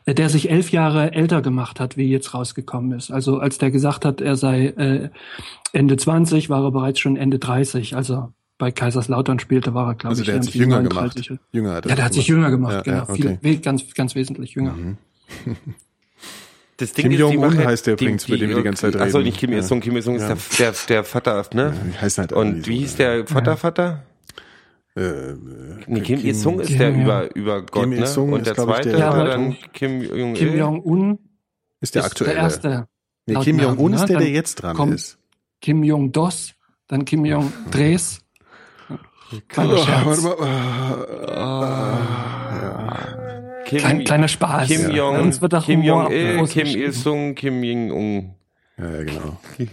äh, 0.06 0.14
der 0.14 0.30
sich 0.30 0.52
elf 0.52 0.72
Jahre 0.72 1.14
älter 1.14 1.42
gemacht 1.42 1.80
hat, 1.80 1.98
wie 1.98 2.04
jetzt 2.10 2.36
rausgekommen 2.36 2.92
ist. 2.96 3.10
Also 3.10 3.40
als 3.40 3.58
der 3.58 3.72
gesagt 3.72 4.06
hat, 4.06 4.22
er 4.22 4.36
sei 4.36 4.68
äh, 4.68 5.10
Ende 5.74 5.98
20, 5.98 6.50
war 6.52 6.64
er 6.64 6.72
bereits 6.72 7.00
schon 7.00 7.18
Ende 7.18 7.40
30. 7.40 7.96
Also 7.96 8.32
bei 8.60 8.72
Kaiserslautern 8.72 9.40
spielte, 9.40 9.74
war 9.74 9.88
er, 9.88 9.96
glaube 9.96 10.10
Also 10.12 10.22
ich, 10.22 10.28
der 10.28 10.36
hat 10.36 10.44
sich 10.44 10.54
jünger 10.56 10.78
39. 10.84 11.28
gemacht. 11.30 11.44
Jünger 11.52 11.74
hat 11.74 11.86
er 11.86 11.90
Ja, 11.90 11.96
der 11.96 12.06
hat 12.06 12.14
sich 12.14 12.28
jünger 12.28 12.52
gemacht, 12.52 12.74
Ja, 12.74 12.82
genau. 12.82 12.98
ja, 12.98 13.06
Viel, 13.16 13.26
okay. 13.28 13.38
we- 13.42 13.58
ganz, 13.58 13.92
ganz 13.96 14.14
wesentlich 14.14 14.54
jünger. 14.54 14.76
das 16.78 16.94
Kim 16.94 17.10
die 17.12 17.18
Jong-un 17.18 17.58
halt 17.58 17.68
heißt 17.68 17.88
der 17.88 17.94
übrigens, 17.94 18.28
mit 18.28 18.40
dem 18.42 18.50
wir 18.50 18.58
die 18.58 18.64
ganze 18.64 18.92
Zeit 18.92 19.02
Achso, 19.02 19.18
reden. 19.18 19.28
nicht 19.28 19.40
Kim 19.40 19.52
Ja. 19.52 19.58
Il-sung, 19.58 19.80
Kim 19.82 19.96
Il-sung 19.96 20.18
Ja. 20.20 20.32
ist 20.34 20.60
der, 20.60 20.72
der, 20.72 20.76
der 20.90 21.04
Vater, 21.04 21.46
ne? 21.54 21.74
Die 21.94 21.98
heißen 22.00 22.22
halt 22.22 22.34
Und 22.34 22.68
wie 22.68 22.78
hieß 22.80 22.96
der 22.98 23.26
Vater, 23.28 23.58
Vater? 23.58 24.04
Äh, 24.96 25.34
Nee, 25.88 26.02
Kim, 26.02 26.18
Kim- 26.20 26.26
Il-sung 26.28 26.60
ist 26.60 26.68
Kim, 26.70 26.78
der 26.80 26.90
ja. 26.92 27.02
über, 27.04 27.36
über 27.36 27.62
Gott, 27.62 27.84
Kim 27.84 27.90
ne? 27.92 27.98
Und 27.98 28.38
ist, 28.40 28.46
der 28.48 28.56
zweite 28.56 28.90
der- 28.92 29.00
war 29.00 29.18
Ja, 29.18 29.24
dann 29.26 29.56
Kim 29.74 30.02
Jong-il. 30.02 30.36
Kim 30.36 30.58
Jong-un 30.58 31.20
ist 31.82 31.96
der 31.96 32.06
aktuelle. 32.06 32.34
der 32.34 32.42
erste. 32.44 32.88
Nee, 33.26 33.36
Kim 33.44 33.60
Jong-un 33.60 33.94
ist 33.94 34.06
der, 34.06 34.18
der 34.20 34.30
jetzt 34.30 34.56
dran 34.56 34.76
kommt 34.76 34.94
ist. 34.96 35.18
Kim 35.62 35.84
Jong-dos, 35.84 36.54
dann 36.88 37.06
Kim 37.06 37.26
Jong-dres. 37.26 38.20
Kleiner 39.50 39.78
Scherz. 39.80 40.26
Kim, 43.68 43.80
Klein, 43.80 44.04
kleiner 44.04 44.28
Spaß. 44.28 44.68
Kim 44.68 44.92
Jong, 44.92 45.20
uns 45.20 45.42
wird 45.42 45.54
auch 45.56 45.66
Kim 45.66 45.84
Jong-il, 45.84 46.38
groß 46.38 46.50
Kim 46.52 46.64
geschrieben. 46.64 46.86
Il-sung, 46.86 47.36
Kim 47.36 47.64
Jong-un. 47.64 48.34
Ja, 48.78 48.92
ja, 48.92 49.04
genau. 49.04 49.38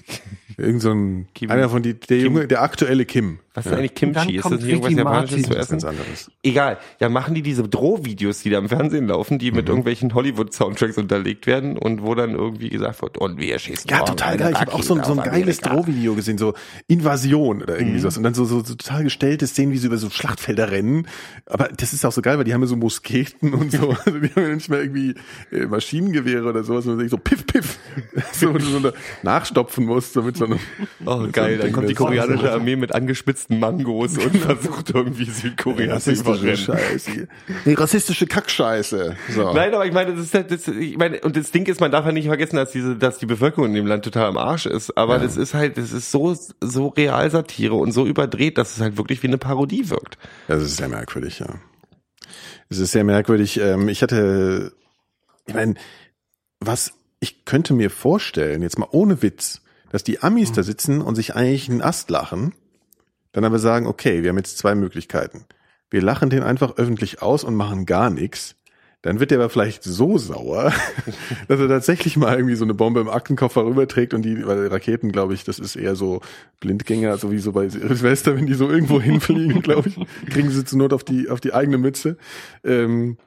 Irgend 0.57 0.83
so 0.83 0.91
ein, 0.93 1.29
Kim- 1.35 1.51
einer 1.51 1.69
von 1.69 1.83
die, 1.83 1.95
der 1.95 2.17
Kim- 2.19 2.27
Junge, 2.27 2.49
der 2.49 2.63
aktuelle 2.63 3.05
Kim. 3.05 3.39
Was 3.55 3.67
ist 3.67 3.73
eigentlich 3.73 3.95
Kimchi? 3.95 4.15
Dann 4.15 4.29
Ist 4.31 4.43
kommt 4.43 4.55
das 4.57 4.61
nicht 4.63 4.73
irgendwas 4.73 4.93
Japanisches 4.95 5.43
zu 5.43 5.49
Das 5.51 5.57
ist 5.57 5.57
essen? 5.63 5.73
ganz 5.73 5.85
anderes. 5.85 6.31
Egal. 6.43 6.79
Ja, 6.99 7.09
machen 7.09 7.35
die 7.37 7.43
diese 7.43 7.63
Drohvideos, 7.69 8.41
die 8.43 8.51
da 8.51 8.59
im 8.59 8.69
Fernsehen 8.69 9.07
laufen, 9.07 9.39
die 9.39 9.51
Mhm. 9.53 9.57
mit 9.59 9.69
irgendwelchen 9.69 10.13
Hollywood-Soundtracks 10.13 10.99
unterlegt 10.99 11.47
werden 11.47 11.79
und 11.79 12.03
wo 12.03 12.15
dann 12.17 12.35
irgendwie 12.35 12.69
gesagt 12.69 13.01
wird, 13.03 13.17
und 13.19 13.39
wir 13.39 13.57
schießen 13.59 13.89
Ja, 13.89 14.01
total 14.03 14.37
geil. 14.39 14.51
Ich 14.55 14.61
habe 14.61 14.73
auch 14.73 14.83
so, 14.83 14.95
ein- 14.97 15.05
so 15.05 15.13
ein 15.13 15.23
geiles. 15.23 15.61
Drohvideo 15.61 16.15
gesehen, 16.15 16.37
so 16.37 16.55
Invasion 16.89 17.63
oder 17.63 17.75
Mhm. 17.75 17.81
irgendwie 17.81 18.01
sowas. 18.01 18.17
Und 18.17 18.25
dann 18.25 18.35
so, 18.35 18.45
so, 18.45 18.59
so 18.65 18.75
total 18.75 19.05
gestellte 19.05 19.47
Szenen, 19.47 19.73
wie 19.73 19.79
sie 19.79 19.87
über 19.87 19.99
so 19.99 20.11
Schlachtfelder 20.11 20.73
rennen. 20.73 21.07
Aber 21.47 21.69
das 21.77 21.93
ist 21.93 22.05
auch 22.05 22.13
so 22.13 22.23
geil, 22.23 22.39
weil 22.39 22.45
die 22.45 22.55
haben 22.55 22.61
ja 22.63 22.67
so 22.67 22.77
Musketen 22.77 23.55
und 23.55 23.71
so. 23.71 23.95
Also 24.05 24.19
die 24.19 24.29
haben 24.35 24.43
ja 24.49 24.55
nicht 24.55 24.69
mehr 24.69 24.81
irgendwie 24.83 25.15
äh, 25.53 25.67
Maschinengewehre 25.67 26.49
oder 26.49 26.65
sowas, 26.65 26.85
sondern 26.85 27.09
so 27.09 27.19
piff, 27.19 27.47
piff. 27.47 27.79
So, 28.33 28.53
wo 28.53 28.59
du 28.59 28.65
so 28.65 28.93
nachstopfen 29.23 29.85
musst, 29.87 30.13
so 30.15 30.23
mit 30.23 30.37
so 30.37 30.47
einem. 30.47 30.59
Oh, 31.07 31.21
so 31.23 31.29
geil. 31.31 31.53
einem 31.55 31.61
Dann 31.61 31.73
kommt 31.73 31.89
die 31.89 31.95
koreanische 31.95 32.43
so- 32.47 32.51
Armee 32.51 32.75
mit 32.77 32.93
angespitzten 32.93 33.44
Mangos 33.51 34.17
und 34.19 34.37
versucht 34.37 34.91
irgendwie 34.91 35.25
Südkorea 35.25 35.99
zu 36.01 36.11
Rassistische 36.11 36.31
überrennen. 36.31 36.57
Scheiße. 36.57 37.29
Nee, 37.65 37.75
rassistische 37.75 38.27
Kackscheiße. 38.27 39.17
So. 39.31 39.53
Nein, 39.53 39.75
aber 39.75 39.87
ich 39.87 39.93
meine, 39.93 40.15
das 40.15 40.25
ist 40.27 40.35
halt, 40.35 40.51
das, 40.51 40.69
ich 40.69 40.97
meine, 40.97 41.21
und 41.21 41.37
das 41.37 41.51
Ding 41.51 41.67
ist, 41.67 41.81
man 41.81 41.91
darf 41.91 42.07
ja 42.07 42.13
nicht 42.13 42.27
vergessen, 42.27 42.57
dass 42.57 42.73
diese, 42.73 42.97
dass 42.97 43.19
die 43.19 43.27
Bevölkerung 43.27 43.69
in 43.69 43.75
dem 43.75 43.87
Land 43.87 44.05
total 44.05 44.27
am 44.27 44.37
Arsch 44.37 44.67
ist. 44.67 44.97
Aber 44.97 45.19
das 45.19 45.37
ist 45.37 45.55
halt, 45.55 45.79
das 45.79 45.93
ist 45.93 46.11
so, 46.11 46.37
so 46.61 46.89
Realsatire 46.89 47.75
und 47.75 47.93
so 47.93 48.07
überdreht, 48.07 48.59
dass 48.59 48.75
es 48.77 48.81
halt 48.81 48.97
wirklich 48.97 49.23
wie 49.23 49.29
eine 49.29 49.39
Parodie 49.39 49.91
wirkt. 49.91 50.19
Das 50.49 50.63
ist 50.63 50.77
sehr 50.77 50.89
merkwürdig, 50.89 51.39
ja. 51.41 51.55
Es 52.69 52.79
ist 52.79 52.93
sehr 52.93 53.05
merkwürdig. 53.05 53.59
Ähm, 53.61 53.89
Ich 53.89 54.03
hatte, 54.03 54.73
ich 55.47 55.55
meine, 55.55 55.75
was 56.61 56.93
ich 57.21 57.45
könnte 57.45 57.75
mir 57.75 57.91
vorstellen, 57.91 58.63
jetzt 58.63 58.79
mal 58.79 58.89
ohne 58.91 59.23
Witz, 59.23 59.63
dass 59.91 60.05
die 60.05 60.23
Amis 60.23 60.53
da 60.53 60.63
sitzen 60.63 61.01
und 61.01 61.15
sich 61.15 61.35
eigentlich 61.35 61.71
einen 61.71 61.83
Ast 61.83 62.11
lachen, 62.11 62.53
dann 63.35 63.45
aber 63.45 63.59
sagen, 63.59 63.87
okay, 63.87 64.23
wir 64.23 64.31
haben 64.31 64.39
jetzt 64.39 64.57
zwei 64.57 64.75
Möglichkeiten. 64.75 65.45
Wir 65.91 66.01
lachen 66.01 66.31
den 66.31 66.43
einfach 66.43 66.77
öffentlich 66.77 67.21
aus 67.21 67.45
und 67.45 67.55
machen 67.55 67.85
gar 67.85 68.09
nichts. 68.09 68.57
Dann 69.03 69.21
wird 69.21 69.31
der 69.33 69.39
aber 69.39 69.51
vielleicht 69.51 69.83
so 69.83 70.17
sauer, 70.17 70.73
dass 71.49 71.61
er 71.61 71.69
tatsächlich 71.69 72.17
mal 72.17 72.37
irgendwie 72.37 72.55
so 72.55 72.65
eine 72.65 72.73
Bombe 72.73 73.01
im 73.01 73.11
Aktenkoffer 73.11 73.67
rüberträgt 73.67 74.15
und 74.15 74.23
die, 74.23 74.47
weil 74.47 74.69
Raketen, 74.69 75.13
glaube 75.13 75.35
ich, 75.35 75.45
das 75.45 75.59
ist 75.59 75.77
eher 75.77 75.95
so 75.95 76.21
Blindgänger, 76.61 77.19
so 77.19 77.31
wie 77.31 77.39
so 77.39 77.53
bei 77.53 77.69
Silvester, 77.69 78.35
wenn 78.35 78.47
die 78.47 78.55
so 78.55 78.71
irgendwo 78.71 79.01
hinfliegen, 79.01 79.61
glaube 79.61 79.91
ich, 79.91 79.97
kriegen 80.31 80.49
sie 80.49 80.65
zur 80.65 80.79
Not 80.79 80.95
auf 80.95 81.05
die, 81.05 81.29
auf 81.29 81.41
die 81.41 81.53
eigene 81.53 81.77
Mütze. 81.77 82.17
Ähm, 82.65 83.19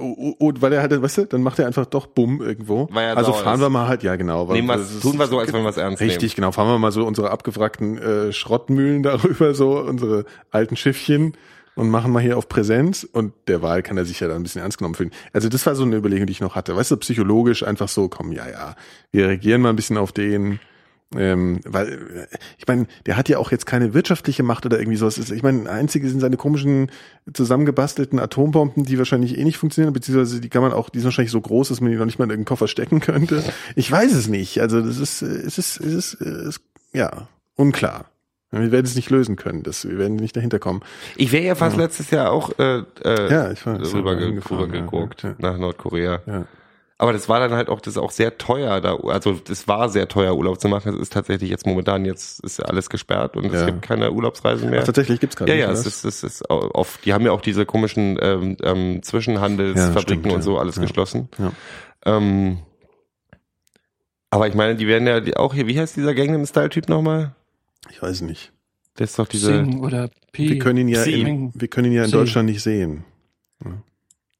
und, 0.00 0.32
und 0.40 0.62
weil 0.62 0.72
er 0.72 0.80
halt, 0.82 1.00
weißt 1.02 1.18
du, 1.18 1.24
dann 1.26 1.42
macht 1.42 1.58
er 1.58 1.66
einfach 1.66 1.86
doch 1.86 2.06
Bumm 2.06 2.40
irgendwo. 2.42 2.88
Also 2.94 3.32
fahren 3.32 3.56
ist. 3.56 3.60
wir 3.60 3.70
mal 3.70 3.86
halt, 3.88 4.02
ja 4.02 4.16
genau. 4.16 4.48
weil 4.48 4.56
Nehmen 4.56 4.80
ist- 4.80 5.00
tun 5.02 5.18
wir 5.18 5.26
so, 5.26 5.38
als 5.38 5.52
wenn 5.52 5.62
wir 5.62 5.68
es 5.70 5.76
ernst 5.76 6.00
Richtig, 6.00 6.34
genau. 6.36 6.52
Fahren 6.52 6.68
wir 6.68 6.78
mal 6.78 6.92
so 6.92 7.06
unsere 7.06 7.30
abgewrackten 7.30 7.98
äh, 7.98 8.32
Schrottmühlen 8.32 9.02
darüber, 9.04 9.54
so 9.54 9.78
unsere 9.78 10.24
alten 10.50 10.76
Schiffchen 10.76 11.34
und 11.76 11.88
machen 11.88 12.12
mal 12.12 12.20
hier 12.20 12.36
auf 12.36 12.48
Präsenz 12.48 13.04
und 13.10 13.32
der 13.46 13.62
Wahl 13.62 13.82
kann 13.82 13.96
er 13.96 14.04
sich 14.04 14.20
ja 14.20 14.26
dann 14.28 14.38
ein 14.38 14.42
bisschen 14.42 14.60
ernst 14.62 14.78
genommen 14.78 14.94
fühlen. 14.96 15.12
Also 15.32 15.48
das 15.48 15.64
war 15.66 15.74
so 15.74 15.84
eine 15.84 15.96
Überlegung, 15.96 16.26
die 16.26 16.32
ich 16.32 16.40
noch 16.40 16.54
hatte. 16.56 16.76
Weißt 16.76 16.90
du, 16.90 16.96
psychologisch 16.96 17.62
einfach 17.62 17.88
so, 17.88 18.08
komm, 18.08 18.32
ja, 18.32 18.48
ja, 18.48 18.74
wir 19.12 19.28
reagieren 19.28 19.62
mal 19.62 19.70
ein 19.70 19.76
bisschen 19.76 19.96
auf 19.96 20.12
den, 20.12 20.58
ähm, 21.16 21.60
weil, 21.66 21.88
äh, 21.88 22.36
ich 22.58 22.66
meine, 22.68 22.86
der 23.06 23.16
hat 23.16 23.28
ja 23.28 23.38
auch 23.38 23.50
jetzt 23.50 23.66
keine 23.66 23.94
wirtschaftliche 23.94 24.42
Macht 24.42 24.64
oder 24.64 24.78
irgendwie 24.78 24.96
sowas. 24.96 25.18
Ich 25.18 25.42
meine, 25.42 25.68
einzige 25.68 26.08
sind 26.08 26.20
seine 26.20 26.36
komischen 26.36 26.90
zusammengebastelten 27.32 28.18
Atombomben, 28.20 28.84
die 28.84 28.96
wahrscheinlich 28.98 29.36
eh 29.36 29.44
nicht 29.44 29.58
funktionieren, 29.58 29.92
beziehungsweise 29.92 30.40
die 30.40 30.48
kann 30.48 30.62
man 30.62 30.72
auch, 30.72 30.88
die 30.88 30.98
sind 30.98 31.06
wahrscheinlich 31.06 31.32
so 31.32 31.40
groß, 31.40 31.68
dass 31.68 31.80
man 31.80 31.90
die 31.90 31.96
noch 31.96 32.04
nicht 32.04 32.18
mal 32.18 32.24
in 32.26 32.30
irgendeinen 32.30 32.48
Koffer 32.50 32.68
stecken 32.68 33.00
könnte. 33.00 33.42
Ich 33.74 33.90
weiß 33.90 34.14
es 34.14 34.28
nicht. 34.28 34.60
Also 34.60 34.80
das 34.80 34.98
ist, 34.98 35.22
äh, 35.22 35.26
es 35.26 35.58
ist, 35.58 35.80
es 35.80 35.92
ist, 35.94 36.20
es 36.20 36.46
ist 36.46 36.60
ja, 36.92 37.28
unklar. 37.56 38.06
Wir 38.52 38.72
werden 38.72 38.86
es 38.86 38.96
nicht 38.96 39.10
lösen 39.10 39.36
können. 39.36 39.62
Das, 39.62 39.88
wir 39.88 39.96
werden 39.96 40.16
nicht 40.16 40.36
dahinter 40.36 40.58
kommen. 40.58 40.80
Ich 41.16 41.30
wäre 41.30 41.44
ja 41.44 41.54
fast 41.54 41.76
letztes 41.76 42.10
Jahr 42.10 42.32
auch 42.32 42.50
äh, 42.58 42.82
äh, 43.04 43.30
Ja, 43.30 43.52
ich 43.52 43.64
weiß. 43.64 43.94
rüber, 43.94 44.20
Ja, 44.20 44.26
rüber 44.50 44.74
ja, 44.74 45.08
ja. 45.22 45.34
nach 45.38 45.56
Nordkorea. 45.56 46.20
Ja. 46.26 46.46
Aber 47.00 47.14
das 47.14 47.30
war 47.30 47.40
dann 47.40 47.52
halt 47.54 47.70
auch, 47.70 47.80
das 47.80 47.94
ist 47.94 47.98
auch 47.98 48.10
sehr 48.10 48.36
teuer 48.36 48.82
da, 48.82 48.94
also 48.96 49.32
das 49.32 49.66
war 49.66 49.88
sehr 49.88 50.06
teuer 50.06 50.36
Urlaub 50.36 50.60
zu 50.60 50.68
machen. 50.68 50.92
Es 50.92 51.00
ist 51.00 51.12
tatsächlich 51.14 51.48
jetzt 51.48 51.64
momentan, 51.66 52.04
jetzt 52.04 52.40
ist 52.44 52.58
ja 52.58 52.66
alles 52.66 52.90
gesperrt 52.90 53.38
und 53.38 53.46
es 53.46 53.60
Ja. 53.60 53.66
gibt 53.70 53.80
keine 53.80 54.12
Urlaubsreisen 54.12 54.68
mehr. 54.68 54.80
Ach, 54.82 54.84
tatsächlich 54.84 55.18
gibt's 55.18 55.34
gerade 55.34 55.50
Ja, 55.50 55.56
nicht, 55.56 55.64
ja, 55.66 55.72
es 55.72 55.86
was? 55.86 56.04
ist, 56.04 56.04
es 56.04 56.22
ist 56.22 56.50
oft, 56.50 57.02
die 57.06 57.14
haben 57.14 57.24
ja 57.24 57.32
auch 57.32 57.40
diese 57.40 57.64
komischen 57.64 58.18
ähm, 58.20 58.58
ähm, 58.62 58.94
Ja, 58.96 59.02
Zwischenhandelsfabriken 59.02 60.24
stimmt, 60.24 60.32
und 60.34 60.42
so 60.42 60.56
ja. 60.56 60.60
alles 60.60 60.76
Ja. 60.76 60.82
geschlossen. 60.82 61.30
Ja. 61.38 61.52
Ähm, 62.04 62.58
aber 64.28 64.48
ich 64.48 64.54
meine, 64.54 64.76
die 64.76 64.86
werden 64.86 65.08
ja 65.08 65.22
auch 65.38 65.54
hier, 65.54 65.66
wie 65.66 65.78
heißt 65.80 65.96
dieser 65.96 66.12
Gangnam 66.14 66.44
Style-Typ 66.44 66.90
nochmal? 66.90 67.34
Ich 67.90 68.02
weiß 68.02 68.20
nicht. 68.20 68.52
Das 68.96 69.08
ist 69.10 69.18
doch 69.18 69.26
diese. 69.26 69.46
Sing 69.46 69.80
oder 69.80 70.10
P. 70.32 70.50
Wir 70.50 70.58
können 70.58 70.80
ihn 70.80 70.88
ja, 70.88 71.02
Sing. 71.02 71.26
in, 71.26 71.52
wir 71.54 71.68
können 71.68 71.86
ihn 71.86 71.94
ja 71.94 72.04
in 72.04 72.10
Sie. 72.10 72.16
Deutschland 72.16 72.50
nicht 72.50 72.62
sehen. 72.62 73.04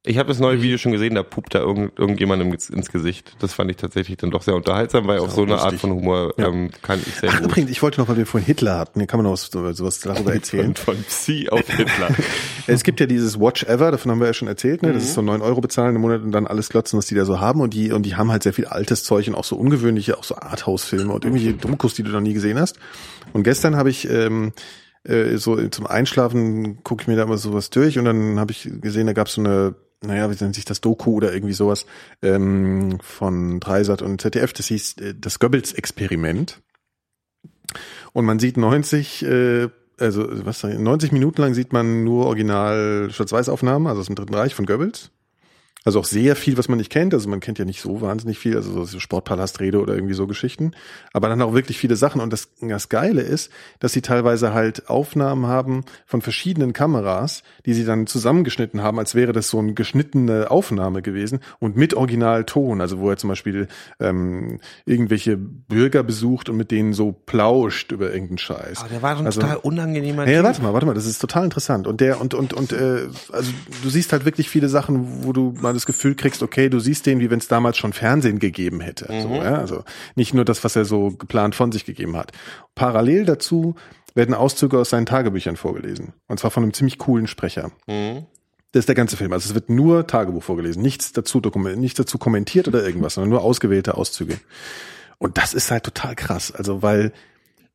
Ich 0.07 0.17
habe 0.17 0.29
das 0.29 0.39
neue 0.39 0.63
Video 0.63 0.79
schon 0.79 0.93
gesehen, 0.93 1.15
da 1.15 1.23
pupt 1.23 1.55
da 1.55 1.59
irgend, 1.59 1.99
irgendjemandem 1.99 2.51
ins, 2.55 2.91
Gesicht. 2.91 3.37
Das 3.39 3.53
fand 3.53 3.71
ich 3.71 3.77
tatsächlich 3.77 4.17
dann 4.17 4.31
doch 4.31 4.41
sehr 4.41 4.55
unterhaltsam, 4.55 5.07
weil 5.07 5.19
auch 5.19 5.29
so 5.29 5.43
auch 5.43 5.47
eine 5.47 5.57
Art 5.57 5.65
lustig. 5.73 5.81
von 5.83 5.91
Humor 5.91 6.33
Ja. 6.39 6.49
ähm, 6.49 6.71
kann 6.81 7.01
ich 7.07 7.15
sehr 7.17 7.29
Ach, 7.31 7.37
gut. 7.43 7.51
übrigens, 7.51 7.71
ich 7.71 7.83
wollte 7.83 8.01
noch, 8.01 8.09
weil 8.09 8.17
wir 8.17 8.25
vorhin 8.25 8.47
Hitler 8.47 8.79
hatten, 8.79 8.99
hier 9.01 9.07
kann 9.07 9.19
man 9.19 9.25
noch 9.25 9.33
was, 9.33 9.51
sowas 9.77 10.01
darüber 10.01 10.33
erzählen. 10.33 10.69
Und 10.69 10.79
von 10.79 10.97
Psi 11.03 11.49
auf 11.51 11.69
Hitler. 11.69 12.09
Es 12.67 12.83
gibt 12.85 13.01
ja 13.01 13.07
dieses 13.07 13.39
Watch 13.39 13.65
Ever, 13.65 13.91
davon 13.91 14.13
haben 14.13 14.21
wir 14.21 14.29
ja 14.29 14.33
schon 14.33 14.47
erzählt, 14.49 14.83
ne? 14.83 14.93
Das 14.93 15.03
ist 15.03 15.15
so 15.15 15.23
neun 15.23 15.43
Euro 15.43 15.61
bezahlen 15.61 15.97
im 15.97 16.03
Monat 16.03 16.23
und 16.23 16.31
dann 16.31 16.47
alles 16.47 16.69
glotzen, 16.69 16.99
was 16.99 17.07
die 17.07 17.15
da 17.17 17.25
so 17.25 17.41
haben. 17.41 17.61
Und 17.61 17.75
die, 17.75 17.91
und 17.93 18.05
die 18.07 18.15
haben 18.15 18.31
halt 18.31 18.43
sehr 18.45 18.53
viel 18.53 18.67
altes 18.67 19.03
Zeug 19.03 19.27
und 19.29 19.35
auch 19.35 19.45
so 19.45 19.57
ungewöhnliche, 19.57 20.17
auch 20.17 20.25
so 20.25 20.37
Arthouse-Filme 20.37 21.13
und 21.13 21.25
irgendwelche 21.25 21.55
Dokus, 21.55 21.95
die 21.95 22.05
du 22.05 22.11
noch 22.11 22.21
nie 22.21 22.33
gesehen 22.33 22.59
hast. 22.61 22.79
Und 23.33 23.43
gestern 23.43 23.75
habe 23.77 23.91
ich 23.91 24.09
ähm, 24.09 24.53
äh, 25.05 25.37
so 25.37 25.57
zum 25.69 25.87
Einschlafen 25.87 26.83
gucke 26.85 27.03
ich 27.03 27.09
mir 27.09 27.17
da 27.17 27.25
immer 27.25 27.39
sowas 27.39 27.71
durch 27.71 27.99
und 27.99 28.05
dann 28.05 28.39
habe 28.39 28.53
ich 28.53 28.71
gesehen, 28.81 29.07
da 29.07 29.13
gab 29.15 29.27
es 29.27 29.35
so 29.35 29.41
eine, 29.41 29.75
naja, 30.03 30.31
wie 30.31 30.43
nennt 30.43 30.55
sich 30.55 30.65
das 30.65 30.81
Doku 30.81 31.13
oder 31.13 31.33
irgendwie 31.33 31.53
sowas 31.53 31.87
ähm, 32.23 32.99
von 33.03 33.61
Dreisat 33.61 34.03
und 34.03 34.21
ZDF, 34.21 34.53
das 34.53 34.67
hieß 34.67 34.97
äh, 34.99 35.15
das 35.15 35.39
Goebbels-Experiment. 35.39 36.61
Und 38.13 38.25
man 38.25 38.39
sieht 38.39 38.57
90, 38.57 39.23
äh, 39.25 39.69
also 39.99 40.27
was 40.45 40.61
sag 40.61 40.73
ich, 40.73 40.79
90 40.79 41.13
Minuten 41.13 41.43
lang 41.43 41.55
sieht 41.55 41.73
man 41.73 42.05
nur 42.05 42.27
Original 42.27 43.09
Schwarz-Weiß-Aufnahmen, 43.11 43.87
also 43.87 44.01
aus 44.01 44.07
dem 44.07 44.17
Dritten 44.17 44.35
Reich 44.35 44.55
von 44.55 44.67
Goebbels. 44.67 45.11
Also 45.85 45.99
auch 46.01 46.05
sehr 46.05 46.37
viel, 46.37 46.59
was 46.59 46.69
man 46.69 46.77
nicht 46.79 46.91
kennt. 46.91 47.15
Also 47.15 47.29
man 47.29 47.41
kennt 47.41 47.59
ja 47.59 47.65
nicht 47.65 47.81
so 47.81 48.01
wahnsinnig 48.03 48.39
viel, 48.39 48.55
also 48.57 48.85
so 48.85 49.01
Sportpalastrede 49.01 49.81
oder 49.81 49.95
irgendwie 49.95 50.15
so 50.15 50.27
Geschichten. 50.27 50.73
Aber 51.15 51.29
dann 51.29 51.41
auch 51.41 51.55
wirklich 51.55 51.79
viele 51.79 51.97
Sachen. 51.97 52.21
Und 52.21 52.33
das, 52.33 52.51
das 52.61 52.89
Geile 52.91 53.23
ist, 53.23 53.51
dass 53.79 53.93
sie 53.93 54.03
teilweise 54.03 54.53
halt 54.53 54.89
Aufnahmen 54.91 55.47
haben 55.47 55.85
von 56.05 56.21
verschiedenen 56.21 56.73
Kameras, 56.75 57.43
die 57.65 57.73
sie 57.73 57.85
dann 57.87 58.07
zusammengeschnitten 58.07 58.83
haben, 58.83 58.99
als 58.99 59.15
wäre 59.15 59.33
das 59.33 59.49
so 59.49 59.59
eine 59.59 59.73
geschnittene 59.73 60.51
Aufnahme 60.51 61.01
gewesen 61.01 61.41
und 61.61 61.77
mit 61.77 61.95
Originalton. 61.95 62.81
Also 62.83 62.99
wo 62.99 63.09
er 63.09 63.17
zum 63.17 63.29
Beispiel 63.29 63.69
ähm, 64.01 64.61
irgendwelche 64.85 65.37
Bürger 65.39 66.03
besucht 66.03 66.49
und 66.51 66.57
mit 66.59 66.71
denen 66.71 66.93
so 66.93 67.13
plauscht 67.13 67.91
über 67.93 68.13
irgendeinen 68.13 68.39
Scheiß. 68.39 68.81
Aber 68.81 68.89
der 68.91 69.01
war 69.03 69.15
doch 69.15 69.21
ein 69.21 69.27
Also- 69.27 69.41
total 69.41 69.57
unangenehmer 69.57 70.27
Ja, 70.27 70.33
ja, 70.35 70.45
warte 70.45 70.61
mal, 70.63 70.75
warte 70.75 70.85
mal, 70.87 70.95
das 70.95 71.07
ist 71.07 71.21
total 71.21 71.45
interessant. 71.45 71.87
Und 71.87 72.01
der, 72.03 72.21
und, 72.21 72.35
und, 72.35 72.53
und, 72.53 72.73
äh, 72.73 73.07
also 73.33 73.51
du 73.83 73.89
siehst 73.89 74.13
halt 74.13 74.27
wirklich 74.27 74.51
viele 74.51 74.69
Sachen, 74.69 75.25
wo 75.25 75.33
du 75.33 75.55
mal 75.61 75.70
das 75.73 75.87
Gefühl 75.87 76.15
kriegst, 76.15 76.43
okay, 76.43 76.69
du 76.69 76.81
siehst 76.81 77.07
den, 77.07 77.21
wie 77.21 77.31
wenn 77.31 77.39
es 77.39 77.49
damals 77.49 77.79
schon 77.79 77.93
Fernsehen 77.93 78.39
gegeben 78.39 78.81
hätte. 78.81 79.07
So, 79.23 79.35
ja? 79.35 79.55
Also 79.55 79.85
nicht 80.15 80.35
nur 80.35 80.45
das, 80.45 80.65
was 80.65 80.77
er 80.77 80.85
so 80.85 81.11
geplant 81.11 81.55
von 81.55 81.73
sich 81.73 81.85
gegeben 81.85 82.17
hat. 82.17 82.33
Parallel 82.75 83.25
dazu 83.25 83.75
werden 84.15 84.35
Auszüge 84.35 84.79
aus 84.79 84.91
seinen 84.91 85.07
Tagebüchern 85.07 85.57
vorgelesen. 85.57 86.15
Und 86.27 86.41
zwar 86.41 86.51
von 86.51 86.63
einem 86.63 86.73
ziemlich 86.73 86.99
coolen 86.99 87.27
Sprecher. 87.27 87.71
Mhm. 87.87 88.27
Das 88.73 88.81
ist 88.81 88.89
der 88.89 88.95
ganze 88.95 89.17
Film. 89.17 89.33
Also 89.33 89.49
es 89.49 89.55
wird 89.55 89.69
nur 89.69 90.07
Tagebuch 90.07 90.43
vorgelesen, 90.43 90.83
nichts 90.83 91.13
dazu 91.13 91.41
nichts 91.77 91.97
dazu 91.97 92.19
kommentiert 92.19 92.69
oder 92.69 92.85
irgendwas, 92.85 93.15
sondern 93.15 93.31
nur 93.31 93.43
ausgewählte 93.43 93.97
Auszüge. 93.97 94.39
Und 95.19 95.39
das 95.39 95.55
ist 95.55 95.71
halt 95.71 95.85
total 95.85 96.15
krass. 96.15 96.53
Also 96.53 96.83
weil 96.83 97.13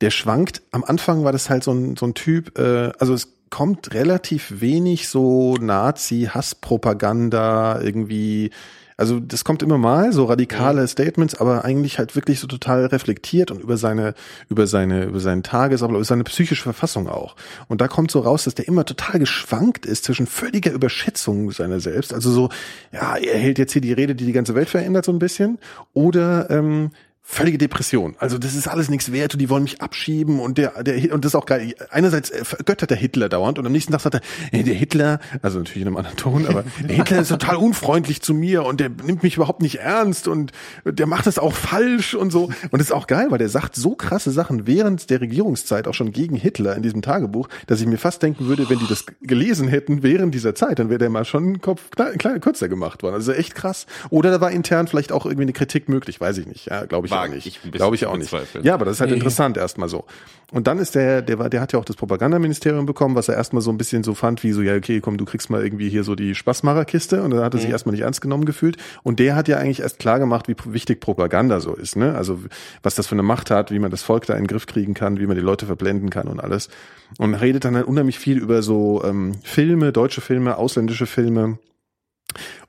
der 0.01 0.11
schwankt. 0.11 0.61
Am 0.71 0.83
Anfang 0.83 1.23
war 1.23 1.31
das 1.31 1.49
halt 1.49 1.63
so 1.63 1.71
ein, 1.71 1.95
so 1.95 2.05
ein 2.05 2.13
Typ, 2.13 2.57
äh, 2.57 2.91
also 2.99 3.13
es 3.13 3.33
kommt 3.55 3.93
relativ 3.93 4.59
wenig 4.59 5.07
so 5.07 5.55
Nazi-Hasspropaganda 5.55 7.79
irgendwie. 7.79 8.49
Also 8.97 9.21
das 9.21 9.45
kommt 9.45 9.63
immer 9.63 9.77
mal, 9.77 10.11
so 10.11 10.25
radikale 10.25 10.85
Statements, 10.89 11.35
aber 11.35 11.63
eigentlich 11.63 11.97
halt 11.97 12.17
wirklich 12.17 12.41
so 12.41 12.47
total 12.47 12.87
reflektiert 12.87 13.51
und 13.51 13.61
über 13.61 13.77
seine, 13.77 14.13
über 14.49 14.67
seine, 14.67 15.05
über 15.05 15.21
seinen 15.21 15.41
Tagesablauf, 15.41 15.99
über 15.99 16.05
seine 16.05 16.25
psychische 16.25 16.63
Verfassung 16.63 17.07
auch. 17.07 17.37
Und 17.69 17.79
da 17.79 17.87
kommt 17.87 18.11
so 18.11 18.19
raus, 18.19 18.43
dass 18.43 18.55
der 18.55 18.67
immer 18.67 18.83
total 18.83 19.21
geschwankt 19.21 19.85
ist 19.85 20.03
zwischen 20.03 20.27
völliger 20.27 20.73
Überschätzung 20.73 21.49
seiner 21.51 21.79
selbst. 21.79 22.13
Also 22.13 22.31
so, 22.31 22.49
ja, 22.91 23.15
er 23.15 23.39
hält 23.39 23.57
jetzt 23.57 23.71
hier 23.71 23.81
die 23.81 23.93
Rede, 23.93 24.15
die 24.15 24.25
die 24.25 24.33
ganze 24.33 24.55
Welt 24.55 24.67
verändert 24.67 25.05
so 25.05 25.13
ein 25.13 25.19
bisschen, 25.19 25.59
oder 25.93 26.49
ähm, 26.49 26.91
völlige 27.27 27.57
Depression. 27.57 28.15
Also 28.19 28.37
das 28.37 28.53
ist 28.53 28.67
alles 28.67 28.87
nichts 28.87 29.11
wert 29.11 29.33
und 29.33 29.39
die 29.39 29.49
wollen 29.49 29.63
mich 29.63 29.81
abschieben 29.81 30.39
und 30.39 30.59
der, 30.59 30.83
der 30.83 31.11
und 31.11 31.25
das 31.25 31.31
ist 31.31 31.35
auch 31.35 31.47
geil. 31.47 31.73
Einerseits 31.89 32.29
äh, 32.29 32.45
vergöttert 32.45 32.91
der 32.91 32.97
Hitler 32.97 33.29
dauernd 33.29 33.57
und 33.57 33.65
am 33.65 33.71
nächsten 33.71 33.91
Tag 33.91 34.01
sagt 34.01 34.15
er, 34.15 34.21
ey, 34.51 34.63
der 34.63 34.75
Hitler, 34.75 35.19
also 35.41 35.57
natürlich 35.57 35.81
in 35.81 35.87
einem 35.87 35.97
anderen 35.97 36.17
Ton, 36.17 36.45
aber 36.47 36.63
der 36.87 36.95
Hitler 36.95 37.21
ist 37.21 37.29
total 37.29 37.55
unfreundlich 37.55 38.21
zu 38.21 38.35
mir 38.35 38.63
und 38.63 38.79
der 38.79 38.89
nimmt 38.89 39.23
mich 39.23 39.37
überhaupt 39.37 39.63
nicht 39.63 39.79
ernst 39.79 40.27
und 40.27 40.51
der 40.85 41.07
macht 41.07 41.25
das 41.25 41.39
auch 41.39 41.53
falsch 41.53 42.13
und 42.13 42.31
so. 42.31 42.45
Und 42.45 42.73
das 42.73 42.83
ist 42.83 42.91
auch 42.91 43.07
geil, 43.07 43.27
weil 43.31 43.39
der 43.39 43.49
sagt 43.49 43.75
so 43.75 43.95
krasse 43.95 44.29
Sachen 44.31 44.67
während 44.67 45.09
der 45.09 45.19
Regierungszeit 45.19 45.87
auch 45.87 45.95
schon 45.95 46.11
gegen 46.11 46.35
Hitler 46.35 46.75
in 46.75 46.83
diesem 46.83 47.01
Tagebuch, 47.01 47.49
dass 47.65 47.81
ich 47.81 47.87
mir 47.87 47.97
fast 47.97 48.21
denken 48.21 48.45
würde, 48.45 48.69
wenn 48.69 48.77
die 48.77 48.87
das 48.87 49.03
gelesen 49.21 49.67
hätten 49.67 50.03
während 50.03 50.35
dieser 50.35 50.53
Zeit, 50.53 50.77
dann 50.77 50.89
wäre 50.89 50.99
der 50.99 51.09
mal 51.09 51.25
schon 51.25 51.53
ein 51.53 51.61
Kopf 51.61 51.89
klein, 51.89 52.19
klein, 52.19 52.39
kürzer 52.39 52.69
gemacht 52.69 53.01
worden. 53.01 53.15
Also 53.15 53.31
echt 53.31 53.55
krass. 53.55 53.87
Oder 54.11 54.29
da 54.29 54.41
war 54.41 54.51
intern 54.51 54.87
vielleicht 54.87 55.11
auch 55.11 55.25
irgendwie 55.25 55.43
eine 55.43 55.53
Kritik 55.53 55.89
möglich, 55.89 56.21
weiß 56.21 56.37
ich 56.37 56.45
nicht. 56.45 56.67
Ja, 56.67 56.85
glaube 56.85 57.07
ich 57.07 57.14
Wage 57.15 57.31
auch 57.31 57.35
nicht. 57.35 57.47
ich 57.65 57.71
Glaube 57.71 57.95
ich 57.95 58.05
auch 58.05 58.17
nicht. 58.17 58.31
Ja, 58.63 58.73
aber 58.75 58.85
das 58.85 58.95
ist 58.95 58.99
halt 59.01 59.09
Nee. 59.11 59.17
interessant 59.17 59.57
erstmal 59.57 59.89
so. 59.89 60.05
Und 60.51 60.67
dann 60.67 60.77
ist 60.77 60.93
der, 60.93 61.21
der 61.23 61.39
war, 61.39 61.49
der 61.49 61.59
hat 61.59 61.73
ja 61.73 61.79
auch 61.79 61.85
das 61.85 61.95
Propagandaministerium 61.95 62.85
bekommen, 62.85 63.15
was 63.15 63.27
er 63.29 63.35
erstmal 63.35 63.61
so 63.63 63.71
ein 63.71 63.77
bisschen 63.79 64.03
so 64.03 64.13
fand, 64.13 64.43
wie 64.43 64.51
so, 64.51 64.61
ja, 64.61 64.75
okay, 64.75 65.01
komm, 65.01 65.17
du 65.17 65.25
kriegst 65.25 65.49
mal 65.49 65.63
irgendwie 65.63 65.89
hier 65.89 66.03
so 66.03 66.13
die 66.15 66.35
Spaßmacherkiste 66.35 67.23
und 67.23 67.31
dann 67.31 67.41
hat 67.43 67.53
er 67.53 67.57
Mhm. 67.57 67.61
sich 67.61 67.71
erstmal 67.71 67.93
nicht 67.93 68.03
ernst 68.03 68.21
genommen 68.21 68.45
gefühlt. 68.45 68.77
Und 69.01 69.19
der 69.19 69.35
hat 69.35 69.47
ja 69.47 69.57
eigentlich 69.57 69.79
erst 69.79 69.97
klar 69.99 70.19
gemacht, 70.19 70.47
wie 70.47 70.55
wichtig 70.65 70.99
Propaganda 71.01 71.59
so 71.59 71.73
ist, 71.73 71.95
ne? 71.95 72.13
Also 72.15 72.39
was 72.83 72.93
das 72.95 73.07
für 73.07 73.15
eine 73.15 73.23
Macht 73.23 73.49
hat, 73.49 73.71
wie 73.71 73.79
man 73.79 73.89
das 73.91 74.03
Volk 74.03 74.27
da 74.27 74.33
in 74.35 74.41
den 74.43 74.47
Griff 74.47 74.67
kriegen 74.67 74.93
kann, 74.93 75.19
wie 75.19 75.25
man 75.25 75.35
die 75.35 75.41
Leute 75.41 75.65
verblenden 75.65 76.09
kann 76.11 76.27
und 76.27 76.39
alles. 76.39 76.69
Und 77.17 77.33
redet 77.33 77.65
dann 77.65 77.75
halt 77.75 77.87
unheimlich 77.87 78.19
viel 78.19 78.37
über 78.37 78.61
so 78.61 79.03
ähm, 79.03 79.33
Filme, 79.43 79.91
deutsche 79.91 80.21
Filme, 80.21 80.57
ausländische 80.57 81.07
Filme. 81.07 81.57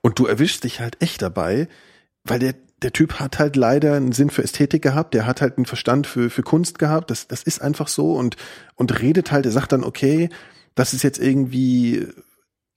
Und 0.01 0.19
du 0.19 0.25
erwischst 0.25 0.63
dich 0.63 0.79
halt 0.79 0.97
echt 1.01 1.21
dabei, 1.21 1.67
weil 2.23 2.39
der, 2.39 2.53
der 2.83 2.93
Typ 2.93 3.19
hat 3.19 3.39
halt 3.39 3.55
leider 3.55 3.95
einen 3.95 4.11
Sinn 4.11 4.29
für 4.29 4.43
Ästhetik 4.43 4.81
gehabt, 4.81 5.13
der 5.13 5.25
hat 5.25 5.41
halt 5.41 5.57
einen 5.57 5.65
Verstand 5.65 6.05
für, 6.07 6.29
für 6.29 6.43
Kunst 6.43 6.79
gehabt, 6.79 7.09
das, 7.09 7.27
das 7.27 7.43
ist 7.43 7.61
einfach 7.61 7.87
so 7.87 8.13
und, 8.13 8.35
und 8.75 8.99
redet 9.01 9.31
halt, 9.31 9.45
er 9.45 9.51
sagt 9.51 9.71
dann, 9.71 9.83
okay, 9.83 10.29
das 10.75 10.93
ist 10.93 11.03
jetzt 11.03 11.19
irgendwie 11.19 12.07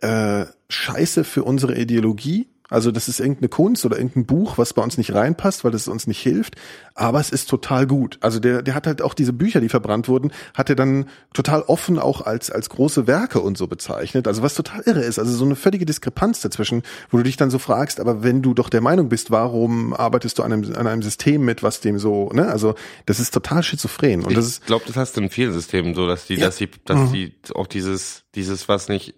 äh, 0.01 0.47
scheiße 0.69 1.25
für 1.25 1.45
unsere 1.45 1.77
Ideologie. 1.77 2.50
Also 2.71 2.91
das 2.93 3.09
ist 3.09 3.21
irgendeine 3.21 3.49
Kunst 3.49 3.85
oder 3.85 3.99
irgendein 3.99 4.25
Buch, 4.27 4.57
was 4.57 4.73
bei 4.73 4.83
uns 4.83 4.97
nicht 4.97 5.13
reinpasst, 5.13 5.65
weil 5.65 5.75
es 5.75 5.89
uns 5.89 6.07
nicht 6.07 6.21
hilft. 6.23 6.55
Aber 6.95 7.21
es 7.21 7.31
ist 7.31 7.49
total 7.51 7.87
gut. 7.87 8.19
Also 8.21 8.41
der, 8.41 8.63
der 8.63 8.75
hat 8.75 8.87
halt 8.87 9.03
auch 9.03 9.15
diese 9.15 9.33
Bücher, 9.33 9.61
die 9.61 9.69
verbrannt 9.69 10.09
wurden, 10.09 10.33
hat 10.55 10.71
er 10.71 10.77
dann 10.77 11.07
total 11.35 11.63
offen 11.63 11.99
auch 11.99 12.23
als 12.23 12.51
als 12.51 12.69
große 12.71 13.07
Werke 13.07 13.41
und 13.41 13.59
so 13.59 13.67
bezeichnet. 13.67 14.27
Also 14.29 14.43
was 14.43 14.55
total 14.55 14.81
irre 14.87 15.01
ist. 15.03 15.19
Also 15.19 15.33
so 15.35 15.45
eine 15.45 15.57
völlige 15.57 15.85
Diskrepanz 15.85 16.41
dazwischen, 16.41 16.83
wo 17.11 17.17
du 17.19 17.25
dich 17.25 17.37
dann 17.37 17.51
so 17.51 17.59
fragst, 17.59 18.01
aber 18.01 18.23
wenn 18.23 18.43
du 18.43 18.55
doch 18.55 18.69
der 18.69 18.81
Meinung 18.81 19.09
bist, 19.09 19.31
warum 19.31 19.93
arbeitest 19.93 20.39
du 20.39 20.43
an 20.43 20.53
einem, 20.53 20.75
an 20.77 20.87
einem 20.87 21.03
System 21.03 21.45
mit, 21.45 21.63
was 21.63 21.81
dem 21.81 21.99
so, 21.99 22.31
ne? 22.33 22.49
Also 22.49 22.75
das 23.07 23.19
ist 23.21 23.35
total 23.35 23.63
schizophren. 23.63 24.25
Und 24.25 24.37
das 24.37 24.45
ich 24.47 24.51
ist 24.53 24.67
glaube, 24.67 24.85
das 24.87 24.97
hast 24.97 25.17
du 25.17 25.21
in 25.23 25.31
vielen 25.31 25.53
Systemen 25.53 25.95
so, 25.95 26.07
dass 26.07 26.27
die, 26.27 26.35
Ja. 26.35 26.47
dass 26.47 26.57
die, 26.57 26.69
dass 26.85 27.11
die 27.11 27.35
auch 27.55 27.67
dieses, 27.67 28.23
dieses, 28.35 28.69
was 28.69 28.89
nicht, 28.89 29.15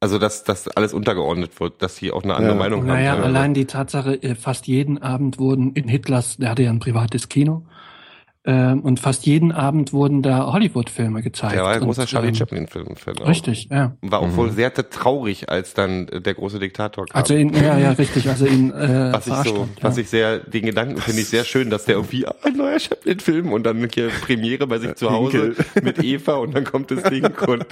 also 0.00 0.18
dass, 0.18 0.44
dass 0.44 0.68
alles 0.68 0.92
untergeordnet 0.92 1.58
wird, 1.60 1.82
dass 1.82 1.96
die 1.96 2.12
auch 2.12 2.22
eine 2.22 2.34
andere 2.34 2.52
Ja. 2.52 2.58
Meinung 2.58 2.80
haben. 2.82 2.88
Naja, 2.88 3.16
allein 3.16 3.54
die 3.54 3.64
Tatsache, 3.66 4.22
äh, 4.22 4.34
fast 4.34 4.66
jeden 4.66 4.98
Abend 4.98 5.38
wurden 5.38 5.72
in 5.72 5.88
Hitlers, 5.88 6.36
der 6.36 6.50
hatte 6.50 6.62
ja 6.62 6.70
ein 6.70 6.78
privates 6.80 7.28
Kino, 7.28 7.64
ähm, 8.46 8.80
und 8.82 9.00
fast 9.00 9.26
jeden 9.26 9.50
Abend 9.50 9.92
wurden 9.92 10.22
da 10.22 10.52
Hollywood-Filme 10.52 11.20
gezeigt. 11.20 11.54
Der 11.54 11.64
war 11.64 11.72
ein 11.72 11.80
großer 11.80 12.02
Und, 12.02 12.08
Charlie 12.08 12.28
ähm, 12.28 12.34
Chaplin-Film. 12.36 12.86
Richtig, 13.26 13.68
ja. 13.72 13.96
War 14.02 14.20
auch 14.20 14.36
wohl 14.36 14.52
sehr 14.52 14.72
traurig, 14.72 15.48
als 15.50 15.74
dann 15.74 16.06
äh, 16.08 16.20
der 16.20 16.34
große 16.34 16.60
Diktator 16.60 17.06
kam. 17.06 17.20
Also 17.20 17.34
ihn, 17.34 17.52
ja, 17.54 17.76
ja, 17.76 17.90
richtig, 17.90 18.28
also 18.28 18.46
ihn 18.46 18.70
äh, 18.70 19.08
was 19.12 19.26
ich 19.26 19.34
so, 19.34 19.68
was 19.80 19.96
ja. 19.96 20.02
ich 20.02 20.08
sehr, 20.10 20.38
den 20.38 20.64
Gedanken 20.66 21.00
finde 21.00 21.22
ich 21.22 21.28
sehr 21.28 21.42
schön, 21.42 21.70
dass 21.70 21.86
der 21.86 21.96
irgendwie 21.96 22.24
ah, 22.24 22.36
ein 22.44 22.56
neuer 22.56 22.78
Chaplin-Film 22.78 23.52
und 23.52 23.64
dann 23.64 23.84
hier 23.92 24.10
Premiere 24.10 24.68
bei 24.68 24.78
sich 24.78 24.94
zu 24.94 25.10
Hause 25.10 25.56
mit 25.82 26.02
Eva 26.04 26.34
und 26.34 26.54
dann 26.54 26.62
kommt 26.62 26.92
das 26.92 27.02
Ding 27.02 27.24
und 27.48 27.66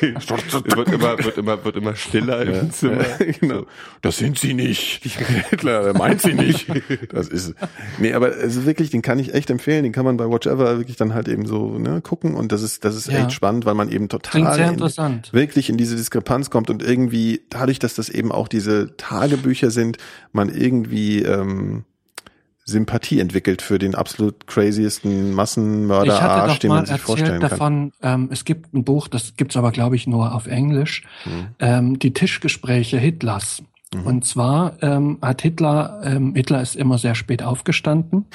wird 0.00 0.88
immer, 0.88 1.18
wird 1.24 1.38
immer, 1.38 1.64
wird 1.64 1.76
immer 1.76 1.94
stiller 1.94 2.42
im 2.42 2.72
Zimmer. 2.72 3.04
genau. 3.40 3.66
Das 4.02 4.16
sind 4.16 4.36
sie 4.38 4.54
nicht. 4.54 5.04
Hitler, 5.50 5.84
der 5.84 5.96
meint 5.96 6.22
sie 6.22 6.34
nicht. 6.34 6.66
Das 7.12 7.28
ist, 7.28 7.54
nee, 7.98 8.12
aber 8.12 8.32
also 8.32 8.66
wirklich, 8.66 8.90
den 8.90 9.02
kann 9.02 9.20
ich 9.20 9.32
echt 9.32 9.50
empfehlen. 9.50 9.84
Den 9.84 9.92
kann 9.92 10.04
man 10.04 10.07
bei 10.16 10.28
Watchever 10.28 10.78
wirklich 10.78 10.96
dann 10.96 11.14
halt 11.14 11.28
eben 11.28 11.46
so, 11.46 11.78
ne, 11.78 12.00
gucken. 12.00 12.34
Und 12.34 12.52
das 12.52 12.62
ist, 12.62 12.84
das 12.84 12.96
ist 12.96 13.08
Ja. 13.08 13.18
echt 13.18 13.32
spannend, 13.32 13.66
weil 13.66 13.74
man 13.74 13.88
eben 13.90 14.08
total 14.08 14.58
in- 14.58 15.22
wirklich 15.32 15.68
in 15.68 15.76
diese 15.76 15.96
Diskrepanz 15.96 16.50
kommt 16.50 16.70
und 16.70 16.82
irgendwie 16.82 17.42
dadurch, 17.50 17.78
dass 17.78 17.94
das 17.94 18.08
eben 18.08 18.32
auch 18.32 18.48
diese 18.48 18.96
Tagebücher 18.96 19.70
sind, 19.70 19.98
man 20.32 20.48
irgendwie, 20.48 21.22
ähm, 21.22 21.84
Sympathie 22.64 23.18
entwickelt 23.18 23.62
für 23.62 23.78
den 23.78 23.94
absolut 23.94 24.46
craziesten 24.46 25.30
Ich 25.30 25.34
Massenmörder 25.34 26.20
hatte 26.20 26.30
Arsch, 26.42 26.52
doch 26.52 26.58
den 26.58 26.68
man 26.68 26.84
sich 26.84 27.00
vorstellen 27.00 27.40
kann. 27.40 27.48
davon, 27.50 27.92
ähm, 28.02 28.28
es 28.30 28.44
gibt 28.44 28.74
ein 28.74 28.84
Buch, 28.84 29.08
das 29.08 29.36
gibt's 29.36 29.56
aber 29.56 29.72
glaube 29.72 29.96
ich 29.96 30.06
nur 30.06 30.34
auf 30.34 30.46
Englisch, 30.46 31.02
Mhm. 31.24 31.46
ähm, 31.60 31.98
die 31.98 32.12
Tischgespräche 32.12 32.98
Hitlers. 32.98 33.62
Und 34.04 34.26
zwar 34.26 34.74
ähm, 34.82 35.16
hat 35.22 35.40
Hitler, 35.40 36.02
ähm, 36.04 36.34
Hitler 36.34 36.60
ist 36.60 36.76
immer 36.76 36.98
sehr 36.98 37.14
spät 37.14 37.42
aufgestanden. 37.42 38.26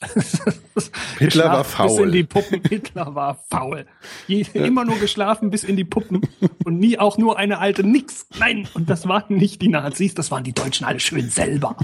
Hitler 1.18 1.44
war 1.44 1.62
Geschlafen 1.62 1.86
Bis 1.86 1.96
faul. 1.96 2.06
in 2.06 2.12
die 2.12 2.24
Puppen. 2.24 2.62
Hitler 2.68 3.14
war 3.14 3.44
faul. 3.50 3.86
Je, 4.26 4.46
immer 4.54 4.84
nur 4.84 4.98
geschlafen 4.98 5.50
bis 5.50 5.62
in 5.62 5.76
die 5.76 5.84
Puppen 5.84 6.22
und 6.64 6.78
nie 6.78 6.98
auch 6.98 7.18
nur 7.18 7.38
eine 7.38 7.58
alte 7.58 7.84
Nix. 7.84 8.26
Nein, 8.38 8.66
und 8.74 8.88
das 8.88 9.06
waren 9.06 9.36
nicht 9.36 9.60
die 9.60 9.68
Nazis, 9.68 10.14
das 10.14 10.30
waren 10.30 10.44
die 10.44 10.54
Deutschen 10.54 10.86
alle 10.86 11.00
schön 11.00 11.28
selber. 11.28 11.76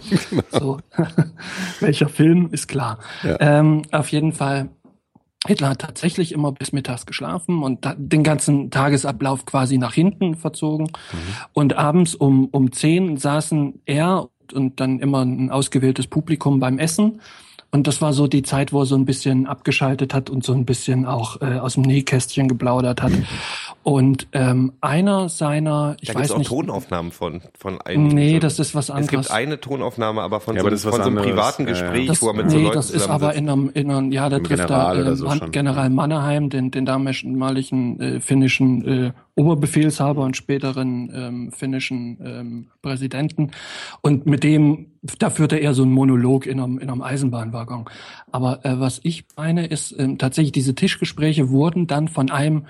So, 0.51 0.81
welcher 1.81 2.09
Film 2.09 2.49
ist 2.53 2.69
klar. 2.69 2.99
Ähm, 3.23 3.83
auf 3.93 4.11
jeden 4.11 4.33
Fall. 4.33 4.71
Hitler 5.47 5.69
hat 5.71 5.81
tatsächlich 5.81 6.33
immer 6.33 6.51
bis 6.51 6.73
mittags 6.73 7.07
geschlafen 7.07 7.63
und 7.63 7.87
den 7.99 8.25
ganzen 8.25 8.71
Tagesablauf 8.73 9.45
quasi 9.45 9.79
nach 9.79 9.95
hinten 9.95 10.35
verzogen. 10.35 10.91
Und 11.53 11.77
abends 11.77 12.17
um, 12.17 12.47
um 12.47 12.73
zehn 12.73 13.17
saßen 13.17 13.83
er 13.85 14.29
und 14.53 14.81
dann 14.81 14.99
immer 14.99 15.25
ein 15.25 15.51
ausgewähltes 15.51 16.09
Publikum 16.09 16.59
beim 16.59 16.79
Essen. 16.79 17.21
Und 17.77 17.87
das 17.87 18.01
war 18.01 18.15
so 18.15 18.27
die 18.27 18.43
Zeit, 18.43 18.73
wo 18.73 18.81
er 18.81 18.87
so 18.87 18.97
ein 18.97 19.05
bisschen 19.05 19.47
abgeschaltet 19.47 20.15
hat 20.15 20.31
und 20.31 20.43
so 20.43 20.55
ein 20.55 20.65
bisschen 20.65 21.05
auch 21.05 21.43
äh, 21.43 21.59
aus 21.59 21.75
dem 21.75 21.83
Nähkästchen 21.83 22.49
geplaudert 22.49 23.03
hat. 23.03 23.13
Und 23.87 24.27
ähm, 24.33 24.73
einer 24.81 25.29
seiner, 25.29 25.95
ich 26.01 26.09
Da 26.09 26.15
gibt 26.15 26.25
es 26.25 26.31
weiß 26.31 26.35
auch 26.35 26.39
nicht, 26.39 26.49
Tonaufnahmen 26.49 27.13
von, 27.13 27.41
von 27.57 27.81
einigen. 27.81 28.09
nee, 28.09 28.33
so. 28.33 28.39
das 28.41 28.59
ist 28.59 28.75
was 28.75 28.87
Es 28.87 28.91
anderes. 28.91 29.11
gibt 29.11 29.31
eine 29.31 29.61
Tonaufnahme, 29.61 30.23
aber 30.23 30.41
von, 30.41 30.57
Ja, 30.57 30.63
so, 30.63 30.67
aber 30.67 30.77
von 30.77 31.05
so 31.05 31.09
einem 31.09 31.23
privaten. 31.23 31.67
Gespräch, 31.67 32.09
Das, 32.09 32.21
wo 32.21 32.27
er 32.27 32.35
mit 32.35 32.51
so 32.51 32.57
nee, 32.57 32.65
Leuten 32.65 32.75
das 32.75 32.91
ist 32.91 33.09
aber 33.09 33.35
in 33.35 33.49
einem, 33.49 33.71
in 33.75 33.89
einem 33.93 34.11
ja, 34.11 34.29
da 34.29 34.41
trifft 34.41 34.67
General 34.67 35.07
er 35.07 35.13
äh, 35.13 35.15
so. 35.15 35.29
General 35.53 35.89
Mannerheim, 35.89 36.51
den, 36.51 36.73
den 36.73 36.85
damaligen 36.85 38.01
äh, 38.01 38.21
finnischen 38.21 38.85
äh, 38.89 39.13
Oberbefehlshaber 39.37 40.23
und 40.25 40.37
späteren 40.37 41.13
ähm, 41.15 41.53
finnischen 41.53 42.19
ähm, 42.25 42.67
Präsidenten. 42.83 43.53
Und 44.01 44.27
mit 44.27 44.43
dem, 44.43 44.87
da 45.21 45.31
führte 45.31 45.59
er 45.59 45.75
so 45.75 45.85
einen 45.85 45.93
Monolog 45.93 46.47
in 46.47 46.59
einem, 46.59 46.81
in 46.81 46.91
einem 46.91 47.03
Eisenbahnwaggon. 47.03 47.85
Aber 48.33 48.65
äh, 48.65 48.81
was 48.81 48.99
ich 49.05 49.27
meine, 49.37 49.65
ist 49.67 49.95
ähm, 49.97 50.19
tatsächlich, 50.19 50.51
diese 50.51 50.75
Tischgespräche 50.75 51.51
wurden 51.51 51.87
dann 51.87 52.09
von 52.09 52.33
einem 52.33 52.67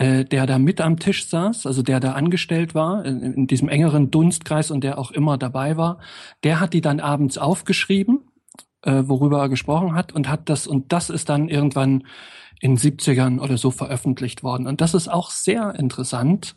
äh, 0.00 0.24
der 0.24 0.46
da 0.46 0.58
mit 0.58 0.80
am 0.80 0.98
Tisch 0.98 1.28
saß, 1.28 1.66
also 1.66 1.82
der 1.82 2.00
da 2.00 2.12
angestellt 2.12 2.74
war, 2.74 3.04
in, 3.04 3.20
in 3.20 3.46
diesem 3.46 3.68
engeren 3.68 4.10
Dunstkreis 4.10 4.70
und 4.70 4.82
der 4.82 4.98
auch 4.98 5.10
immer 5.10 5.36
dabei 5.36 5.76
war, 5.76 5.98
der 6.42 6.58
hat 6.58 6.72
die 6.72 6.80
dann 6.80 7.00
abends 7.00 7.36
aufgeschrieben, 7.36 8.20
äh, 8.80 9.02
worüber 9.04 9.40
er 9.40 9.50
gesprochen 9.50 9.94
hat 9.94 10.14
und 10.14 10.30
hat 10.30 10.48
das, 10.48 10.66
und 10.66 10.92
das 10.92 11.10
ist 11.10 11.28
dann 11.28 11.50
irgendwann 11.50 12.04
in 12.60 12.78
70ern 12.78 13.40
oder 13.40 13.58
so 13.58 13.70
veröffentlicht 13.70 14.42
worden. 14.42 14.66
Und 14.66 14.82
das 14.82 14.94
ist 14.94 15.08
auch 15.08 15.30
sehr 15.30 15.74
interessant, 15.78 16.54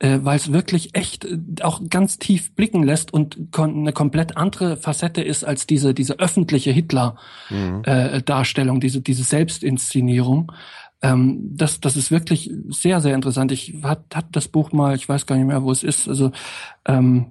äh, 0.00 0.18
weil 0.22 0.36
es 0.36 0.52
wirklich 0.52 0.96
echt 0.96 1.24
äh, 1.24 1.38
auch 1.62 1.80
ganz 1.88 2.18
tief 2.18 2.54
blicken 2.54 2.84
lässt 2.84 3.12
und 3.12 3.52
kon 3.52 3.78
eine 3.78 3.92
komplett 3.92 4.36
andere 4.36 4.76
Facette 4.76 5.22
ist 5.22 5.44
als 5.44 5.66
diese, 5.66 5.94
diese 5.94 6.18
öffentliche 6.18 6.72
Hitler-Darstellung, 6.72 8.80
diese, 8.80 9.00
diese 9.00 9.22
Selbstinszenierung. 9.22 10.50
Ähm, 11.04 11.50
das, 11.56 11.80
das 11.80 11.96
ist 11.96 12.10
wirklich 12.10 12.50
sehr, 12.68 13.00
sehr 13.00 13.14
interessant. 13.14 13.52
Ich 13.52 13.74
hat, 13.82 14.04
hat 14.14 14.26
das 14.32 14.48
Buch 14.48 14.72
mal, 14.72 14.96
ich 14.96 15.08
weiß 15.08 15.26
gar 15.26 15.36
nicht 15.36 15.46
mehr, 15.46 15.62
wo 15.62 15.70
es 15.70 15.82
ist. 15.82 16.08
Also 16.08 16.32
ähm, 16.86 17.26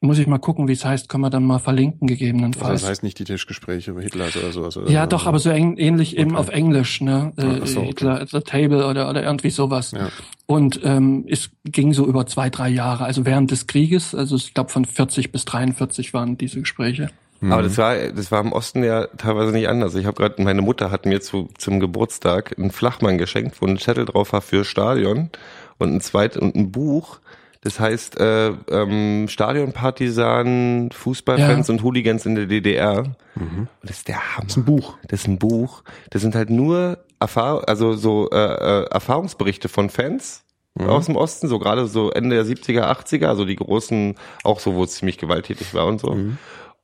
muss 0.00 0.18
ich 0.18 0.26
mal 0.26 0.38
gucken, 0.38 0.68
wie 0.68 0.72
es 0.72 0.84
heißt, 0.84 1.08
können 1.08 1.22
wir 1.22 1.30
dann 1.30 1.44
mal 1.44 1.58
verlinken 1.58 2.08
Also 2.08 2.14
gegebenenfalls. 2.14 2.82
das 2.82 2.90
heißt 2.90 3.02
nicht 3.02 3.18
die 3.18 3.24
Tischgespräche 3.24 3.90
über 3.90 4.02
Hitler 4.02 4.26
oder 4.36 4.52
sowas. 4.52 4.76
Oder 4.76 4.90
ja, 4.90 5.04
so. 5.04 5.08
doch, 5.08 5.26
aber 5.26 5.38
so 5.38 5.50
äng, 5.50 5.76
ähnlich 5.78 6.16
eben 6.16 6.32
Okay. 6.32 6.40
auf 6.40 6.48
Englisch, 6.50 7.00
ne? 7.00 7.32
Äh, 7.36 7.66
so, 7.66 7.80
okay. 7.80 7.88
Hitler 7.88 8.20
at 8.20 8.28
the 8.30 8.40
Table 8.40 8.86
oder, 8.86 9.08
oder 9.08 9.22
irgendwie 9.22 9.50
sowas. 9.50 9.92
Ja. 9.92 10.08
Und 10.46 10.80
ähm, 10.84 11.24
es 11.28 11.50
ging 11.64 11.92
so 11.92 12.06
über 12.06 12.26
zwei, 12.26 12.50
drei 12.50 12.68
Jahre, 12.68 13.04
also 13.04 13.24
während 13.24 13.50
des 13.50 13.66
Krieges, 13.66 14.14
also 14.14 14.36
ich 14.36 14.54
glaube 14.54 14.70
von 14.70 14.84
40 14.84 15.32
bis 15.32 15.44
43 15.44 16.12
waren 16.14 16.36
diese 16.38 16.60
Gespräche. 16.60 17.10
Aber 17.42 17.62
das 17.62 17.76
war, 17.78 17.96
das 17.96 18.32
war 18.32 18.40
im 18.40 18.52
Osten 18.52 18.82
ja 18.82 19.06
teilweise 19.18 19.52
nicht 19.52 19.68
anders. 19.68 19.94
Ich 19.94 20.06
habe 20.06 20.16
gerade, 20.16 20.42
meine 20.42 20.62
Mutter 20.62 20.90
hat 20.90 21.04
mir 21.06 21.20
zu, 21.20 21.48
zum 21.58 21.80
Geburtstag 21.80 22.58
einen 22.58 22.70
Flachmann 22.70 23.18
geschenkt, 23.18 23.60
wo 23.60 23.66
ein 23.66 23.78
Zettel 23.78 24.04
drauf 24.06 24.32
war 24.32 24.40
für 24.40 24.64
Stadion 24.64 25.30
und 25.78 25.94
ein 25.94 26.00
zweit 26.00 26.36
und 26.36 26.54
ein 26.56 26.72
Buch. 26.72 27.18
Das 27.60 27.80
heißt, 27.80 28.18
äh, 28.20 28.52
ähm, 28.70 29.26
Stadionpartisanen, 29.28 30.90
Fußballfans 30.92 31.68
Ja. 31.68 31.74
und 31.74 31.82
Hooligans 31.82 32.26
in 32.26 32.34
der 32.34 32.46
DDR. 32.46 32.98
Und 33.34 33.68
das 33.82 33.98
ist 33.98 34.08
der 34.08 34.36
Hammer. 34.36 34.46
Das 34.46 34.52
ist 34.52 34.56
ein 34.58 34.64
Buch. 34.64 34.94
Das 35.08 35.20
ist 35.20 35.28
ein 35.28 35.38
Buch. 35.38 35.82
Das 36.10 36.22
sind 36.22 36.34
halt 36.34 36.50
nur 36.50 36.98
Erfahr 37.18 37.66
also 37.68 37.94
so 37.94 38.28
äh, 38.30 38.36
äh, 38.36 38.84
Erfahrungsberichte 38.90 39.68
von 39.68 39.90
Fans 39.90 40.42
aus 40.78 41.06
dem 41.06 41.16
Osten, 41.16 41.48
so 41.48 41.58
gerade 41.58 41.86
so 41.86 42.10
Ende 42.10 42.36
der 42.36 42.44
70er, 42.44 42.82
80er, 42.82 43.28
also 43.28 43.46
die 43.46 43.56
großen, 43.56 44.14
auch 44.44 44.60
so, 44.60 44.74
wo 44.74 44.84
es 44.84 44.90
ziemlich 44.96 45.16
gewalttätig 45.16 45.72
war 45.72 45.86
und 45.86 46.02
so. 46.02 46.14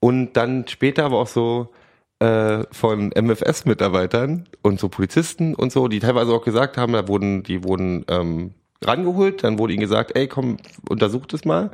Und 0.03 0.33
dann 0.33 0.67
später 0.67 1.05
aber 1.05 1.19
auch 1.19 1.29
so 1.29 1.69
äh, 2.19 2.65
von 2.73 3.13
MFS-Mitarbeitern 3.15 4.49
und 4.61 4.81
so 4.81 4.89
Polizisten 4.89 5.55
und 5.55 5.71
so, 5.71 5.87
die 5.87 6.01
teilweise 6.01 6.33
auch 6.33 6.45
gesagt 6.45 6.77
haben, 6.77 6.93
da 6.93 7.07
wurden, 7.07 7.45
die 7.45 7.63
wurden 7.63 8.05
ähm, 8.09 8.51
rangeholt, 8.83 9.45
dann 9.45 9.61
wurde 9.61 9.75
ihnen 9.75 9.81
gesagt, 9.81 10.17
ey, 10.17 10.27
komm, 10.27 10.57
untersucht 10.89 11.33
es 11.35 11.45
mal. 11.45 11.71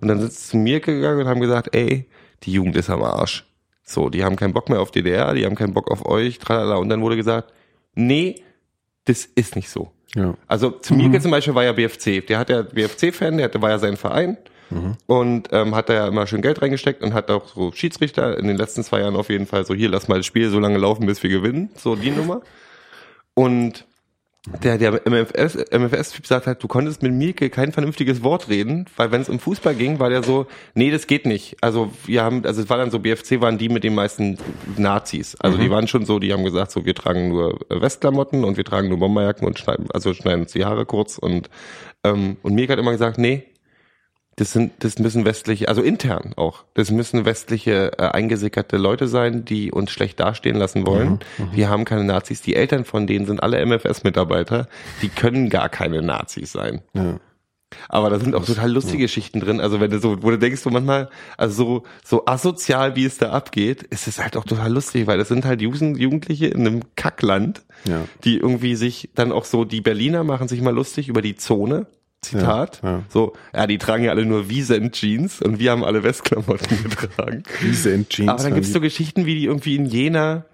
Und 0.00 0.08
dann 0.08 0.18
sind 0.18 0.32
sie 0.32 0.50
zu 0.50 0.56
mir 0.56 0.80
gegangen 0.80 1.20
und 1.20 1.28
haben 1.28 1.40
gesagt, 1.40 1.72
ey, 1.72 2.08
die 2.42 2.52
Jugend 2.52 2.74
ist 2.74 2.90
am 2.90 3.04
Arsch. 3.04 3.46
So, 3.84 4.08
die 4.08 4.24
haben 4.24 4.34
keinen 4.34 4.54
Bock 4.54 4.68
mehr 4.68 4.80
auf 4.80 4.90
DDR, 4.90 5.32
die 5.34 5.46
haben 5.46 5.54
keinen 5.54 5.72
Bock 5.72 5.88
auf 5.88 6.04
euch, 6.04 6.40
tralala. 6.40 6.78
Und 6.78 6.88
dann 6.88 7.00
wurde 7.00 7.14
gesagt, 7.14 7.52
nee, 7.94 8.42
das 9.04 9.24
ist 9.24 9.54
nicht 9.54 9.70
so. 9.70 9.92
Ja. 10.16 10.34
Also 10.48 10.70
zu 10.70 10.94
Mirke 10.94 11.20
zum 11.20 11.30
Beispiel 11.30 11.54
war 11.54 11.62
ja 11.62 11.72
BFC. 11.72 12.26
Der 12.26 12.40
hat 12.40 12.50
ja 12.50 12.62
BFC-Fan, 12.62 13.38
der 13.38 13.62
war 13.62 13.70
ja 13.70 13.78
sein 13.78 13.96
Verein 13.96 14.36
und 15.06 15.48
ähm, 15.52 15.74
hat 15.74 15.88
da 15.88 15.94
ja 15.94 16.08
immer 16.08 16.26
schön 16.26 16.42
Geld 16.42 16.60
reingesteckt 16.60 17.02
und 17.02 17.14
hat 17.14 17.30
auch 17.30 17.48
so 17.48 17.72
Schiedsrichter 17.72 18.38
in 18.38 18.46
den 18.46 18.56
letzten 18.56 18.82
zwei 18.84 19.00
Jahren 19.00 19.16
auf 19.16 19.30
jeden 19.30 19.46
Fall 19.46 19.64
so, 19.64 19.74
hier, 19.74 19.88
lass 19.88 20.08
mal 20.08 20.18
das 20.18 20.26
Spiel 20.26 20.50
so 20.50 20.58
lange 20.58 20.78
laufen, 20.78 21.06
bis 21.06 21.22
wir 21.22 21.30
gewinnen. 21.30 21.70
So 21.74 21.96
die 21.96 22.10
Nummer. 22.10 22.42
Und 23.34 23.86
der, 24.62 24.78
der 24.78 25.02
MFS, 25.06 25.56
MFS-Typ 25.70 26.26
sagt 26.26 26.46
halt, 26.46 26.62
du 26.62 26.68
konntest 26.68 27.02
mit 27.02 27.12
Mirke 27.12 27.50
kein 27.50 27.72
vernünftiges 27.72 28.22
Wort 28.22 28.48
reden, 28.48 28.86
weil 28.96 29.10
wenn 29.10 29.20
es 29.20 29.28
um 29.28 29.38
Fußball 29.38 29.74
ging, 29.74 29.98
war 29.98 30.10
der 30.10 30.22
so, 30.22 30.46
nee, 30.74 30.90
das 30.90 31.06
geht 31.06 31.26
nicht. 31.26 31.56
Also 31.60 31.92
wir 32.06 32.22
haben, 32.22 32.44
also 32.44 32.62
es 32.62 32.70
war 32.70 32.78
dann 32.78 32.90
so, 32.90 32.98
BFC 32.98 33.40
waren 33.40 33.58
die 33.58 33.68
mit 33.68 33.84
den 33.84 33.94
meisten 33.94 34.38
Nazis. 34.76 35.36
Also 35.40 35.58
die 35.58 35.70
waren 35.70 35.86
schon 35.88 36.06
so, 36.06 36.18
die 36.18 36.32
haben 36.32 36.44
gesagt, 36.44 36.70
so 36.70 36.84
wir 36.84 36.94
tragen 36.94 37.28
nur 37.28 37.60
äh, 37.70 37.80
Westklamotten 37.80 38.44
und 38.44 38.56
wir 38.56 38.64
tragen 38.64 38.88
nur 38.88 38.98
Bomberjacken 38.98 39.46
und 39.46 39.58
schneiden, 39.58 39.88
also 39.92 40.14
schneiden 40.14 40.42
uns 40.42 40.52
die 40.52 40.64
Haare 40.64 40.86
kurz 40.86 41.18
und 41.18 41.50
ähm, 42.04 42.36
und 42.42 42.54
Mirke 42.54 42.72
hat 42.72 42.78
immer 42.78 42.92
gesagt, 42.92 43.18
nee, 43.18 43.44
das 44.40 44.52
sind, 44.52 44.72
das 44.80 44.98
müssen 44.98 45.24
westliche, 45.24 45.68
also 45.68 45.82
intern 45.82 46.32
auch, 46.36 46.64
das 46.74 46.90
müssen 46.90 47.24
westliche 47.24 47.92
äh, 47.98 48.02
eingesickerte 48.08 48.76
Leute 48.76 49.08
sein, 49.08 49.44
die 49.44 49.70
uns 49.72 49.90
schlecht 49.90 50.20
dastehen 50.20 50.56
lassen 50.56 50.86
wollen. 50.86 51.18
Wir 51.52 51.68
haben 51.68 51.84
keine 51.84 52.04
Nazis. 52.04 52.40
Die 52.40 52.54
Eltern 52.54 52.84
von 52.84 53.06
denen 53.06 53.26
sind 53.26 53.42
alle 53.42 53.58
MFS-Mitarbeiter. 53.64 54.68
Die 55.02 55.08
können 55.08 55.48
gar 55.50 55.68
keine 55.68 56.02
Nazis 56.02 56.52
sein. 56.52 56.82
Ja. 56.94 57.18
Aber 57.90 58.08
da 58.08 58.18
sind 58.18 58.34
auch 58.34 58.46
total 58.46 58.72
lustige 58.72 59.02
Geschichten 59.02 59.40
drin. 59.40 59.60
Also 59.60 59.78
wenn 59.78 59.90
du 59.90 59.98
so, 59.98 60.22
wo 60.22 60.30
du 60.30 60.38
denkst, 60.38 60.62
so 60.62 60.70
manchmal, 60.70 61.10
also 61.36 61.64
so, 61.64 61.82
so 62.02 62.24
asozial, 62.26 62.96
wie 62.96 63.04
es 63.04 63.18
da 63.18 63.30
abgeht, 63.32 63.82
ist 63.82 64.08
es 64.08 64.18
halt 64.18 64.38
auch 64.38 64.44
total 64.44 64.72
lustig, 64.72 65.06
weil 65.06 65.18
das 65.18 65.28
sind 65.28 65.44
halt 65.44 65.60
Jugend- 65.60 65.98
Jugendliche 65.98 66.46
in 66.46 66.60
einem 66.66 66.82
Kackland, 66.96 67.62
Ja. 67.86 68.04
die 68.24 68.38
irgendwie 68.38 68.74
sich 68.74 69.10
dann 69.14 69.32
auch 69.32 69.44
so, 69.44 69.64
die 69.66 69.82
Berliner 69.82 70.24
machen 70.24 70.48
sich 70.48 70.62
mal 70.62 70.74
lustig 70.74 71.08
über 71.08 71.20
die 71.20 71.34
Zone. 71.36 71.86
Zitat. 72.22 72.80
Ja, 72.82 72.90
ja. 72.90 73.02
So, 73.08 73.34
ja, 73.54 73.66
die 73.66 73.78
tragen 73.78 74.04
ja 74.04 74.10
alle 74.10 74.26
nur 74.26 74.48
Wiesent 74.48 74.94
Jeans 74.94 75.40
und 75.40 75.58
wir 75.58 75.70
haben 75.70 75.84
alle 75.84 76.02
Westklamotten 76.02 76.84
getragen. 76.90 77.42
Diese 77.62 77.90
in 77.90 78.08
Jeans. 78.08 78.28
Aber 78.28 78.42
dann 78.42 78.54
gibt's 78.54 78.72
so 78.72 78.80
Geschichten, 78.80 79.26
wie 79.26 79.36
die 79.36 79.44
irgendwie 79.44 79.76
in 79.76 79.86
Jena 79.86 80.44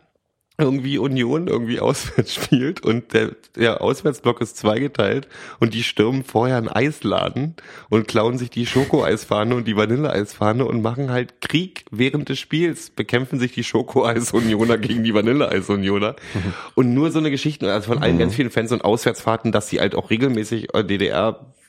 irgendwie 0.57 0.99
Union 0.99 1.49
irgendwie 1.49 1.81
auswärts 1.81 2.35
spielt 2.35 2.85
und 2.85 3.13
der, 3.13 3.33
der 3.57 3.81
Auswärtsblock 3.81 4.41
ist 4.41 4.57
zweigeteilt 4.57 5.29
und 5.59 5.75
die 5.75 5.83
stürmen 5.83 6.23
vorher 6.23 6.57
einen 6.57 6.69
Eisladen 6.69 7.55
und 7.91 8.07
klauen 8.07 8.39
sich 8.39 8.51
die 8.51 8.67
Schokoeisfahne 8.67 9.55
und 9.55 9.67
die 9.67 9.77
Vanilleeisfahne 9.77 10.65
und 10.65 10.83
machen 10.83 11.11
halt 11.11 11.41
Krieg 11.41 11.85
während 11.91 12.29
des 12.29 12.39
Spiels, 12.39 12.91
bekämpfen 12.91 13.41
sich 13.41 13.53
die 13.53 13.65
Schokoeis-Unioner 13.65 14.79
gegen 14.79 15.03
die 15.03 15.15
Vanilleeis-Unioner 15.15 16.15
und 16.77 16.95
nur 16.95 17.11
so 17.11 17.19
eine 17.19 17.31
Geschichte, 17.31 17.73
also 17.73 17.93
von 17.93 18.03
allen 18.03 18.19
ganz 18.19 18.35
vielen 18.35 18.51
Fans 18.51 18.71
und 18.71 18.85
Auswärtsfahrten, 18.85 19.51
dass 19.51 19.69
sie 19.69 19.81
halt 19.81 19.97
auch 19.97 20.11
regelmäßig 20.11 20.73
äh, 20.75 20.85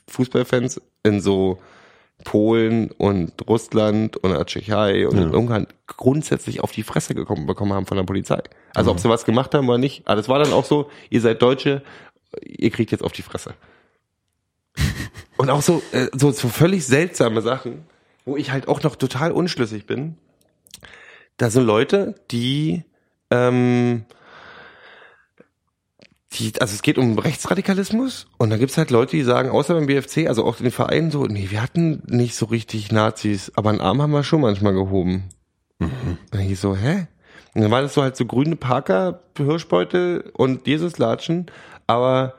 DDR-Fußballfans 0.06 0.80
in 1.02 1.20
so 1.20 1.60
Polen 2.24 2.90
und 2.92 3.32
Russland 3.46 4.16
und 4.16 4.30
der 4.30 4.46
Tschechei 4.46 5.06
und 5.06 5.18
in 5.18 5.34
Ungarn 5.34 5.66
grundsätzlich 5.86 6.60
auf 6.60 6.72
die 6.72 6.82
Fresse 6.82 7.14
gekommen 7.14 7.46
bekommen 7.46 7.72
haben 7.72 7.86
von 7.86 7.96
der 7.96 8.04
Polizei. 8.04 8.42
Also 8.74 8.90
ob 8.90 9.00
sie 9.00 9.08
was 9.08 9.24
gemacht 9.24 9.54
haben 9.54 9.68
oder 9.68 9.78
nicht. 9.78 10.06
Aber 10.06 10.16
das 10.16 10.28
war 10.28 10.38
dann 10.38 10.52
auch 10.52 10.64
so, 10.64 10.90
ihr 11.10 11.20
seid 11.20 11.42
Deutsche, 11.42 11.82
ihr 12.42 12.70
kriegt 12.70 12.90
jetzt 12.90 13.04
auf 13.04 13.12
die 13.12 13.22
Fresse. 13.22 13.54
Und 15.36 15.50
auch 15.50 15.62
so, 15.62 15.82
äh, 15.92 16.06
so, 16.14 16.30
so 16.30 16.48
völlig 16.48 16.86
seltsame 16.86 17.42
Sachen, 17.42 17.84
wo 18.24 18.36
ich 18.36 18.50
halt 18.50 18.66
auch 18.68 18.82
noch 18.82 18.96
total 18.96 19.32
unschlüssig 19.32 19.86
bin. 19.86 20.16
Da 21.36 21.50
sind 21.50 21.64
Leute, 21.64 22.14
die 22.30 22.82
ähm, 23.30 24.06
die, 26.38 26.60
also 26.60 26.74
es 26.74 26.82
geht 26.82 26.98
um 26.98 27.18
Rechtsradikalismus 27.18 28.26
und 28.38 28.50
da 28.50 28.56
gibt's 28.56 28.78
halt 28.78 28.90
Leute, 28.90 29.16
die 29.16 29.22
sagen, 29.22 29.50
außer 29.50 29.74
beim 29.74 29.86
BFC, 29.86 30.28
also 30.28 30.44
auch 30.44 30.58
in 30.58 30.64
den 30.64 30.72
Vereinen 30.72 31.10
so, 31.10 31.24
nee, 31.26 31.48
wir 31.50 31.62
hatten 31.62 32.02
nicht 32.06 32.34
so 32.34 32.46
richtig 32.46 32.92
Nazis, 32.92 33.52
aber 33.54 33.70
einen 33.70 33.80
Arm 33.80 34.00
haben 34.02 34.12
wir 34.12 34.24
schon 34.24 34.40
manchmal 34.40 34.72
gehoben. 34.72 35.30
Und 35.78 36.18
dann 36.30 36.50
ich 36.50 36.58
so, 36.58 36.74
hä? 36.74 37.06
Und 37.54 37.62
dann 37.62 37.70
waren 37.70 37.84
das 37.84 37.94
so 37.94 38.02
halt 38.02 38.16
so 38.16 38.26
grüne 38.26 38.56
Parker, 38.56 39.22
Hirschbeutel 39.36 40.30
und 40.34 40.66
Jesus-Latschen, 40.66 41.46
aber 41.86 42.34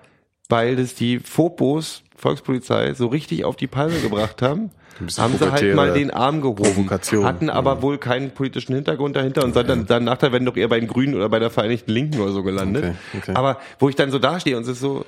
weil 0.50 0.76
das 0.76 0.96
die 0.96 1.20
Phobos, 1.20 2.04
Volkspolizei, 2.18 2.94
so 2.96 3.08
richtig 3.08 3.46
auf 3.46 3.56
die 3.56 3.68
Palme 3.68 4.02
gebracht 4.02 4.42
haben, 4.42 4.72
haben 5.18 5.38
sie 5.38 5.52
halt 5.52 5.76
mal 5.76 5.94
den 5.94 6.10
Arm 6.12 6.42
gehoben. 6.42 6.90
Hatten 6.90 7.50
aber 7.52 7.82
wohl 7.84 8.00
keinen 8.00 8.32
politischen 8.32 8.74
Hintergrund 8.74 9.16
dahinter 9.16 9.44
und 9.44 9.56
dann, 9.56 9.86
dann 9.86 10.04
nachher 10.04 10.32
werden 10.32 10.46
doch 10.46 10.58
eher 10.58 10.68
bei 10.68 10.80
den 10.80 10.90
Grünen 10.90 11.14
oder 11.14 11.30
bei 11.30 11.38
der 11.40 11.52
Vereinigten 11.52 11.92
Linken 11.92 12.20
oder 12.20 12.32
so 12.32 12.42
gelandet. 12.44 12.84
Okay, 12.84 12.96
okay. 13.18 13.32
Aber 13.36 13.60
wo 13.80 13.88
ich 13.90 13.96
dann 13.96 14.10
so 14.12 14.18
dastehe 14.20 14.58
und 14.58 14.64
es 14.64 14.70
ist 14.70 14.80
so, 14.80 15.06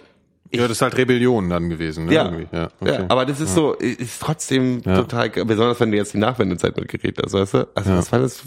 Ja, 0.51 0.61
das 0.63 0.71
ist 0.73 0.81
halt 0.83 0.97
Rebellion 0.97 1.49
dann 1.49 1.69
gewesen, 1.69 2.05
ne? 2.05 2.13
ja, 2.13 2.25
Irgendwie. 2.25 2.47
ja, 2.51 2.61
ja, 2.61 2.69
okay. 2.79 3.05
aber 3.07 3.25
das 3.25 3.39
ist 3.39 3.55
so, 3.55 3.73
ist 3.73 4.21
trotzdem 4.21 4.81
Ja. 4.85 4.95
total, 4.97 5.29
besonders 5.31 5.79
wenn 5.79 5.89
du 5.91 5.97
jetzt 5.97 6.13
die 6.13 6.17
Nachwendezeit 6.19 6.77
mitgeredet 6.77 7.19
hast, 7.25 7.33
weißt 7.33 7.53
du? 7.55 7.67
Also 7.73 7.89
Ja. 7.89 7.97
was 7.97 8.11
war 8.11 8.19
das 8.19 8.43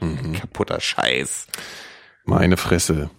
Mhm. 0.00 0.32
kaputter 0.32 0.80
Scheiß? 0.80 1.46
Meine 2.24 2.56
Fresse. 2.56 3.10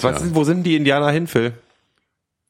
Was 0.00 0.12
Ja. 0.12 0.18
sind, 0.20 0.34
wo 0.34 0.44
sind 0.44 0.62
die 0.64 0.76
Indianer 0.76 1.10
hin, 1.10 1.26
Phil? 1.26 1.52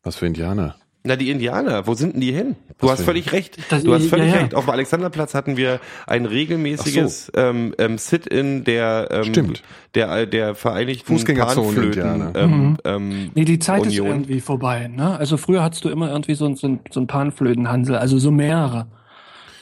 Was 0.02 0.16
für 0.16 0.26
Indianer. 0.26 0.76
Na, 1.02 1.16
die 1.16 1.30
Indianer, 1.30 1.86
wo 1.86 1.94
sind 1.94 2.12
denn 2.12 2.20
die 2.20 2.30
hin? 2.32 2.56
Du 2.78 2.86
Was 2.86 2.98
hast 2.98 3.04
völlig 3.06 3.32
recht. 3.32 3.56
Das- 3.70 3.84
du 3.84 3.94
hast 3.94 4.02
ja, 4.04 4.08
völlig 4.10 4.32
ja. 4.34 4.40
recht. 4.40 4.54
Auf 4.54 4.64
dem 4.66 4.70
Alexanderplatz 4.70 5.32
hatten 5.34 5.56
wir 5.56 5.80
ein 6.06 6.26
regelmäßiges 6.26 7.32
ähm, 7.36 7.74
ähm, 7.78 7.96
Sit-in 7.96 8.64
der 8.64 9.08
ähm, 9.10 9.24
Stimmt. 9.24 9.62
der 9.94 10.26
der 10.26 10.54
Vereinigten 10.54 11.06
Fußgängerzone 11.06 11.66
Panflöten, 11.68 12.02
Indianer. 12.02 12.32
ähm, 12.36 12.76
ähm, 12.84 13.30
Nee, 13.34 13.46
die 13.46 13.58
Zeit 13.58 13.80
ist 13.82 13.88
Union. 13.88 14.06
irgendwie 14.08 14.40
vorbei. 14.40 14.88
Ne? 14.88 15.18
Also 15.18 15.38
früher 15.38 15.62
hattest 15.62 15.84
du 15.86 15.88
immer 15.88 16.10
irgendwie 16.10 16.34
so, 16.34 16.44
ein- 16.44 16.56
so, 16.56 16.66
ein- 16.68 16.80
so 16.90 17.00
ein 17.00 17.06
Panflötenhansel, 17.06 17.96
also 17.96 18.18
so 18.18 18.30
mehrere. 18.30 18.86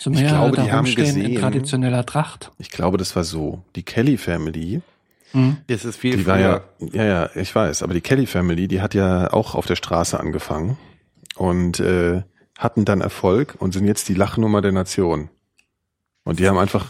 So 0.00 0.10
mehrere 0.10 0.28
glaube, 0.28 0.50
die 0.50 0.66
da 0.68 0.72
haben 0.72 0.86
rumstehen 0.86 1.06
gesehen- 1.06 1.32
in 1.34 1.40
traditioneller 1.40 2.04
Tracht. 2.04 2.50
Ich 2.58 2.70
glaube, 2.70 2.98
das 2.98 3.14
war 3.14 3.22
so. 3.24 3.62
Die 3.76 3.84
Kelly 3.84 4.16
Family, 4.16 4.80
das 5.66 5.84
ist 5.84 5.96
viel 5.96 6.16
die 6.16 6.22
früher. 6.24 6.32
war 6.32 6.40
ja, 6.40 6.60
ja, 6.92 7.04
ja, 7.04 7.30
ich 7.34 7.54
weiß, 7.54 7.82
aber 7.82 7.94
die 7.94 8.00
Kelly 8.00 8.26
Family, 8.26 8.66
die 8.68 8.80
hat 8.80 8.94
ja 8.94 9.32
auch 9.32 9.54
auf 9.54 9.66
der 9.66 9.76
Straße 9.76 10.18
angefangen 10.18 10.76
und 11.36 11.80
äh, 11.80 12.22
hatten 12.56 12.84
dann 12.84 13.00
Erfolg 13.00 13.54
und 13.58 13.72
sind 13.72 13.86
jetzt 13.86 14.08
die 14.08 14.14
Lachnummer 14.14 14.60
der 14.62 14.72
Nation. 14.72 15.28
Und 16.24 16.40
die 16.40 16.48
haben 16.48 16.58
einfach 16.58 16.86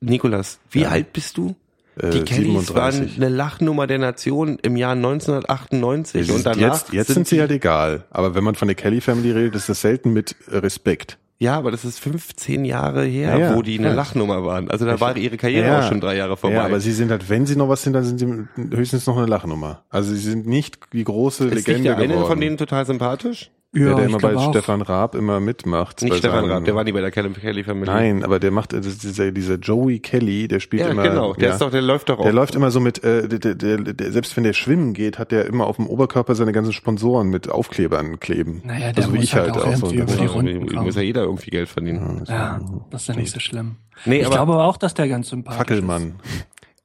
Nikolas, 0.00 0.58
wie 0.70 0.82
Ja. 0.82 0.90
alt 0.90 1.12
bist 1.12 1.36
du? 1.38 1.54
äh, 1.96 2.10
Die 2.10 2.22
Kellys 2.22 2.74
waren 2.74 2.92
37. 2.92 3.16
eine 3.16 3.28
Lachnummer 3.28 3.86
der 3.86 3.98
Nation 3.98 4.58
im 4.62 4.76
Jahr 4.76 4.92
1998 4.94 6.30
und 6.32 6.44
danach 6.46 6.58
jetzt 6.58 6.92
jetzt 6.92 7.14
sind 7.14 7.26
sie 7.28 7.40
halt 7.40 7.50
egal. 7.50 8.04
Aber 8.10 8.34
wenn 8.34 8.44
man 8.44 8.54
von 8.54 8.68
der 8.68 8.74
Kelly 8.74 9.00
Family 9.00 9.30
redet, 9.32 9.54
ist 9.54 9.68
das 9.68 9.80
selten 9.80 10.12
mit 10.12 10.36
äh, 10.50 10.58
Respekt. 10.58 11.18
Ja, 11.38 11.56
aber 11.56 11.70
das 11.70 11.84
ist 11.84 11.98
15 11.98 12.64
Jahre 12.64 13.04
her, 13.04 13.36
Ja, 13.38 13.56
wo 13.56 13.62
die 13.62 13.78
eine 13.78 13.88
ja. 13.88 13.94
Lachnummer 13.94 14.44
waren. 14.44 14.70
Also 14.70 14.86
da 14.86 15.00
war 15.00 15.16
ihre 15.16 15.36
Karriere 15.36 15.66
Ja. 15.66 15.80
auch 15.80 15.88
schon 15.88 16.00
drei 16.00 16.16
Jahre 16.16 16.36
vorbei. 16.36 16.56
Ja, 16.56 16.64
aber 16.64 16.80
sie 16.80 16.92
sind 16.92 17.10
halt, 17.10 17.28
wenn 17.28 17.44
sie 17.46 17.56
noch 17.56 17.68
was 17.68 17.82
sind, 17.82 17.92
dann 17.92 18.04
sind 18.04 18.18
sie 18.18 18.76
höchstens 18.76 19.06
noch 19.06 19.16
eine 19.16 19.26
Lachnummer. 19.26 19.82
Also 19.90 20.12
sie 20.12 20.20
sind 20.20 20.46
nicht 20.46 20.78
die 20.92 21.04
große 21.04 21.46
ist 21.48 21.54
Legende 21.66 21.90
der 21.90 21.98
eine 21.98 22.24
von 22.24 22.40
denen 22.40 22.56
total 22.56 22.86
sympathisch? 22.86 23.50
Der, 23.74 23.94
der 23.94 24.04
ich 24.04 24.10
immer 24.10 24.18
bei 24.18 24.36
auch. 24.36 24.50
Stefan 24.50 24.82
Raab 24.82 25.14
immer 25.14 25.40
mitmacht. 25.40 26.02
Nicht 26.02 26.16
Stefan 26.16 26.44
Raab, 26.50 26.64
der 26.64 26.74
war 26.74 26.84
nie 26.84 26.92
bei 26.92 27.00
der 27.00 27.10
Kelly, 27.10 27.30
Kelly 27.30 27.64
Family. 27.64 27.86
Nein, 27.86 28.24
aber 28.24 28.38
der 28.38 28.50
macht, 28.50 28.72
ist 28.72 29.02
dieser, 29.02 29.30
dieser 29.32 29.56
Joey 29.56 29.98
Kelly, 30.00 30.48
der 30.48 30.60
spielt 30.60 30.82
Ja, 30.82 30.88
immer. 30.90 31.02
genau. 31.02 31.34
Der 31.34 31.48
ja. 31.48 31.54
ist 31.54 31.60
doch, 31.60 31.70
der 31.70 31.82
läuft 31.82 32.08
doch 32.08 32.18
auch. 32.18 32.22
Der 32.24 32.32
läuft 32.32 32.54
immer 32.54 32.70
so 32.70 32.80
mit, 32.80 33.02
äh, 33.04 33.28
der, 33.28 33.38
der, 33.38 33.54
der, 33.54 33.78
der, 33.94 34.12
selbst 34.12 34.36
wenn 34.36 34.44
der 34.44 34.52
schwimmen 34.52 34.92
geht, 34.94 35.18
hat 35.18 35.32
der 35.32 35.46
immer 35.46 35.66
auf 35.66 35.76
dem 35.76 35.86
Oberkörper 35.86 36.34
seine 36.34 36.52
ganzen 36.52 36.72
Sponsoren 36.72 37.28
mit 37.28 37.50
Aufklebern 37.50 38.20
kleben. 38.20 38.62
Naja, 38.64 38.92
der 38.92 39.04
also 39.04 39.12
wie 39.12 39.16
muss 39.16 39.24
ich 39.24 39.34
halt 39.34 39.52
halt 39.52 39.62
auch 39.64 39.66
auch 39.66 39.76
so. 39.76 39.92
über 39.92 40.04
die 40.04 40.24
Ja, 40.24 40.30
Runden 40.30 40.66
kommen. 40.68 40.84
muss 40.86 40.96
ja 40.96 41.02
jeder 41.02 41.22
irgendwie 41.22 41.50
Geld 41.50 41.68
verdienen. 41.68 42.22
Ja, 42.28 42.60
das 42.90 43.02
ist 43.02 43.08
ja 43.08 43.14
nicht 43.16 43.32
so 43.32 43.40
schlimm. 43.40 43.76
Nee, 44.06 44.18
ich 44.20 44.26
aber- 44.26 44.34
glaube 44.36 44.52
aber 44.54 44.64
auch, 44.64 44.76
dass 44.76 44.94
der 44.94 45.08
ganz 45.08 45.28
sympathisch 45.28 45.58
Fackelmann. 45.58 46.14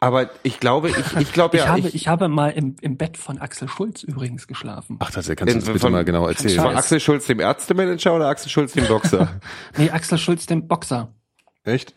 Aber 0.02 0.30
ich 0.44 0.60
glaube, 0.60 0.90
ich, 0.90 1.16
ich 1.20 1.34
glaube 1.34 1.58
Ich, 1.58 1.64
ja, 1.64 1.70
habe, 1.70 1.80
ich, 1.80 2.08
habe 2.08 2.28
mal 2.30 2.50
im, 2.50 2.76
im 2.82 2.96
Bett 2.98 3.18
von 3.18 3.38
Axel 3.38 3.68
Schulz 3.68 4.04
übrigens 4.04 4.48
geschlafen. 4.48 4.96
Ach, 5.00 5.12
das 5.12 5.28
kannst 5.28 5.42
du 5.54 5.60
das 5.60 5.66
bitte 5.66 5.80
von- 5.80 5.92
mal 5.92 6.06
genau 6.06 6.28
erzählen. 6.28 6.62
von 6.62 6.76
Axel 6.76 7.00
Schulz 7.00 7.26
dem 7.28 7.40
Ärztemanager 7.40 8.16
oder 8.16 8.28
Axel 8.30 8.50
Schulz 8.50 8.74
dem 8.74 8.88
Boxer? 8.88 9.40
Nee, 9.78 9.90
Axel 9.90 10.18
Schulz, 10.18 10.46
dem 10.46 10.68
Boxer. 10.68 11.14
Echt? 11.64 11.94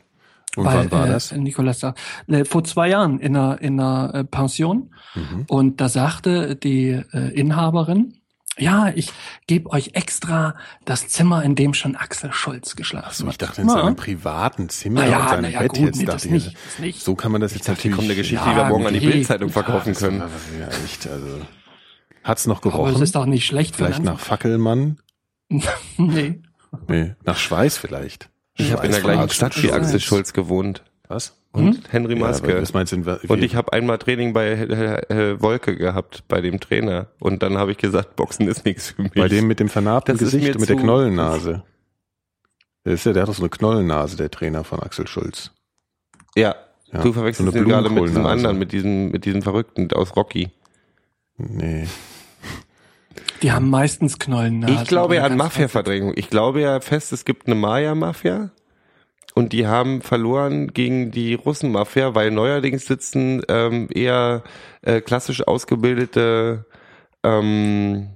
Und 0.56 0.66
Weil, 0.66 0.78
wann 0.78 0.90
war 0.90 1.06
äh, 1.06 1.10
das? 1.10 1.32
Nikolas 1.32 1.78
da, 1.78 1.94
äh, 2.26 2.44
vor 2.44 2.64
zwei 2.64 2.88
Jahren 2.88 3.20
in 3.20 3.36
einer, 3.36 3.60
in 3.62 3.80
einer 3.80 4.14
äh, 4.14 4.24
Pension. 4.24 4.94
Mhm. 5.14 5.46
Und 5.48 5.80
da 5.80 5.88
sagte 5.88 6.56
die 6.56 6.88
äh, 6.90 7.32
Inhaberin, 7.34 8.18
ja, 8.58 8.92
ich 8.94 9.10
gebe 9.46 9.70
euch 9.70 9.90
extra 9.94 10.54
das 10.84 11.08
Zimmer, 11.08 11.42
in 11.42 11.54
dem 11.54 11.72
schon 11.74 11.96
Axel 11.96 12.32
Schulz 12.32 12.76
geschlafen 12.76 13.06
Ach 13.08 13.12
so, 13.14 13.24
ich 13.26 13.32
hat. 13.34 13.42
dachte 13.42 13.62
in 13.62 13.68
Ja. 13.68 13.74
seinem 13.74 13.96
privaten 13.96 14.68
Zimmer 14.68 15.06
ja, 15.06 15.20
und 15.22 15.28
seinem 15.30 15.50
ja, 15.52 15.58
Bett 15.60 15.72
gut, 15.72 15.78
jetzt 15.86 15.96
nee, 15.98 16.04
dachte 16.04 16.16
das 16.16 16.24
ich, 16.26 16.30
nicht, 16.32 16.56
das 16.66 16.78
nicht. 16.78 17.00
so 17.02 17.14
kann 17.14 17.32
man 17.32 17.40
das 17.40 17.54
jetzt 17.54 17.64
Hier 17.66 17.74
natürlich. 17.74 17.96
kommt 17.96 18.08
eine 18.08 18.16
Geschichte, 18.16 18.44
Ja, 18.44 18.50
die 18.50 18.56
wir 18.56 18.64
morgen 18.66 18.86
an 18.86 18.94
die. 18.94 19.00
Bildzeitung 19.00 19.48
verkaufen 19.50 19.94
können. 19.94 20.20
Ja, 20.58 20.68
echt, 20.84 21.06
also 21.08 21.40
hat's 22.24 22.46
noch 22.46 22.58
Aber 22.62 22.70
gerochen? 22.70 22.94
es 22.94 23.00
ist 23.00 23.14
doch 23.16 23.26
nicht 23.26 23.46
schlecht 23.46 23.74
für 23.76 23.84
vielleicht 23.84 23.98
einen 24.00 24.04
nach 24.06 24.20
Fackelmann? 24.20 24.98
Nee. 25.98 26.42
Nee, 26.88 27.14
nach 27.24 27.36
Schweiß 27.36 27.76
vielleicht. 27.78 28.30
Ich 28.56 28.72
habe 28.72 28.86
in 28.86 28.92
der 28.92 29.00
gleichen 29.02 29.28
Stadt 29.30 29.60
wie. 29.62 29.72
Axel 29.72 30.00
Schulz 30.00 30.32
gewohnt. 30.32 30.82
Was? 31.12 31.36
Und 31.52 31.92
Henry 31.92 32.14
Ja, 32.14 32.20
Maske. 32.20 32.62
was 32.62 32.72
meinst 32.72 32.92
du? 32.92 33.18
Und 33.28 33.42
ich 33.44 33.54
habe 33.56 33.72
einmal 33.74 33.98
Training 33.98 34.32
bei 34.32 34.46
äh, 34.52 35.32
äh, 35.32 35.42
Wolke 35.42 35.76
gehabt, 35.76 36.24
bei 36.26 36.40
dem 36.40 36.58
Trainer. 36.60 37.08
Und 37.20 37.42
dann 37.42 37.58
habe 37.58 37.72
ich 37.72 37.76
gesagt, 37.78 38.16
Boxen 38.16 38.48
ist 38.48 38.64
nichts 38.64 38.92
für 38.92 39.02
mich. 39.02 39.12
bei 39.12 39.28
dem 39.28 39.46
mit 39.46 39.60
dem 39.60 39.68
vernarbten 39.68 40.14
Das 40.14 40.20
Gesicht 40.20 40.58
mit 40.58 40.68
der 40.68 40.76
Knollennase. 40.76 41.62
Der 42.86 42.94
ist 42.94 43.04
ja, 43.04 43.12
der 43.12 43.22
hat 43.22 43.28
doch 43.28 43.34
so 43.34 43.42
eine 43.42 43.50
Knollennase, 43.50 44.16
der 44.16 44.30
Trainer 44.30 44.64
von 44.64 44.80
Axel 44.80 45.06
Schulz. 45.06 45.50
ja, 46.34 46.54
Ja, 46.90 47.02
du 47.02 47.12
verwechselst 47.12 47.52
so 47.52 47.58
ihn 47.58 47.68
gerade 47.68 47.90
mit 47.90 48.04
diesem 48.08 48.24
anderen, 48.26 48.58
mit 48.58 48.72
diesem, 48.72 49.10
mit 49.10 49.24
diesem 49.26 49.42
Verrückten 49.42 49.92
aus 49.92 50.16
Rocky. 50.16 50.50
Nee. 51.36 51.86
Die 53.42 53.52
haben 53.52 53.68
meistens 53.68 54.18
Knollen. 54.18 54.66
Ich 54.68 54.84
glaube 54.84 55.16
ja 55.16 55.22
ja 55.22 55.26
an 55.26 55.36
Mafia-Verdrängung. 55.36 56.12
Ich 56.16 56.30
glaube 56.30 56.60
ja 56.60 56.80
fest, 56.80 57.12
es 57.12 57.24
gibt 57.24 57.46
eine 57.46 57.56
Maya-Mafia. 57.56 58.50
Und 59.34 59.52
die 59.52 59.66
haben 59.66 60.02
verloren 60.02 60.74
gegen 60.74 61.10
die 61.10 61.34
Russen-Mafia, 61.34 62.14
weil 62.14 62.30
neuerdings 62.30 62.86
sitzen 62.86 63.42
ähm, 63.48 63.88
eher 63.92 64.42
äh, 64.82 65.00
klassisch 65.00 65.46
ausgebildete 65.46 66.66
ähm, 67.22 68.10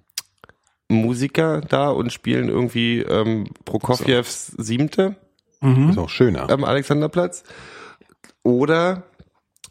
Musiker 0.89 1.63
da 1.63 1.89
und 1.89 2.13
spielen 2.13 2.49
irgendwie 2.49 3.01
ähm, 3.01 3.49
Prokofjews 3.65 4.47
Siebte 4.59 5.17
Mhm. 5.61 5.91
Ist 5.91 5.99
auch 5.99 6.09
schöner. 6.09 6.49
am 6.51 6.65
Alexanderplatz. 6.65 7.43
Oder 8.43 9.05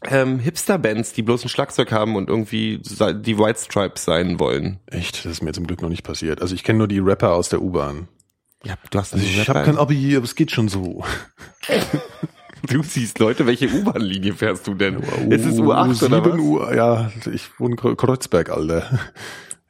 ähm, 0.04 0.38
Hipster-Bands, 0.38 1.12
die 1.14 1.22
bloß 1.22 1.44
ein 1.44 1.48
Schlagzeug 1.48 1.90
haben 1.92 2.16
und 2.16 2.28
irgendwie 2.28 2.78
die 2.78 3.38
White 3.38 3.60
Stripes 3.60 4.04
sein 4.04 4.38
wollen. 4.38 4.80
Echt, 4.86 5.24
das 5.24 5.32
ist 5.32 5.42
mir 5.42 5.52
zum 5.52 5.66
Glück 5.66 5.82
noch 5.82 5.88
nicht 5.88 6.02
passiert. 6.02 6.42
Also 6.42 6.54
ich 6.54 6.64
kenne 6.64 6.78
nur 6.78 6.88
die 6.88 6.98
Rapper 6.98 7.32
aus 7.32 7.48
der 7.48 7.62
U-Bahn. 7.62 8.08
Ja, 8.66 8.74
du 8.90 8.98
hast 8.98 9.14
Also 9.14 9.24
ich 9.24 9.48
habe 9.48 9.62
kein 9.64 9.78
Abi, 9.78 10.16
aber 10.16 10.24
es 10.24 10.34
geht 10.34 10.50
schon 10.50 10.68
so. 10.68 11.04
Du 12.68 12.82
siehst 12.82 13.20
Leute, 13.20 13.46
welche 13.46 13.68
U-Bahn-Linie 13.68 14.32
fährst 14.32 14.66
du 14.66 14.74
denn? 14.74 14.96
Ist 15.30 15.44
es 15.44 15.60
U8 15.60 16.04
oder 16.04 16.24
7 16.24 16.32
was? 16.32 16.40
Uhr, 16.40 16.74
ja, 16.74 17.12
ich 17.32 17.48
wohne 17.60 17.74
in 17.74 17.78
Kre- 17.78 17.94
Kreuzberg, 17.94 18.50
Alter. 18.50 18.82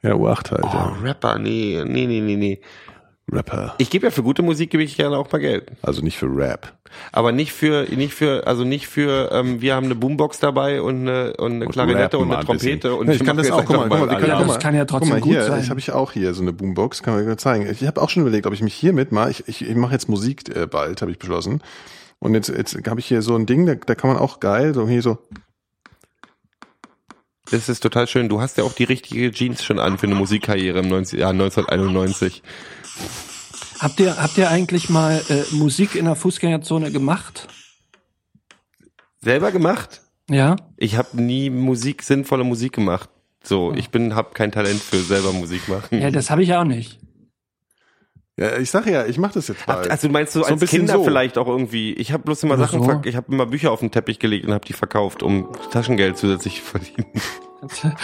Ja, 0.01 0.13
U8 0.13 0.51
halt, 0.51 0.63
Oh, 0.63 0.67
ja. 0.73 0.97
Rapper, 1.03 1.37
nee, 1.37 1.83
nee, 1.85 2.07
nee, 2.07 2.21
nee, 2.21 2.35
nee. 2.37 2.61
Rapper. 3.31 3.75
Ich 3.77 3.89
gebe 3.89 4.05
ja 4.05 4.11
für 4.11 4.23
gute 4.23 4.41
Musik 4.41 4.69
gebe 4.69 4.83
ich 4.83 4.95
gerne 4.95 5.17
auch 5.17 5.29
mal 5.31 5.39
Geld. 5.39 5.71
Also 5.81 6.01
nicht 6.01 6.17
für 6.17 6.27
Rap. 6.27 6.73
Aber 7.11 7.33
nicht 7.33 7.51
für, 7.51 7.83
nicht 7.93 8.13
für, 8.13 8.47
also 8.47 8.63
nicht 8.63 8.87
für, 8.87 9.29
ähm, 9.33 9.61
wir 9.61 9.75
haben 9.75 9.85
eine 9.85 9.95
Boombox 9.95 10.39
dabei 10.39 10.81
und 10.81 11.01
eine, 11.01 11.35
und 11.35 11.53
eine 11.53 11.65
Und 11.65 11.71
Klarinette 11.73 12.17
und 12.17 12.29
mal 12.29 12.35
eine 12.35 12.41
ein. 12.43 12.45
Trompete 12.45 12.95
und 12.95 13.07
Ja, 13.07 13.13
ich 13.13 13.19
wir 13.19 13.27
kann 13.27 13.37
das 13.37 13.51
auch. 13.51 13.65
Guck 13.65 13.75
mal, 13.75 13.89
guck 13.89 13.99
mal, 13.99 14.09
wir 14.09 14.17
können 14.17 14.29
Ja, 14.29 14.39
das 14.39 14.47
mal, 14.47 14.59
kann 14.59 14.75
ja 14.75 14.85
trotzdem 14.85 15.09
guck 15.09 15.19
mal, 15.19 15.21
gut 15.21 15.31
hier, 15.33 15.43
sein. 15.43 15.61
Ich 15.61 15.69
habe 15.69 15.79
ich 15.79 15.91
auch 15.91 16.13
hier 16.13 16.33
so 16.33 16.41
eine 16.41 16.53
Boombox, 16.53 17.03
kann 17.03 17.25
man 17.25 17.37
zeigen. 17.37 17.67
Ich 17.69 17.85
habe 17.85 18.01
auch 18.01 18.09
schon 18.09 18.21
überlegt, 18.21 18.47
ob 18.47 18.53
ich 18.53 18.61
mich 18.61 18.73
hier 18.73 18.93
mitmache. 18.93 19.31
Ich, 19.31 19.47
ich, 19.47 19.67
ich 19.67 19.75
mache 19.75 19.91
jetzt 19.91 20.07
Musik 20.07 20.55
äh, 20.55 20.65
bald, 20.65 21.01
habe 21.01 21.11
ich 21.11 21.19
beschlossen. 21.19 21.61
Und 22.19 22.33
jetzt, 22.33 22.47
jetzt 22.49 22.77
habe 22.87 22.99
ich 22.99 23.05
hier 23.05 23.21
so 23.21 23.35
ein 23.35 23.45
Ding, 23.45 23.65
da, 23.65 23.75
da 23.75 23.93
kann 23.93 24.09
man 24.09 24.17
auch 24.19 24.39
geil, 24.39 24.73
so 24.73 24.87
hier 24.87 25.01
so. 25.01 25.17
Das 27.51 27.69
ist 27.69 27.79
total 27.79 28.07
schön. 28.07 28.27
Du 28.27 28.41
hast 28.41 28.57
ja 28.57 28.63
auch 28.63 28.73
die 28.73 28.83
richtige 28.83 29.31
Jeans 29.31 29.63
schon 29.63 29.79
an 29.79 29.97
für 29.97 30.07
eine 30.07 30.15
Musikkarriere 30.15 30.79
im 30.79 30.89
90, 30.89 31.19
Jahr 31.19 31.31
1991. 31.31 32.43
Habt 33.79 33.99
ihr, 33.99 34.21
habt 34.21 34.37
ihr 34.37 34.49
eigentlich 34.49 34.89
mal 34.89 35.21
äh, 35.29 35.43
Musik 35.55 35.95
in 35.95 36.05
der 36.05 36.15
Fußgängerzone 36.15 36.91
gemacht? 36.91 37.47
Selber 39.21 39.51
gemacht? 39.51 40.01
Ja? 40.29 40.57
Ich 40.75 40.97
habe 40.97 41.21
nie 41.21 41.49
Musik, 41.49 42.03
sinnvolle 42.03 42.43
Musik 42.43 42.73
gemacht. 42.73 43.09
So, 43.43 43.73
ich 43.73 43.91
bin, 43.91 44.13
hab 44.15 44.35
kein 44.35 44.51
Talent 44.51 44.81
für 44.81 44.97
selber 44.97 45.31
Musik 45.31 45.69
machen. 45.69 46.01
Ja, 46.01 46.11
das 46.11 46.29
habe 46.29 46.43
ich 46.43 46.53
auch 46.53 46.65
nicht. 46.65 46.99
Ja, 48.39 48.55
ich 48.57 48.69
sage 48.69 48.91
ja, 48.91 49.05
ich 49.05 49.17
mache 49.17 49.33
das 49.33 49.47
jetzt 49.47 49.61
Ach, 49.63 49.77
bald. 49.77 49.89
Also 49.89 50.09
meinst 50.09 50.35
du 50.35 50.39
So 50.39 50.45
als 50.45 50.63
Kinder 50.69 50.93
so. 50.93 51.03
vielleicht 51.03 51.39
auch 51.39 51.47
irgendwie? 51.47 51.93
Ich 51.93 52.11
habe 52.11 52.21
bloß 52.23 52.43
immer 52.43 52.57
Sachen, 52.57 52.83
so. 52.83 53.01
ich 53.03 53.15
habe 53.15 53.31
immer 53.33 53.47
Bücher 53.47 53.71
auf 53.71 53.79
den 53.79 53.89
Teppich 53.89 54.19
gelegt 54.19 54.45
und 54.45 54.53
habe 54.53 54.63
die 54.63 54.73
verkauft, 54.73 55.23
um 55.23 55.51
Taschengeld 55.71 56.17
zusätzlich 56.17 56.57
zu 56.57 56.61
verdienen. 56.61 57.07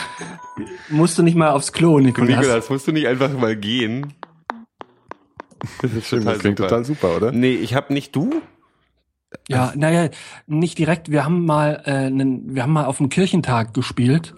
Musst 0.90 1.20
du 1.20 1.24
nicht 1.24 1.36
mal 1.36 1.52
aufs 1.52 1.72
Klo, 1.72 2.00
Nikolas. 2.00 2.30
Nikolas, 2.30 2.70
musst 2.72 2.88
du 2.88 2.92
nicht 2.92 3.08
einfach 3.08 3.32
mal 3.34 3.56
gehen? 3.56 4.14
Das 5.84 5.94
ist 5.94 6.08
Schön, 6.08 6.26
das 6.26 6.40
klingt 6.40 6.58
super. 6.58 6.70
total 6.70 6.86
super, 6.86 7.16
oder? 7.16 7.32
Nee, 7.32 7.54
ich 7.54 7.76
habe 7.76 7.94
nicht 7.94 8.16
du. 8.16 8.42
Ja, 9.48 9.72
naja, 9.76 10.10
nicht 10.48 10.80
direkt. 10.80 11.12
Wir 11.12 11.24
haben 11.24 11.46
mal, 11.46 11.84
äh, 11.86 12.10
nen, 12.10 12.56
wir 12.56 12.64
haben 12.64 12.74
mal 12.74 12.86
auf 12.86 12.98
dem 12.98 13.10
Kirchentag 13.10 13.76
gespielt 13.76 14.34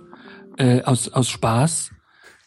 äh, 0.58 0.82
aus 0.84 1.08
aus 1.14 1.30
Spaß 1.30 1.92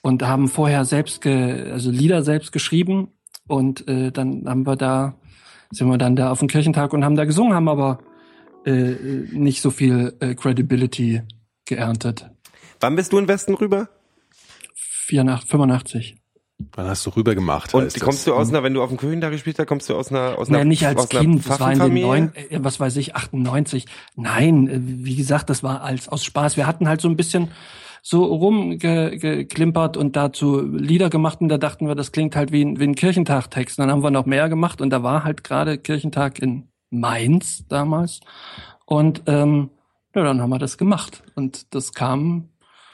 und 0.03 0.23
haben 0.23 0.49
vorher 0.49 0.85
selbst, 0.85 1.23
ge, 1.23 1.73
also 1.73 1.91
Lieder 1.91 2.23
selbst 2.23 2.53
geschrieben 2.53 3.12
und 3.49 3.89
äh, 3.89 4.12
dann 4.12 4.45
haben 4.47 4.66
wir 4.66 4.77
da 4.77 5.15
sind 5.70 5.89
wir 5.89 5.99
dann 5.99 6.16
da 6.16 6.31
auf 6.31 6.39
dem 6.39 6.49
Kirchentag 6.49 6.93
und 6.93 7.05
haben 7.05 7.16
da 7.16 7.25
gesungen, 7.25 7.55
haben 7.55 7.69
aber 7.69 7.99
äh, 8.65 8.95
nicht 9.33 9.61
so 9.61 9.70
viel 9.70 10.16
äh, 10.20 10.35
Credibility 10.35 11.23
geerntet. 11.66 12.31
Wann 12.81 12.97
bist 12.97 13.12
du 13.12 13.19
in 13.19 13.29
Westen 13.29 13.55
rüber? 13.55 13.89
84, 14.75 15.51
85. 15.51 16.16
Wann 16.73 16.87
hast 16.87 17.07
du 17.07 17.11
rüber 17.11 17.35
gemacht? 17.35 17.73
Und 17.73 17.85
heißt 17.85 18.01
kommst 18.01 18.20
das? 18.20 18.25
du 18.27 18.35
aus 18.35 18.49
einer, 18.49 18.62
wenn 18.62 18.75
du 18.75 18.83
auf 18.83 18.89
dem 18.89 18.99
Kirchentag 18.99 19.31
gespielt 19.31 19.59
hast, 19.59 19.66
kommst 19.66 19.89
du 19.89 19.95
aus 19.95 20.11
einer, 20.11 20.39
aus 20.39 20.49
Naja, 20.49 20.62
einer, 20.62 20.69
nicht 20.69 20.87
als 20.87 20.99
aus 21.01 21.11
einer 21.11 21.20
Kind, 21.20 21.49
das 21.49 21.61
war 21.61 21.73
in 21.73 21.79
den 21.79 21.95
neun, 21.95 22.35
äh, 22.35 22.59
was 22.61 22.81
weiß 22.81 22.97
ich, 22.97 23.15
98. 23.15 23.87
Nein, 24.16 24.69
äh, 24.69 24.81
wie 24.81 25.15
gesagt, 25.16 25.51
das 25.51 25.62
war 25.62 25.83
als 25.83 26.09
aus 26.09 26.25
Spaß. 26.25 26.57
Wir 26.57 26.66
hatten 26.66 26.89
halt 26.89 27.01
so 27.01 27.09
ein 27.09 27.16
bisschen 27.16 27.51
so 28.03 28.25
rumgeklimpert 28.25 29.97
und 29.97 30.16
dazu 30.16 30.61
Lieder 30.61 31.11
gemacht 31.11 31.41
und 31.41 31.49
da 31.49 31.59
dachten 31.59 31.87
wir, 31.87 31.95
das 31.95 32.12
klingt 32.12 32.37
halt 32.37 32.53
wie 32.53 32.65
ein, 32.65 32.79
wie 32.79 32.85
ein 32.85 32.95
Kirchentag-Text. 32.95 33.79
Dann 33.79 33.91
haben 33.91 34.03
wir 34.03 34.11
noch 34.11 34.27
mehr 34.27 34.49
gemacht 34.49 34.81
und 34.81 34.91
da 34.91 35.03
war 35.03 35.25
halt 35.25 35.45
gerade 35.45 35.79
Kirchentag 35.79 36.39
in 36.39 36.69
Mainz 36.91 37.66
damals. 37.69 38.20
Und 38.87 39.23
ähm, 39.27 39.70
ja, 40.15 40.25
dann 40.25 40.41
haben 40.41 40.51
wir 40.51 40.59
das 40.59 40.79
gemacht. 40.79 41.23
Und 41.35 41.75
das 41.75 41.93
kam 41.93 42.49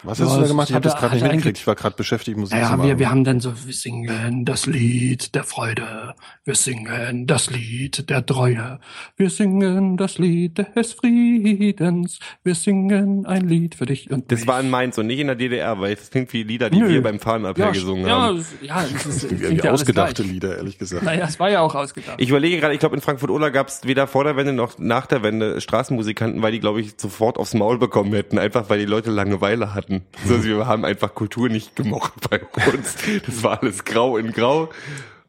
Was 0.05 0.19
Ja, 0.19 0.27
hast 0.27 0.33
du 0.33 0.37
da 0.37 0.41
das 0.43 0.49
gemacht? 0.51 0.69
Ich 0.71 0.75
habe 0.75 0.85
das 0.85 0.97
gerade 0.97 1.15
nicht 1.15 1.23
mitgekriegt. 1.25 1.59
Ich 1.59 1.67
war 1.67 1.75
gerade 1.75 1.97
beschäftigt, 1.97 2.37
Musik 2.37 2.57
zu 2.57 2.63
Ja, 2.63 2.77
machen. 2.77 2.89
wir, 2.89 2.99
wir 2.99 3.11
haben 3.11 3.25
dann 3.25 3.41
so, 3.41 3.53
wir 3.65 3.73
singen 3.73 4.45
das 4.45 4.67
Lied 4.67 5.35
der 5.35 5.45
Freude, 5.45 6.15
wir 6.45 6.55
singen 6.55 7.27
das 7.27 7.51
Lied 7.51 8.11
der 8.11 8.25
Treue, 8.25 8.81
wir 9.17 9.31
singen 9.31 9.97
das 9.97 10.19
Lied 10.19 10.59
des 10.77 10.93
Friedens, 10.93 12.19
wir 12.43 12.55
singen 12.55 13.27
ein 13.27 13.49
Lied 13.49 13.75
für 13.75 13.87
dich 13.87 14.11
und 14.11 14.31
Das 14.31 14.41
mich. 14.41 14.49
war 14.49 14.61
in 14.61 14.71
Mainz 14.71 14.99
und 14.99 15.07
nicht 15.07 15.21
in 15.21 15.27
der 15.29 15.37
DDR, 15.37 15.81
weil 15.81 15.95
das 15.95 16.11
klingt 16.11 16.33
wie 16.33 16.43
Lieder, 16.43 16.71
die 16.71 16.79
Nö. 16.81 16.89
wir 16.89 17.03
beim 17.03 17.19
Fahnenappell 17.19 17.65
ja, 17.67 17.71
gesungen 17.73 18.07
ja, 18.07 18.21
haben. 18.23 18.45
ja, 18.61 18.85
es 18.85 19.07
ist, 19.07 19.23
Irgendwie 19.25 19.45
klingt 19.47 19.65
ja 19.65 19.73
ausgedachte. 19.73 20.23
Lieder, 20.23 20.57
ehrlich 20.57 20.79
gesagt. 20.79 21.03
Naja, 21.05 21.25
es 21.27 21.41
war 21.41 21.51
ja 21.51 21.61
auch 21.61 21.75
ausgedacht. 21.75 22.17
Ich 22.19 22.29
überlege 22.29 22.59
gerade, 22.59 22.75
ich 22.75 22.81
glaube 22.81 22.95
in 22.97 23.01
Frankfurt-Oder 23.03 23.51
gab 23.51 23.69
es 23.69 23.81
weder 23.85 24.07
vor 24.07 24.25
der 24.25 24.37
Wende 24.37 24.53
noch 24.53 24.79
nach 24.79 25.07
der 25.07 25.23
Wende 25.23 25.61
Straßenmusikanten, 25.61 26.43
weil 26.43 26.53
die, 26.53 26.61
glaube 26.61 26.81
ich, 26.81 26.95
sofort 26.97 27.39
aufs 27.39 27.55
Maul 27.55 27.79
bekommen 27.79 28.13
hätten, 28.13 28.39
einfach 28.39 28.69
weil 28.71 28.79
die 28.79 28.85
Leute 28.85 29.11
Langeweile 29.11 29.75
hatten. 29.97 30.29
So, 30.29 30.35
also 30.35 30.49
wir 30.49 30.67
haben 30.67 30.85
einfach 30.85 31.15
Kultur 31.15 31.49
nicht 31.49 31.77
gemocht 31.77 32.13
bei 32.31 32.41
uns. 32.73 32.97
Das 33.27 33.43
war 33.43 33.63
alles 33.63 33.85
grau 33.85 34.17
in 34.17 34.33
grau. 34.33 34.71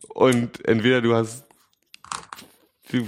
Und 0.10 0.66
entweder 0.68 1.02
du 1.02 1.14
hast 1.16 1.44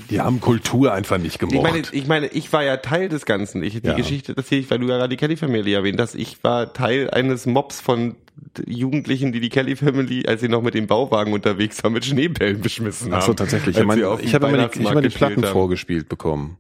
Die 0.10 0.20
haben 0.20 0.42
Kultur 0.42 0.94
einfach 0.94 1.18
nicht 1.18 1.36
ich 1.36 1.40
gemocht. 1.40 1.64
meine, 1.64 1.84
ich 1.92 2.08
meine, 2.08 2.28
ich 2.28 2.52
war 2.52 2.64
ja 2.64 2.78
Teil 2.78 3.10
des 3.10 3.26
Ganzen. 3.26 3.64
Ich, 3.64 3.80
die 3.82 3.88
Ja. 3.88 3.94
Geschichte, 3.96 4.34
das 4.34 4.50
hier, 4.50 4.70
weil 4.70 4.80
du 4.80 4.88
ja 4.88 4.98
gerade 4.98 5.10
die 5.10 5.18
Kelly 5.18 5.38
Family 5.38 5.74
erwähnt 5.74 6.00
hast. 6.02 6.16
Ich 6.16 6.44
war 6.44 6.74
Teil 6.74 7.10
eines 7.12 7.46
Mobs 7.46 7.80
von 7.80 8.16
Jugendlichen, 8.66 9.32
die 9.32 9.40
die 9.40 9.50
Kelly 9.50 9.76
Family, 9.76 10.26
als 10.28 10.42
sie 10.42 10.50
noch 10.50 10.62
mit 10.62 10.74
dem 10.74 10.88
Bauwagen 10.88 11.34
unterwegs 11.34 11.84
war, 11.84 11.92
mit 11.92 12.06
Schneebällen 12.06 12.62
beschmissen 12.62 13.12
haben. 13.12 13.20
Ach 13.22 13.26
so, 13.26 13.34
tatsächlich. 13.34 13.78
Ich, 13.78 13.86
mein, 13.86 13.98
sie 14.00 14.06
auf 14.06 14.20
dem 14.20 14.28
ich 14.28 14.34
habe 14.36 14.48
immer 14.48 14.68
die, 14.68 14.80
ich 14.82 14.90
hab 14.90 15.02
die 15.02 15.10
Platten 15.10 15.44
haben. 15.46 15.54
vorgespielt 15.54 16.10
bekommen. 16.10 16.58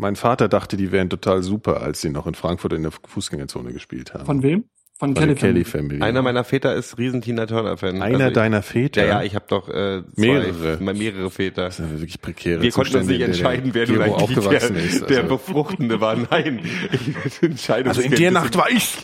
Mein 0.00 0.16
Vater 0.16 0.48
dachte, 0.48 0.76
die 0.76 0.92
wären 0.92 1.10
total 1.10 1.42
super, 1.42 1.82
als 1.82 2.00
sie 2.00 2.08
noch 2.10 2.26
in 2.26 2.34
Frankfurt 2.34 2.72
in 2.72 2.82
der 2.84 2.92
Fußgängerzone 2.92 3.72
gespielt 3.72 4.14
haben. 4.14 4.24
Von 4.26 4.42
wem? 4.42 4.64
Von 4.96 5.14
Von 5.14 5.26
der 5.26 5.34
Kelly 5.36 5.36
Kelly 5.36 5.64
Family. 5.64 6.02
Einer 6.02 6.22
meiner 6.22 6.42
Väter 6.42 6.74
ist 6.74 6.98
riesen 6.98 7.20
Tina 7.20 7.46
Turner 7.46 7.76
Fan. 7.76 8.02
Einer 8.02 8.16
Also 8.16 8.26
ich- 8.28 8.32
deiner 8.32 8.62
Väter. 8.62 9.02
Ja, 9.02 9.08
ja, 9.08 9.22
ich 9.22 9.34
habe 9.36 9.44
doch 9.48 9.68
äh, 9.68 10.02
zwei, 10.02 10.10
Mehrere. 10.16 10.78
mehrere 10.94 11.30
Väter. 11.30 11.62
Das 11.66 11.76
sind 11.76 11.90
wirklich 11.92 12.20
prekäre 12.20 12.62
Wir 12.62 12.72
konnten 12.72 12.96
uns 12.96 13.06
nicht 13.06 13.20
entscheiden, 13.20 13.74
wer 13.74 13.86
Gero 13.86 14.02
eigentlich 14.02 14.14
aufgewachsen 14.14 14.74
der, 14.74 14.84
ist. 14.84 15.08
der 15.08 15.22
Also, 15.22 15.28
Befruchtende 15.36 16.00
war. 16.00 16.16
Nein, 16.16 16.60
ich 17.24 17.42
entscheide 17.42 17.90
also 17.90 18.00
in 18.00 18.10
der 18.12 18.30
Nacht 18.32 18.56
war 18.56 18.70
ich. 18.70 18.96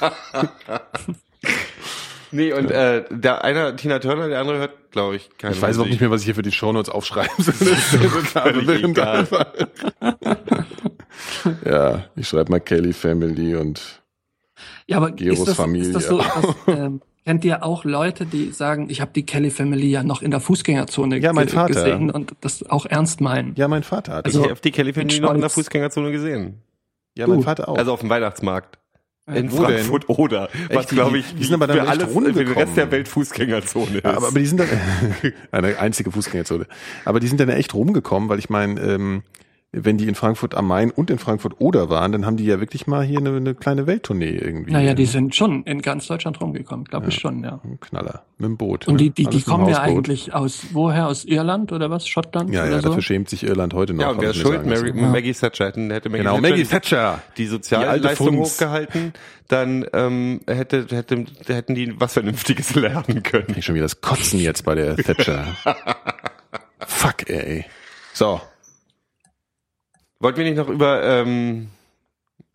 Nee, 2.36 2.52
und 2.52 2.70
äh, 2.70 3.04
der 3.10 3.44
einer 3.44 3.74
Tina 3.76 3.98
Turner, 3.98 4.28
der 4.28 4.40
andere 4.40 4.58
hört, 4.58 4.92
glaube 4.92 5.16
ich, 5.16 5.30
keine 5.38 5.54
Ich 5.54 5.62
weiß 5.62 5.76
überhaupt 5.76 5.90
nicht 5.90 6.00
mehr, 6.00 6.10
was 6.10 6.20
ich 6.20 6.26
hier 6.26 6.34
für 6.34 6.42
die 6.42 6.52
Shownotes. 6.52 6.92
Das 7.38 7.48
ist 7.48 8.28
verwirrend 8.28 8.98
einfach. 9.00 9.46
ja, 11.64 12.04
ich 12.16 12.28
schreibe 12.28 12.50
mal 12.50 12.60
Kelly 12.60 12.92
Family 12.92 13.54
und 13.56 14.02
Ja, 14.86 14.98
aber 14.98 15.12
Geros 15.12 15.40
ist 15.40 15.48
das, 15.48 15.56
Familie. 15.56 15.88
ist 15.88 15.94
das 15.94 16.06
so, 16.08 16.18
dass, 16.18 16.54
ähm, 16.68 17.00
kennt 17.24 17.44
ihr 17.44 17.64
auch 17.64 17.84
Leute, 17.84 18.26
die 18.26 18.50
sagen, 18.52 18.88
ich 18.90 19.00
habe 19.00 19.10
die 19.14 19.24
Kelly 19.24 19.50
Family 19.50 19.88
ja 19.90 20.02
noch 20.02 20.22
in 20.22 20.30
der 20.30 20.40
Fußgängerzone 20.40 21.18
Ja, 21.18 21.32
mein 21.32 21.48
Vater. 21.48 21.74
gesehen 21.74 22.10
und 22.10 22.34
das 22.40 22.68
auch 22.68 22.86
ernst 22.86 23.20
meinen? 23.20 23.54
ja, 23.56 23.68
mein 23.68 23.82
Vater 23.82 24.12
hat. 24.14 24.26
Also- 24.26 24.44
ich 24.44 24.50
habe 24.50 24.60
die 24.60 24.70
Kelly 24.70 24.92
Family 24.92 25.20
noch 25.20 25.34
in 25.34 25.40
der. 25.40 25.50
Fußgängerzone 25.50 26.12
gesehen. 26.12 26.60
ja, 27.16 27.26
mein 27.26 27.38
du. 27.38 27.42
Vater 27.44 27.68
auch. 27.68 27.78
Also 27.78 27.92
auf 27.92 28.00
dem 28.00 28.10
Weihnachtsmarkt. 28.10 28.78
In 29.34 29.50
Wo 29.50 29.64
denn? 29.64 29.78
Frankfurt 29.78 30.08
oder 30.08 30.48
was 30.72 30.86
glaube 30.86 31.18
ich 31.18 31.34
die 31.34 31.44
sind 31.44 31.54
aber 31.54 31.66
dann 31.66 31.78
für 31.78 31.88
alles 31.88 32.12
für 32.12 32.32
den. 32.32 32.52
Rest 32.52 32.76
der 32.76 32.90
Welt 32.92 33.08
Fußgängerzone 33.08 33.98
ist. 33.98 34.04
Ja, 34.04 34.16
aber, 34.16 34.28
aber 34.28 34.38
die 34.38 34.46
sind 34.46 34.60
dann 34.60 34.68
eine 35.50 35.78
einzige 35.80 36.12
Fußgängerzone. 36.12 36.66
Aber 37.04 37.18
die 37.18 37.26
sind 37.26 37.40
dann 37.40 37.48
echt 37.48 37.74
rumgekommen, 37.74 38.28
weil 38.28 38.38
ich 38.38 38.50
meine, 38.50 38.80
ähm, 38.80 39.22
wenn 39.84 39.98
die 39.98 40.08
in 40.08 40.14
Frankfurt 40.14 40.54
am 40.54 40.68
Main 40.68 40.90
und 40.90 41.10
in 41.10 41.18
Frankfurt 41.18 41.54
Oder 41.58 41.90
waren, 41.90 42.12
dann 42.12 42.24
haben 42.24 42.36
die 42.36 42.44
ja 42.46 42.60
wirklich 42.60 42.86
mal 42.86 43.04
hier 43.04 43.18
eine, 43.18 43.36
eine 43.36 43.54
kleine 43.54 43.86
Welttournee 43.86 44.30
irgendwie. 44.30 44.72
Naja, 44.72 44.94
die 44.94 45.04
sind 45.04 45.36
schon 45.36 45.64
in 45.64 45.82
ganz 45.82 46.06
Deutschland 46.06 46.40
rumgekommen, 46.40 46.86
glaube 46.86 47.08
ich 47.08 47.16
schon, 47.16 47.44
ja. 47.44 47.60
Ein 47.62 47.78
Knaller 47.80 48.24
mit 48.38 48.48
dem 48.48 48.56
Boot. 48.56 48.88
Und 48.88 48.94
ne? 48.94 48.98
die, 48.98 49.10
die, 49.10 49.24
die 49.24 49.38
dem 49.38 49.44
kommen 49.44 49.68
ja 49.68 49.80
eigentlich 49.80 50.34
aus, 50.34 50.66
woher? 50.72 51.06
Aus 51.08 51.24
Irland 51.24 51.72
oder 51.72 51.90
was? 51.90 52.08
Schottland 52.08 52.52
Ja, 52.52 52.62
oder 52.62 52.70
ja, 52.70 52.80
so? 52.80 52.88
dafür 52.88 53.02
schämt 53.02 53.28
sich 53.28 53.44
Irland 53.44 53.74
heute 53.74 53.92
noch. 53.94 54.02
ja, 54.02 54.10
und 54.10 54.20
wer 54.20 54.30
ist 54.30 54.36
schuld? 54.38 54.64
Mary, 54.64 54.90
lassen. 54.90 55.12
Maggie 55.12 55.32
Thatcher. 55.32 55.66
Hätten, 55.66 55.90
hätte 55.90 56.08
Maggie 56.08 56.22
Genau, 56.24 56.36
Thatcher 56.36 56.48
Maggie 56.50 56.64
Thatcher. 56.64 57.22
die 57.36 57.42
Die 57.42 57.48
Sozialleistung 57.48 58.38
hochgehalten, 58.38 59.12
dann 59.48 59.86
ähm, 59.92 60.40
hätte, 60.46 60.86
hätte, 60.90 61.24
hätten 61.46 61.74
die 61.74 62.00
was 62.00 62.14
Vernünftiges 62.14 62.74
lernen 62.74 63.22
können. 63.22 63.54
Ich 63.56 63.64
schon 63.66 63.74
wieder 63.74 63.84
das 63.84 64.00
Kotzen 64.00 64.40
jetzt 64.40 64.64
bei 64.64 64.74
der 64.74 64.96
Thatcher. 64.96 65.44
Fuck, 66.86 67.28
ey. 67.28 67.64
So, 68.12 68.40
Wollten 70.20 70.38
wir 70.38 70.44
nicht 70.44 70.56
noch 70.56 70.68
über 70.68 71.02
ähm, 71.02 71.68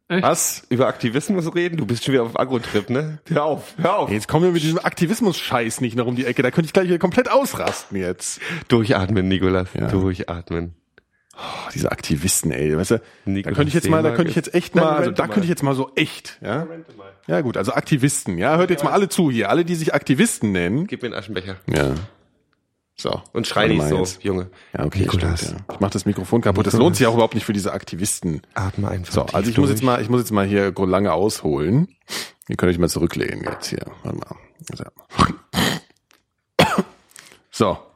Echt? 0.07 0.23
was? 0.23 0.63
über 0.69 0.87
Aktivismus 0.87 1.53
reden? 1.55 1.77
Du 1.77 1.85
bist 1.85 2.03
schon 2.03 2.13
wieder 2.13 2.23
auf 2.23 2.39
Agro-Trip, 2.39 2.89
ne? 2.89 3.19
Hör 3.29 3.45
auf, 3.45 3.75
hör 3.77 3.99
auf. 3.99 4.09
Jetzt 4.11 4.27
kommen 4.27 4.45
wir 4.45 4.51
mit 4.51 4.63
diesem 4.63 4.79
Aktivismus-Scheiß 4.79 5.81
nicht 5.81 5.95
noch 5.95 6.07
um 6.07 6.15
die 6.15 6.25
Ecke. 6.25 6.41
Da 6.41 6.51
könnte 6.51 6.65
ich 6.65 6.73
gleich 6.73 6.87
wieder 6.87 6.99
komplett 6.99 7.29
ausrasten 7.29 7.97
jetzt. 7.97 8.41
Durchatmen, 8.67 9.27
Nikolas. 9.27 9.69
Ja. 9.73 9.87
Durchatmen. 9.87 10.75
Oh, 11.33 11.69
diese 11.73 11.91
Aktivisten, 11.91 12.51
ey, 12.51 12.77
weißt 12.77 12.91
du, 12.91 12.97
da 12.97 13.03
Nikolas 13.25 13.55
könnte 13.55 13.69
ich 13.69 13.73
jetzt 13.73 13.89
mal, 13.89 14.03
da 14.03 14.11
könnte 14.11 14.29
ich 14.29 14.35
jetzt 14.35 14.53
echt 14.53 14.75
mal, 14.75 14.89
also 14.97 15.11
da 15.11 15.27
könnte 15.27 15.43
ich 15.43 15.49
jetzt 15.49 15.63
mal 15.63 15.73
so 15.73 15.91
echt, 15.95 16.37
ja? 16.41 16.67
Ja 17.27 17.41
gut, 17.41 17.55
also 17.55 17.71
Aktivisten, 17.73 18.37
ja, 18.37 18.57
hört 18.57 18.69
jetzt 18.69 18.83
mal 18.83 18.91
alle 18.91 19.07
zu 19.07 19.31
hier, 19.31 19.49
alle, 19.49 19.63
die 19.63 19.75
sich 19.75 19.93
Aktivisten 19.93 20.51
nennen. 20.51 20.87
Gib 20.87 21.01
mir 21.01 21.07
einen 21.07 21.15
Aschenbecher. 21.15 21.55
Ja. 21.73 21.95
So. 23.01 23.19
Und 23.33 23.47
schrei 23.47 23.67
nicht 23.67 23.83
so, 23.87 23.97
jetzt. 23.97 24.23
Junge. 24.23 24.51
Ja, 24.77 24.85
okay, 24.85 24.99
Nikolas. 24.99 25.41
stimmt, 25.41 25.59
ja. 25.67 25.73
Ich 25.73 25.79
mach 25.79 25.89
das 25.89 26.05
Mikrofon 26.05 26.41
kaputt. 26.41 26.67
Das 26.67 26.75
lohnt 26.75 26.95
sich 26.95 27.07
auch 27.07 27.15
überhaupt 27.15 27.33
nicht 27.33 27.45
für 27.45 27.53
diese 27.53 27.73
Aktivisten. 27.73 28.43
Atme 28.53 28.89
einfach. 28.89 29.11
So, 29.11 29.25
also 29.25 29.49
ich 29.49 29.57
muss 29.57 29.71
jetzt 29.71 29.81
mal, 29.81 29.99
ich 30.03 30.09
muss 30.09 30.21
jetzt 30.21 30.31
mal 30.31 30.45
hier 30.45 30.71
lange 30.71 31.11
ausholen. 31.11 31.87
Ihr 32.47 32.57
könnt 32.57 32.71
euch 32.71 32.77
mal 32.77 32.89
zurücklehnen 32.89 33.43
jetzt 33.43 33.69
hier. 33.69 33.85
Warte 34.03 34.19
mal. 34.19 34.35
So. 37.49 37.79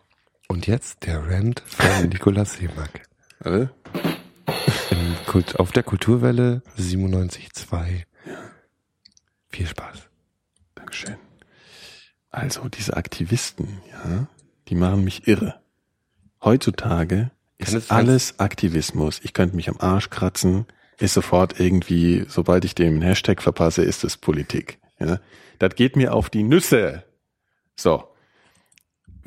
Und 0.47 0.67
jetzt 0.67 1.05
der 1.05 1.27
Rant 1.27 1.61
von 1.67 2.09
Nikolas 2.09 2.53
Seemark. 2.53 3.03
Warte. 3.39 3.71
In 4.89 5.15
Kult, 5.27 5.59
auf 5.59 5.71
der 5.71 5.83
Kulturwelle 5.83 6.63
97.2. 6.79 8.03
Viel 9.49 9.67
Spaß. 9.67 9.99
Dankeschön. 10.73 11.17
Also 12.31 12.67
diese 12.69 12.97
Aktivisten, 12.97 13.81
ja, 13.91 14.27
die 14.67 14.75
machen 14.75 15.03
mich 15.03 15.27
irre. 15.27 15.55
Heutzutage 16.43 17.31
ist 17.57 17.91
alles 17.91 18.39
Aktivismus. 18.39 19.19
Ich 19.23 19.33
könnte 19.33 19.55
mich 19.55 19.69
am 19.69 19.79
Arsch 19.79 20.09
kratzen, 20.09 20.65
ist 20.97 21.13
sofort 21.13 21.59
irgendwie, 21.59 22.25
sobald 22.27 22.65
ich 22.65 22.75
den 22.75 23.01
Hashtag 23.01 23.41
verpasse, 23.41 23.83
ist 23.83 24.03
es 24.03 24.17
Politik. 24.17 24.79
Ja, 24.99 25.19
das 25.59 25.75
geht 25.75 25.95
mir 25.95 26.13
auf 26.13 26.29
die 26.29 26.43
Nüsse. 26.43 27.03
So. 27.75 28.03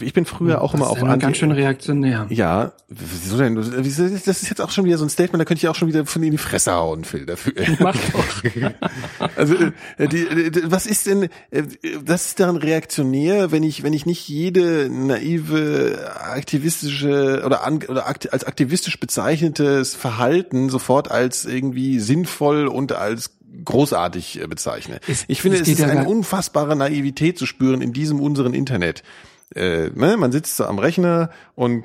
Ich 0.01 0.13
bin 0.13 0.25
früher 0.25 0.63
auch 0.63 0.75
immer 0.75 0.89
auf 0.89 1.01
ja 1.01 1.17
ganz 1.17 1.37
schön 1.37 1.51
reaktionär. 1.51 2.27
ja, 2.31 2.73
wieso 2.89 3.37
denn? 3.39 3.57
Wieso- 3.85 4.09
Das 4.09 4.27
ist 4.43 4.49
jetzt 4.49 4.61
auch 4.61 4.71
schon 4.71 4.85
wieder 4.85 4.97
so 4.99 5.05
ein 5.05 5.09
Statement, 5.11 5.41
da 5.41 5.45
könnte 5.45 5.59
ich 5.65 5.69
auch 5.69 5.75
schon 5.75 5.89
wieder 5.89 6.07
von 6.07 6.23
in 6.23 6.31
die 6.31 6.39
Fresse 6.39 6.73
hauen, 6.73 7.05
Phil, 7.05 7.27
dafür. 7.27 7.53
Mach 7.81 7.97
doch. 8.13 8.43
Also, 9.37 9.55
äh, 9.99 10.09
die, 10.09 10.23
äh, 10.23 10.51
was 10.67 10.87
ist 10.87 11.07
denn, 11.07 11.25
äh, 11.51 11.63
das 12.05 12.27
ist 12.27 12.41
daran 12.41 12.57
reaktionär, 12.57 13.51
wenn 13.53 13.63
ich, 13.63 13.83
wenn 13.83 13.93
ich 13.93 14.07
nicht 14.07 14.29
jede 14.29 14.89
naive, 14.91 16.13
aktivistische 16.23 17.43
oder, 17.45 17.65
an, 17.65 17.81
oder 17.89 18.07
akt, 18.09 18.33
als 18.33 18.45
aktivistisch 18.45 18.99
bezeichnetes 19.01 19.95
Verhalten 19.95 20.71
sofort 20.71 21.11
als 21.11 21.45
irgendwie 21.45 22.01
sinnvoll 22.01 22.67
und 22.67 22.93
als 22.93 23.33
großartig 23.65 24.41
äh, 24.43 24.47
bezeichne. 24.47 25.01
Es- 25.09 25.25
ich 25.29 25.43
finde, 25.43 25.57
es 25.59 25.63
es 25.63 25.69
ist 25.75 25.79
ja 25.81 25.87
eine 25.89 26.09
unfassbare 26.09 26.77
Naivität 26.77 27.39
zu 27.39 27.47
spüren 27.47 27.81
in 27.81 27.93
diesem 27.93 28.21
unseren 28.21 28.55
Internet. 28.55 29.03
Äh, 29.55 29.91
ne, 29.95 30.17
man 30.17 30.33
sitzt 30.33 30.57
so 30.57 30.65
am 30.67 30.79
Rechner 30.79 31.31
und 31.55 31.85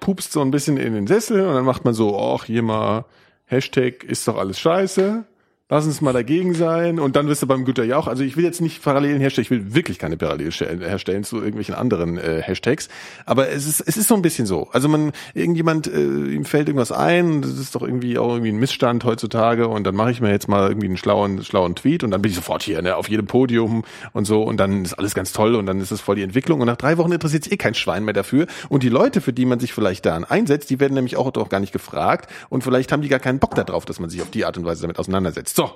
pupst 0.00 0.32
so 0.32 0.40
ein 0.40 0.50
bisschen 0.50 0.76
in 0.76 0.94
den 0.94 1.06
Sessel 1.06 1.46
und 1.46 1.54
dann 1.54 1.64
macht 1.64 1.84
man 1.84 1.94
so, 1.94 2.18
ach, 2.18 2.44
hier 2.44 2.62
mal 2.62 3.04
Hashtag 3.46 4.04
ist 4.04 4.28
doch 4.28 4.36
alles 4.36 4.60
scheiße. 4.60 5.24
Lass 5.70 5.84
uns 5.84 6.00
mal 6.00 6.14
dagegen 6.14 6.54
sein. 6.54 6.98
Und 6.98 7.14
dann 7.14 7.28
wirst 7.28 7.42
du 7.42 7.46
beim 7.46 7.66
Güter 7.66 7.84
ja 7.84 7.98
auch. 7.98 8.06
Also 8.08 8.22
ich 8.22 8.38
will 8.38 8.44
jetzt 8.44 8.62
nicht 8.62 8.82
Parallelen 8.82 9.20
herstellen. 9.20 9.42
Ich 9.42 9.50
will 9.50 9.74
wirklich 9.74 9.98
keine 9.98 10.16
Parallelen 10.16 10.50
stellen- 10.50 10.80
herstellen 10.80 11.24
zu 11.24 11.36
irgendwelchen 11.36 11.74
anderen 11.74 12.16
äh, 12.16 12.40
Hashtags. 12.40 12.88
Aber 13.26 13.50
es 13.50 13.66
ist, 13.66 13.82
es 13.82 13.98
ist 13.98 14.08
so 14.08 14.14
ein 14.14 14.22
bisschen 14.22 14.46
so. 14.46 14.70
Also 14.72 14.88
man, 14.88 15.12
irgendjemand, 15.34 15.86
äh, 15.86 16.00
ihm 16.00 16.46
fällt 16.46 16.68
irgendwas 16.68 16.90
ein. 16.90 17.42
Das 17.42 17.58
ist 17.58 17.74
doch 17.74 17.82
irgendwie 17.82 18.16
auch 18.16 18.30
irgendwie 18.30 18.50
ein 18.52 18.56
Missstand 18.58 19.04
heutzutage. 19.04 19.68
Und 19.68 19.84
dann 19.84 19.94
mache 19.94 20.10
ich 20.10 20.22
mir 20.22 20.30
jetzt 20.30 20.48
mal 20.48 20.70
irgendwie 20.70 20.86
einen 20.86 20.96
schlauen, 20.96 21.44
schlauen 21.44 21.74
Tweet. 21.74 22.02
Und 22.02 22.12
dann 22.12 22.22
bin 22.22 22.30
ich 22.30 22.36
sofort 22.36 22.62
hier, 22.62 22.80
ne, 22.80 22.96
auf 22.96 23.10
jedem 23.10 23.26
Podium 23.26 23.84
und 24.14 24.24
so. 24.24 24.42
Und 24.42 24.56
dann 24.56 24.86
ist 24.86 24.94
alles 24.94 25.14
ganz 25.14 25.34
toll. 25.34 25.54
Und 25.54 25.66
dann 25.66 25.82
ist 25.82 25.90
es 25.90 26.00
voll 26.00 26.16
die 26.16 26.22
Entwicklung. 26.22 26.60
Und 26.62 26.66
nach 26.66 26.76
drei 26.76 26.96
Wochen 26.96 27.12
interessiert 27.12 27.52
eh 27.52 27.58
kein 27.58 27.74
Schwein 27.74 28.06
mehr 28.06 28.14
dafür. 28.14 28.46
Und 28.70 28.84
die 28.84 28.88
Leute, 28.88 29.20
für 29.20 29.34
die 29.34 29.44
man 29.44 29.60
sich 29.60 29.74
vielleicht 29.74 30.06
da 30.06 30.16
einsetzt, 30.16 30.70
die 30.70 30.80
werden 30.80 30.94
nämlich 30.94 31.18
auch 31.18 31.30
doch 31.30 31.50
gar 31.50 31.60
nicht 31.60 31.74
gefragt. 31.74 32.30
Und 32.48 32.64
vielleicht 32.64 32.90
haben 32.90 33.02
die 33.02 33.08
gar 33.08 33.18
keinen 33.18 33.38
Bock 33.38 33.54
darauf, 33.54 33.84
dass 33.84 34.00
man 34.00 34.08
sich 34.08 34.22
auf 34.22 34.30
die 34.30 34.46
Art 34.46 34.56
und 34.56 34.64
Weise 34.64 34.80
damit 34.80 34.98
auseinandersetzt. 34.98 35.57
So. 35.58 35.70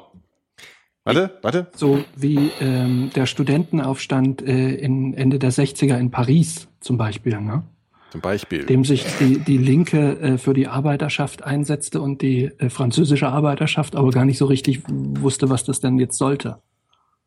Warte, 1.03 1.39
warte. 1.43 1.67
So 1.75 2.05
wie 2.15 2.53
ähm, 2.61 3.11
der 3.17 3.27
Studentenaufstand 3.27 4.41
äh, 4.41 4.77
in 4.77 5.13
Ende 5.13 5.41
der 5.41 5.51
60er 5.51 5.99
in 5.99 6.13
Paris 6.13 6.69
zum 6.79 6.97
Beispiel, 6.97 7.41
ne? 7.41 7.65
Zum 8.13 8.21
Beispiel. 8.21 8.65
dem 8.65 8.85
sich 8.85 9.05
die, 9.19 9.41
die 9.41 9.59
Linke 9.59 10.21
äh, 10.21 10.39
für 10.39 10.55
die 10.55 10.69
Arbeiterschaft 10.69 11.43
einsetzte 11.43 12.01
und 12.01 12.23
die 12.23 12.45
äh, 12.45 12.69
französische 12.71 13.27
Arbeiterschaft 13.27 13.97
aber 13.97 14.11
gar 14.13 14.25
nicht 14.25 14.39
so 14.39 14.47
richtig 14.47 14.83
wusste, 14.89 15.51
was 15.51 15.65
das 15.65 15.81
denn 15.81 15.99
jetzt 15.99 16.17
sollte. 16.17 16.59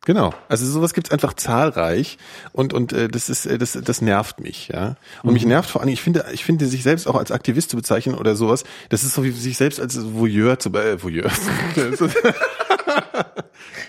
Genau. 0.06 0.34
Also 0.48 0.66
sowas 0.68 0.94
gibt's 0.94 1.12
einfach 1.12 1.34
zahlreich 1.34 2.18
und 2.54 2.74
und 2.74 2.94
äh, 2.94 3.08
das 3.08 3.30
ist 3.30 3.46
äh, 3.48 3.58
das 3.58 3.74
das 3.74 4.02
nervt 4.02 4.40
mich, 4.40 4.70
ja. 4.70 4.96
Und 5.24 5.34
mich 5.34 5.46
nervt 5.46 5.70
vor 5.70 5.82
allem, 5.82 5.90
ich 5.90 6.02
finde 6.02 6.26
ich 6.32 6.46
finde 6.46 6.68
sich 6.68 6.84
selbst 6.84 7.08
auch 7.08 7.16
als 7.16 7.32
Aktivist 7.32 7.72
zu 7.72 7.76
bezeichnen 7.76 8.16
oder 8.16 8.36
sowas, 8.36 8.64
das 8.90 9.04
ist 9.04 9.16
so 9.16 9.24
wie 9.24 9.32
sich 9.32 9.58
selbst 9.58 9.80
als 9.80 9.98
Voyeur 10.14 10.60
zu 10.60 10.70
äh, 10.74 11.02
Voyeur. 11.02 11.32
Das 11.76 12.00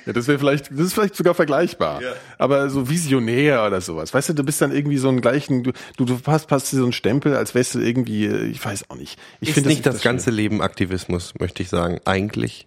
ja, 0.07 0.13
das 0.13 0.27
wäre 0.27 0.39
vielleicht 0.39 0.71
das 0.71 0.81
ist 0.81 0.95
vielleicht 0.95 1.15
sogar 1.17 1.35
vergleichbar. 1.35 2.01
Aber 2.39 2.71
so 2.71 2.89
visionär 2.89 3.65
oder 3.67 3.81
sowas. 3.81 4.15
Weißt 4.15 4.31
du, 4.31 4.33
du 4.33 4.43
bist 4.43 4.61
dann 4.61 4.73
irgendwie 4.73 4.99
so 4.99 5.09
einen 5.09 5.21
gleichen 5.21 5.63
du 5.63 5.73
du, 5.97 6.05
du 6.05 6.19
passt 6.19 6.49
passt 6.49 6.73
dir 6.73 6.79
so 6.79 6.85
einen 6.85 6.93
Stempel, 6.93 7.37
als 7.37 7.55
wärst 7.55 7.75
du 7.75 7.81
irgendwie 7.81 8.27
äh, 8.27 8.47
ich 8.47 8.65
weiß 8.65 8.91
auch 8.91 8.97
nicht. 8.97 9.19
Ich 9.41 9.51
ist 9.51 9.55
finde 9.55 9.69
nicht 9.69 9.85
das, 9.85 10.03
ganze 10.03 10.31
Leben 10.31 10.63
Aktivismus, 10.63 11.35
möchte 11.39 11.63
ich 11.63 11.69
sagen. 11.69 12.01
Eigentlich. 12.05 12.67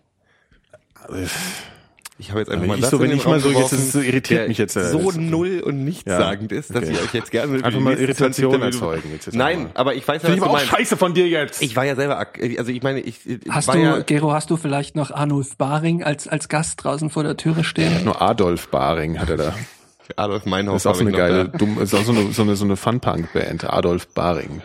Ich 2.21 2.31
habe 2.31 2.39
jetzt 2.41 2.49
einfach 2.49 2.63
Aber 2.63 2.67
mal 2.67 2.75
ich 2.75 2.81
das 2.81 2.89
so, 2.91 2.99
wenn 2.99 3.11
ich 3.11 3.25
mal 3.25 3.39
so, 3.39 3.49
jetzt 3.49 3.91
so, 3.93 4.01
irritiert 4.01 4.49
mich 4.49 4.57
jetzt, 4.57 4.75
äh, 4.75 4.89
so 4.89 5.05
das- 5.05 5.15
null 5.15 5.61
und 5.65 5.85
nichtssagend 5.85 6.51
ist, 6.51 6.69
dass 6.75 6.83
okay. 6.83 6.91
ich 6.91 7.01
euch 7.01 7.13
jetzt 7.13 7.31
gerne 7.31 7.55
Einfach 7.55 7.69
die 7.71 7.79
mal 7.79 7.95
nächsten 7.95 8.13
20 8.17 8.43
Irritation 8.43 8.61
erzeugen 8.61 9.11
jetzt 9.13 9.25
jetzt 9.27 9.35
Nein, 9.35 9.63
mal. 9.63 9.69
aber 9.75 9.95
ich 9.95 10.05
weiß 10.05 10.21
ja, 10.23 10.29
ich 10.29 10.35
was 10.35 10.41
aber 10.41 10.45
du 10.47 10.51
auch 10.51 10.53
meinst. 10.57 10.67
scheiße 10.67 10.97
von 10.97 11.13
dir 11.13 11.27
jetzt. 11.29 11.61
Ich 11.61 11.75
war 11.77 11.85
ja 11.85 11.95
selber, 11.95 12.19
also 12.57 12.71
ich 12.71 12.83
meine, 12.83 12.99
ich, 12.99 13.25
ich 13.25 13.39
Hast 13.49 13.69
war 13.69 13.75
du, 13.75 13.81
ja, 13.81 13.99
Gero, 14.01 14.33
hast 14.33 14.49
du 14.49 14.57
vielleicht 14.57 14.97
noch 14.97 15.11
Arnulf 15.11 15.55
Baring 15.55 16.03
als, 16.03 16.27
als 16.27 16.49
Gast 16.49 16.83
draußen 16.83 17.09
vor 17.09 17.23
der 17.23 17.37
Türe 17.37 17.63
stehen? 17.63 18.03
Nur 18.03 18.21
Adolf 18.21 18.67
Baring 18.67 19.17
hat 19.19 19.29
er 19.29 19.37
da. 19.37 19.55
Adolf 20.17 20.45
Meinhof 20.45 20.73
Das 20.73 20.81
ist 20.81 20.87
auch 20.87 20.95
so 20.95 21.01
eine 21.01 21.11
ich 21.11 21.15
geile, 21.15 21.45
da. 21.49 21.57
dumm, 21.57 21.79
ist 21.81 21.93
auch 21.95 22.03
so 22.03 22.11
eine, 22.11 22.33
so 22.33 22.41
eine, 22.41 22.55
so 22.57 22.65
eine 22.65 22.75
Fun-Punk-Band, 22.75 23.63
Adolf 23.71 24.07
Baring. 24.09 24.61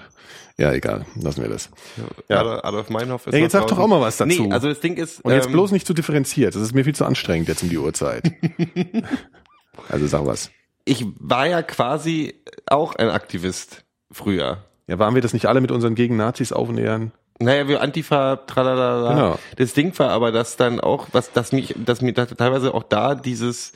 Ja, 0.57 0.73
egal, 0.73 1.05
lassen 1.21 1.43
wir 1.43 1.49
das. 1.49 1.69
Ja. 2.29 2.61
Adolf, 2.63 2.89
Meinhof 2.89 3.27
ist 3.27 3.33
Ja, 3.33 3.41
jetzt 3.41 3.53
sag 3.53 3.67
doch 3.67 3.79
auch 3.79 3.89
mal 3.89 4.01
was 4.01 4.19
dazu. 4.19 4.45
Nee, 4.45 4.53
also 4.53 4.69
das 4.69 4.81
Ding 4.81 4.97
ist, 4.97 5.21
Und 5.25 5.33
jetzt 5.33 5.47
ähm, 5.47 5.53
bloß 5.53 5.73
nicht 5.73 5.87
zu 5.87 5.95
differenziert. 5.95 6.55
Das 6.55 6.63
ist 6.63 6.75
mir 6.75 6.85
viel 6.85 6.95
zu 6.95 7.05
anstrengend 7.05 7.49
jetzt 7.49 7.65
um 7.65 7.71
die 7.71 7.79
Uhrzeit. 7.79 8.33
also 9.89 10.07
sag 10.07 10.27
was. 10.27 10.51
ich 10.85 11.05
war 11.19 11.49
ja 11.49 11.63
quasi 11.63 12.35
auch 12.67 12.95
ein 12.95 13.09
Aktivist 13.09 13.85
früher. 14.13 14.59
Ja, 14.87 14.99
waren 14.99 15.15
wir 15.15 15.23
das 15.23 15.33
nicht 15.33 15.47
alle 15.47 15.61
mit 15.61 15.73
unseren 15.73 15.97
Gegen-Nazis 15.97 16.53
aufnähern? 16.53 17.11
Naja, 17.41 17.67
wir 17.67 17.81
Antifa, 17.81 18.37
tralala. 18.37 19.13
Genau. 19.13 19.39
Das 19.57 19.73
Ding 19.73 19.99
war 19.99 20.11
aber, 20.11 20.31
dass 20.31 20.57
dann 20.57 20.79
auch, 20.79 21.09
was, 21.11 21.33
dass 21.33 21.51
mich, 21.51 21.75
dass 21.77 22.01
mir 22.01 22.13
da 22.13 22.27
teilweise 22.27 22.75
auch 22.75 22.85
da 22.85 23.17
dieses 23.17 23.73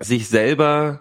sich 0.00 0.28
selber 0.28 1.00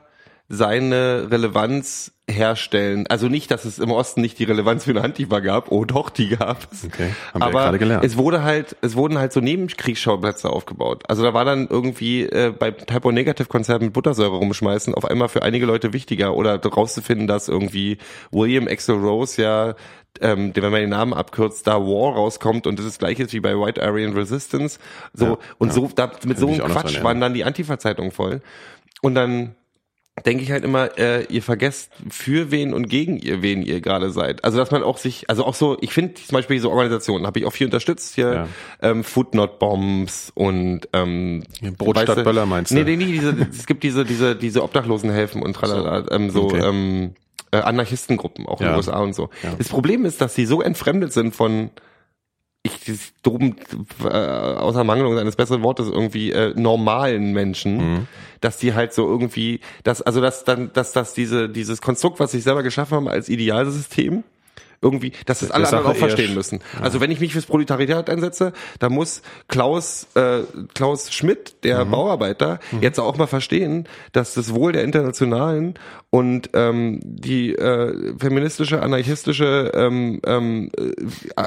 seine 0.52 1.30
Relevanz 1.32 2.12
herstellen. 2.30 3.08
Also 3.08 3.30
nicht, 3.30 3.52
dass 3.52 3.64
es 3.64 3.80
im 3.80 3.90
Osten 3.90 4.20
nicht 4.20 4.38
die 4.38 4.44
Relevanz 4.44 4.84
für 4.84 4.92
eine 4.92 5.02
Antifa 5.02 5.40
gab. 5.40 5.72
Oh 5.72 5.86
doch, 5.86 6.10
die 6.10 6.30
gab 6.30 6.68
es. 6.72 6.84
Okay, 6.84 7.14
haben 7.34 7.42
wir 7.42 7.48
ja 7.48 7.48
aber 7.48 7.64
gerade 7.64 7.80
gelernt. 7.80 8.04
es 8.04 8.18
wurde 8.18 8.44
halt, 8.44 8.76
es 8.82 8.96
wurden 8.96 9.18
halt 9.18 9.32
so 9.32 9.40
Nebenkriegsschauplätze 9.40 10.50
aufgebaut. 10.50 11.04
Also 11.08 11.24
da 11.24 11.34
war 11.34 11.46
dann 11.46 11.68
irgendwie 11.70 12.24
äh, 12.24 12.54
bei 12.58 12.72
Typo 12.72 13.12
Negative 13.12 13.48
Konzerten 13.48 13.86
mit 13.86 13.94
Buttersäure 13.94 14.36
rumschmeißen 14.36 14.94
auf 14.94 15.06
einmal 15.06 15.30
für 15.30 15.42
einige 15.42 15.66
Leute 15.66 15.94
wichtiger 15.94 16.36
oder 16.36 16.62
rauszufinden, 16.62 17.28
dass 17.28 17.48
irgendwie 17.48 17.98
William 18.32 18.68
Axel 18.68 18.96
Rose 18.96 19.42
ja 19.42 19.76
ähm, 20.20 20.52
wenn 20.54 20.72
man 20.72 20.82
den 20.82 20.90
Namen 20.90 21.14
abkürzt, 21.14 21.66
da 21.66 21.76
War 21.80 22.16
rauskommt 22.16 22.68
und 22.68 22.78
das 22.78 22.86
ist 22.86 23.00
gleiches 23.00 23.32
wie 23.32 23.40
bei 23.40 23.58
White 23.58 23.82
Aryan 23.82 24.12
Resistance. 24.12 24.78
So 25.14 25.26
Ja, 25.26 25.38
und 25.58 25.70
ja. 25.70 25.74
so 25.74 25.90
da, 25.96 26.12
mit 26.26 26.38
so 26.38 26.48
mich 26.50 26.62
einem 26.62 26.74
Quatsch 26.74 27.02
waren 27.02 27.22
dann 27.22 27.34
die 27.34 27.46
Antifa-Zeitungen 27.46 28.12
voll. 28.12 28.42
Und 29.02 29.16
dann 29.16 29.56
denke 30.26 30.44
ich 30.44 30.52
halt 30.52 30.64
immer, 30.64 30.98
äh, 31.00 31.24
ihr 31.30 31.42
vergesst 31.42 31.92
für 32.10 32.52
wen 32.52 32.74
und 32.74 32.90
gegen 32.90 33.18
ihr, 33.18 33.42
wen 33.42 33.62
ihr 33.64 33.80
gerade 33.82 34.12
seid. 34.12 34.44
Also 34.44 34.58
dass 34.58 34.70
man 34.70 34.84
auch 34.84 34.98
sich, 34.98 35.30
also 35.30 35.46
auch 35.46 35.56
so, 35.56 35.78
ich 35.82 35.94
finde 35.94 36.16
zum 36.16 36.34
Beispiel 36.36 36.60
so 36.60 36.70
Organisationen, 36.70 37.26
habe 37.26 37.40
ich 37.40 37.46
auch 37.46 37.54
viel 37.54 37.66
unterstützt 37.68 38.16
hier, 38.16 38.34
Ja. 38.34 38.48
ähm, 38.82 39.04
Food 39.04 39.34
Not 39.34 39.58
Bombs 39.58 40.32
und 40.36 40.82
ähm, 40.94 41.44
Ja, 41.62 41.72
Brot 41.78 41.98
statt 41.98 42.10
weißt 42.18 42.24
Böller 42.26 42.46
meinst 42.46 42.72
du? 42.72 42.76
Nee, 42.76 42.84
nee, 42.84 42.98
nee, 42.98 43.12
diese, 43.14 43.36
es 43.50 43.66
gibt 43.66 43.84
diese, 43.84 44.06
diese, 44.06 44.36
diese 44.36 44.64
Obdachlosenhelfen 44.64 45.42
und 45.42 45.54
tralala, 45.54 46.06
ähm, 46.12 46.30
so 46.30 46.46
Okay. 46.48 46.60
ähm, 46.68 47.16
äh, 47.52 47.58
Anarchistengruppen, 47.58 48.46
auch 48.48 48.60
in 48.60 48.66
Ja. 48.68 48.72
den 48.74 48.78
USA 48.78 49.00
und 49.00 49.14
so. 49.16 49.30
Ja. 49.44 49.56
Das 49.58 49.70
Problem 49.70 50.06
ist, 50.06 50.22
dass 50.22 50.36
sie 50.36 50.46
so 50.46 50.62
entfremdet 50.62 51.14
sind 51.14 51.36
von 51.36 51.70
ich 52.64 52.80
dieses 52.82 53.14
dumm, 53.24 53.56
äh, 54.04 54.08
außer 54.08 54.84
Mangelung 54.84 55.18
eines 55.18 55.36
besseren 55.36 55.64
Wortes 55.64 55.88
irgendwie 55.88 56.32
äh, 56.32 56.54
normalen 56.56 57.34
Menschen, 57.34 57.78
Mhm. 57.78 58.08
dass 58.40 58.58
die 58.58 58.74
halt 58.74 58.94
so 58.94 59.08
irgendwie, 59.08 59.62
dass 59.84 60.02
also 60.02 60.22
dass 60.22 60.44
dann, 60.44 60.72
dass 60.74 60.92
das 60.94 61.14
diese 61.14 61.50
dieses 61.50 61.82
Konstrukt, 61.82 62.20
was 62.20 62.32
sie 62.32 62.38
sich 62.38 62.44
selber 62.44 62.62
geschaffen 62.64 62.96
haben 62.96 63.08
als 63.08 63.30
Idealsystem 63.30 64.24
irgendwie, 64.82 65.12
dass 65.26 65.40
das 65.42 65.52
alle 65.52 65.66
anderen 65.68 65.86
auch 65.86 65.96
verstehen 65.96 66.34
müssen. 66.34 66.60
Also 66.82 67.00
wenn 67.02 67.12
ich 67.12 67.20
mich 67.20 67.34
fürs 67.34 67.46
Proletariat 67.46 68.10
einsetze, 68.10 68.52
dann 68.80 68.92
muss 68.94 69.22
Klaus 69.48 70.08
äh, 70.16 70.40
Klaus 70.74 71.12
Schmidt, 71.14 71.64
der 71.64 71.86
Mhm. 71.86 71.92
Bauarbeiter, 71.92 72.60
jetzt 72.82 73.00
auch 73.00 73.18
mal 73.18 73.28
verstehen, 73.28 73.88
dass 74.12 74.34
das 74.34 74.54
Wohl 74.54 74.72
der 74.72 74.84
Internationalen 74.84 75.76
und 76.10 76.50
ähm, 76.54 77.00
die 77.04 77.54
äh, 77.56 78.14
feministische, 78.18 78.82
anarchistische, 78.82 79.72
ähm, 79.76 80.20
ähm, 80.26 80.72
äh, 80.78 80.92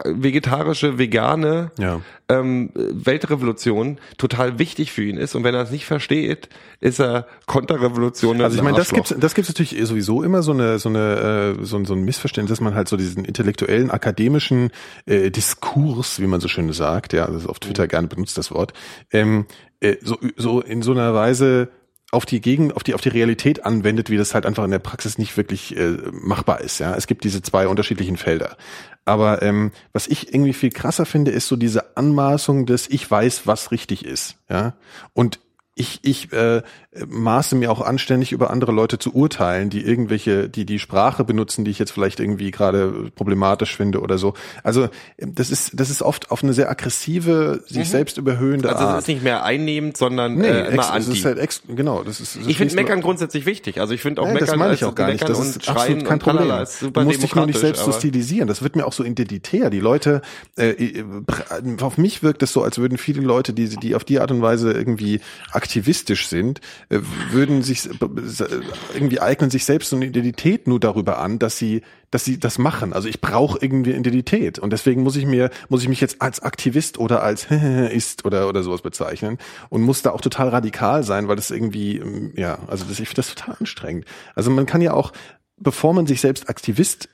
vegetarische, 0.07 0.99
vegane 0.99 1.71
Ja. 1.79 2.01
ähm, 2.29 2.71
Weltrevolution 2.75 3.99
total 4.19 4.59
wichtig 4.59 4.93
für 4.93 5.05
ihn 5.05 5.17
ist. 5.17 5.35
Und 5.35 5.45
wenn 5.45 5.55
er 5.55 5.63
es 5.63 5.71
nicht 5.71 5.87
versteht, 5.87 6.49
ist 6.81 7.01
er 7.01 7.27
Konterrevolution. 7.47 8.41
Also 8.41 8.57
ich 8.57 8.63
meine, 8.63 8.77
das 8.77 8.91
gibt's, 8.91 9.15
das 9.19 9.35
gibt's 9.35 9.51
natürlich 9.51 9.77
sowieso 9.87 10.23
immer 10.23 10.43
so 10.43 10.53
eine, 10.53 10.79
so 10.79 10.89
eine, 10.89 11.57
äh, 11.61 11.65
so, 11.65 11.77
ein- 11.77 11.85
so 11.85 11.95
ein 11.95 12.03
Missverständnis, 12.05 12.51
dass 12.59 12.61
man 12.61 12.75
halt 12.75 12.89
so 12.89 12.97
diesen 12.97 13.24
intellektuellen, 13.25 13.91
akademischen 13.91 14.71
äh, 15.07 15.31
Diskurs, 15.31 16.21
wie 16.21 16.27
man 16.27 16.41
so 16.41 16.49
schön 16.49 16.73
sagt, 16.73 17.13
ja, 17.13 17.27
das 17.27 17.43
ist 17.43 17.49
auf 17.49 17.59
Twitter 17.59 17.87
gerne 17.89 18.09
benutzt 18.09 18.39
das 18.39 18.51
Wort, 18.51 18.73
ähm, 19.11 19.47
äh, 19.81 19.97
so, 20.03 20.19
so 20.37 20.61
in 20.61 20.83
so 20.83 20.93
einer 20.93 21.15
Weise 21.15 21.69
auf 22.15 22.25
die 22.25 22.41
Gegen, 22.41 22.73
auf 22.73 22.83
die, 22.83 22.95
auf 22.95 23.01
die 23.01 23.09
Realität 23.09 23.67
anwendet, 23.67 24.09
wie 24.09 24.17
das 24.17 24.35
halt 24.35 24.47
einfach 24.47 24.65
in 24.65 24.71
der 24.71 24.79
Praxis 24.79 25.19
nicht 25.19 25.37
wirklich 25.37 25.77
äh, 25.77 25.97
machbar 26.13 26.61
ist. 26.61 26.79
Ja, 26.79 26.95
es 26.95 27.07
gibt 27.07 27.25
diese 27.25 27.43
zwei 27.43 27.67
unterschiedlichen 27.67 28.17
Felder. 28.17 28.57
Aber 29.05 29.43
ähm, 29.43 29.73
was 29.93 30.07
ich 30.07 30.33
irgendwie 30.33 30.53
viel 30.53 30.71
krasser 30.71 31.05
finde, 31.05 31.33
ist 31.33 31.49
so 31.49 31.57
diese 31.57 31.97
Anmaßung 31.97 32.67
des 32.67 32.89
Ich 32.89 33.11
weiß, 33.11 33.47
was 33.47 33.71
richtig 33.73 34.05
ist. 34.05 34.37
Ja, 34.49 34.75
und 35.13 35.41
ich, 35.77 35.99
ich 36.03 36.33
äh, 36.33 36.63
maße 37.09 37.57
mir 37.57 37.73
auch 37.73 37.81
anständig 37.81 38.31
über 38.31 38.51
andere 38.51 38.71
Leute 38.71 38.99
zu 39.01 39.13
urteilen, 39.15 39.71
die 39.71 39.81
irgendwelche, 39.85 40.49
die 40.49 40.65
die 40.65 40.79
Sprache 40.79 41.25
benutzen, 41.25 41.65
die 41.65 41.73
ich 41.73 41.81
jetzt 41.81 41.91
vielleicht 41.91 42.21
irgendwie 42.21 42.53
gerade 42.53 43.11
problematisch 43.17 43.77
finde 43.77 44.01
oder 44.01 44.17
so. 44.17 44.35
Also 44.63 44.89
das 45.19 45.51
ist 45.51 45.73
das 45.75 45.91
ist 45.91 46.03
oft 46.03 46.31
auf 46.31 46.45
eine 46.45 46.53
sehr 46.53 46.71
aggressive, 46.71 47.65
sich 47.67 47.89
selbst 47.89 48.19
überhöhende 48.19 48.69
Also 48.69 48.85
es 48.85 48.89
Art. 48.89 49.01
ist 49.01 49.09
nicht 49.09 49.25
mehr 49.25 49.45
einnehmend, 49.45 49.97
sondern 49.97 50.37
nee, 50.37 50.47
äh, 50.47 50.73
immer 50.73 50.83
es 50.83 50.91
anti. 50.91 51.19
ist 51.19 51.25
halt 51.25 51.39
ex, 51.39 51.63
genau. 51.67 52.05
Das 52.05 52.21
ist, 52.21 52.37
das 52.37 52.47
ich 52.47 52.57
finde 52.57 52.75
Meckern 52.77 53.01
grundsätzlich 53.01 53.45
wichtig. 53.45 53.81
Also 53.81 53.95
ich 53.95 54.01
finde 54.01 54.23
auch 54.23 54.27
Nein, 54.27 54.35
Meckern 54.35 54.49
das 54.51 54.57
meine 54.57 54.75
ich 54.75 54.85
auch 54.85 54.95
gar 54.95 55.11
nicht. 55.11 55.29
Das 55.29 55.41
ist 55.41 55.69
absolut 55.69 56.05
kein 56.05 56.21
Problem. 56.21 56.51
ist 56.63 56.79
super 56.79 57.01
du 57.01 57.07
musst 57.07 57.23
dich 57.23 57.35
nur 57.35 57.47
nicht 57.47 57.59
selbst 57.59 57.85
so 57.85 57.91
stilisieren. 57.91 58.47
Das 58.47 58.63
wird 58.63 58.77
mir 58.77 58.87
auch 58.87 58.93
so 58.93 59.03
identitär. 59.03 59.71
Die 59.71 59.81
Leute, 59.81 60.23
äh, 60.57 60.71
äh, 60.71 61.05
auf 61.81 61.99
mich 61.99 62.23
wirkt 62.23 62.45
es 62.45 62.53
so, 62.53 62.63
als 62.63 62.79
würden 62.79 62.97
viele 62.97 63.23
Leute, 63.23 63.53
die, 63.53 63.69
die 63.69 63.97
auf 63.97 64.05
die 64.05 64.21
Art 64.21 64.31
und 64.31 64.41
Weise 64.41 64.73
irgendwie 64.73 65.21
aktivistisch 65.65 66.29
sind, 66.29 66.61
äh, 66.91 67.01
würden 67.31 67.63
sich 67.63 67.87
äh, 67.87 68.47
irgendwie 68.93 69.21
eignen 69.21 69.49
sich 69.49 69.65
selbst 69.65 69.89
so 69.89 69.97
eine 69.97 70.05
Identität 70.05 70.69
nur 70.69 70.79
darüber 70.79 71.19
an, 71.19 71.39
dass 71.39 71.57
sie 71.57 71.81
dass 72.11 72.25
sie 72.25 72.39
das 72.39 72.59
machen. 72.59 72.93
Also 72.93 73.09
ich 73.09 73.21
brauche 73.23 73.59
irgendwie 73.61 73.93
Identität 73.93 74.59
und 74.59 74.75
deswegen 74.75 75.03
muss 75.03 75.17
ich 75.17 75.25
mir 75.25 75.49
muss 75.71 75.83
ich 75.83 75.89
mich 75.89 76.03
jetzt 76.03 76.21
als 76.21 76.41
Aktivist 76.41 76.99
oder 76.99 77.23
als 77.23 77.47
ist 77.91 78.27
oder 78.27 78.47
oder 78.47 78.63
sowas 78.63 78.83
bezeichnen 78.83 79.39
und 79.71 79.81
muss 79.81 80.03
da 80.03 80.11
auch 80.11 80.21
total 80.21 80.51
radikal 80.51 81.03
sein, 81.03 81.29
weil 81.29 81.37
das 81.37 81.51
irgendwie 81.51 81.97
ähm, 81.97 82.33
ja, 82.37 82.59
also 82.67 82.85
das, 82.85 83.01
ich 83.01 83.09
finde 83.09 83.23
das 83.23 83.35
total 83.35 83.57
anstrengend. 83.59 84.05
Also 84.35 84.51
man 84.51 84.67
kann 84.67 84.83
ja 84.83 84.93
auch 84.93 85.13
bevor 85.57 85.95
man 85.95 86.07
sich 86.07 86.21
selbst 86.21 86.51
Aktivist 86.51 87.09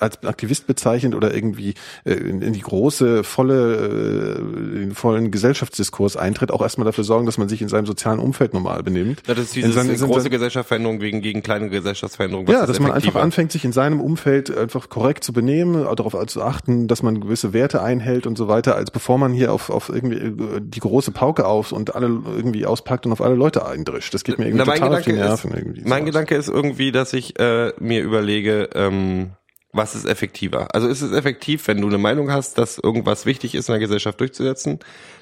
als 0.00 0.24
Aktivist 0.24 0.66
bezeichnet 0.66 1.14
oder 1.14 1.32
irgendwie 1.32 1.74
äh, 2.04 2.14
in, 2.14 2.42
in 2.42 2.52
die 2.52 2.60
große, 2.62 3.22
volle, 3.22 4.38
äh, 4.38 4.78
den 4.80 4.94
vollen 4.94 5.30
Gesellschaftsdiskurs 5.30 6.16
eintritt, 6.16 6.50
auch 6.50 6.62
erstmal 6.62 6.84
dafür 6.84 7.04
sorgen, 7.04 7.26
dass 7.26 7.38
man 7.38 7.48
sich 7.48 7.62
in 7.62 7.68
seinem 7.68 7.86
sozialen 7.86 8.18
Umfeld 8.18 8.54
normal 8.54 8.82
benimmt. 8.82 9.22
Ja, 9.28 9.34
das 9.34 9.44
ist 9.44 9.56
In 9.56 9.66
diese 9.66 9.80
in 9.80 9.96
große 9.98 10.22
seinen- 10.22 10.30
Gesellschaftsveränderung 10.32 10.98
gegen, 10.98 11.20
gegen 11.20 11.42
kleine 11.42 11.70
Gesellschaftsveränderungen. 11.70 12.48
Was 12.48 12.54
ja, 12.60 12.66
dass 12.66 12.80
man 12.80 12.90
einfach 12.90 13.14
anfängt, 13.14 13.52
sich 13.52 13.64
in 13.64 13.72
seinem 13.72 14.00
Umfeld 14.00 14.56
einfach 14.56 14.88
korrekt 14.88 15.22
zu 15.22 15.32
benehmen, 15.32 15.74
darauf 15.94 16.16
zu 16.26 16.42
achten, 16.42 16.88
dass 16.88 17.02
man 17.04 17.20
gewisse 17.20 17.52
Werte 17.52 17.80
einhält 17.80 18.26
und 18.26 18.36
so 18.36 18.48
weiter, 18.48 18.74
als 18.74 18.90
bevor 18.90 19.16
man 19.18 19.32
hier 19.32 19.52
auf, 19.52 19.70
auf 19.70 19.90
irgendwie 19.90 20.16
äh, 20.18 20.60
die 20.60 20.80
große 20.80 21.12
Pauke 21.12 21.46
auf 21.46 21.70
und 21.70 21.94
alle 21.94 22.06
irgendwie 22.26 22.66
auspackt 22.66 23.06
und 23.06 23.12
auf 23.12 23.20
alle 23.20 23.36
Leute 23.36 23.64
eindrischt. 23.64 24.12
Das 24.12 24.24
geht 24.24 24.38
mir 24.38 24.46
irgendwie 24.46 24.64
Na, 24.64 24.64
mein 24.64 24.80
total 24.80 24.96
auf 24.98 25.04
die 25.04 25.12
Nerven. 25.12 25.50
ist, 25.52 25.56
irgendwie 25.56 25.80
mein 25.82 26.00
sowas. 26.00 26.04
Gedanke 26.06 26.34
ist 26.34 26.48
irgendwie, 26.48 26.90
dass 26.90 27.12
ich 27.12 27.38
äh, 27.38 27.72
mir 27.78 28.02
überlege, 28.02 28.70
ähm, 28.74 29.30
was 29.72 29.94
ist 29.94 30.06
effektiver? 30.06 30.68
Also 30.74 30.88
ist 30.88 31.02
es 31.02 31.12
effektiv, 31.12 31.68
wenn 31.68 31.80
du 31.80 31.88
eine 31.88 31.98
Meinung 31.98 32.32
hast, 32.32 32.56
dass 32.58 32.78
irgendwas 32.78 33.26
wichtig 33.26 33.54
ist 33.54 33.68
in 33.68 33.74
der 33.74 33.80
Gesellschaft 33.80 34.18
durchzusetzen, 34.20 34.78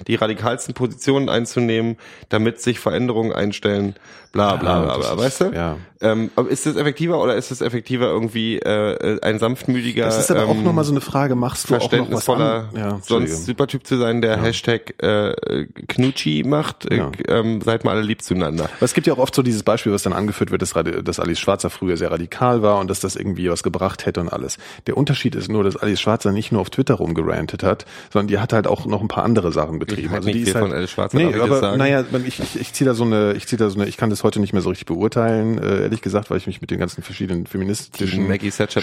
die 0.07 0.15
radikalsten 0.15 0.73
Positionen 0.73 1.27
einzunehmen, 1.29 1.97
damit 2.29 2.61
sich 2.61 2.79
Veränderungen 2.79 3.33
einstellen, 3.33 3.95
bla 4.31 4.55
bla 4.55 4.79
Ja, 4.79 4.85
bla, 4.85 4.97
bla 4.97 5.11
ist- 5.13 5.17
weißt 5.17 5.41
du? 5.41 5.45
ja. 5.55 5.77
Ähm, 5.99 6.29
ist 6.49 6.67
es 6.67 6.75
effektiver 6.75 7.19
oder 7.23 7.35
ist 7.35 7.49
es 7.49 7.59
effektiver 7.61 8.05
irgendwie 8.05 8.59
äh, 8.59 9.19
ein 9.23 9.39
sanftmütiger 9.39 10.05
Das 10.05 10.19
ist 10.19 10.29
aber 10.29 10.45
auch 10.45 10.51
ähm, 10.51 10.63
nochmal 10.63 10.83
so 10.83 10.91
eine 10.91 11.01
Frage, 11.01 11.33
machst 11.35 11.69
du 11.69 11.73
auch 11.75 11.79
noch 11.79 11.81
was 11.81 11.89
verständnisvoller, 11.89 12.69
an? 12.71 12.77
Ja, 12.77 12.89
sonst 12.91 12.99
Entschuldigung. 13.09 13.37
super 13.41 13.67
Typ 13.67 13.87
zu 13.87 13.97
sein, 13.97 14.21
der 14.21 14.39
Hashtag 14.39 14.93
äh, 15.01 15.65
Knutschi 15.87 16.43
macht, 16.45 16.91
Ja. 16.93 17.09
äh, 17.27 17.39
ähm, 17.39 17.61
seid 17.61 17.83
mal 17.83 17.91
alle 17.95 18.03
lieb 18.05 18.21
zueinander. 18.21 18.65
Aber 18.65 18.83
es 18.85 18.93
gibt 18.93 19.07
ja 19.07 19.13
auch 19.13 19.17
oft 19.17 19.33
so 19.33 19.41
dieses 19.41 19.63
Beispiel, 19.63 19.91
was 19.91 20.03
dann 20.03 20.13
angeführt 20.13 20.51
wird, 20.51 20.61
dass, 20.61 20.73
dass 21.03 21.19
Alice 21.19 21.39
Schwarzer 21.39 21.71
früher 21.71 21.97
sehr 21.97 22.11
radikal 22.11 22.61
war 22.61 22.77
und 22.77 22.89
dass 22.91 22.99
das 22.99 23.15
irgendwie 23.15 23.49
was 23.49 23.63
gebracht 23.63 24.05
hätte 24.05 24.21
und 24.21 24.29
alles. 24.29 24.46
Der 24.87 24.97
Unterschied 24.97 25.35
ist 25.35 25.49
nur, 25.49 25.63
dass 25.63 25.75
Alice 25.75 25.99
Schwarzer 25.99 26.31
nicht 26.31 26.51
nur 26.51 26.61
auf 26.61 26.69
Twitter 26.69 26.95
rumgerantet 26.95 27.63
hat, 27.63 27.85
sondern 28.11 28.27
die 28.27 28.39
hat 28.39 28.53
halt 28.53 28.67
auch 28.67 28.85
noch 28.85 29.01
ein 29.01 29.07
paar 29.07 29.25
andere 29.25 29.51
Sachen 29.51 29.79
betrieben. 29.79 30.11
halte 30.11 30.27
nicht 30.27 30.35
die 30.37 30.41
ist 30.43 30.55
halt, 30.55 30.65
von 30.65 30.73
Alice 30.73 30.91
Schwarzer, 30.91 31.17
nee, 31.17 31.29
ich 31.29 31.41
aber 31.41 31.77
naja, 31.77 32.03
ich, 32.25 32.39
ich, 32.39 32.59
ich 32.59 32.73
ziehe 32.73 32.87
da 32.87 32.93
so 32.93 33.03
eine, 33.03 33.33
ich 33.33 33.47
ziehe 33.47 33.57
da 33.57 33.69
so 33.69 33.79
eine, 33.79 33.87
ich 33.87 33.97
kann 33.97 34.09
das 34.09 34.23
heute 34.23 34.39
nicht 34.39 34.53
mehr 34.53 34.61
so 34.61 34.69
richtig 34.69 34.87
beurteilen, 34.87 35.57
äh, 35.57 35.83
ehrlich 35.83 36.01
gesagt, 36.01 36.29
weil 36.29 36.37
ich 36.37 36.47
mich 36.47 36.61
mit 36.61 36.71
den 36.71 36.79
ganzen 36.79 37.03
verschiedenen 37.03 37.45
feministischen 37.45 38.27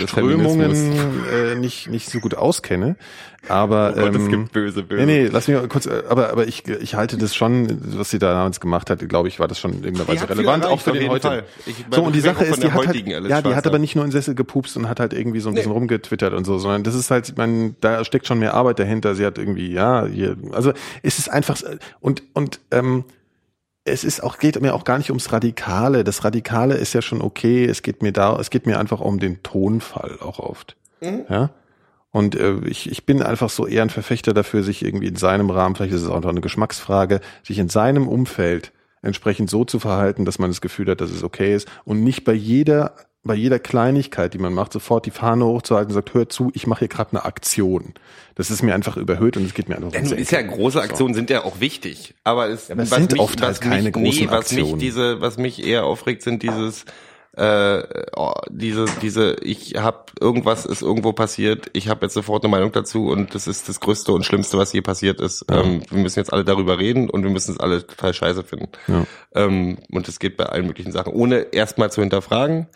Strömungen 0.06 0.74
Feminismus. 0.74 0.96
äh, 1.32 1.54
nicht 1.56 1.88
nicht 1.88 2.10
so 2.10 2.20
gut 2.20 2.34
auskenne. 2.34 2.96
Aber 3.48 3.92
Oh 3.94 4.00
Gott, 4.00 4.14
es 4.14 4.22
ähm, 4.22 4.30
gibt 4.30 4.52
böse, 4.52 4.82
böse. 4.82 5.04
Nee, 5.04 5.24
nee, 5.24 5.28
lass 5.30 5.48
mich 5.48 5.56
mal 5.56 5.68
kurz, 5.68 5.86
äh, 5.86 6.02
aber 6.08 6.30
aber 6.30 6.46
ich 6.46 6.66
ich 6.66 6.94
halte 6.94 7.18
das 7.18 7.34
schon, 7.34 7.78
was 7.98 8.10
sie 8.10 8.18
da 8.18 8.32
damals 8.32 8.60
gemacht 8.60 8.88
hat, 8.90 9.06
glaube 9.08 9.28
ich, 9.28 9.38
war 9.38 9.48
das 9.48 9.58
schon 9.58 9.72
in 9.72 9.84
irgendeiner 9.84 10.08
Weise 10.08 10.28
relevant, 10.28 10.64
auch 10.64 10.80
für 10.80 10.90
auf 10.90 10.96
den 10.96 11.02
jeden 11.02 11.10
heute. 11.10 11.28
Fall. 11.28 11.44
Ich 11.66 11.80
meine, 11.80 11.94
so 11.94 12.02
und 12.04 12.14
die 12.14 12.20
ich 12.20 12.24
Sache 12.24 12.44
ist, 12.44 12.56
die 12.56 12.60
der 12.62 12.74
hat 12.74 12.86
halt, 12.86 13.06
ja, 13.06 13.42
die 13.42 13.54
hat 13.54 13.66
aber 13.66 13.78
nicht 13.78 13.96
nur 13.96 14.04
in 14.04 14.10
Sessel 14.10 14.34
gepupst 14.34 14.76
und 14.76 14.88
hat 14.88 15.00
halt 15.00 15.12
irgendwie 15.12 15.40
so 15.44 15.50
ein 15.50 15.54
bisschen 15.54 15.70
rumgetwittert 15.70 16.34
und 16.34 16.44
so, 16.44 16.58
sondern 16.58 16.82
das 16.82 16.94
ist 16.94 17.10
halt, 17.10 17.28
ich 17.28 17.36
meine, 17.36 17.74
da 17.80 18.04
steckt 18.04 18.26
schon 18.26 18.38
mehr 18.40 18.54
Arbeit 18.54 18.78
dahinter. 18.78 19.14
Sie 19.14 19.24
hat 19.24 19.38
irgendwie, 19.38 19.72
ja, 19.72 20.06
hier, 20.06 20.36
also 20.52 20.72
es 21.02 21.18
ist 21.18 21.30
einfach 21.30 21.60
und 22.00 22.22
und 22.32 22.60
ähm, 22.70 23.04
es 23.84 24.02
ist 24.02 24.22
auch 24.22 24.38
geht 24.38 24.60
mir 24.60 24.74
auch 24.74 24.84
gar 24.84 24.98
nicht 24.98 25.10
ums 25.10 25.32
Radikale. 25.32 26.04
Das 26.04 26.24
Radikale 26.24 26.74
ist 26.74 26.94
ja 26.94 27.02
schon 27.02 27.22
okay. 27.22 27.64
Es 27.64 27.82
geht 27.82 28.02
mir 28.02 28.12
da, 28.12 28.36
es 28.40 28.50
geht 28.50 28.66
mir 28.66 28.78
einfach 28.78 29.00
um 29.00 29.20
den 29.20 29.42
Tonfall 29.42 30.18
auch 30.20 30.38
oft. 30.38 30.76
Ja. 31.28 31.50
Und 32.10 32.36
äh, 32.36 32.60
ich, 32.66 32.90
ich 32.90 33.04
bin 33.04 33.22
einfach 33.22 33.50
so 33.50 33.66
eher 33.66 33.82
ein 33.82 33.90
Verfechter 33.90 34.32
dafür, 34.32 34.62
sich 34.62 34.84
irgendwie 34.84 35.08
in 35.08 35.16
seinem 35.16 35.50
Rahmen, 35.50 35.74
vielleicht 35.74 35.92
ist 35.92 36.02
es 36.02 36.08
auch 36.08 36.20
noch 36.20 36.30
eine 36.30 36.40
Geschmacksfrage, 36.40 37.20
sich 37.42 37.58
in 37.58 37.68
seinem 37.68 38.06
Umfeld 38.06 38.72
entsprechend 39.02 39.50
so 39.50 39.64
zu 39.64 39.80
verhalten, 39.80 40.24
dass 40.24 40.38
man 40.38 40.48
das 40.48 40.60
Gefühl 40.60 40.88
hat, 40.90 41.00
dass 41.00 41.10
es 41.10 41.24
okay 41.24 41.54
ist 41.54 41.68
und 41.84 42.04
nicht 42.04 42.24
bei 42.24 42.32
jeder 42.32 42.94
bei 43.24 43.34
jeder 43.34 43.58
Kleinigkeit, 43.58 44.34
die 44.34 44.38
man 44.38 44.52
macht, 44.52 44.72
sofort 44.72 45.06
die 45.06 45.10
Fahne 45.10 45.46
hochzuhalten 45.46 45.90
und 45.90 45.94
sagt, 45.94 46.14
hör 46.14 46.28
zu, 46.28 46.50
ich 46.54 46.66
mache 46.66 46.80
hier 46.80 46.88
gerade 46.88 47.12
eine 47.12 47.24
Aktion. 47.24 47.94
Das 48.34 48.50
ist 48.50 48.62
mir 48.62 48.74
einfach 48.74 48.96
überhöht 48.96 49.36
und 49.36 49.44
es 49.44 49.54
geht 49.54 49.68
mir 49.68 49.76
einfach 49.76 49.92
Ja, 49.92 50.02
nun 50.02 50.18
ist 50.18 50.30
ja 50.30 50.42
große 50.42 50.80
Aktionen 50.80 51.14
sind 51.14 51.30
ja 51.30 51.44
auch 51.44 51.60
wichtig, 51.60 52.14
aber 52.22 52.48
es, 52.48 52.70
aber 52.70 52.82
es 52.82 52.90
sind 52.90 53.18
oft 53.18 53.40
halt 53.40 53.60
keine 53.60 53.90
großen 53.90 54.30
was 54.30 54.52
mich 54.52 54.60
Aktionen. 54.60 54.78
diese, 54.78 55.20
was 55.20 55.38
mich 55.38 55.64
eher 55.64 55.84
aufregt, 55.86 56.22
sind 56.22 56.42
dieses 56.42 56.84
äh, 57.36 57.82
oh, 58.14 58.32
diese 58.48 58.84
diese 59.02 59.36
ich 59.42 59.74
habe 59.76 60.04
irgendwas 60.20 60.66
ist 60.66 60.82
irgendwo 60.82 61.12
passiert, 61.12 61.70
ich 61.72 61.88
habe 61.88 62.06
jetzt 62.06 62.14
sofort 62.14 62.44
eine 62.44 62.50
Meinung 62.50 62.70
dazu 62.72 63.08
und 63.08 63.34
das 63.34 63.46
ist 63.48 63.68
das 63.68 63.80
größte 63.80 64.12
und 64.12 64.24
schlimmste, 64.24 64.58
was 64.58 64.72
je 64.72 64.82
passiert 64.82 65.20
ist. 65.20 65.46
Ähm, 65.50 65.82
wir 65.90 65.98
müssen 65.98 66.20
jetzt 66.20 66.32
alle 66.32 66.44
darüber 66.44 66.78
reden 66.78 67.10
und 67.10 67.24
wir 67.24 67.30
müssen 67.30 67.52
es 67.52 67.60
alle 67.60 67.86
total 67.86 68.14
scheiße 68.14 68.44
finden. 68.44 68.68
Ja. 68.86 69.04
Ähm, 69.34 69.78
und 69.90 70.06
das 70.06 70.20
geht 70.20 70.36
bei 70.36 70.46
allen 70.46 70.66
möglichen 70.66 70.92
Sachen, 70.92 71.12
ohne 71.12 71.38
erstmal 71.52 71.90
zu 71.90 72.02
hinterfragen 72.02 72.68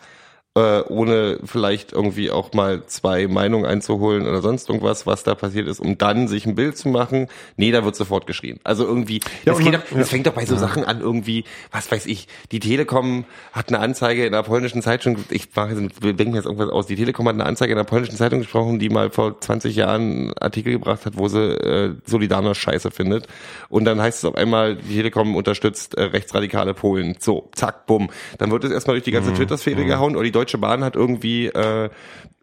äh, 0.59 0.83
ohne 0.89 1.39
vielleicht 1.45 1.93
irgendwie 1.93 2.31
auch 2.31 2.53
mal 2.53 2.85
zwei 2.87 3.27
Meinungen 3.27 3.65
einzuholen 3.65 4.27
oder 4.27 4.41
sonst 4.41 4.69
irgendwas, 4.69 5.05
was 5.07 5.23
da 5.23 5.35
passiert 5.35 5.67
ist, 5.67 5.79
um 5.79 5.97
dann 5.97 6.27
sich 6.27 6.45
ein 6.45 6.55
Bild 6.55 6.77
zu 6.77 6.89
machen. 6.89 7.27
Nee, 7.57 7.71
da 7.71 7.83
wird 7.85 7.95
sofort 7.95 8.27
geschrien. 8.27 8.59
Also 8.63 8.85
irgendwie, 8.85 9.21
Ja, 9.45 9.53
das, 9.53 9.59
man- 9.59 9.71
doch, 9.73 9.81
das 9.95 10.09
fängt 10.09 10.27
doch 10.27 10.33
bei 10.33 10.45
so 10.45 10.57
Sachen 10.57 10.83
an, 10.83 10.99
irgendwie, 11.01 11.43
was 11.71 11.91
weiß 11.91 12.05
ich, 12.07 12.27
die 12.51 12.59
Telekom 12.59 13.25
hat 13.53 13.69
eine 13.69 13.79
Anzeige 13.79 14.25
in 14.25 14.31
der 14.33 14.43
polnischen 14.43 14.81
Zeitung, 14.81 15.17
ich 15.29 15.47
mache 15.55 15.73
jetzt, 15.75 16.03
wir 16.03 16.13
denken 16.13 16.35
jetzt 16.35 16.45
irgendwas 16.45 16.69
aus, 16.69 16.87
die 16.87 16.95
Telekom 16.95 17.27
hat 17.27 17.35
eine 17.35 17.45
Anzeige 17.45 17.73
in 17.73 17.77
der 17.77 17.83
polnischen 17.85 18.15
Zeitung 18.17 18.39
gesprochen, 18.39 18.79
die 18.79 18.89
mal 18.89 19.09
vor 19.09 19.39
20 19.39 19.75
Jahren 19.75 20.01
einen 20.01 20.33
Artikel 20.39 20.73
gebracht 20.73 21.05
hat, 21.05 21.17
wo 21.17 21.27
sie 21.27 21.39
äh, 21.53 21.93
Solidarność 22.07 22.55
scheiße 22.59 22.91
findet. 22.91 23.27
Und 23.69 23.85
dann 23.85 24.01
heißt 24.01 24.19
es 24.19 24.25
auf 24.25 24.35
einmal, 24.35 24.75
die 24.75 24.95
Telekom 24.95 25.35
unterstützt 25.35 25.95
äh, 25.95 26.03
rechtsradikale 26.03 26.73
Polen. 26.73 27.15
So, 27.19 27.49
zack, 27.53 27.85
bumm. 27.85 28.09
Dann 28.37 28.51
wird 28.51 28.63
es 28.63 28.71
erstmal 28.71 28.95
durch 28.95 29.03
die 29.03 29.11
Mhm. 29.11 29.15
ganze 29.15 29.33
Twitter-Sphäre 29.33 29.85
gehauen 29.85 30.15
oder 30.15 30.23
die 30.23 30.31
Deutsche 30.31 30.48
Bahn 30.57 30.83
hat 30.83 30.95
irgendwie 30.95 31.47
äh, 31.47 31.89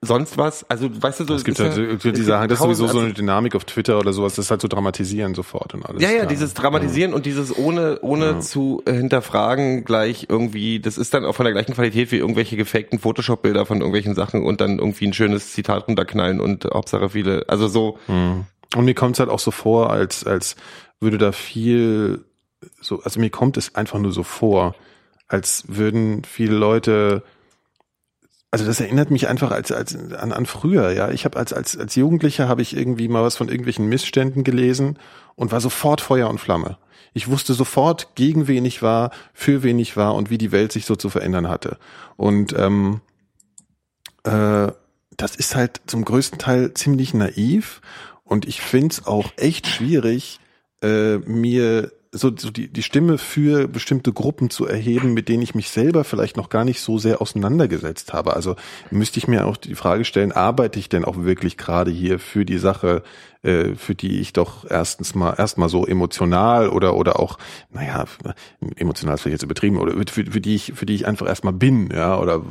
sonst 0.02 0.38
was. 0.38 0.68
Also, 0.70 0.88
weißt 1.02 1.20
du, 1.20 1.24
so 1.24 1.34
Es 1.34 1.44
gibt 1.44 1.58
halt, 1.58 1.76
ja- 1.76 1.82
es 1.84 2.02
die 2.02 2.22
sagen, 2.22 2.48
das 2.48 2.58
ist 2.58 2.62
sowieso 2.64 2.82
so 2.86 2.92
tausend- 2.92 3.04
eine 3.06 3.14
Dynamik 3.14 3.54
auf 3.56 3.64
Twitter 3.64 3.98
oder 3.98 4.12
sowas, 4.12 4.34
das 4.36 4.46
ist 4.46 4.50
halt 4.50 4.60
so 4.60 4.68
dramatisieren 4.68 5.34
sofort 5.34 5.74
und 5.74 5.84
alles. 5.86 6.02
ja, 6.02 6.10
ja, 6.10 6.26
dieses 6.26 6.54
Dramatisieren 6.54 7.12
und 7.14 7.26
dieses 7.26 7.56
ohne 7.56 7.98
ohne 8.02 8.38
zu 8.40 8.82
hinterfragen 8.86 9.84
gleich 9.84 10.26
irgendwie, 10.28 10.78
das 10.80 10.98
ist 10.98 11.14
dann 11.14 11.24
auch 11.24 11.34
von 11.34 11.44
der 11.44 11.52
gleichen 11.52 11.74
Qualität 11.74 12.12
wie 12.12 12.16
irgendwelche 12.18 12.56
gefakten 12.56 12.98
Photoshop-Bilder 12.98 13.64
von 13.66 13.78
irgendwelchen 13.78 14.14
Sachen 14.14 14.44
und 14.44 14.60
dann 14.60 14.78
irgendwie 14.78 15.06
ein 15.06 15.12
schönes 15.14 15.52
Zitat 15.52 15.88
runterknallen 15.88 16.40
und 16.40 16.64
Hauptsache 16.66 17.08
viele, 17.10 17.44
also 17.48 17.66
so, 17.66 17.98
Und 18.76 18.84
mir 18.84 18.94
kommt 18.94 19.16
es 19.16 19.20
halt 19.20 19.30
auch 19.30 19.38
so 19.38 19.50
vor, 19.50 19.90
als, 19.90 20.24
als 20.26 20.56
würde 21.00 21.18
da 21.18 21.32
viel 21.32 22.24
so, 22.80 23.00
also 23.02 23.18
mir 23.20 23.30
kommt 23.30 23.56
es 23.56 23.74
einfach 23.74 23.98
nur 23.98 24.12
so 24.12 24.22
vor, 24.22 24.74
als 25.28 25.64
würden 25.68 26.22
viele 26.24 26.54
Leute, 26.56 27.22
also 28.50 28.64
das 28.64 28.80
erinnert 28.80 29.10
mich 29.10 29.28
einfach 29.28 29.50
als, 29.50 29.72
als 29.72 29.96
an, 29.96 30.32
an 30.32 30.46
früher, 30.46 30.92
ja. 30.92 31.10
Ich 31.10 31.24
habe 31.24 31.38
als, 31.38 31.52
als, 31.52 31.76
als 31.76 31.94
Jugendlicher 31.94 32.48
habe 32.48 32.62
ich 32.62 32.76
irgendwie 32.76 33.08
mal 33.08 33.22
was 33.22 33.36
von 33.36 33.48
irgendwelchen 33.48 33.86
Missständen 33.86 34.44
gelesen 34.44 34.98
und 35.34 35.52
war 35.52 35.60
sofort 35.60 36.00
Feuer 36.00 36.28
und 36.28 36.38
Flamme. 36.38 36.78
Ich 37.12 37.28
wusste 37.28 37.54
sofort, 37.54 38.14
gegen 38.14 38.46
wen 38.46 38.64
ich 38.64 38.82
war, 38.82 39.10
für 39.32 39.62
wen 39.62 39.78
ich 39.78 39.96
war 39.96 40.14
und 40.14 40.30
wie 40.30 40.38
die 40.38 40.52
Welt 40.52 40.72
sich 40.72 40.86
so 40.86 40.96
zu 40.96 41.08
verändern 41.08 41.48
hatte. 41.48 41.78
Und 42.16 42.54
ähm, 42.58 43.00
äh, 44.24 44.68
das 45.16 45.36
ist 45.36 45.56
halt 45.56 45.80
zum 45.86 46.04
größten 46.04 46.38
Teil 46.38 46.74
ziemlich 46.74 47.14
naiv 47.14 47.80
und 48.22 48.46
ich 48.46 48.60
find's 48.60 49.06
auch 49.06 49.32
echt 49.36 49.66
schwierig, 49.66 50.40
äh, 50.82 51.16
mir 51.18 51.92
so, 52.16 52.32
so 52.36 52.50
die, 52.50 52.68
die 52.68 52.82
Stimme 52.82 53.18
für 53.18 53.68
bestimmte 53.68 54.12
Gruppen 54.12 54.50
zu 54.50 54.66
erheben, 54.66 55.14
mit 55.14 55.28
denen 55.28 55.42
ich 55.42 55.54
mich 55.54 55.70
selber 55.70 56.04
vielleicht 56.04 56.36
noch 56.36 56.48
gar 56.48 56.64
nicht 56.64 56.80
so 56.80 56.98
sehr 56.98 57.20
auseinandergesetzt 57.20 58.12
habe. 58.12 58.34
Also 58.34 58.56
müsste 58.90 59.18
ich 59.18 59.28
mir 59.28 59.46
auch 59.46 59.56
die 59.56 59.74
Frage 59.74 60.04
stellen, 60.04 60.32
arbeite 60.32 60.78
ich 60.78 60.88
denn 60.88 61.04
auch 61.04 61.24
wirklich 61.24 61.56
gerade 61.56 61.90
hier 61.90 62.18
für 62.18 62.44
die 62.44 62.58
Sache, 62.58 63.02
äh, 63.42 63.74
für 63.74 63.94
die 63.94 64.20
ich 64.20 64.32
doch 64.32 64.64
erstens 64.68 65.14
mal 65.14 65.34
erstmal 65.38 65.68
so 65.68 65.86
emotional 65.86 66.68
oder 66.68 66.94
oder 66.96 67.18
auch, 67.20 67.38
naja, 67.72 68.04
emotional 68.76 69.14
ist 69.14 69.22
vielleicht 69.22 69.34
jetzt 69.34 69.42
übertrieben, 69.42 69.78
oder 69.78 69.92
für, 70.10 70.24
für 70.26 70.40
die 70.40 70.54
ich, 70.54 70.72
für 70.74 70.86
die 70.86 70.94
ich 70.94 71.06
einfach 71.06 71.26
erstmal 71.26 71.52
bin, 71.52 71.90
ja, 71.92 72.18
oder 72.18 72.42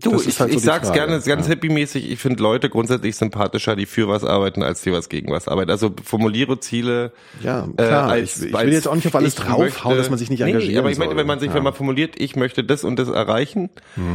Du, 0.00 0.14
ich, 0.20 0.40
halt 0.40 0.52
so 0.52 0.58
ich 0.58 0.64
sag's 0.64 0.88
Frage. 0.88 1.00
gerne 1.00 1.20
ganz 1.20 1.46
ja. 1.46 1.54
hippie-mäßig. 1.54 2.10
Ich 2.10 2.18
finde 2.20 2.42
Leute 2.42 2.70
grundsätzlich 2.70 3.16
sympathischer, 3.16 3.76
die 3.76 3.86
für 3.86 4.08
was 4.08 4.24
arbeiten, 4.24 4.62
als 4.62 4.82
die 4.82 4.92
was 4.92 5.08
gegen 5.08 5.30
was 5.30 5.48
arbeiten. 5.48 5.70
Also 5.70 5.90
formuliere 6.02 6.60
Ziele. 6.60 7.12
Ja, 7.42 7.68
klar. 7.76 8.08
Äh, 8.08 8.12
als, 8.20 8.42
ich, 8.42 8.52
ich 8.52 8.58
will 8.58 8.72
jetzt 8.72 8.88
auch 8.88 8.94
nicht 8.94 9.06
auf 9.06 9.14
alles 9.14 9.34
draufhauen, 9.34 9.96
dass 9.96 10.10
man 10.10 10.18
sich 10.18 10.30
nicht 10.30 10.40
nee, 10.40 10.46
engagieren 10.50 10.78
aber 10.78 10.90
ich 10.90 10.98
meine, 10.98 11.16
wenn 11.16 11.26
man 11.26 11.38
sich, 11.40 11.48
ja. 11.50 11.54
wenn 11.54 11.62
man 11.62 11.74
formuliert, 11.74 12.14
ich 12.20 12.36
möchte 12.36 12.64
das 12.64 12.84
und 12.84 12.98
das 12.98 13.08
erreichen 13.08 13.70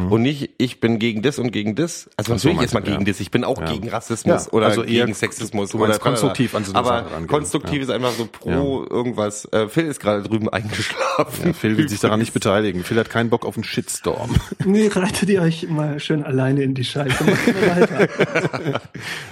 und 0.10 0.22
nicht, 0.22 0.52
ich 0.58 0.80
bin 0.80 1.00
gegen 1.00 1.22
das 1.22 1.40
und 1.40 1.52
gegen 1.52 1.76
das. 1.76 2.10
Also 2.18 2.30
so, 2.30 2.34
natürlich 2.36 2.58
meinst 2.58 2.62
jetzt 2.62 2.74
mal 2.74 2.80
du, 2.82 2.92
gegen 2.92 3.06
ja. 3.06 3.12
das. 3.12 3.20
Ich 3.20 3.32
bin 3.32 3.44
auch 3.44 3.60
Ja. 3.60 3.72
gegen 3.72 3.90
Rassismus 3.90 4.46
Ja, 4.46 4.52
oder 4.54 4.68
also 4.68 4.84
gegen 4.84 5.14
Sexismus. 5.14 5.74
oder 5.76 5.98
konstruktiv 6.10 6.56
an 6.56 6.64
so 6.64 6.72
eine 6.72 6.80
Aber 6.80 6.90
Sache 6.90 7.12
rangehen. 7.12 7.28
konstruktiv 7.28 7.76
Ja. 7.78 7.82
ist 7.84 7.90
einfach 7.90 8.12
so 8.12 8.26
pro 8.28 8.86
irgendwas. 8.90 9.46
Äh, 9.52 9.68
Phil 9.68 9.86
ist 9.86 10.00
gerade 10.00 10.24
drüben 10.24 10.50
eingeschlafen. 10.50 11.48
Ja, 11.48 11.54
Phil 11.54 11.78
will 11.78 11.90
sich 11.90 12.00
daran 12.00 12.20
nicht 12.20 12.34
beteiligen. 12.34 12.84
Phil 12.84 12.98
hat 12.98 13.10
keinen 13.10 13.30
Bock 13.30 13.46
auf 13.46 13.56
einen 13.58 13.64
Shitstorm. 13.64 14.36
Nee, 14.66 14.88
reitet 14.88 15.30
ihr 15.30 15.42
euch 15.42 15.68
mal 15.70 16.00
schön 16.00 16.24
alleine 16.24 16.64
in 16.64 16.74
die 16.74 16.84
Scheiße. 16.84 17.24
Macht 17.24 17.48
mal 17.48 17.82
weiter. 17.82 18.82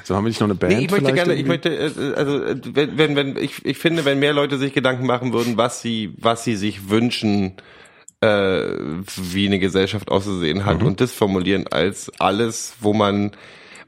So 0.03 0.15
haben 0.15 0.25
wir 0.25 0.29
nicht 0.29 0.39
noch 0.39 0.47
eine 0.47 0.55
Band? 0.55 0.73
Nee, 0.73 0.85
ich 0.85 0.91
möchte 0.91 1.13
gerne, 1.13 1.33
ich 1.33 1.39
irgendwie? 1.39 1.47
möchte, 1.47 1.69
äh, 1.69 2.13
also 2.15 2.43
äh, 2.43 2.55
wenn, 2.73 2.97
wenn, 2.97 3.15
wenn 3.15 3.37
ich, 3.37 3.65
ich 3.65 3.77
finde, 3.77 4.05
wenn 4.05 4.19
mehr 4.19 4.33
Leute 4.33 4.57
sich 4.57 4.73
Gedanken 4.73 5.05
machen 5.05 5.33
würden, 5.33 5.57
was 5.57 5.81
sie, 5.81 6.13
was 6.17 6.43
sie 6.43 6.55
sich 6.55 6.89
wünschen, 6.89 7.53
äh, 8.21 8.61
wie 9.17 9.47
eine 9.47 9.59
Gesellschaft 9.59 10.09
auszusehen 10.09 10.65
hat 10.65 10.83
und 10.83 11.01
das 11.01 11.11
formulieren 11.11 11.65
als 11.67 12.11
alles, 12.19 12.75
wo 12.79 12.93
man 12.93 13.31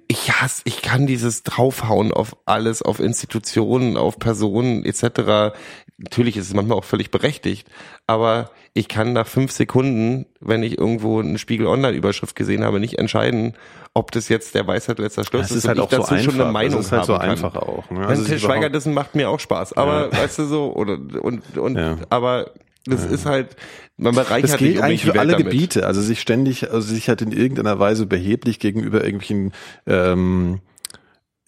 ich 0.08 0.32
hasse, 0.32 0.62
ich 0.66 0.82
kann 0.82 1.08
dieses 1.08 1.44
draufhauen 1.44 2.12
auf 2.12 2.36
alles, 2.46 2.82
auf 2.82 3.00
Institutionen, 3.00 3.98
auf 3.98 4.20
Personen 4.20 4.86
etc. 4.86 5.56
Natürlich 5.98 6.38
ist 6.38 6.48
es 6.48 6.54
manchmal 6.54 6.78
auch 6.78 6.84
völlig 6.84 7.10
berechtigt, 7.12 7.68
aber 8.06 8.52
ich 8.74 8.88
kann 8.88 9.14
nach 9.14 9.26
fünf 9.28 9.52
Sekunden, 9.52 10.26
wenn 10.42 10.62
ich 10.62 10.78
irgendwo 10.78 11.20
eine 11.22 11.38
Spiegel 11.40 11.66
Online-Überschrift 11.68 12.36
gesehen 12.36 12.64
habe, 12.64 12.80
nicht 12.80 13.00
entscheiden, 13.00 13.56
ob 13.94 14.12
das 14.12 14.28
jetzt 14.30 14.54
der 14.56 14.68
Weisheit 14.68 15.00
letzter 15.00 15.24
Schluss 15.24 15.44
Das 15.44 15.52
ist, 15.52 15.58
ist 15.60 15.68
halt 15.70 15.80
und 15.80 15.86
auch 15.86 15.92
ich 15.92 15.96
so 15.96 16.02
dazu 16.02 16.14
einfach. 16.16 16.32
schon 16.32 16.42
eine 16.42 16.52
Meinung 16.52 16.78
das 16.78 16.86
ist 16.88 16.92
halt 16.92 17.06
so 17.06 17.14
kann. 17.14 17.30
einfach 17.30 17.56
auch. 17.56 17.90
Ne? 17.90 18.06
Also 18.06 18.26
Til 18.26 18.36
es 18.36 18.42
Schweiger 18.42 18.58
überhaupt- 18.68 18.76
das 18.76 18.86
macht 18.88 19.16
mir 19.16 19.30
auch 19.30 19.40
Spaß, 19.40 19.74
aber 19.74 20.12
weißt 20.12 20.40
du 20.40 20.46
so 20.46 20.74
oder 20.76 20.98
und 21.22 21.58
und 21.58 21.78
Ja. 21.78 21.98
aber 22.10 22.52
das 22.86 23.06
ist 23.06 23.26
halt 23.26 23.56
man 23.98 24.14
bereichert 24.14 24.52
Das 24.52 24.58
gilt 24.58 24.82
eigentlich 24.82 25.06
für 25.06 25.20
alle 25.20 25.34
damit. 25.34 25.52
Gebiete. 25.52 25.86
Also 25.86 26.02
sich 26.02 26.20
ständig, 26.20 26.72
also 26.72 26.94
sich 26.94 27.10
halt 27.10 27.22
in 27.22 27.32
irgendeiner 27.32 27.80
Weise 27.80 28.06
beheblich 28.06 28.60
gegenüber 28.60 29.04
irgendwelchen 29.04 29.54
ähm, 29.88 30.60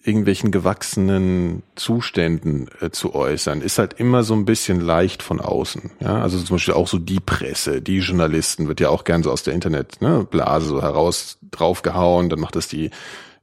irgendwelchen 0.02 0.50
gewachsenen 0.50 1.62
Zuständen 1.74 2.68
äh, 2.80 2.90
zu 2.90 3.14
äußern, 3.14 3.60
ist 3.60 3.78
halt 3.78 3.94
immer 3.94 4.22
so 4.22 4.34
ein 4.34 4.46
bisschen 4.46 4.80
leicht 4.80 5.22
von 5.22 5.40
außen. 5.40 5.90
Ja, 6.00 6.22
also 6.22 6.38
zum 6.38 6.56
Beispiel 6.56 6.74
auch 6.74 6.88
so 6.88 6.98
die 6.98 7.20
Presse, 7.20 7.82
die 7.82 7.98
Journalisten 7.98 8.68
wird 8.68 8.80
ja 8.80 8.88
auch 8.88 9.04
gern 9.04 9.22
so 9.22 9.30
aus 9.30 9.42
der 9.42 9.54
Internet 9.54 10.00
ne, 10.00 10.26
Blase 10.28 10.66
so 10.66 10.82
heraus 10.82 11.38
draufgehauen, 11.50 12.30
dann 12.30 12.40
macht 12.40 12.56
das 12.56 12.68
die 12.68 12.90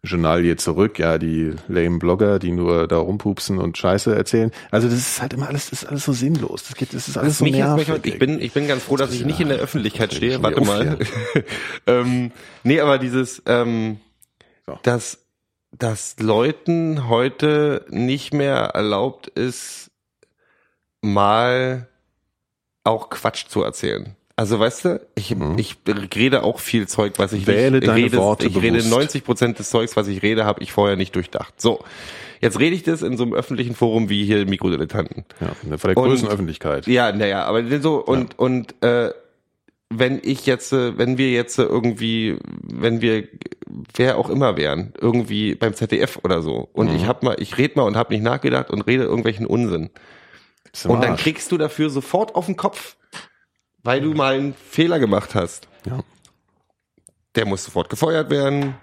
Journalie 0.05 0.55
zurück, 0.55 0.97
ja, 0.99 1.17
die 1.17 1.53
lame 1.67 1.99
Blogger, 1.99 2.39
die 2.39 2.51
nur 2.51 2.87
da 2.87 2.97
rumpupsen 2.97 3.57
und 3.57 3.77
Scheiße 3.77 4.15
erzählen. 4.15 4.51
Also 4.71 4.87
das 4.87 4.97
ist 4.97 5.21
halt 5.21 5.33
immer 5.33 5.47
alles, 5.49 5.69
das 5.69 5.83
ist 5.83 5.89
alles 5.89 6.05
so 6.05 6.13
sinnlos. 6.13 6.63
Das 6.63 6.75
geht, 6.75 6.93
das 6.93 7.07
ist 7.07 7.17
alles 7.17 7.33
Was 7.33 7.37
so 7.39 7.45
nervig. 7.45 7.89
ich 8.03 8.19
bin, 8.19 8.39
ich 8.41 8.53
bin 8.53 8.67
ganz 8.67 8.83
froh, 8.83 8.97
dass 8.97 9.11
ich 9.13 9.25
nicht 9.25 9.39
in 9.39 9.49
der 9.49 9.57
Öffentlichkeit 9.57 10.11
das 10.11 10.17
stehe. 10.17 10.41
Warte 10.41 10.61
mal. 10.61 10.97
ähm, 11.87 12.31
nee, 12.63 12.79
aber 12.79 12.97
dieses, 12.97 13.41
ähm, 13.45 13.99
So. 14.65 14.79
dass, 14.83 15.19
dass 15.71 16.15
Leuten 16.19 17.09
heute 17.09 17.85
nicht 17.89 18.33
mehr 18.33 18.57
erlaubt 18.73 19.27
ist, 19.27 19.91
mal 21.01 21.87
auch 22.83 23.09
Quatsch 23.09 23.47
zu 23.47 23.63
erzählen. 23.63 24.15
Also 24.37 24.59
weißt 24.59 24.85
du, 24.85 25.01
ich, 25.15 25.33
ich 25.57 25.77
rede 26.15 26.43
auch 26.43 26.59
viel 26.59 26.87
Zeug, 26.87 27.13
was 27.17 27.31
ich 27.31 27.43
Mhm. 27.43 27.47
Wähle 27.47 27.71
nicht 27.71 27.87
deine 27.87 28.03
rede. 28.03 28.17
Worte 28.17 28.47
ich 28.47 28.55
rede 28.57 28.77
bewusst. 28.79 28.89
90 28.89 29.23
Prozent 29.23 29.59
des 29.59 29.69
Zeugs, 29.69 29.95
was 29.95 30.07
ich 30.09 30.21
rede, 30.23 30.43
habe 30.45 30.61
ich 30.61 30.73
vorher 30.73 30.97
nicht 30.97 31.15
durchdacht. 31.15 31.59
So, 31.61 31.83
jetzt 32.41 32.59
rede 32.59 32.75
ich 32.75 32.83
das 32.83 33.01
in 33.01 33.15
so 33.15 33.23
einem 33.23 33.33
öffentlichen 33.33 33.75
Forum 33.75 34.09
wie 34.09 34.25
hier 34.25 34.45
Mikrodilettanten. 34.45 35.23
Ja, 35.39 35.77
vor 35.77 35.87
der 35.89 35.97
Und- 35.97 36.09
größten 36.09 36.29
Öffentlichkeit. 36.29 36.85
Ja, 36.87 37.11
naja, 37.13 37.45
aber 37.45 37.63
so 37.79 37.95
und 38.03 38.37
und 38.37 38.75
äh, 38.83 39.11
wenn 39.89 40.19
ich 40.21 40.45
jetzt, 40.45 40.73
äh, 40.73 40.97
wenn 40.97 41.17
wir 41.17 41.31
jetzt 41.31 41.57
äh, 41.59 41.63
irgendwie, 41.63 42.37
wenn 42.61 43.01
wir, 43.01 43.27
wer 43.95 44.17
auch 44.17 44.29
immer 44.29 44.57
wären, 44.57 44.93
irgendwie 44.99 45.55
beim 45.55 45.75
ZDF 45.75 46.19
oder 46.23 46.41
so, 46.41 46.67
und 46.73 46.89
Mhm. 46.89 46.95
ich 46.97 47.05
hab 47.07 47.23
mal, 47.23 47.37
ich 47.39 47.57
red 47.57 47.77
mal 47.77 47.83
und 47.83 47.95
hab 47.95 48.09
nicht 48.09 48.23
nachgedacht 48.23 48.69
und 48.71 48.81
rede 48.81 49.03
irgendwelchen 49.03 49.45
Unsinn, 49.45 49.91
und 50.85 51.01
dann 51.03 51.15
kriegst 51.15 51.53
du 51.53 51.57
dafür 51.57 51.89
sofort 51.89 52.35
auf 52.35 52.47
den 52.47 52.57
Kopf, 52.57 52.97
weil 53.85 54.01
du 54.01 54.13
mal 54.13 54.33
einen 54.33 54.53
Fehler 54.53 54.99
gemacht 54.99 55.35
hast. 55.35 55.67
Ja. 55.85 55.99
Der 57.35 57.45
muss 57.45 57.63
sofort 57.63 57.89
gefeuert 57.89 58.29
werden. 58.29 58.75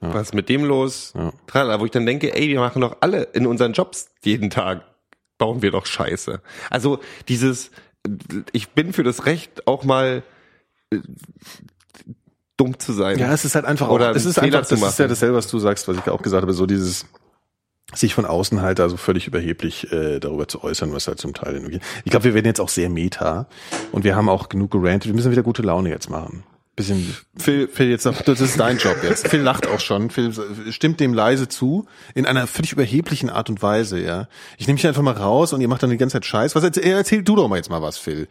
Was 0.00 0.28
ist 0.28 0.34
mit 0.34 0.48
dem 0.48 0.64
los? 0.64 1.12
Ja. 1.16 1.32
Tralala, 1.46 1.80
wo 1.80 1.84
ich 1.84 1.92
dann 1.92 2.04
denke, 2.04 2.34
ey, 2.34 2.48
wir 2.48 2.60
machen 2.60 2.82
doch 2.82 2.96
alle 3.00 3.22
in 3.22 3.46
unseren 3.46 3.72
Jobs 3.72 4.10
jeden 4.24 4.50
Tag, 4.50 4.84
bauen 5.38 5.62
wir 5.62 5.70
doch 5.70 5.86
Scheiße. 5.86 6.42
Also 6.70 6.98
dieses, 7.28 7.70
ich 8.52 8.70
bin 8.70 8.92
für 8.92 9.04
das 9.04 9.26
Recht 9.26 9.66
auch 9.68 9.84
mal 9.84 10.24
äh, 10.90 10.98
dumm 12.56 12.78
zu 12.80 12.92
sein. 12.92 13.18
Ja, 13.18 13.32
es 13.32 13.44
ist 13.44 13.54
halt 13.54 13.64
einfach 13.64 13.88
Oder 13.88 14.10
auch, 14.10 14.16
es 14.16 14.24
ist 14.24 14.40
Fehler 14.40 14.58
einfach, 14.58 14.70
das 14.70 14.82
ist 14.82 14.98
ja 14.98 15.06
dasselbe, 15.06 15.36
was 15.36 15.46
du 15.46 15.60
sagst, 15.60 15.86
was 15.86 15.96
ich 15.96 16.08
auch 16.10 16.20
gesagt 16.20 16.42
habe, 16.42 16.52
so 16.52 16.66
dieses 16.66 17.06
sich 17.94 18.14
von 18.14 18.24
außen 18.24 18.62
halt 18.62 18.80
also 18.80 18.96
völlig 18.96 19.26
überheblich 19.26 19.92
äh, 19.92 20.18
darüber 20.18 20.48
zu 20.48 20.62
äußern, 20.62 20.92
was 20.92 21.08
halt 21.08 21.18
zum 21.18 21.34
Teil 21.34 21.54
irgendwie. 21.54 21.80
Ich 22.04 22.10
glaube, 22.10 22.24
wir 22.24 22.34
werden 22.34 22.46
jetzt 22.46 22.60
auch 22.60 22.68
sehr 22.68 22.88
meta 22.88 23.46
und 23.92 24.04
wir 24.04 24.16
haben 24.16 24.28
auch 24.28 24.48
genug 24.48 24.70
gerantet. 24.70 25.06
Wir 25.06 25.14
müssen 25.14 25.30
wieder 25.30 25.42
gute 25.42 25.62
Laune 25.62 25.90
jetzt 25.90 26.08
machen. 26.08 26.44
Bisschen 26.74 27.14
Phil, 27.36 27.68
Phil 27.68 27.90
jetzt 27.90 28.06
noch, 28.06 28.22
das 28.22 28.40
ist 28.40 28.58
dein 28.58 28.78
Job 28.78 28.96
jetzt. 29.02 29.28
Phil 29.28 29.42
lacht 29.42 29.66
auch 29.66 29.80
schon. 29.80 30.08
Phil 30.08 30.32
stimmt 30.70 31.00
dem 31.00 31.12
leise 31.12 31.48
zu 31.48 31.86
in 32.14 32.24
einer 32.24 32.46
völlig 32.46 32.72
überheblichen 32.72 33.28
Art 33.28 33.50
und 33.50 33.60
Weise, 33.60 34.00
ja. 34.00 34.26
Ich 34.56 34.66
nehme 34.66 34.76
mich 34.76 34.86
einfach 34.86 35.02
mal 35.02 35.12
raus 35.12 35.52
und 35.52 35.60
ihr 35.60 35.68
macht 35.68 35.82
dann 35.82 35.90
die 35.90 35.98
ganze 35.98 36.14
Zeit 36.14 36.24
Scheiß. 36.24 36.54
Was 36.54 36.64
erzähl, 36.64 36.84
erzähl 36.84 37.22
du 37.22 37.36
doch 37.36 37.48
mal 37.48 37.56
jetzt 37.56 37.68
mal 37.68 37.82
was, 37.82 37.98
Phil. 37.98 38.26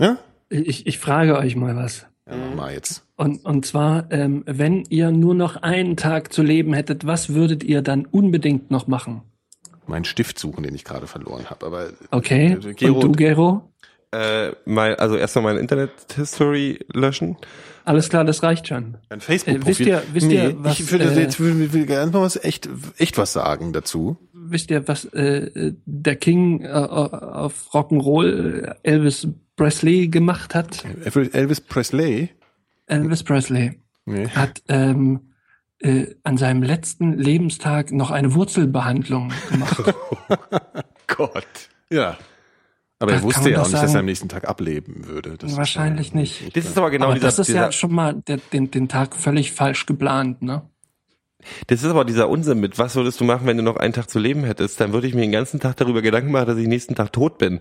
Ja? 0.00 0.16
Ich, 0.48 0.86
ich 0.86 0.98
frage 0.98 1.36
euch 1.36 1.54
mal 1.54 1.76
was. 1.76 2.06
Ja, 2.28 2.36
mach 2.36 2.54
mal 2.56 2.72
jetzt. 2.72 3.04
Und, 3.16 3.44
und 3.44 3.66
zwar, 3.66 4.10
ähm, 4.12 4.42
wenn 4.46 4.84
ihr 4.90 5.10
nur 5.10 5.34
noch 5.34 5.56
einen 5.56 5.96
Tag 5.96 6.32
zu 6.32 6.42
leben 6.42 6.72
hättet, 6.72 7.06
was 7.06 7.34
würdet 7.34 7.64
ihr 7.64 7.82
dann 7.82 8.06
unbedingt 8.06 8.70
noch 8.70 8.86
machen? 8.86 9.22
Meinen 9.86 10.04
Stift 10.04 10.38
suchen, 10.38 10.62
den 10.62 10.74
ich 10.74 10.84
gerade 10.84 11.06
verloren 11.08 11.50
habe. 11.50 11.66
Aber 11.66 11.88
Okay. 12.10 12.52
Äh, 12.52 12.74
Gero- 12.74 12.94
und 13.00 13.02
du, 13.02 13.12
Gero? 13.12 13.68
Äh, 14.12 14.52
mein, 14.66 14.94
also 14.96 15.16
erstmal 15.16 15.44
meine 15.44 15.58
Internet-History 15.60 16.80
löschen. 16.92 17.36
Alles 17.84 18.08
klar, 18.10 18.24
das 18.24 18.42
reicht 18.44 18.68
schon. 18.68 18.98
Ein 19.08 19.20
Facebook-Profil. 19.20 19.88
Äh, 19.88 20.00
wisst 20.12 20.30
ihr- 20.30 20.30
wisst 20.30 20.30
ihr, 20.30 20.54
was, 20.64 20.78
ich 20.80 20.92
will, 20.92 21.00
äh, 21.00 21.20
jetzt 21.20 21.40
will, 21.40 21.72
will 21.72 21.86
gerne 21.86 22.12
mal 22.12 22.20
was 22.22 22.36
echt, 22.44 22.68
echt 22.98 23.18
was 23.18 23.32
sagen 23.32 23.72
dazu. 23.72 24.16
Wisst 24.32 24.70
ihr, 24.70 24.86
was 24.86 25.06
äh, 25.06 25.72
der 25.86 26.16
King 26.16 26.60
äh, 26.62 26.68
auf 26.68 27.70
Rock'n'Roll 27.72 28.64
äh, 28.68 28.74
Elvis 28.82 29.26
Presley 29.56 30.08
gemacht 30.08 30.54
hat? 30.54 30.84
Elvis 31.04 31.60
Presley. 31.60 32.30
Elvis 32.86 33.22
Presley 33.22 33.78
Nee. 34.04 34.26
hat 34.28 34.62
ähm, 34.68 35.32
äh, 35.78 36.06
an 36.24 36.36
seinem 36.36 36.62
letzten 36.62 37.12
Lebenstag 37.18 37.92
noch 37.92 38.10
eine 38.10 38.34
Wurzelbehandlung 38.34 39.32
gemacht. 39.50 39.94
Gott. 41.06 41.46
Ja. 41.90 42.16
Aber 42.98 43.12
Da 43.12 43.18
er 43.18 43.22
wusste 43.22 43.50
ja 43.50 43.60
auch 43.60 43.64
nicht, 43.64 43.74
dass 43.74 43.82
er 43.82 43.88
sagen- 43.88 43.98
am 44.00 44.06
nächsten 44.06 44.28
Tag 44.28 44.48
ableben 44.48 45.06
würde. 45.06 45.36
Das 45.38 45.52
ist 45.52 45.56
Wahrscheinlich 45.56 46.10
ja 46.10 46.16
nicht. 46.16 46.56
Das 46.56 46.64
ist 46.64 46.76
aber 46.78 46.90
genau 46.90 47.06
Aber 47.06 47.14
dieser, 47.14 47.26
das 47.26 47.38
ist 47.40 47.48
dieser, 47.48 47.60
ja 47.60 47.72
schon 47.72 47.92
mal 47.92 48.14
der, 48.26 48.38
den, 48.52 48.70
den 48.70 48.88
Tag 48.88 49.14
völlig 49.16 49.52
falsch 49.52 49.86
geplant, 49.86 50.42
ne? 50.42 50.62
das 51.66 51.82
ist 51.82 51.90
aber 51.90 52.04
dieser 52.04 52.28
Unsinn 52.28 52.60
mit, 52.60 52.78
was 52.78 52.94
würdest 52.94 53.20
du 53.20 53.24
machen, 53.24 53.46
wenn 53.48 53.56
du 53.56 53.64
noch 53.64 53.76
einen 53.76 53.92
Tag 53.92 54.08
zu 54.08 54.20
leben 54.20 54.44
hättest? 54.44 54.80
Dann 54.80 54.92
würde 54.92 55.08
ich 55.08 55.14
mir 55.14 55.22
den 55.22 55.32
ganzen 55.32 55.58
Tag 55.58 55.76
darüber 55.76 56.00
Gedanken 56.00 56.30
machen, 56.30 56.46
dass 56.46 56.56
ich 56.56 56.68
nächsten 56.68 56.94
Tag 56.94 57.12
tot 57.12 57.38
bin. 57.38 57.60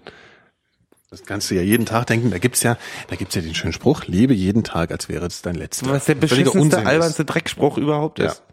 Das 1.11 1.23
kannst 1.25 1.51
du 1.51 1.55
ja 1.55 1.61
jeden 1.61 1.85
Tag 1.85 2.07
denken. 2.07 2.31
Da 2.31 2.37
gibt's 2.37 2.63
ja, 2.63 2.77
da 3.09 3.15
gibt's 3.17 3.35
ja 3.35 3.41
den 3.41 3.53
schönen 3.53 3.73
Spruch: 3.73 4.05
Lebe 4.07 4.33
jeden 4.33 4.63
Tag, 4.63 4.91
als 4.91 5.09
wäre 5.09 5.25
es 5.25 5.41
dein 5.41 5.55
letzter. 5.55 5.87
Was 5.91 6.05
der 6.05 6.15
beschissenste, 6.15 6.85
albernste 6.85 7.25
Dreckspruch 7.25 7.77
überhaupt 7.77 8.19
Ja. 8.19 8.27
ist. 8.27 8.43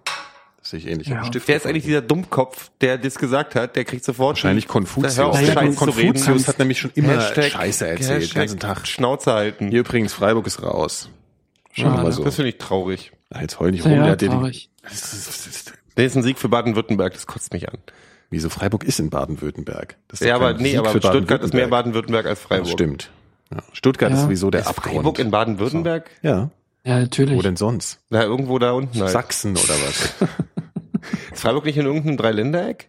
Das 0.61 0.71
sehe 0.71 0.81
ich 0.81 0.87
ähnlich. 0.89 1.07
Ja. 1.07 1.25
Stift 1.25 1.47
Wer 1.47 1.57
ist 1.57 1.67
eigentlich 1.67 1.85
dieser 1.85 2.03
Dummkopf, 2.03 2.71
der 2.81 2.99
das 2.99 3.15
gesagt 3.15 3.55
hat? 3.55 3.77
Der 3.77 3.85
kriegt 3.85 4.05
sofort 4.05 4.37
Wahrscheinlich 4.37 4.67
Da 4.67 4.73
Konfuzius. 4.73 5.17
hör 5.19 5.27
auf, 5.29 5.35
Naja, 5.41 5.53
Scheiß 5.53 5.77
zu 5.77 5.85
reden. 5.85 6.13
Konfuzius 6.15 6.49
hat 6.49 6.59
nämlich 6.59 6.81
schon 6.81 6.91
immer 6.97 7.13
Hashtag- 7.21 7.51
Scheiße 7.53 7.87
erzählt, 7.87 8.09
den 8.11 8.17
Hashtag 8.23 8.35
ganzen 8.43 8.59
Tag. 8.59 8.87
Schnauze 8.89 9.33
halten. 9.33 9.69
Hier 9.71 9.81
übrigens, 9.81 10.13
Freiburg 10.13 10.47
ist 10.49 10.61
raus. 10.61 11.09
Schade. 11.73 11.97
Aber 12.01 12.11
so. 12.11 12.25
Das 12.25 12.35
finde 12.35 12.49
ich 12.51 12.59
traurig. 12.59 13.13
Jetzt 13.41 13.61
heul 13.61 13.71
nicht 13.71 13.85
rum. 13.85 13.93
Ja, 13.93 14.03
der 14.03 14.13
hat 14.13 14.21
dir 14.21 14.29
die- 14.31 14.35
traurig. 14.35 14.71
Das 14.83 15.13
ist- 15.13 15.29
das 15.29 15.47
ist- 15.47 15.73
Der 15.97 16.07
ist 16.07 16.17
ein 16.17 16.23
Sieg 16.25 16.39
für 16.39 16.49
Baden-Württemberg, 16.49 17.13
das 17.15 17.27
kotzt 17.29 17.53
mich 17.53 17.69
an. 17.69 17.79
Wieso 18.31 18.51
Freiburg 18.51 18.85
ist 18.85 19.01
in 19.01 19.09
Baden-Württemberg? 19.11 19.97
Ist 20.13 20.23
Ja, 20.23 20.35
aber 20.37 20.53
nee, 20.55 20.71
Sieg 20.71 20.79
aber 20.79 20.91
für 20.91 20.99
Stuttgart 20.99 21.43
ist 21.43 21.55
mehr 21.55 21.69
Baden-Württemberg. 21.69 22.27
Baden-Württemberg 22.27 22.27
als 22.27 22.41
Ja, 22.43 22.47
Freiburg. 22.49 22.69
stimmt. 22.73 23.11
Ja. 23.51 23.59
Stuttgart 23.73 24.13
ist 24.13 24.19
Ja. 24.19 24.25
sowieso 24.25 24.51
der 24.51 24.61
Ist 24.63 24.67
Abgrund. 24.67 24.95
Freiburg 24.97 25.19
in 25.19 25.31
Baden-Württemberg? 25.31 26.11
ja. 26.23 26.51
Ja, 26.85 27.01
natürlich. 27.01 27.37
Wo 27.37 27.43
denn 27.43 27.57
sonst? 27.57 28.01
Na, 28.09 28.23
irgendwo 28.23 28.59
da 28.59 28.71
unten 28.73 28.99
halt. 29.01 29.11
Sachsen 29.11 29.53
oder 29.53 29.75
was? 29.75 30.15
Ist 31.33 31.41
Freiburg 31.43 31.65
nicht 31.67 31.77
in 31.77 31.85
irgendeinem 31.87 32.17
Dreiländereck? 32.17 32.89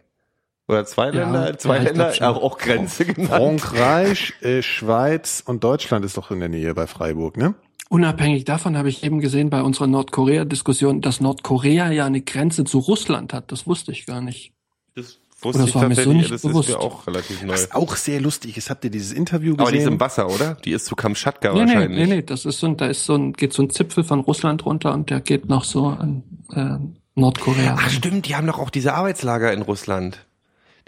Oder 0.68 0.86
zwei 0.86 1.06
Ja, 1.06 1.24
Länder? 1.24 1.58
Zwei 1.58 1.76
ja, 1.78 1.82
Länder? 1.82 2.12
Auch, 2.20 2.40
auch 2.42 2.58
Grenze 2.58 3.04
genannt. 3.04 3.60
Frankreich, 3.60 4.32
äh, 4.42 4.62
Schweiz 4.62 5.42
und 5.44 5.64
Deutschland 5.64 6.04
ist 6.04 6.16
doch 6.16 6.30
in 6.30 6.40
der 6.40 6.48
Nähe 6.48 6.72
bei 6.74 6.86
Freiburg, 6.86 7.36
ne? 7.36 7.54
Unabhängig 7.90 8.44
davon 8.44 8.78
habe 8.78 8.88
ich 8.88 9.02
eben 9.02 9.20
gesehen 9.20 9.50
bei 9.50 9.60
unserer 9.62 9.88
Nordkorea-Diskussion, 9.88 11.00
dass 11.00 11.20
Nordkorea 11.20 11.90
ja 11.90 12.06
eine 12.06 12.20
Grenze 12.22 12.64
zu 12.64 12.78
Russland 12.78 13.32
hat. 13.34 13.50
Das 13.52 13.66
wusste 13.66 13.90
ich 13.92 14.06
gar 14.06 14.20
nicht. 14.22 14.52
Das 14.94 15.18
wusste 15.42 15.60
das 15.60 15.68
ich 15.70 15.74
war 15.74 15.82
mir 15.88 15.94
so 15.94 16.00
tatsächlich, 16.02 16.16
nicht 16.22 16.30
das 16.32 16.42
bewusst. 16.42 16.68
ist 16.68 16.74
mir 16.76 16.80
auch 16.80 17.06
relativ 17.06 17.42
neu. 17.42 17.52
Was 17.52 17.72
auch 17.72 17.96
sehr 17.96 18.20
lustig 18.20 18.56
ist, 18.56 18.70
habt 18.70 18.84
ihr 18.84 18.90
dieses 18.90 19.12
Interview 19.12 19.54
Aber 19.58 19.70
die 19.70 19.78
ist 19.78 19.84
gesehen? 19.84 19.94
im 19.94 20.00
Wasser, 20.00 20.28
oder? 20.28 20.54
Die 20.64 20.72
ist 20.72 20.86
zu 20.86 20.94
Kamtschatka 20.96 21.52
Nee, 21.52 21.64
nee, 21.64 21.66
wahrscheinlich. 21.74 22.08
nee, 22.08 22.14
nee, 22.16 22.22
das 22.22 22.44
ist 22.44 22.58
so 22.60 22.66
ein, 22.66 22.76
da 22.76 22.86
ist 22.86 23.04
so 23.04 23.14
ein, 23.14 23.32
geht 23.32 23.52
so 23.52 23.62
ein 23.62 23.70
Zipfel 23.70 24.04
von 24.04 24.20
Russland 24.20 24.64
runter 24.66 24.92
und 24.92 25.10
der 25.10 25.20
geht 25.20 25.48
noch 25.48 25.64
so 25.64 25.86
an 25.86 26.22
äh, 26.52 26.76
Nordkorea. 27.18 27.76
Ach 27.78 27.90
stimmt, 27.90 28.26
die 28.28 28.36
haben 28.36 28.46
doch 28.46 28.58
auch 28.58 28.70
diese 28.70 28.94
Arbeitslager 28.94 29.52
in 29.52 29.62
Russland. 29.62 30.26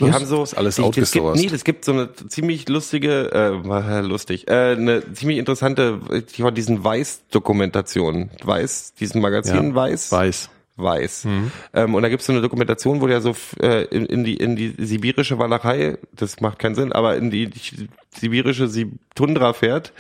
Die 0.01 0.05
Was? 0.07 0.15
haben 0.15 0.27
so 0.27 0.43
ist 0.43 0.55
alles 0.55 0.77
das 0.77 0.85
outgesourced. 0.87 1.41
Nee, 1.45 1.49
das 1.51 1.65
gibt 1.65 1.85
so 1.85 1.93
eine 1.93 2.09
ziemlich 2.15 2.67
lustige, 2.69 3.31
äh, 3.33 4.01
lustig, 4.01 4.49
äh, 4.49 4.73
eine 4.73 5.13
ziemlich 5.13 5.37
interessante, 5.39 6.01
die 6.37 6.43
war 6.43 6.51
diesen 6.51 6.83
Weiß-Dokumentation. 6.83 8.31
Weiß, 8.43 8.95
diesen 8.99 9.21
Magazin 9.21 9.69
Ja, 9.69 9.75
Weiß. 9.75 10.11
Weiß. 10.11 10.51
Weiß. 10.77 11.27
Ähm, 11.75 11.95
und 11.95 12.03
da 12.03 12.09
gibt 12.09 12.21
es 12.21 12.27
so 12.27 12.33
eine 12.33 12.41
Dokumentation, 12.41 13.03
wo 13.03 13.07
der 13.07 13.21
so 13.21 13.35
äh, 13.61 13.85
in, 13.85 14.07
in 14.07 14.25
die 14.25 14.37
in 14.37 14.57
die 14.57 14.75
sibirische 14.79 15.39
Walachei, 15.39 15.99
das 16.13 16.41
macht 16.41 16.59
keinen 16.59 16.75
Sinn, 16.75 16.93
aber 16.93 17.17
in 17.17 17.31
die, 17.31 17.49
die 17.51 17.89
sibirische 18.11 18.69
Sib 18.69 18.93
Tundra 19.15 19.53
fährt 19.53 19.93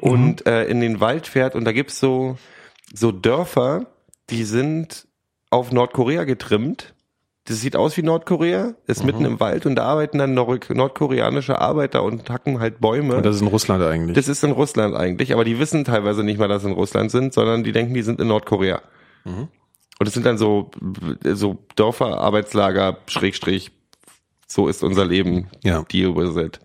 und 0.00 0.46
äh, 0.46 0.64
in 0.66 0.80
den 0.80 1.00
Wald 1.00 1.26
fährt 1.26 1.54
und 1.54 1.64
da 1.64 1.72
gibt's 1.72 1.98
so 1.98 2.36
so 2.92 3.10
Dörfer, 3.10 3.86
die 4.28 4.44
sind 4.44 5.06
auf 5.48 5.72
Nordkorea 5.72 6.24
getrimmt. 6.24 6.94
Das 7.46 7.60
sieht 7.60 7.74
aus 7.74 7.96
wie 7.96 8.02
Nordkorea, 8.02 8.74
ist 8.86 9.02
mitten 9.04 9.24
im 9.24 9.40
Wald 9.40 9.66
und 9.66 9.74
da 9.74 9.84
arbeiten 9.84 10.18
dann 10.18 10.32
nord 10.32 10.70
nordkoreanische 10.70 11.60
Arbeiter 11.60 12.04
und 12.04 12.30
hacken 12.30 12.60
halt 12.60 12.80
Bäume. 12.80 13.16
Und 13.16 13.26
das 13.26 13.36
ist 13.36 13.42
in 13.42 13.48
Russland 13.48 13.82
eigentlich. 13.82 14.14
Das 14.14 14.28
ist 14.28 14.44
in 14.44 14.52
Russland 14.52 14.94
eigentlich, 14.94 15.32
aber 15.32 15.44
die 15.44 15.58
wissen 15.58 15.84
teilweise 15.84 16.22
nicht 16.22 16.38
mal, 16.38 16.46
dass 16.46 16.62
sie 16.62 16.68
in 16.68 16.74
Russland 16.74 17.10
sind, 17.10 17.32
sondern 17.32 17.64
die 17.64 17.72
denken, 17.72 17.94
die 17.94 18.02
sind 18.02 18.20
in 18.20 18.28
Nordkorea. 18.28 18.80
Und 20.02 20.08
es 20.08 20.14
sind 20.14 20.26
dann 20.26 20.36
so, 20.36 20.68
so 21.22 21.58
Dörfer, 21.76 22.18
Arbeitslager, 22.18 22.96
Schrägstrich, 23.06 23.70
so 24.48 24.66
ist 24.66 24.82
unser 24.82 25.04
Leben, 25.04 25.46
Ja. 25.62 25.84
deal 25.92 26.16
with 26.16 26.36
it. 26.44 26.58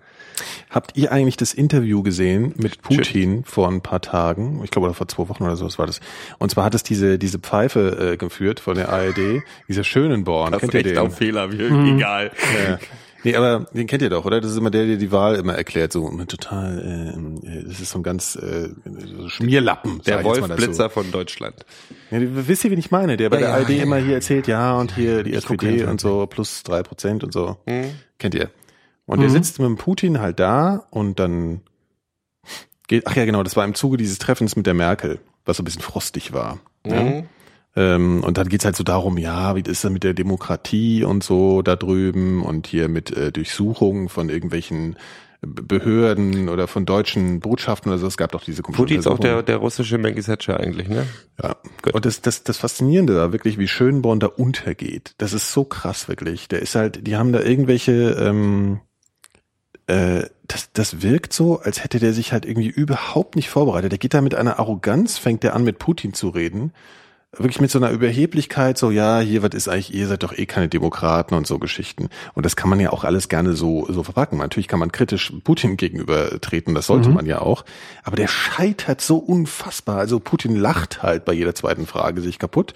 Habt 0.72 0.98
ihr 0.98 1.12
eigentlich 1.12 1.38
das 1.38 1.54
Interview 1.54 2.02
gesehen 2.02 2.56
mit 2.58 2.82
Putin 2.82 3.44
vor 3.44 3.70
ein 3.70 3.82
paar 3.82 4.02
Tagen? 4.02 4.62
Ich 4.64 4.72
glaube, 4.72 4.88
oder 4.88 4.96
vor 4.96 5.08
zwei 5.08 5.30
Wochen 5.30 5.44
oder 5.44 5.56
so, 5.56 5.66
was 5.68 5.78
war 5.78 5.86
das? 5.86 6.00
Und 6.40 6.50
zwar 6.50 6.64
hat 6.64 6.74
es 6.74 6.82
diese, 6.82 7.20
diese 7.20 7.38
Pfeife 7.38 8.14
äh, 8.14 8.18
geführt 8.18 8.60
von 8.60 8.74
der 8.74 8.90
ARD, 8.90 9.44
dieser 9.68 9.84
Schönenborn. 9.84 10.58
Kennt 10.58 10.74
ihr 10.74 10.82
den? 10.82 11.12
Fehler, 11.12 11.48
Mhm. 11.50 11.98
egal. 11.98 12.32
Ja. 12.68 12.80
Nee, 13.24 13.36
aber 13.36 13.66
den 13.74 13.88
kennt 13.88 14.02
ihr 14.02 14.10
doch, 14.10 14.26
oder? 14.26 14.42
Das 14.42 14.52
ist 14.52 14.58
immer 14.58 14.70
der, 14.70 14.86
der 14.86 14.98
die 14.98 15.12
Wahl 15.12 15.36
immer 15.36 15.56
erklärt, 15.56 15.92
so 15.92 16.10
total, 16.26 17.14
äh, 17.44 17.64
das 17.68 17.80
ist 17.80 17.90
so 17.92 18.00
ein 18.00 18.04
ganz 18.04 18.36
äh, 18.36 18.70
so 18.86 19.28
Schmierlappen. 19.30 20.02
Der 20.04 20.16
sag 20.16 20.22
ich 20.22 20.26
jetzt 20.26 20.26
Wolf 20.26 20.42
mal 20.42 20.48
dazu. 20.50 20.62
Blitzer 20.66 20.90
von 20.90 21.12
Deutschland. 21.12 21.66
Ja, 22.12 22.20
wisst 22.22 22.64
ihr, 22.64 22.72
wen 22.72 22.80
ich 22.80 22.92
meine? 22.92 23.18
Der 23.18 23.30
bei 23.30 23.38
Ja, 23.38 23.48
der 23.48 23.50
ja, 23.50 23.56
ARD 23.56 23.70
ja, 23.70 23.84
immer 23.84 23.98
hier 23.98 24.16
erzählt, 24.16 24.48
ja, 24.48 24.78
und 24.78 24.96
hier 24.96 25.24
die 25.24 25.32
Ich 25.32 25.38
SPD 25.38 25.84
und 25.86 26.00
so, 26.00 26.28
plus 26.28 26.64
drei 26.64 26.84
Prozent 26.84 27.24
und 27.24 27.34
so. 27.34 27.58
Hm? 27.66 27.92
Kennt 28.20 28.36
ihr? 28.36 28.50
Und 29.06 29.22
der 29.22 29.30
sitzt 29.30 29.60
mit 29.60 29.68
dem 29.68 29.78
Putin 29.78 30.20
halt 30.20 30.40
da 30.40 30.86
und 30.92 31.18
dann 31.20 31.62
geht, 32.88 33.08
ach 33.08 33.16
ja, 33.16 33.26
genau, 33.26 33.42
das 33.44 33.56
war 33.56 33.66
im 33.66 33.74
Zuge 33.74 33.98
dieses 33.98 34.20
Treffens 34.20 34.56
mit 34.56 34.66
der 34.66 34.74
Merkel, 34.74 35.20
was 35.46 35.58
so 35.58 35.64
ein 35.64 35.66
bisschen 35.66 35.82
frostig 35.82 36.34
war. 36.34 36.60
Ja? 36.86 37.02
Mhm. 37.02 37.30
Ähm, 37.78 38.24
und 38.24 38.40
dann 38.40 38.50
geht's 38.50 38.66
halt 38.66 38.76
so 38.76 38.84
darum, 38.84 39.20
ja, 39.20 39.56
wie 39.56 39.62
ist 39.62 39.84
das 39.84 39.92
mit 39.92 40.04
der 40.04 40.16
Demokratie 40.16 41.04
und 41.04 41.24
so 41.24 41.62
da 41.62 41.76
drüben 41.76 42.42
und 42.42 42.66
hier 42.66 42.90
mit 42.90 43.16
äh, 43.16 43.32
Durchsuchungen 43.32 44.10
von 44.10 44.30
irgendwelchen 44.30 44.96
B- 45.42 45.62
Behörden 45.62 46.50
oder 46.50 46.68
von 46.68 46.88
deutschen 46.88 47.40
Botschaften 47.40 47.92
oder 47.92 48.00
so. 48.00 48.08
Es 48.08 48.18
gab 48.18 48.32
doch 48.32 48.44
diese 48.44 48.64
Putin 48.64 48.98
ist 48.98 49.06
auch 49.06 49.20
der, 49.20 49.44
der 49.44 49.58
russische 49.58 50.00
Maggie 50.00 50.24
Thatcher 50.24 50.60
eigentlich, 50.60 50.88
ne? 50.88 51.06
Ja. 51.40 51.56
Und 51.94 52.06
das, 52.08 52.22
das, 52.22 52.44
das 52.44 52.58
Faszinierende 52.58 53.14
da 53.14 53.32
wirklich, 53.32 53.60
wie 53.60 53.68
Schönborn 53.68 54.20
da 54.20 54.26
untergeht. 54.26 55.14
Das 55.20 55.34
ist 55.34 55.52
so 55.54 55.64
krass 55.64 56.08
wirklich. 56.08 56.48
Der 56.48 56.64
ist 56.64 56.74
halt, 56.74 57.06
die 57.06 57.16
haben 57.16 57.32
da 57.32 57.42
irgendwelche, 57.42 58.18
ähm, 58.20 58.80
äh, 59.86 60.24
das, 60.48 60.72
das 60.74 61.04
wirkt 61.04 61.32
so, 61.32 61.60
als 61.60 61.84
hätte 61.84 62.00
der 62.00 62.14
sich 62.14 62.34
halt 62.34 62.44
irgendwie 62.48 62.70
überhaupt 62.70 63.36
nicht 63.36 63.50
vorbereitet. 63.52 63.92
Der 63.92 64.00
geht 64.00 64.16
da 64.16 64.22
mit 64.22 64.34
einer 64.34 64.58
Arroganz, 64.58 65.20
fängt 65.20 65.44
der 65.44 65.56
an 65.56 65.64
mit 65.64 65.78
Putin 65.78 66.16
zu 66.16 66.30
reden. 66.30 66.74
Wirklich 67.38 67.62
mit 67.62 67.70
so 67.70 67.80
einer 67.80 67.92
Überheblichkeit, 67.92 68.78
so, 68.78 68.90
ja, 68.90 69.20
hier, 69.20 69.44
was 69.44 69.52
ist 69.54 69.68
eigentlich, 69.68 69.94
ihr 69.94 70.08
seid 70.08 70.24
doch 70.24 70.38
eh 70.38 70.46
keine 70.46 70.68
Demokraten 70.70 71.36
und 71.36 71.46
so 71.46 71.60
Geschichten. 71.60 72.10
Und 72.34 72.46
das 72.46 72.56
kann 72.56 72.70
man 72.70 72.80
ja 72.80 72.92
auch 72.92 73.04
alles 73.04 73.30
gerne 73.30 73.54
so, 73.54 73.86
so 73.90 74.04
verpacken. 74.04 74.40
Natürlich 74.40 74.68
kann 74.68 74.80
man 74.80 74.92
kritisch 74.92 75.32
Putin 75.44 75.78
gegenüber 75.78 76.42
treten, 76.42 76.74
das 76.74 76.88
sollte 76.88 77.10
man 77.10 77.26
ja 77.26 77.42
auch. 77.42 77.64
Aber 78.04 78.16
der 78.16 78.28
scheitert 78.28 79.02
so 79.02 79.18
unfassbar. 79.18 79.98
Also 79.98 80.20
Putin 80.20 80.56
lacht 80.56 81.04
halt 81.04 81.26
bei 81.26 81.34
jeder 81.34 81.54
zweiten 81.54 81.86
Frage 81.86 82.22
sich 82.22 82.40
kaputt. 82.40 82.74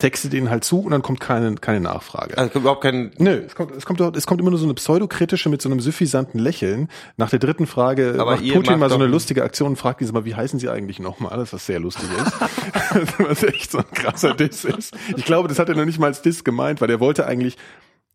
Textet 0.00 0.34
ihnen 0.34 0.50
halt 0.50 0.64
zu 0.64 0.80
und 0.80 0.90
dann 0.90 1.02
kommt 1.02 1.20
keine, 1.20 1.54
keine 1.54 1.80
Nachfrage. 1.80 2.36
Also 2.36 2.58
überhaupt 2.58 2.82
kein. 2.82 3.12
Nö, 3.18 3.42
es 3.46 3.54
kommt, 3.54 3.70
es 3.76 3.86
kommt, 3.86 4.00
es 4.00 4.26
kommt 4.26 4.40
immer 4.40 4.50
nur 4.50 4.58
so 4.58 4.64
eine 4.64 4.74
pseudokritische 4.74 5.48
mit 5.48 5.62
so 5.62 5.68
einem 5.68 5.80
suffisanten 5.80 6.40
Lächeln. 6.40 6.88
Nach 7.16 7.30
der 7.30 7.38
dritten 7.38 7.66
Frage 7.66 8.16
Aber 8.18 8.32
macht 8.32 8.42
Putin 8.42 8.72
macht 8.72 8.78
mal 8.80 8.88
so 8.90 8.96
eine 8.96 9.06
lustige 9.06 9.44
Aktion 9.44 9.70
und 9.70 9.76
fragt 9.76 10.00
diese 10.00 10.12
mal, 10.12 10.24
wie 10.24 10.34
heißen 10.34 10.58
sie 10.58 10.68
eigentlich 10.68 10.98
nochmal? 10.98 11.36
Das 11.36 11.52
was 11.52 11.66
sehr 11.66 11.78
lustig 11.78 12.08
ist. 12.24 13.18
was 13.18 13.42
echt 13.44 13.70
so 13.70 13.78
ein 13.78 13.90
krasser 13.92 14.34
Diss 14.34 14.64
ist. 14.64 14.94
Ich 15.16 15.24
glaube, 15.24 15.48
das 15.48 15.58
hat 15.58 15.68
er 15.68 15.76
noch 15.76 15.84
nicht 15.84 15.98
mal 15.98 16.08
als 16.08 16.22
Diss 16.22 16.42
gemeint, 16.42 16.80
weil 16.80 16.90
er 16.90 16.98
wollte 17.00 17.26
eigentlich, 17.26 17.56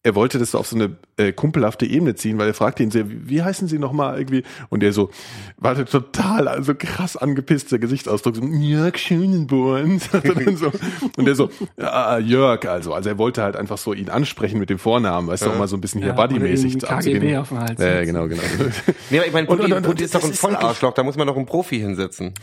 er 0.06 0.14
wollte 0.14 0.38
das 0.38 0.52
so 0.52 0.60
auf 0.60 0.68
so 0.68 0.76
eine 0.76 0.95
äh, 1.18 1.32
kumpelhafte 1.34 1.88
Ebene 1.88 2.14
ziehen, 2.14 2.38
weil 2.38 2.48
er 2.48 2.53
fragte 2.53 2.84
ihn 2.84 2.91
sehr, 2.91 3.10
wie, 3.10 3.27
wie 3.27 3.41
heißen 3.41 3.68
sie 3.68 3.80
nochmal 3.80 4.19
irgendwie? 4.19 4.44
Und 4.69 4.84
er 4.84 4.94
so, 4.94 5.10
war 5.57 5.73
total, 5.84 6.48
also 6.48 6.76
krass 6.76 7.18
angepisster 7.18 7.80
Gesichtsausdruck, 7.80 8.36
so, 8.36 8.44
Jörg 8.44 8.98
Schönenborn. 8.99 9.98
sagt 9.98 10.26
er 10.26 10.36
dann 10.36 10.57
so. 10.57 10.72
Und 11.18 11.27
er 11.27 11.34
so, 11.34 11.49
ja, 11.77 12.18
Jörg, 12.19 12.65
also, 12.68 12.94
also 12.94 13.10
er 13.10 13.18
wollte 13.18 13.41
halt 13.41 13.56
einfach 13.56 13.80
so 13.80 13.94
ihn 13.94 14.10
ansprechen 14.10 14.60
mit 14.60 14.69
dem 14.69 14.77
Vornamen, 14.77 15.27
weißt 15.27 15.44
du, 15.48 15.49
auch 15.49 15.57
mal 15.57 15.68
so 15.68 15.76
ein 15.76 15.82
bisschen 15.82 16.02
hier 16.02 16.10
Ja, 16.10 16.14
oder 16.14 16.27
Buddy-mäßig 16.27 16.77
KGB 16.80 17.38
auf 17.38 17.49
dem 17.49 17.60
Hals. 17.60 17.82
Ja, 17.82 18.03
genau, 18.06 18.27
genau. 18.27 18.44
Nee, 19.10 19.18
aber 19.18 19.27
ich 19.27 19.34
meine, 19.34 19.48
Und- 19.48 19.57
Putin, 19.57 19.73
und- 19.73 19.77
und- 19.80 19.86
Putin 19.88 20.06
ist 20.06 20.14
doch 20.14 20.23
ein 20.23 20.34
Vollarschloch, 20.34 20.94
da 20.94 21.02
muss 21.02 21.18
man 21.18 21.26
doch 21.26 21.36
einen 21.36 21.48
Profi 21.48 21.80
hinsetzen. 21.80 22.34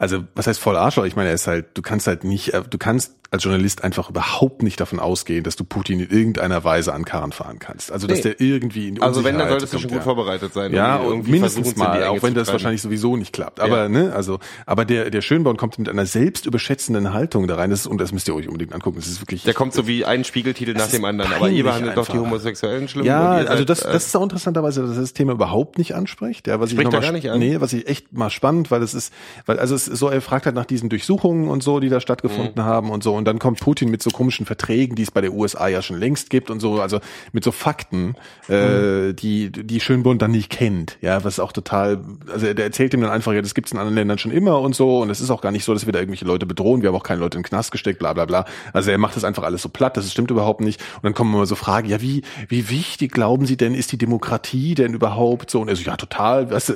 Also, 0.00 0.22
was 0.36 0.46
heißt 0.46 0.60
voll 0.60 0.76
Arschloch? 0.76 1.04
Ich 1.06 1.16
meine, 1.16 1.28
er 1.30 1.34
ist 1.34 1.48
halt, 1.48 1.66
du 1.76 1.82
kannst 1.82 2.06
halt 2.06 2.22
nicht, 2.22 2.54
äh, 2.54 2.62
du 2.68 2.78
kannst 2.78 3.14
als 3.30 3.44
Journalist 3.44 3.84
einfach 3.84 4.08
überhaupt 4.08 4.62
nicht 4.62 4.80
davon 4.80 5.00
ausgehen, 5.00 5.44
dass 5.44 5.54
du 5.54 5.62
Putin 5.64 6.00
in 6.00 6.08
irgendeiner 6.08 6.64
Weise 6.64 6.94
an 6.94 7.04
Karren 7.04 7.32
fahren 7.32 7.58
kannst. 7.58 7.92
Also, 7.92 8.06
dass 8.06 8.18
Nee. 8.18 8.22
der 8.22 8.40
irgendwie 8.40 8.88
in 8.88 8.94
die 8.94 9.02
Also 9.02 9.22
wenn, 9.22 9.36
dann 9.36 9.48
solltest 9.50 9.74
du 9.74 9.78
schon 9.78 9.90
gut 9.90 9.98
ja. 9.98 10.04
vorbereitet 10.04 10.54
sein. 10.54 10.72
Ja, 10.72 10.96
und 10.96 11.08
irgendwie 11.08 11.32
mindestens 11.32 11.76
mal, 11.76 12.04
auch 12.04 12.22
wenn 12.22 12.32
das 12.32 12.50
wahrscheinlich 12.50 12.80
sowieso 12.80 13.16
nicht 13.16 13.34
klappt. 13.34 13.60
Aber, 13.60 13.82
Ja. 13.82 13.88
ne, 13.90 14.12
also, 14.14 14.38
aber 14.64 14.86
der, 14.86 15.10
der 15.10 15.20
Schönborn 15.20 15.58
kommt 15.58 15.78
mit 15.78 15.88
einer 15.90 16.06
selbstüberschätzenden 16.06 17.12
Haltung 17.12 17.46
da 17.48 17.56
rein. 17.56 17.68
Das 17.70 17.80
ist, 17.80 17.86
und 17.86 18.00
das 18.00 18.12
müsst 18.12 18.28
ihr 18.28 18.34
euch 18.34 18.46
unbedingt 18.46 18.72
angucken. 18.72 18.96
Das 18.98 19.08
ist 19.08 19.20
wirklich. 19.20 19.42
Der 19.42 19.52
kommt 19.52 19.74
so 19.74 19.86
wie 19.86 20.04
ein 20.04 20.24
Spiegeltitel 20.24 20.72
nach 20.72 20.86
dem 20.88 21.04
anderen. 21.04 21.32
Aber 21.32 21.50
ihr 21.50 21.64
behandelt 21.64 21.96
doch 21.96 22.08
die. 22.08 22.18
Homosexuellen 22.18 22.88
schlimm. 22.88 23.04
Ja, 23.04 23.32
also 23.32 23.64
das, 23.64 23.82
äh, 23.82 23.92
das 23.92 24.06
ist 24.06 24.16
auch 24.16 24.22
interessanterweise, 24.22 24.82
dass 24.82 24.92
er 24.96 25.00
das 25.02 25.12
Thema 25.12 25.32
überhaupt 25.32 25.76
nicht 25.76 25.94
anspricht. 25.94 26.46
Ja, 26.46 26.60
was 26.60 26.70
ich 26.70 26.76
Spricht 26.76 26.86
noch 26.86 26.94
er 26.94 27.00
mal, 27.00 27.06
gar 27.06 27.12
nicht 27.12 27.30
an? 27.30 27.38
Nee, 27.38 27.60
was 27.60 27.72
ich 27.74 27.86
echt 27.88 28.12
mal 28.12 28.30
spannend, 28.30 28.70
weil 28.70 28.82
es 28.82 28.94
ist, 28.94 29.12
weil 29.44 29.58
also 29.58 29.74
es 29.74 29.86
ist 29.86 29.87
so, 29.88 30.08
er 30.08 30.20
fragt 30.20 30.46
halt 30.46 30.54
nach 30.54 30.64
diesen 30.66 30.88
Durchsuchungen 30.88 31.48
und 31.48 31.62
so, 31.62 31.80
die 31.80 31.88
da 31.88 32.00
stattgefunden 32.00 32.62
Mhm. 32.62 32.68
haben 32.68 32.90
und 32.90 33.02
so. 33.02 33.14
Und 33.14 33.24
dann 33.24 33.38
kommt 33.38 33.60
Putin 33.60 33.90
mit 33.90 34.02
so 34.02 34.10
komischen 34.10 34.46
Verträgen, 34.46 34.94
die 34.96 35.02
es 35.02 35.10
bei 35.10 35.20
der 35.20 35.32
USA 35.32 35.68
ja 35.68 35.82
schon 35.82 35.98
längst 35.98 36.30
gibt 36.30 36.50
und 36.50 36.60
so, 36.60 36.80
also 36.80 37.00
mit 37.32 37.44
so 37.44 37.52
Fakten, 37.52 38.14
äh, 38.48 39.12
die 39.12 39.50
die 39.50 39.80
Schönbund 39.80 40.22
dann 40.22 40.30
nicht 40.30 40.50
kennt. 40.50 40.98
Ja, 41.00 41.24
was 41.24 41.40
auch 41.40 41.52
total, 41.52 42.00
also 42.32 42.52
der 42.52 42.64
erzählt 42.64 42.94
ihm 42.94 43.00
dann 43.00 43.10
einfach, 43.10 43.32
ja, 43.32 43.42
das 43.42 43.54
gibt's 43.54 43.72
in 43.72 43.78
anderen 43.78 43.94
Ländern 43.96 44.18
schon 44.18 44.32
immer 44.32 44.60
und 44.60 44.74
so. 44.74 45.00
Und 45.00 45.10
es 45.10 45.20
ist 45.20 45.30
auch 45.30 45.40
gar 45.40 45.52
nicht 45.52 45.64
so, 45.64 45.72
dass 45.74 45.86
wir 45.86 45.92
da 45.92 45.98
irgendwelche 45.98 46.24
Leute 46.24 46.46
bedrohen. 46.46 46.82
Wir 46.82 46.88
haben 46.90 46.96
auch 46.96 47.02
keine 47.02 47.20
Leute 47.20 47.38
in 47.38 47.42
den 47.42 47.48
Knast 47.48 47.70
gesteckt, 47.72 47.98
bla 47.98 48.12
bla 48.12 48.24
bla. 48.26 48.44
Also 48.72 48.90
er 48.90 48.98
macht 48.98 49.16
das 49.16 49.24
einfach 49.24 49.42
alles 49.42 49.62
so 49.62 49.68
platt, 49.68 49.96
das 49.96 50.10
stimmt 50.10 50.30
überhaupt 50.30 50.60
nicht. 50.60 50.80
Und 50.96 51.04
dann 51.04 51.14
kommen 51.14 51.32
immer 51.34 51.46
so 51.46 51.54
Fragen, 51.54 51.88
ja, 51.88 52.00
wie, 52.00 52.22
wie 52.48 52.68
wichtig 52.70 53.12
glauben 53.12 53.46
Sie 53.46 53.56
denn, 53.56 53.74
ist 53.74 53.92
die 53.92 53.98
Demokratie 53.98 54.74
denn 54.74 54.94
überhaupt 54.94 55.50
so? 55.50 55.60
Und 55.60 55.68
er 55.68 55.76
so, 55.76 55.82
ja, 55.82 55.96
total. 55.96 56.50
Weißt 56.50 56.70
du, 56.70 56.74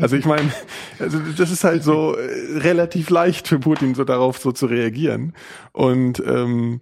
also 0.00 0.16
ich 0.16 0.24
meine, 0.24 0.52
also 0.98 1.18
das 1.36 1.50
ist 1.50 1.64
halt 1.64 1.82
so 1.84 2.16
äh, 2.16 2.43
relativ 2.56 3.10
leicht 3.10 3.48
für 3.48 3.58
Putin, 3.58 3.94
so 3.94 4.04
darauf 4.04 4.38
so 4.38 4.52
zu 4.52 4.66
reagieren. 4.66 5.32
Und 5.72 6.22
ähm, 6.26 6.80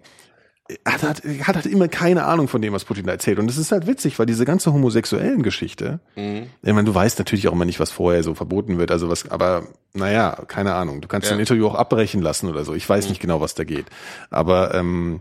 hat, 0.87 1.03
hat, 1.03 1.23
hat 1.43 1.57
halt 1.57 1.67
immer 1.67 1.89
keine 1.89 2.25
Ahnung 2.25 2.49
von 2.49 2.63
dem, 2.63 2.73
was 2.73 2.85
Putin 2.85 3.05
da 3.07 3.13
erzählt. 3.13 3.39
Und 3.39 3.47
das 3.47 3.59
ist 3.59 3.73
halt 3.73 3.87
witzig, 3.87 4.19
weil 4.19 4.27
diese 4.27 4.45
ganze 4.45 4.73
homosexuellen 4.73 5.43
Geschichte, 5.43 6.01
Mhm. 6.17 6.47
ich 6.63 6.73
meine, 6.73 6.85
du 6.85 6.95
weißt 6.95 7.19
natürlich 7.19 7.49
auch 7.49 7.53
immer 7.53 7.65
nicht, 7.67 7.81
was 7.81 7.91
vorher 7.91 8.23
so 8.23 8.35
verboten 8.35 8.79
wird, 8.79 8.91
also 8.91 9.11
was, 9.11 9.31
aber 9.31 9.65
naja, 9.93 10.43
keine 10.49 10.75
Ahnung. 10.75 11.01
Du 11.03 11.09
kannst 11.09 11.29
Ja. 11.29 11.35
ein 11.35 11.41
Interview 11.41 11.67
auch 11.67 11.75
abbrechen 11.75 12.23
lassen 12.23 12.49
oder 12.49 12.65
so. 12.65 12.75
Ich 12.75 12.89
weiß 12.89 13.09
nicht 13.11 13.21
genau, 13.21 13.41
was 13.41 13.55
da 13.55 13.65
geht. 13.65 13.87
Aber 14.31 14.75
ähm, 14.75 15.21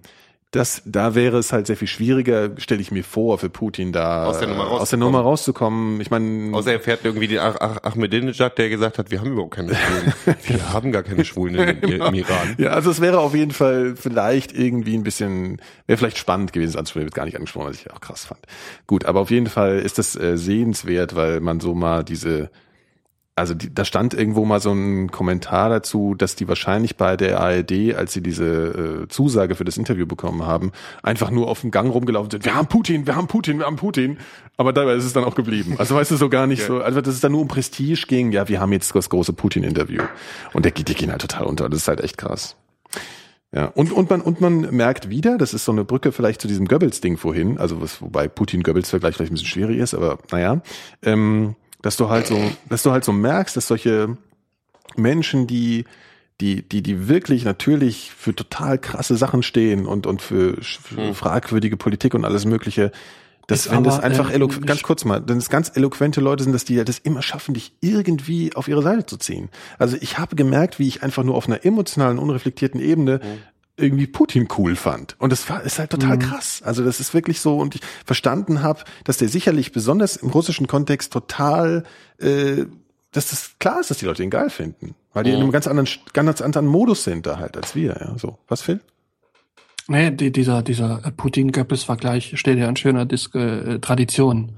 das, 0.52 0.82
da 0.86 1.15
wäre 1.15 1.38
es 1.38 1.53
halt 1.53 1.65
sehr 1.68 1.78
viel 1.78 1.88
schwieriger, 1.88 2.52
stelle 2.57 2.82
ich 2.82 2.91
mir 2.91 3.06
vor, 3.06 3.38
für 3.38 3.49
Putin 3.49 3.94
da 3.94 4.26
Aus 4.26 4.40
der 4.40 4.49
Nummer 4.49 4.64
äh, 4.64 4.68
aus 4.68 4.90
der 4.90 4.99
rauszukommen. 4.99 4.99
Nummer 4.99 5.22
rauszukommen. 5.22 6.02
Ich 6.02 6.11
meine, 6.11 6.53
Außer 6.53 6.73
er 6.73 6.82
fährt 6.82 7.06
irgendwie 7.06 7.30
den 7.30 7.40
Ach 7.40 7.56
Ach 7.61 7.78
Ahmadinejad, 7.84 8.57
der 8.57 8.69
gesagt 8.69 8.98
hat, 8.98 9.11
wir 9.11 9.22
haben 9.22 9.32
überhaupt 9.32 9.56
keine 9.56 9.73
Schwulen. 9.73 10.14
wir 10.44 10.73
haben 10.73 10.91
gar 10.91 11.03
keine 11.03 11.23
Schwulen 11.23 11.56
im, 11.56 11.91
im 12.02 12.14
Iran. 12.14 12.56
Ja, 12.57 12.72
also 12.72 12.91
es 12.91 12.99
wäre 12.99 13.19
auf 13.19 13.34
jeden 13.34 13.52
Fall 13.52 13.95
vielleicht 13.95 14.52
irgendwie 14.52 14.95
ein 14.95 15.03
bisschen, 15.03 15.61
wäre 15.88 15.98
vielleicht 15.98 16.18
spannend 16.18 16.52
gewesen, 16.52 16.73
das 16.73 16.80
anzusprechen, 16.80 17.06
wird 17.06 17.15
gar 17.15 17.26
nicht 17.26 17.38
angesprochen, 17.38 17.69
was 17.69 17.78
ich 17.78 17.90
auch 17.90 18.02
krass 18.02 18.26
fand. 18.26 18.41
Gut, 18.88 19.06
aber 19.06 19.22
auf 19.22 19.32
jeden 19.32 19.48
Fall 19.48 19.80
ist 19.80 19.99
das 19.99 20.18
äh, 20.18 20.38
sehenswert, 20.38 21.15
weil 21.15 21.40
man 21.40 21.61
so 21.61 21.73
mal 21.73 22.03
diese, 22.03 22.52
also 23.36 23.53
die, 23.53 23.74
da 23.74 23.86
stand 23.86 24.14
irgendwo 24.14 24.44
mal 24.45 24.60
so 24.60 24.74
ein 24.74 25.10
Kommentar 25.10 25.70
dazu, 25.70 26.16
dass 26.16 26.36
die 26.36 26.48
wahrscheinlich 26.48 26.98
bei 26.98 27.16
der 27.16 27.40
ARD, 27.40 27.95
als 27.95 28.14
sie 28.14 28.22
diese 28.22 29.03
äh, 29.03 29.08
Zusage 29.08 29.56
für 29.56 29.64
das 29.64 29.78
Interview 29.78 30.06
bekommen 30.06 30.45
haben, 30.45 30.72
einfach 31.02 31.32
nur 31.32 31.48
auf 31.48 31.62
dem 31.62 31.72
Gang 31.72 31.94
rumgelaufen 31.94 32.30
sind. 32.30 32.45
Wir 32.45 32.56
haben 32.56 32.68
Putin, 32.68 33.08
wir 33.08 33.16
haben 33.16 33.28
Putin, 33.28 33.60
wir 33.60 33.66
haben 33.66 33.78
Putin. 33.78 34.18
Aber 34.58 34.74
dabei 34.74 34.94
ist 34.95 35.06
es 35.06 35.14
dann 35.14 35.24
auch 35.24 35.36
geblieben. 35.36 35.76
Also 35.78 35.95
weißt 35.95 36.12
du, 36.12 36.18
so 36.18 36.30
gar 36.30 36.45
nicht 36.45 36.64
so, 36.64 36.82
also 36.82 37.02
dass 37.02 37.14
es 37.14 37.22
dann 37.22 37.32
nur 37.32 37.41
um 37.41 37.48
Prestige 37.48 38.06
ging. 38.08 38.32
Ja, 38.32 38.49
wir 38.49 38.60
haben 38.60 38.74
jetzt 38.74 38.94
das 38.94 39.10
große 39.10 39.34
Putin-Interview. 39.34 40.03
Und 40.53 40.66
der 40.66 40.72
geht, 40.72 40.90
die 40.90 40.95
gehen 40.95 41.10
halt 41.10 41.22
total 41.22 41.45
unter. 41.45 41.70
Das 41.70 41.80
ist 41.80 41.88
halt 41.88 42.02
echt 42.02 42.18
krass. 42.18 42.58
Ja, 43.53 43.66
und, 43.66 43.91
und 43.91 44.10
man, 44.10 44.22
und 44.22 44.40
man 44.40 44.74
merkt 44.74 45.10
wieder, 45.10 45.38
das 45.38 45.53
ist 45.53 45.66
so 45.66 45.72
eine 45.72 45.84
Brücke 45.84 46.12
vielleicht 46.12 46.41
zu 46.41 46.48
diesem 46.48 46.68
Goebbels-Ding 46.68 47.18
vorhin, 47.18 47.58
also 47.58 47.82
was, 47.82 48.02
wobei 48.02 48.30
Putin-Goebbels-Vergleich 48.30 49.16
vielleicht 49.16 49.32
ein 49.32 49.36
bisschen 49.36 49.49
schwierig 49.49 49.78
ist, 49.80 49.94
aber 49.94 50.20
naja, 50.32 50.62
ähm, 51.03 51.56
dass 51.82 51.98
du 51.98 52.10
halt 52.10 52.28
so, 52.28 52.40
dass 52.70 52.84
du 52.84 52.91
halt 52.91 53.03
so 53.03 53.12
merkst, 53.12 53.56
dass 53.58 53.68
solche 53.68 54.18
Menschen, 54.95 55.48
die, 55.48 55.86
die, 56.40 56.68
die, 56.68 56.82
die 56.82 57.08
wirklich 57.08 57.45
natürlich 57.45 58.12
für 58.16 58.36
total 58.36 58.78
krasse 58.78 59.16
Sachen 59.16 59.44
stehen 59.44 59.86
und, 59.86 60.06
und 60.08 60.22
für, 60.22 60.58
für 60.62 61.14
fragwürdige 61.14 61.78
Politik 61.78 62.14
und 62.14 62.26
alles 62.26 62.45
Mögliche, 62.45 62.91
dass 63.48 63.66
Ist 63.66 63.72
wenn 63.72 63.84
das 63.84 63.99
einfach 63.99 64.30
äh, 64.30 64.40
nicht- 64.40 64.68
ganz 64.68 64.82
kurz 64.84 65.03
mal, 65.03 65.24
wenn 65.28 65.38
es 65.38 65.49
ganz 65.49 65.72
eloquente 65.76 66.22
Leute 66.22 66.44
sind, 66.44 66.53
dass 66.53 66.64
die 66.64 66.76
ja 66.76 66.84
das 66.84 66.99
immer 66.99 67.22
schaffen, 67.22 67.53
dich 67.53 67.74
irgendwie 67.82 68.56
auf 68.56 68.68
ihre 68.68 68.82
Seite 68.82 69.06
zu 69.06 69.18
ziehen. 69.18 69.49
Also 69.78 69.98
ich 69.99 70.18
habe 70.20 70.36
gemerkt, 70.36 70.80
wie 70.80 70.88
ich 70.88 71.03
einfach 71.03 71.24
nur 71.24 71.36
auf 71.36 71.48
einer 71.48 71.66
emotionalen, 71.66 72.18
unreflektierten 72.20 72.80
Ebene 72.80 73.20
irgendwie 73.77 74.07
Putin 74.07 74.48
cool 74.57 74.76
fand. 74.76 75.15
Und 75.19 75.31
das 75.31 75.49
war, 75.49 75.64
ist 75.64 75.80
halt 75.80 75.89
total 75.91 76.19
krass. 76.19 76.61
Also 76.64 76.84
das 76.84 76.99
ist 76.99 77.14
wirklich 77.14 77.39
so, 77.39 77.57
und 77.57 77.76
ich 77.76 77.81
verstanden 78.06 78.61
habe, 78.61 78.84
dass 79.03 79.18
der 79.18 79.30
sicherlich 79.30 79.72
besonders 79.72 80.18
im 80.18 80.30
russischen 80.30 80.68
Kontext 80.68 81.14
total, 81.14 81.84
äh, 82.19 82.65
dass 83.11 83.30
das 83.30 83.56
klar 83.60 83.80
ist, 83.80 83.89
dass 83.89 83.98
die 83.98 84.06
Leute 84.06 84.23
ihn 84.23 84.30
geil 84.30 84.49
finden. 84.49 84.95
Weil 85.14 85.23
die 85.23 85.31
in 85.31 85.41
einem 85.41 85.52
ganz 85.52 85.68
anderen, 85.68 85.89
ganz 86.14 86.41
anderen 86.41 86.68
Modus 86.68 87.03
sind 87.03 87.26
da 87.26 87.38
halt 87.38 87.57
als 87.57 87.76
wir. 87.76 87.98
Ja, 87.99 88.18
so. 88.18 88.38
Was, 88.48 88.61
Phil? 88.61 88.80
Nee, 89.88 90.11
die, 90.11 90.31
dieser, 90.31 90.61
dieser 90.61 90.99
Putin-Goebbels-Vergleich 91.18 92.39
steht 92.39 92.57
ja 92.57 92.68
an 92.69 92.77
schöner 92.77 93.06
Dis 93.06 93.34
äh, 93.35 93.80
Tradition. 93.80 94.53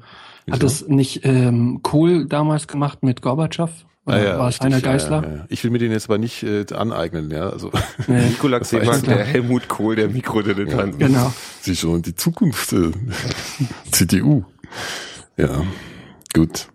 Hat 0.51 0.61
es 0.61 0.87
nicht 0.87 1.21
ähm, 1.23 1.79
Kohl 1.81 2.25
damals 2.25 2.67
gemacht 2.67 3.01
mit 3.01 3.21
Gorbatschow? 3.21 3.71
Oder 4.05 4.37
war 4.39 4.49
es 4.49 4.59
Heiner 4.59 4.77
ja, 4.79 4.81
Geißler? 4.81 5.23
Ja, 5.23 5.35
ja. 5.37 5.45
Ich 5.47 5.63
will 5.63 5.71
mir 5.71 5.77
den 5.79 5.91
jetzt 5.91 6.05
aber 6.09 6.17
nicht 6.17 6.43
äh, 6.43 6.65
aneignen, 6.73 7.31
ja. 7.31 7.49
Also 7.49 7.71
Nee, 8.07 8.31
Seemann, 8.61 9.01
klar. 9.01 9.15
der 9.17 9.23
Helmut 9.25 9.67
Kohl, 9.69 9.95
der 9.95 10.09
Mikrodilettant. 10.09 10.99
genau. 10.99 11.33
Sie 11.61 11.75
schon 11.75 12.01
die 12.01 12.13
Zukunft 12.15 12.73
äh, 12.73 12.91
CDU. 13.91 14.43
Ja, 15.37 15.63
gut. 16.33 16.67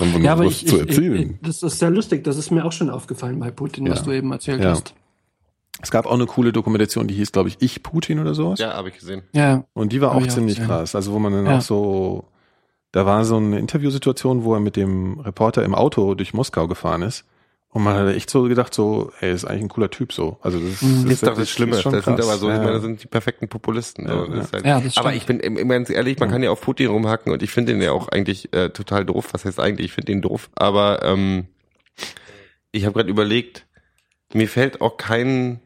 Haben 0.00 0.12
wir 0.12 0.18
noch 0.18 0.24
Ja, 0.24 0.32
aber 0.32 0.46
was 0.46 0.52
ich, 0.62 0.66
zu 0.68 0.76
ich, 0.80 0.88
erzählen? 0.88 1.38
ich, 1.42 1.46
das 1.48 1.62
ist 1.62 1.78
sehr 1.78 1.90
lustig. 1.90 2.24
Das 2.24 2.36
ist 2.36 2.50
mir 2.50 2.64
auch 2.64 2.72
schon 2.72 2.88
aufgefallen 2.90 3.38
bei 3.38 3.50
Putin, 3.50 3.88
was 3.90 3.98
Ja. 4.00 4.04
du 4.06 4.12
eben 4.12 4.32
erzählt 4.32 4.62
Ja. 4.62 4.70
hast. 4.70 4.94
es 5.82 5.90
gab 5.90 6.06
auch 6.06 6.14
eine 6.14 6.26
coole 6.26 6.52
Dokumentation, 6.52 7.06
die 7.08 7.14
hieß, 7.14 7.32
glaube 7.32 7.48
ich, 7.50 7.56
Ich 7.60 7.82
Putin 7.82 8.18
oder 8.18 8.34
sowas. 8.34 8.58
Ja, 8.60 8.72
habe 8.74 8.88
ich 8.88 8.94
gesehen. 8.98 9.22
Ja, 9.32 9.64
Und 9.74 9.92
die 9.92 10.00
war 10.00 10.12
auch 10.12 10.20
ich 10.22 10.28
auch 10.30 10.34
ziemlich 10.34 10.56
gesehen. 10.56 10.68
krass. 10.68 10.94
Also 10.94 11.12
wo 11.12 11.18
man 11.18 11.32
dann 11.32 11.46
Ja. 11.46 11.58
auch 11.58 11.62
so, 11.62 12.24
da 12.92 13.06
war 13.06 13.24
so 13.24 13.36
eine 13.36 13.58
Interviewsituation, 13.58 14.44
wo 14.44 14.54
er 14.54 14.60
mit 14.60 14.76
dem 14.76 15.20
Reporter 15.20 15.64
im 15.64 15.74
Auto 15.74 16.14
durch 16.14 16.34
Moskau 16.34 16.68
gefahren 16.68 17.02
ist. 17.02 17.24
Und 17.70 17.84
man 17.84 17.96
hat 17.96 18.14
echt 18.14 18.28
so 18.28 18.42
gedacht, 18.42 18.74
so, 18.74 19.12
ey, 19.20 19.32
ist 19.32 19.46
eigentlich 19.46 19.62
ein 19.62 19.68
cooler 19.70 19.90
Typ 19.90 20.12
so. 20.12 20.36
Also 20.42 20.58
das 20.58 20.82
ist, 20.82 20.82
Das 20.82 21.12
ist 21.12 21.26
doch 21.26 21.34
das 21.34 21.48
Schlimme. 21.48 21.76
ist 21.76 21.86
Das 21.86 22.04
sind 22.04 22.20
aber 22.20 22.36
so, 22.36 22.50
ja. 22.50 22.56
ich 22.56 22.60
meine, 22.60 22.72
das 22.74 22.82
sind 22.82 23.02
die 23.02 23.06
perfekten 23.06 23.48
Populisten. 23.48 24.06
So. 24.06 24.12
Ja, 24.12 24.26
Das 24.26 24.52
halt, 24.52 24.66
Ja, 24.66 24.78
das 24.78 24.98
aber 24.98 25.14
ich 25.14 25.24
bin 25.24 25.38
ganz 25.68 25.88
ehrlich, 25.88 26.18
man 26.18 26.30
kann 26.30 26.42
ja 26.42 26.50
auf 26.50 26.60
Putin 26.60 26.88
rumhacken 26.88 27.32
und 27.32 27.42
ich 27.42 27.50
finde 27.50 27.72
den 27.72 27.80
ja 27.80 27.92
auch 27.92 28.08
eigentlich 28.08 28.52
äh, 28.52 28.68
total 28.68 29.06
doof. 29.06 29.30
Was 29.32 29.46
heißt 29.46 29.58
eigentlich? 29.58 29.86
Ich 29.86 29.92
finde 29.94 30.12
den 30.12 30.20
doof. 30.20 30.50
Aber 30.54 31.02
ähm, 31.02 31.46
ich 32.72 32.84
habe 32.84 32.92
gerade 32.92 33.08
überlegt, 33.08 33.66
mir 34.34 34.48
fällt 34.48 34.82
auch 34.82 34.98
kein 34.98 35.60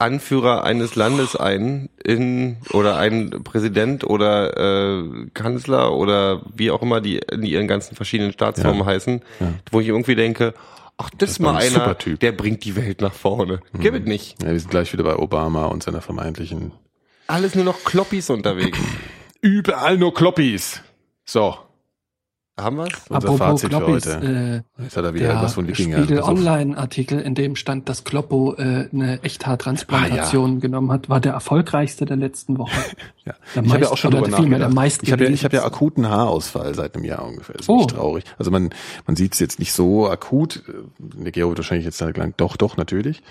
Anführer 0.00 0.64
eines 0.64 0.94
Landes 0.96 1.36
ein, 1.36 1.88
in 2.02 2.56
oder 2.72 2.96
ein 2.96 3.30
Präsident 3.44 4.02
oder 4.04 4.56
äh, 4.56 5.26
Kanzler 5.34 5.92
oder 5.92 6.42
wie 6.54 6.70
auch 6.70 6.82
immer 6.82 7.00
die 7.00 7.18
in 7.18 7.42
ihren 7.42 7.68
ganzen 7.68 7.94
verschiedenen 7.96 8.32
Staatsformen 8.32 8.80
Ja. 8.80 8.86
heißen, 8.86 9.22
Ja. 9.40 9.52
wo 9.70 9.80
ich 9.80 9.88
irgendwie 9.88 10.14
denke, 10.14 10.54
ach, 10.96 11.10
das, 11.18 11.32
ist 11.32 11.38
mal 11.40 11.56
ein 11.56 11.74
einer, 11.76 11.94
der 11.94 12.32
bringt 12.32 12.64
die 12.64 12.76
Welt 12.76 13.00
nach 13.00 13.12
vorne. 13.14 13.60
Gib 13.78 13.94
es 13.94 14.04
nicht. 14.04 14.42
Ja, 14.42 14.50
wir 14.50 14.58
sind 14.58 14.70
gleich 14.70 14.92
wieder 14.92 15.04
bei 15.04 15.16
Obama 15.16 15.66
und 15.66 15.82
seiner 15.82 16.00
vermeintlichen. 16.00 16.72
Alles 17.26 17.54
nur 17.54 17.64
noch 17.64 17.84
Kloppis 17.84 18.30
unterwegs. 18.30 18.78
Überall 19.42 19.96
nur 19.98 20.12
Kloppis. 20.14 20.82
So. 21.24 21.56
Haben 22.62 22.76
wir's? 22.78 22.92
Unser 23.08 23.16
Apropos 23.16 23.38
Fazit 23.38 23.60
für 23.60 23.68
Kloppis, 23.78 24.06
heute. 24.06 24.64
äh, 24.78 24.82
Jetzt 24.82 24.96
hat 24.96 25.04
er 25.04 25.14
wieder 25.14 25.24
der 25.24 25.30
irgendwas 25.32 25.54
von 25.54 25.66
Wikinger. 25.68 25.98
Spiegel 25.98 26.16
Pass 26.18 26.28
auf. 26.28 26.38
Online-Artikel, 26.38 27.20
in 27.20 27.34
dem 27.34 27.56
stand, 27.56 27.88
dass 27.88 28.04
Kloppo 28.04 28.54
äh, 28.54 28.88
eine 28.92 29.22
Echthaattransplantation 29.22 30.60
genommen 30.60 30.90
hat, 30.92 31.08
war 31.08 31.20
der 31.20 31.32
erfolgreichste 31.32 32.04
der 32.04 32.16
letzten 32.16 32.58
Woche. 32.58 32.72
Ja. 33.26 33.34
Der 33.54 33.62
Ich 33.64 33.72
habe 33.74 33.84
ja 33.84 33.90
auch 33.90 33.96
schon 33.98 34.14
oder 34.14 34.22
drüber 34.22 34.38
vielmehr 34.38 34.58
der 34.58 34.68
nachgedacht. 34.70 35.02
Ich 35.02 35.12
habe 35.12 35.24
ja, 35.24 35.30
ich 35.30 35.44
habe 35.44 35.54
ja 35.56 35.64
akuten 35.64 36.08
Haarausfall 36.08 36.74
seit 36.74 36.94
einem 36.96 37.04
Jahr 37.04 37.22
ungefähr. 37.26 37.52
Das 37.54 37.66
ist 37.66 37.68
Oh. 37.68 37.84
traurig. 37.84 38.24
Also 38.38 38.50
man, 38.50 38.70
man 39.06 39.14
sieht 39.14 39.34
es 39.34 39.40
jetzt 39.40 39.58
nicht 39.58 39.74
so 39.74 40.08
akut. 40.08 40.62
Der 40.98 41.30
Gero 41.30 41.50
wird 41.50 41.58
wahrscheinlich 41.58 41.84
jetzt 41.84 41.98
sagen, 41.98 42.32
doch, 42.38 42.56
doch, 42.56 42.78
natürlich. 42.78 43.22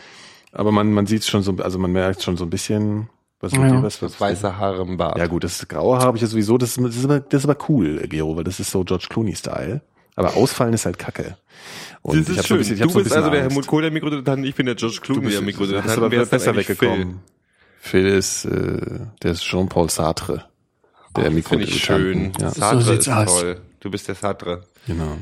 Aber 0.51 0.71
man, 0.71 0.93
man 0.93 1.07
sieht 1.07 1.23
es 1.23 1.27
schon 1.27 1.41
so, 1.41 1.55
also 1.57 1.79
man 1.79 1.91
merkt 1.91 2.21
schon 2.21 2.37
so 2.37 2.43
ein 2.45 2.51
bisschen, 2.51 3.09
was 3.39 3.51
mit 3.53 3.61
Ja. 3.61 3.69
dir, 3.77 3.83
was, 3.83 4.01
was 4.01 4.11
Das 4.13 4.21
weiße 4.21 4.57
Haare 4.57 4.81
im 4.83 4.97
Bart. 4.97 5.17
Ja 5.17 5.27
gut, 5.27 5.43
das 5.43 5.67
graue 5.67 5.97
Haar 5.97 6.05
habe 6.05 6.17
ich 6.17 6.21
ja 6.21 6.27
sowieso, 6.27 6.57
das, 6.57 6.77
ist- 6.77 6.83
das, 6.83 6.95
ist 6.95 7.05
aber, 7.05 7.19
das 7.21 7.43
ist 7.43 7.49
aber 7.49 7.57
cool, 7.69 7.99
Gero, 8.07 8.35
weil 8.37 8.43
das 8.43 8.59
ist 8.59 8.71
so 8.71 8.83
George 8.83 9.07
Clooney-Style. 9.09 9.81
Aber 10.15 10.35
ausfallen 10.35 10.73
ist 10.73 10.85
halt 10.85 10.99
kacke. 10.99 11.37
Und 12.01 12.19
das 12.19 12.27
ist 12.29 12.35
so 12.37 12.43
schön. 12.43 12.55
ein 12.57 12.59
bisschen- 12.59 12.75
ich 12.75 12.81
du 12.81 12.89
so 12.89 12.99
bist 12.99 13.15
also 13.15 13.29
der. 13.29 13.41
Helmut 13.43 13.67
Kohl 13.67 13.81
der 13.83 13.91
Mikrodilettant, 13.91 14.45
ich 14.45 14.55
bin 14.55 14.65
der 14.65 14.75
George 14.75 14.99
Clooney 15.01 15.21
bist, 15.21 15.33
der 15.35 15.39
du 15.41 15.45
Mikrodilettant. 15.45 15.85
bist 15.87 15.97
aber 15.97 16.09
besser 16.25 16.51
eigentlich 16.51 16.65
Phil? 16.67 16.75
weggekommen. 16.89 17.19
Phil 17.79 18.05
ist, 18.07 18.43
äh, 18.45 18.99
der 19.23 19.31
ist 19.31 19.43
Jean-Paul 19.43 19.89
Sartre. 19.89 20.45
Der 21.15 21.31
Finde 21.31 21.63
ich 21.63 21.81
schön. 21.83 22.33
Ja, 22.39 22.51
Sartre 22.51 22.81
So 22.81 22.91
sieht's 22.91 23.07
ist 23.07 23.13
aus. 23.13 23.39
toll. 23.39 23.61
Du 23.79 23.89
bist 23.89 24.07
der 24.09 24.15
Sartre. 24.15 24.63
genau. 24.85 25.17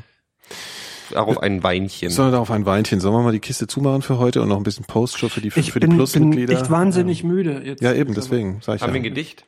Auch 1.16 1.28
auf 1.28 1.42
ein 1.42 1.64
Weinchen. 1.64 2.10
Sollen 2.10 2.30
wir 2.30 2.32
da 2.34 2.40
auf 2.40 2.52
ein 2.52 2.66
Weinchen? 2.66 3.00
Sollen 3.00 3.14
wir 3.16 3.22
mal 3.22 3.32
die 3.32 3.40
Kiste 3.40 3.68
zumachen 3.68 4.02
für 4.02 4.18
heute 4.18 4.42
und 4.42 4.50
noch 4.50 4.58
ein 4.58 4.64
bisschen 4.64 4.86
Postshow 4.86 5.30
für 5.30 5.42
die, 5.42 5.48
Ich 5.56 5.72
für 5.72 5.80
die 5.80 5.88
bin, 5.88 5.90
bin 5.92 5.98
Plusmitglieder? 5.98 6.54
echt 6.54 6.70
wahnsinnig 6.70 7.24
müde. 7.24 7.62
Jetzt. 7.64 7.82
Ja, 7.82 7.94
eben, 7.94 8.14
deswegen, 8.14 8.60
sag 8.62 8.76
ich 8.78 8.82
Haben 8.82 8.94
wir 8.94 9.00
ein 9.02 9.04
ja. 9.06 9.10
Gedicht? 9.10 9.46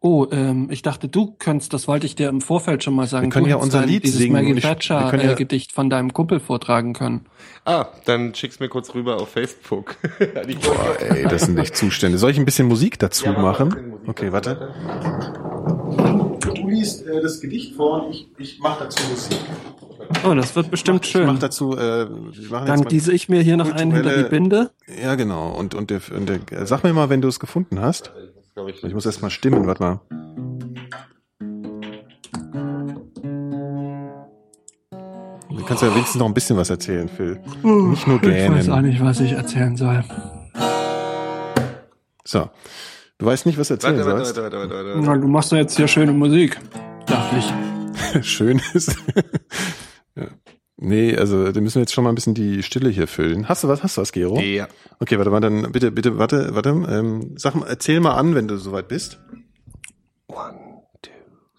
Oh, 0.00 0.26
ähm, 0.30 0.68
ich 0.70 0.82
dachte, 0.82 1.08
du 1.08 1.34
könntest, 1.38 1.72
das 1.72 1.88
wollte 1.88 2.04
ich 2.06 2.14
dir 2.14 2.28
im 2.28 2.42
Vorfeld 2.42 2.84
schon 2.84 2.94
mal 2.94 3.06
sagen. 3.08 3.26
Wir 3.26 3.30
können 3.30 3.44
du 3.46 3.50
ja 3.50 3.56
unser 3.56 3.84
Lied 3.86 4.04
dieses 4.04 4.18
singen 4.18 4.34
Maggie 4.34 4.52
ich- 4.52 4.62
Thatcher 4.62 5.08
können 5.10 5.24
ja- 5.24 5.32
äh, 5.32 5.36
Gedicht 5.36 5.72
von 5.72 5.88
deinem 5.88 6.12
Kumpel 6.12 6.38
vortragen 6.38 6.92
können. 6.92 7.24
Ah, 7.64 7.86
dann 8.04 8.34
schick's 8.34 8.60
mir 8.60 8.68
kurz 8.68 8.94
rüber 8.94 9.16
auf 9.16 9.30
Facebook. 9.30 9.96
Die- 10.20 10.54
Boah, 10.62 10.96
ey, 11.00 11.24
das 11.24 11.46
sind 11.46 11.58
echt 11.58 11.76
Zustände. 11.76 12.18
Soll 12.18 12.30
ich 12.30 12.38
ein 12.38 12.44
bisschen 12.44 12.68
Musik 12.68 12.98
dazu 12.98 13.24
Ja, 13.24 13.32
machen? 13.40 13.68
Musik 13.68 14.08
Okay, 14.08 14.30
dazu, 14.30 14.50
warte. 14.60 16.24
Du 16.40 16.68
liest 16.68 17.06
äh, 17.06 17.20
das 17.20 17.40
Gedicht 17.40 17.74
vor 17.74 18.04
und 18.06 18.12
ich, 18.14 18.28
ich 18.38 18.58
mache 18.60 18.84
dazu 18.84 19.02
Musik. 19.10 19.38
Oh, 20.28 20.34
das 20.34 20.54
wird 20.54 20.70
bestimmt 20.70 21.04
Ich 21.06 21.14
mach 21.14 21.26
schön. 21.26 21.38
dazu, 21.40 21.72
äh, 21.76 21.78
wir 21.78 22.06
machen 22.08 22.28
jetzt 22.32 22.50
Dann 22.50 22.78
mal- 22.80 22.84
gieße 22.88 23.12
ich 23.12 23.28
mir 23.28 23.42
hier 23.42 23.56
noch 23.56 23.72
einen 23.72 23.92
hinter 23.92 24.16
die 24.22 24.28
Binde. 24.28 24.70
Ja, 25.02 25.14
genau. 25.16 25.50
Und, 25.50 25.74
und, 25.74 25.90
der, 25.90 26.00
und 26.14 26.28
der, 26.28 26.36
äh, 26.52 26.66
sag 26.66 26.84
mir 26.84 26.92
mal, 26.92 27.08
wenn 27.10 27.20
du 27.20 27.28
es 27.28 27.40
gefunden 27.40 27.80
hast. 27.80 28.12
ich. 28.68 28.84
Ich 28.84 28.94
muss 28.94 29.06
erst 29.06 29.22
mal 29.22 29.30
stimmen, 29.30 29.66
warte 29.66 29.82
mal. 29.82 30.00
Du 35.50 35.64
kannst 35.64 35.82
ja 35.82 35.90
wenigstens 35.94 36.16
noch 36.20 36.26
ein 36.26 36.34
bisschen 36.34 36.56
was 36.56 36.70
erzählen, 36.70 37.08
Phil. 37.08 37.40
Nicht 37.62 38.06
nur 38.06 38.22
Ich 38.22 38.28
weiß 38.50 38.68
auch 38.68 38.74
gähnen. 38.76 38.82
nicht, 38.88 39.00
was 39.02 39.20
ich 39.20 39.32
erzählen 39.32 39.76
soll. 39.76 40.04
So. 42.24 42.50
Du 43.18 43.26
weißt 43.26 43.46
nicht, 43.46 43.58
was 43.58 43.68
du 43.68 43.74
erzählen 43.74 43.96
Warte, 43.96 44.10
warte, 44.10 44.24
sollst. 44.24 44.42
warte, 44.42 44.56
warte, 44.58 44.74
warte, 44.74 44.88
warte. 44.94 45.06
Na, 45.06 45.16
du 45.16 45.26
machst 45.28 45.50
doch 45.52 45.56
jetzt 45.56 45.76
hier 45.76 45.88
schöne 45.88 46.12
Musik. 46.12 46.58
Dachte 47.06 47.36
ich. 47.38 48.26
Schön 48.26 48.60
ist. 48.74 48.94
ja. 50.14 50.26
Nee, 50.78 51.16
also 51.16 51.50
da 51.52 51.60
müssen 51.62 51.76
wir 51.76 51.82
jetzt 51.82 51.94
schon 51.94 52.04
mal 52.04 52.10
ein 52.10 52.14
bisschen 52.14 52.34
die 52.34 52.62
Stille 52.62 52.90
hier 52.90 53.06
füllen. 53.06 53.48
Hast 53.48 53.64
du 53.64 53.68
was? 53.68 53.82
Hast 53.82 53.96
du 53.96 54.02
was, 54.02 54.12
Gero? 54.12 54.38
Ja. 54.40 54.68
Okay, 54.98 55.16
warte 55.16 55.30
mal, 55.30 55.40
dann 55.40 55.72
bitte, 55.72 55.90
bitte, 55.90 56.18
warte, 56.18 56.54
warte. 56.54 56.68
Ähm, 56.68 57.32
sag 57.36 57.54
mal, 57.54 57.66
erzähl 57.66 58.00
mal 58.00 58.14
an, 58.14 58.34
wenn 58.34 58.46
du 58.46 58.58
soweit 58.58 58.86
bist. 58.88 59.18
One, 60.26 60.82
two, 61.00 61.10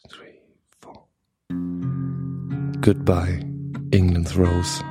three, 0.07 0.35
four. 0.79 1.07
Goodbye, 2.83 3.39
England's 3.89 4.37
Rose. 4.37 4.83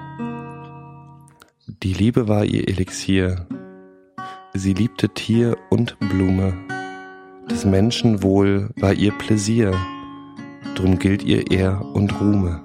Die 1.84 1.92
Liebe 1.92 2.26
war 2.26 2.44
ihr 2.44 2.66
Elixier. 2.66 3.46
Sie 4.58 4.72
liebte 4.72 5.10
Tier 5.10 5.58
und 5.68 5.98
Blume. 5.98 6.54
Des 7.50 7.66
Menschen 7.66 8.22
Wohl 8.22 8.70
war 8.76 8.94
ihr 8.94 9.12
Pläsier. 9.12 9.74
Drum 10.74 10.98
gilt 10.98 11.22
ihr 11.22 11.50
Ehr 11.50 11.82
und 11.92 12.18
Ruhme. 12.18 12.62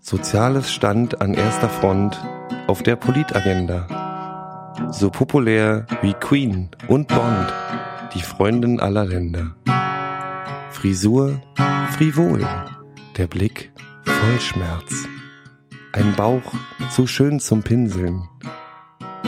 Soziales 0.00 0.72
stand 0.72 1.20
an 1.20 1.34
erster 1.34 1.68
Front 1.68 2.18
auf 2.66 2.82
der 2.82 2.96
Politagenda. 2.96 4.88
So 4.90 5.10
populär 5.10 5.86
wie 6.00 6.14
Queen 6.14 6.70
und 6.88 7.08
Bond, 7.08 7.52
die 8.14 8.22
Freundin 8.22 8.80
aller 8.80 9.04
Länder. 9.04 9.54
Frisur 10.70 11.42
frivol, 11.90 12.46
der 13.18 13.26
Blick 13.26 13.70
voll 14.04 14.40
Schmerz. 14.40 15.06
Ein 15.92 16.14
Bauch 16.16 16.54
zu 16.90 17.06
schön 17.06 17.38
zum 17.38 17.62
Pinseln. 17.62 18.26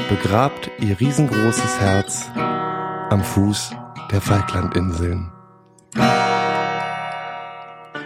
Begrabt 0.08 0.70
ihr 0.80 0.98
riesengroßes 1.00 1.80
Herz 1.80 2.30
am 2.34 3.22
Fuß 3.22 3.74
der 4.10 4.20
Falklandinseln. 4.20 5.30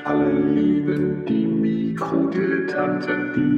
Alle 0.05 0.33
lieben 0.55 1.25
die 1.27 1.47
Mikrodilettanten. 1.47 3.33
Die 3.35 3.58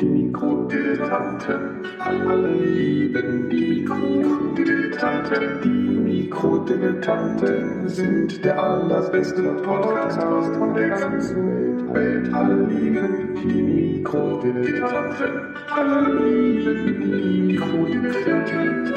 die 0.00 0.06
Mikrodilettanten. 0.06 1.84
Alle 1.98 2.52
lieben 2.52 3.48
die 3.50 3.80
Mikrodilettanten. 3.80 5.60
Die 5.62 5.68
Mikrodilettanten 5.68 7.88
sind 7.88 8.44
der 8.44 8.62
allerbeste 8.62 9.42
Podcast 9.62 10.20
von 10.58 10.74
der 10.74 10.88
ganzen 10.88 11.94
Welt. 11.94 12.32
Alle 12.32 12.66
lieben 12.66 13.34
die 13.42 13.62
Mikrodilettanten. 13.62 15.54
Alle 15.74 16.24
lieben 16.24 16.86
die 16.86 17.40
Mikrodilettanten. 17.42 18.92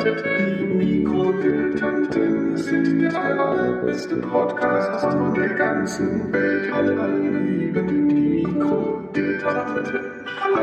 Die 0.59 0.65
Mikrodilettanten 0.65 2.57
sind 2.57 3.01
der 3.01 3.15
allerbeste 3.15 4.15
Podcast 4.17 5.01
von 5.01 5.33
der 5.33 5.49
ganzen 5.49 6.31
Welt. 6.31 6.71
Alle 6.71 7.17
lieben 7.17 7.87
die 7.87 8.12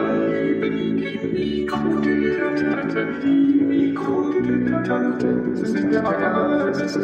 Lieben 0.00 0.96
die 0.96 1.20
Mikrodilettanten. 1.62 3.20
Die 3.22 3.62
Mikrodilettanten 3.62 5.56
sind 5.56 5.92
der 5.92 6.00
Podcast 6.00 6.98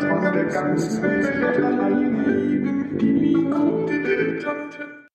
von 0.00 0.32
der 0.32 0.44
ganzen 0.44 1.02
Welt. 1.02 3.00
Die 3.00 3.06
Mikrodilettanten. 3.06 5.01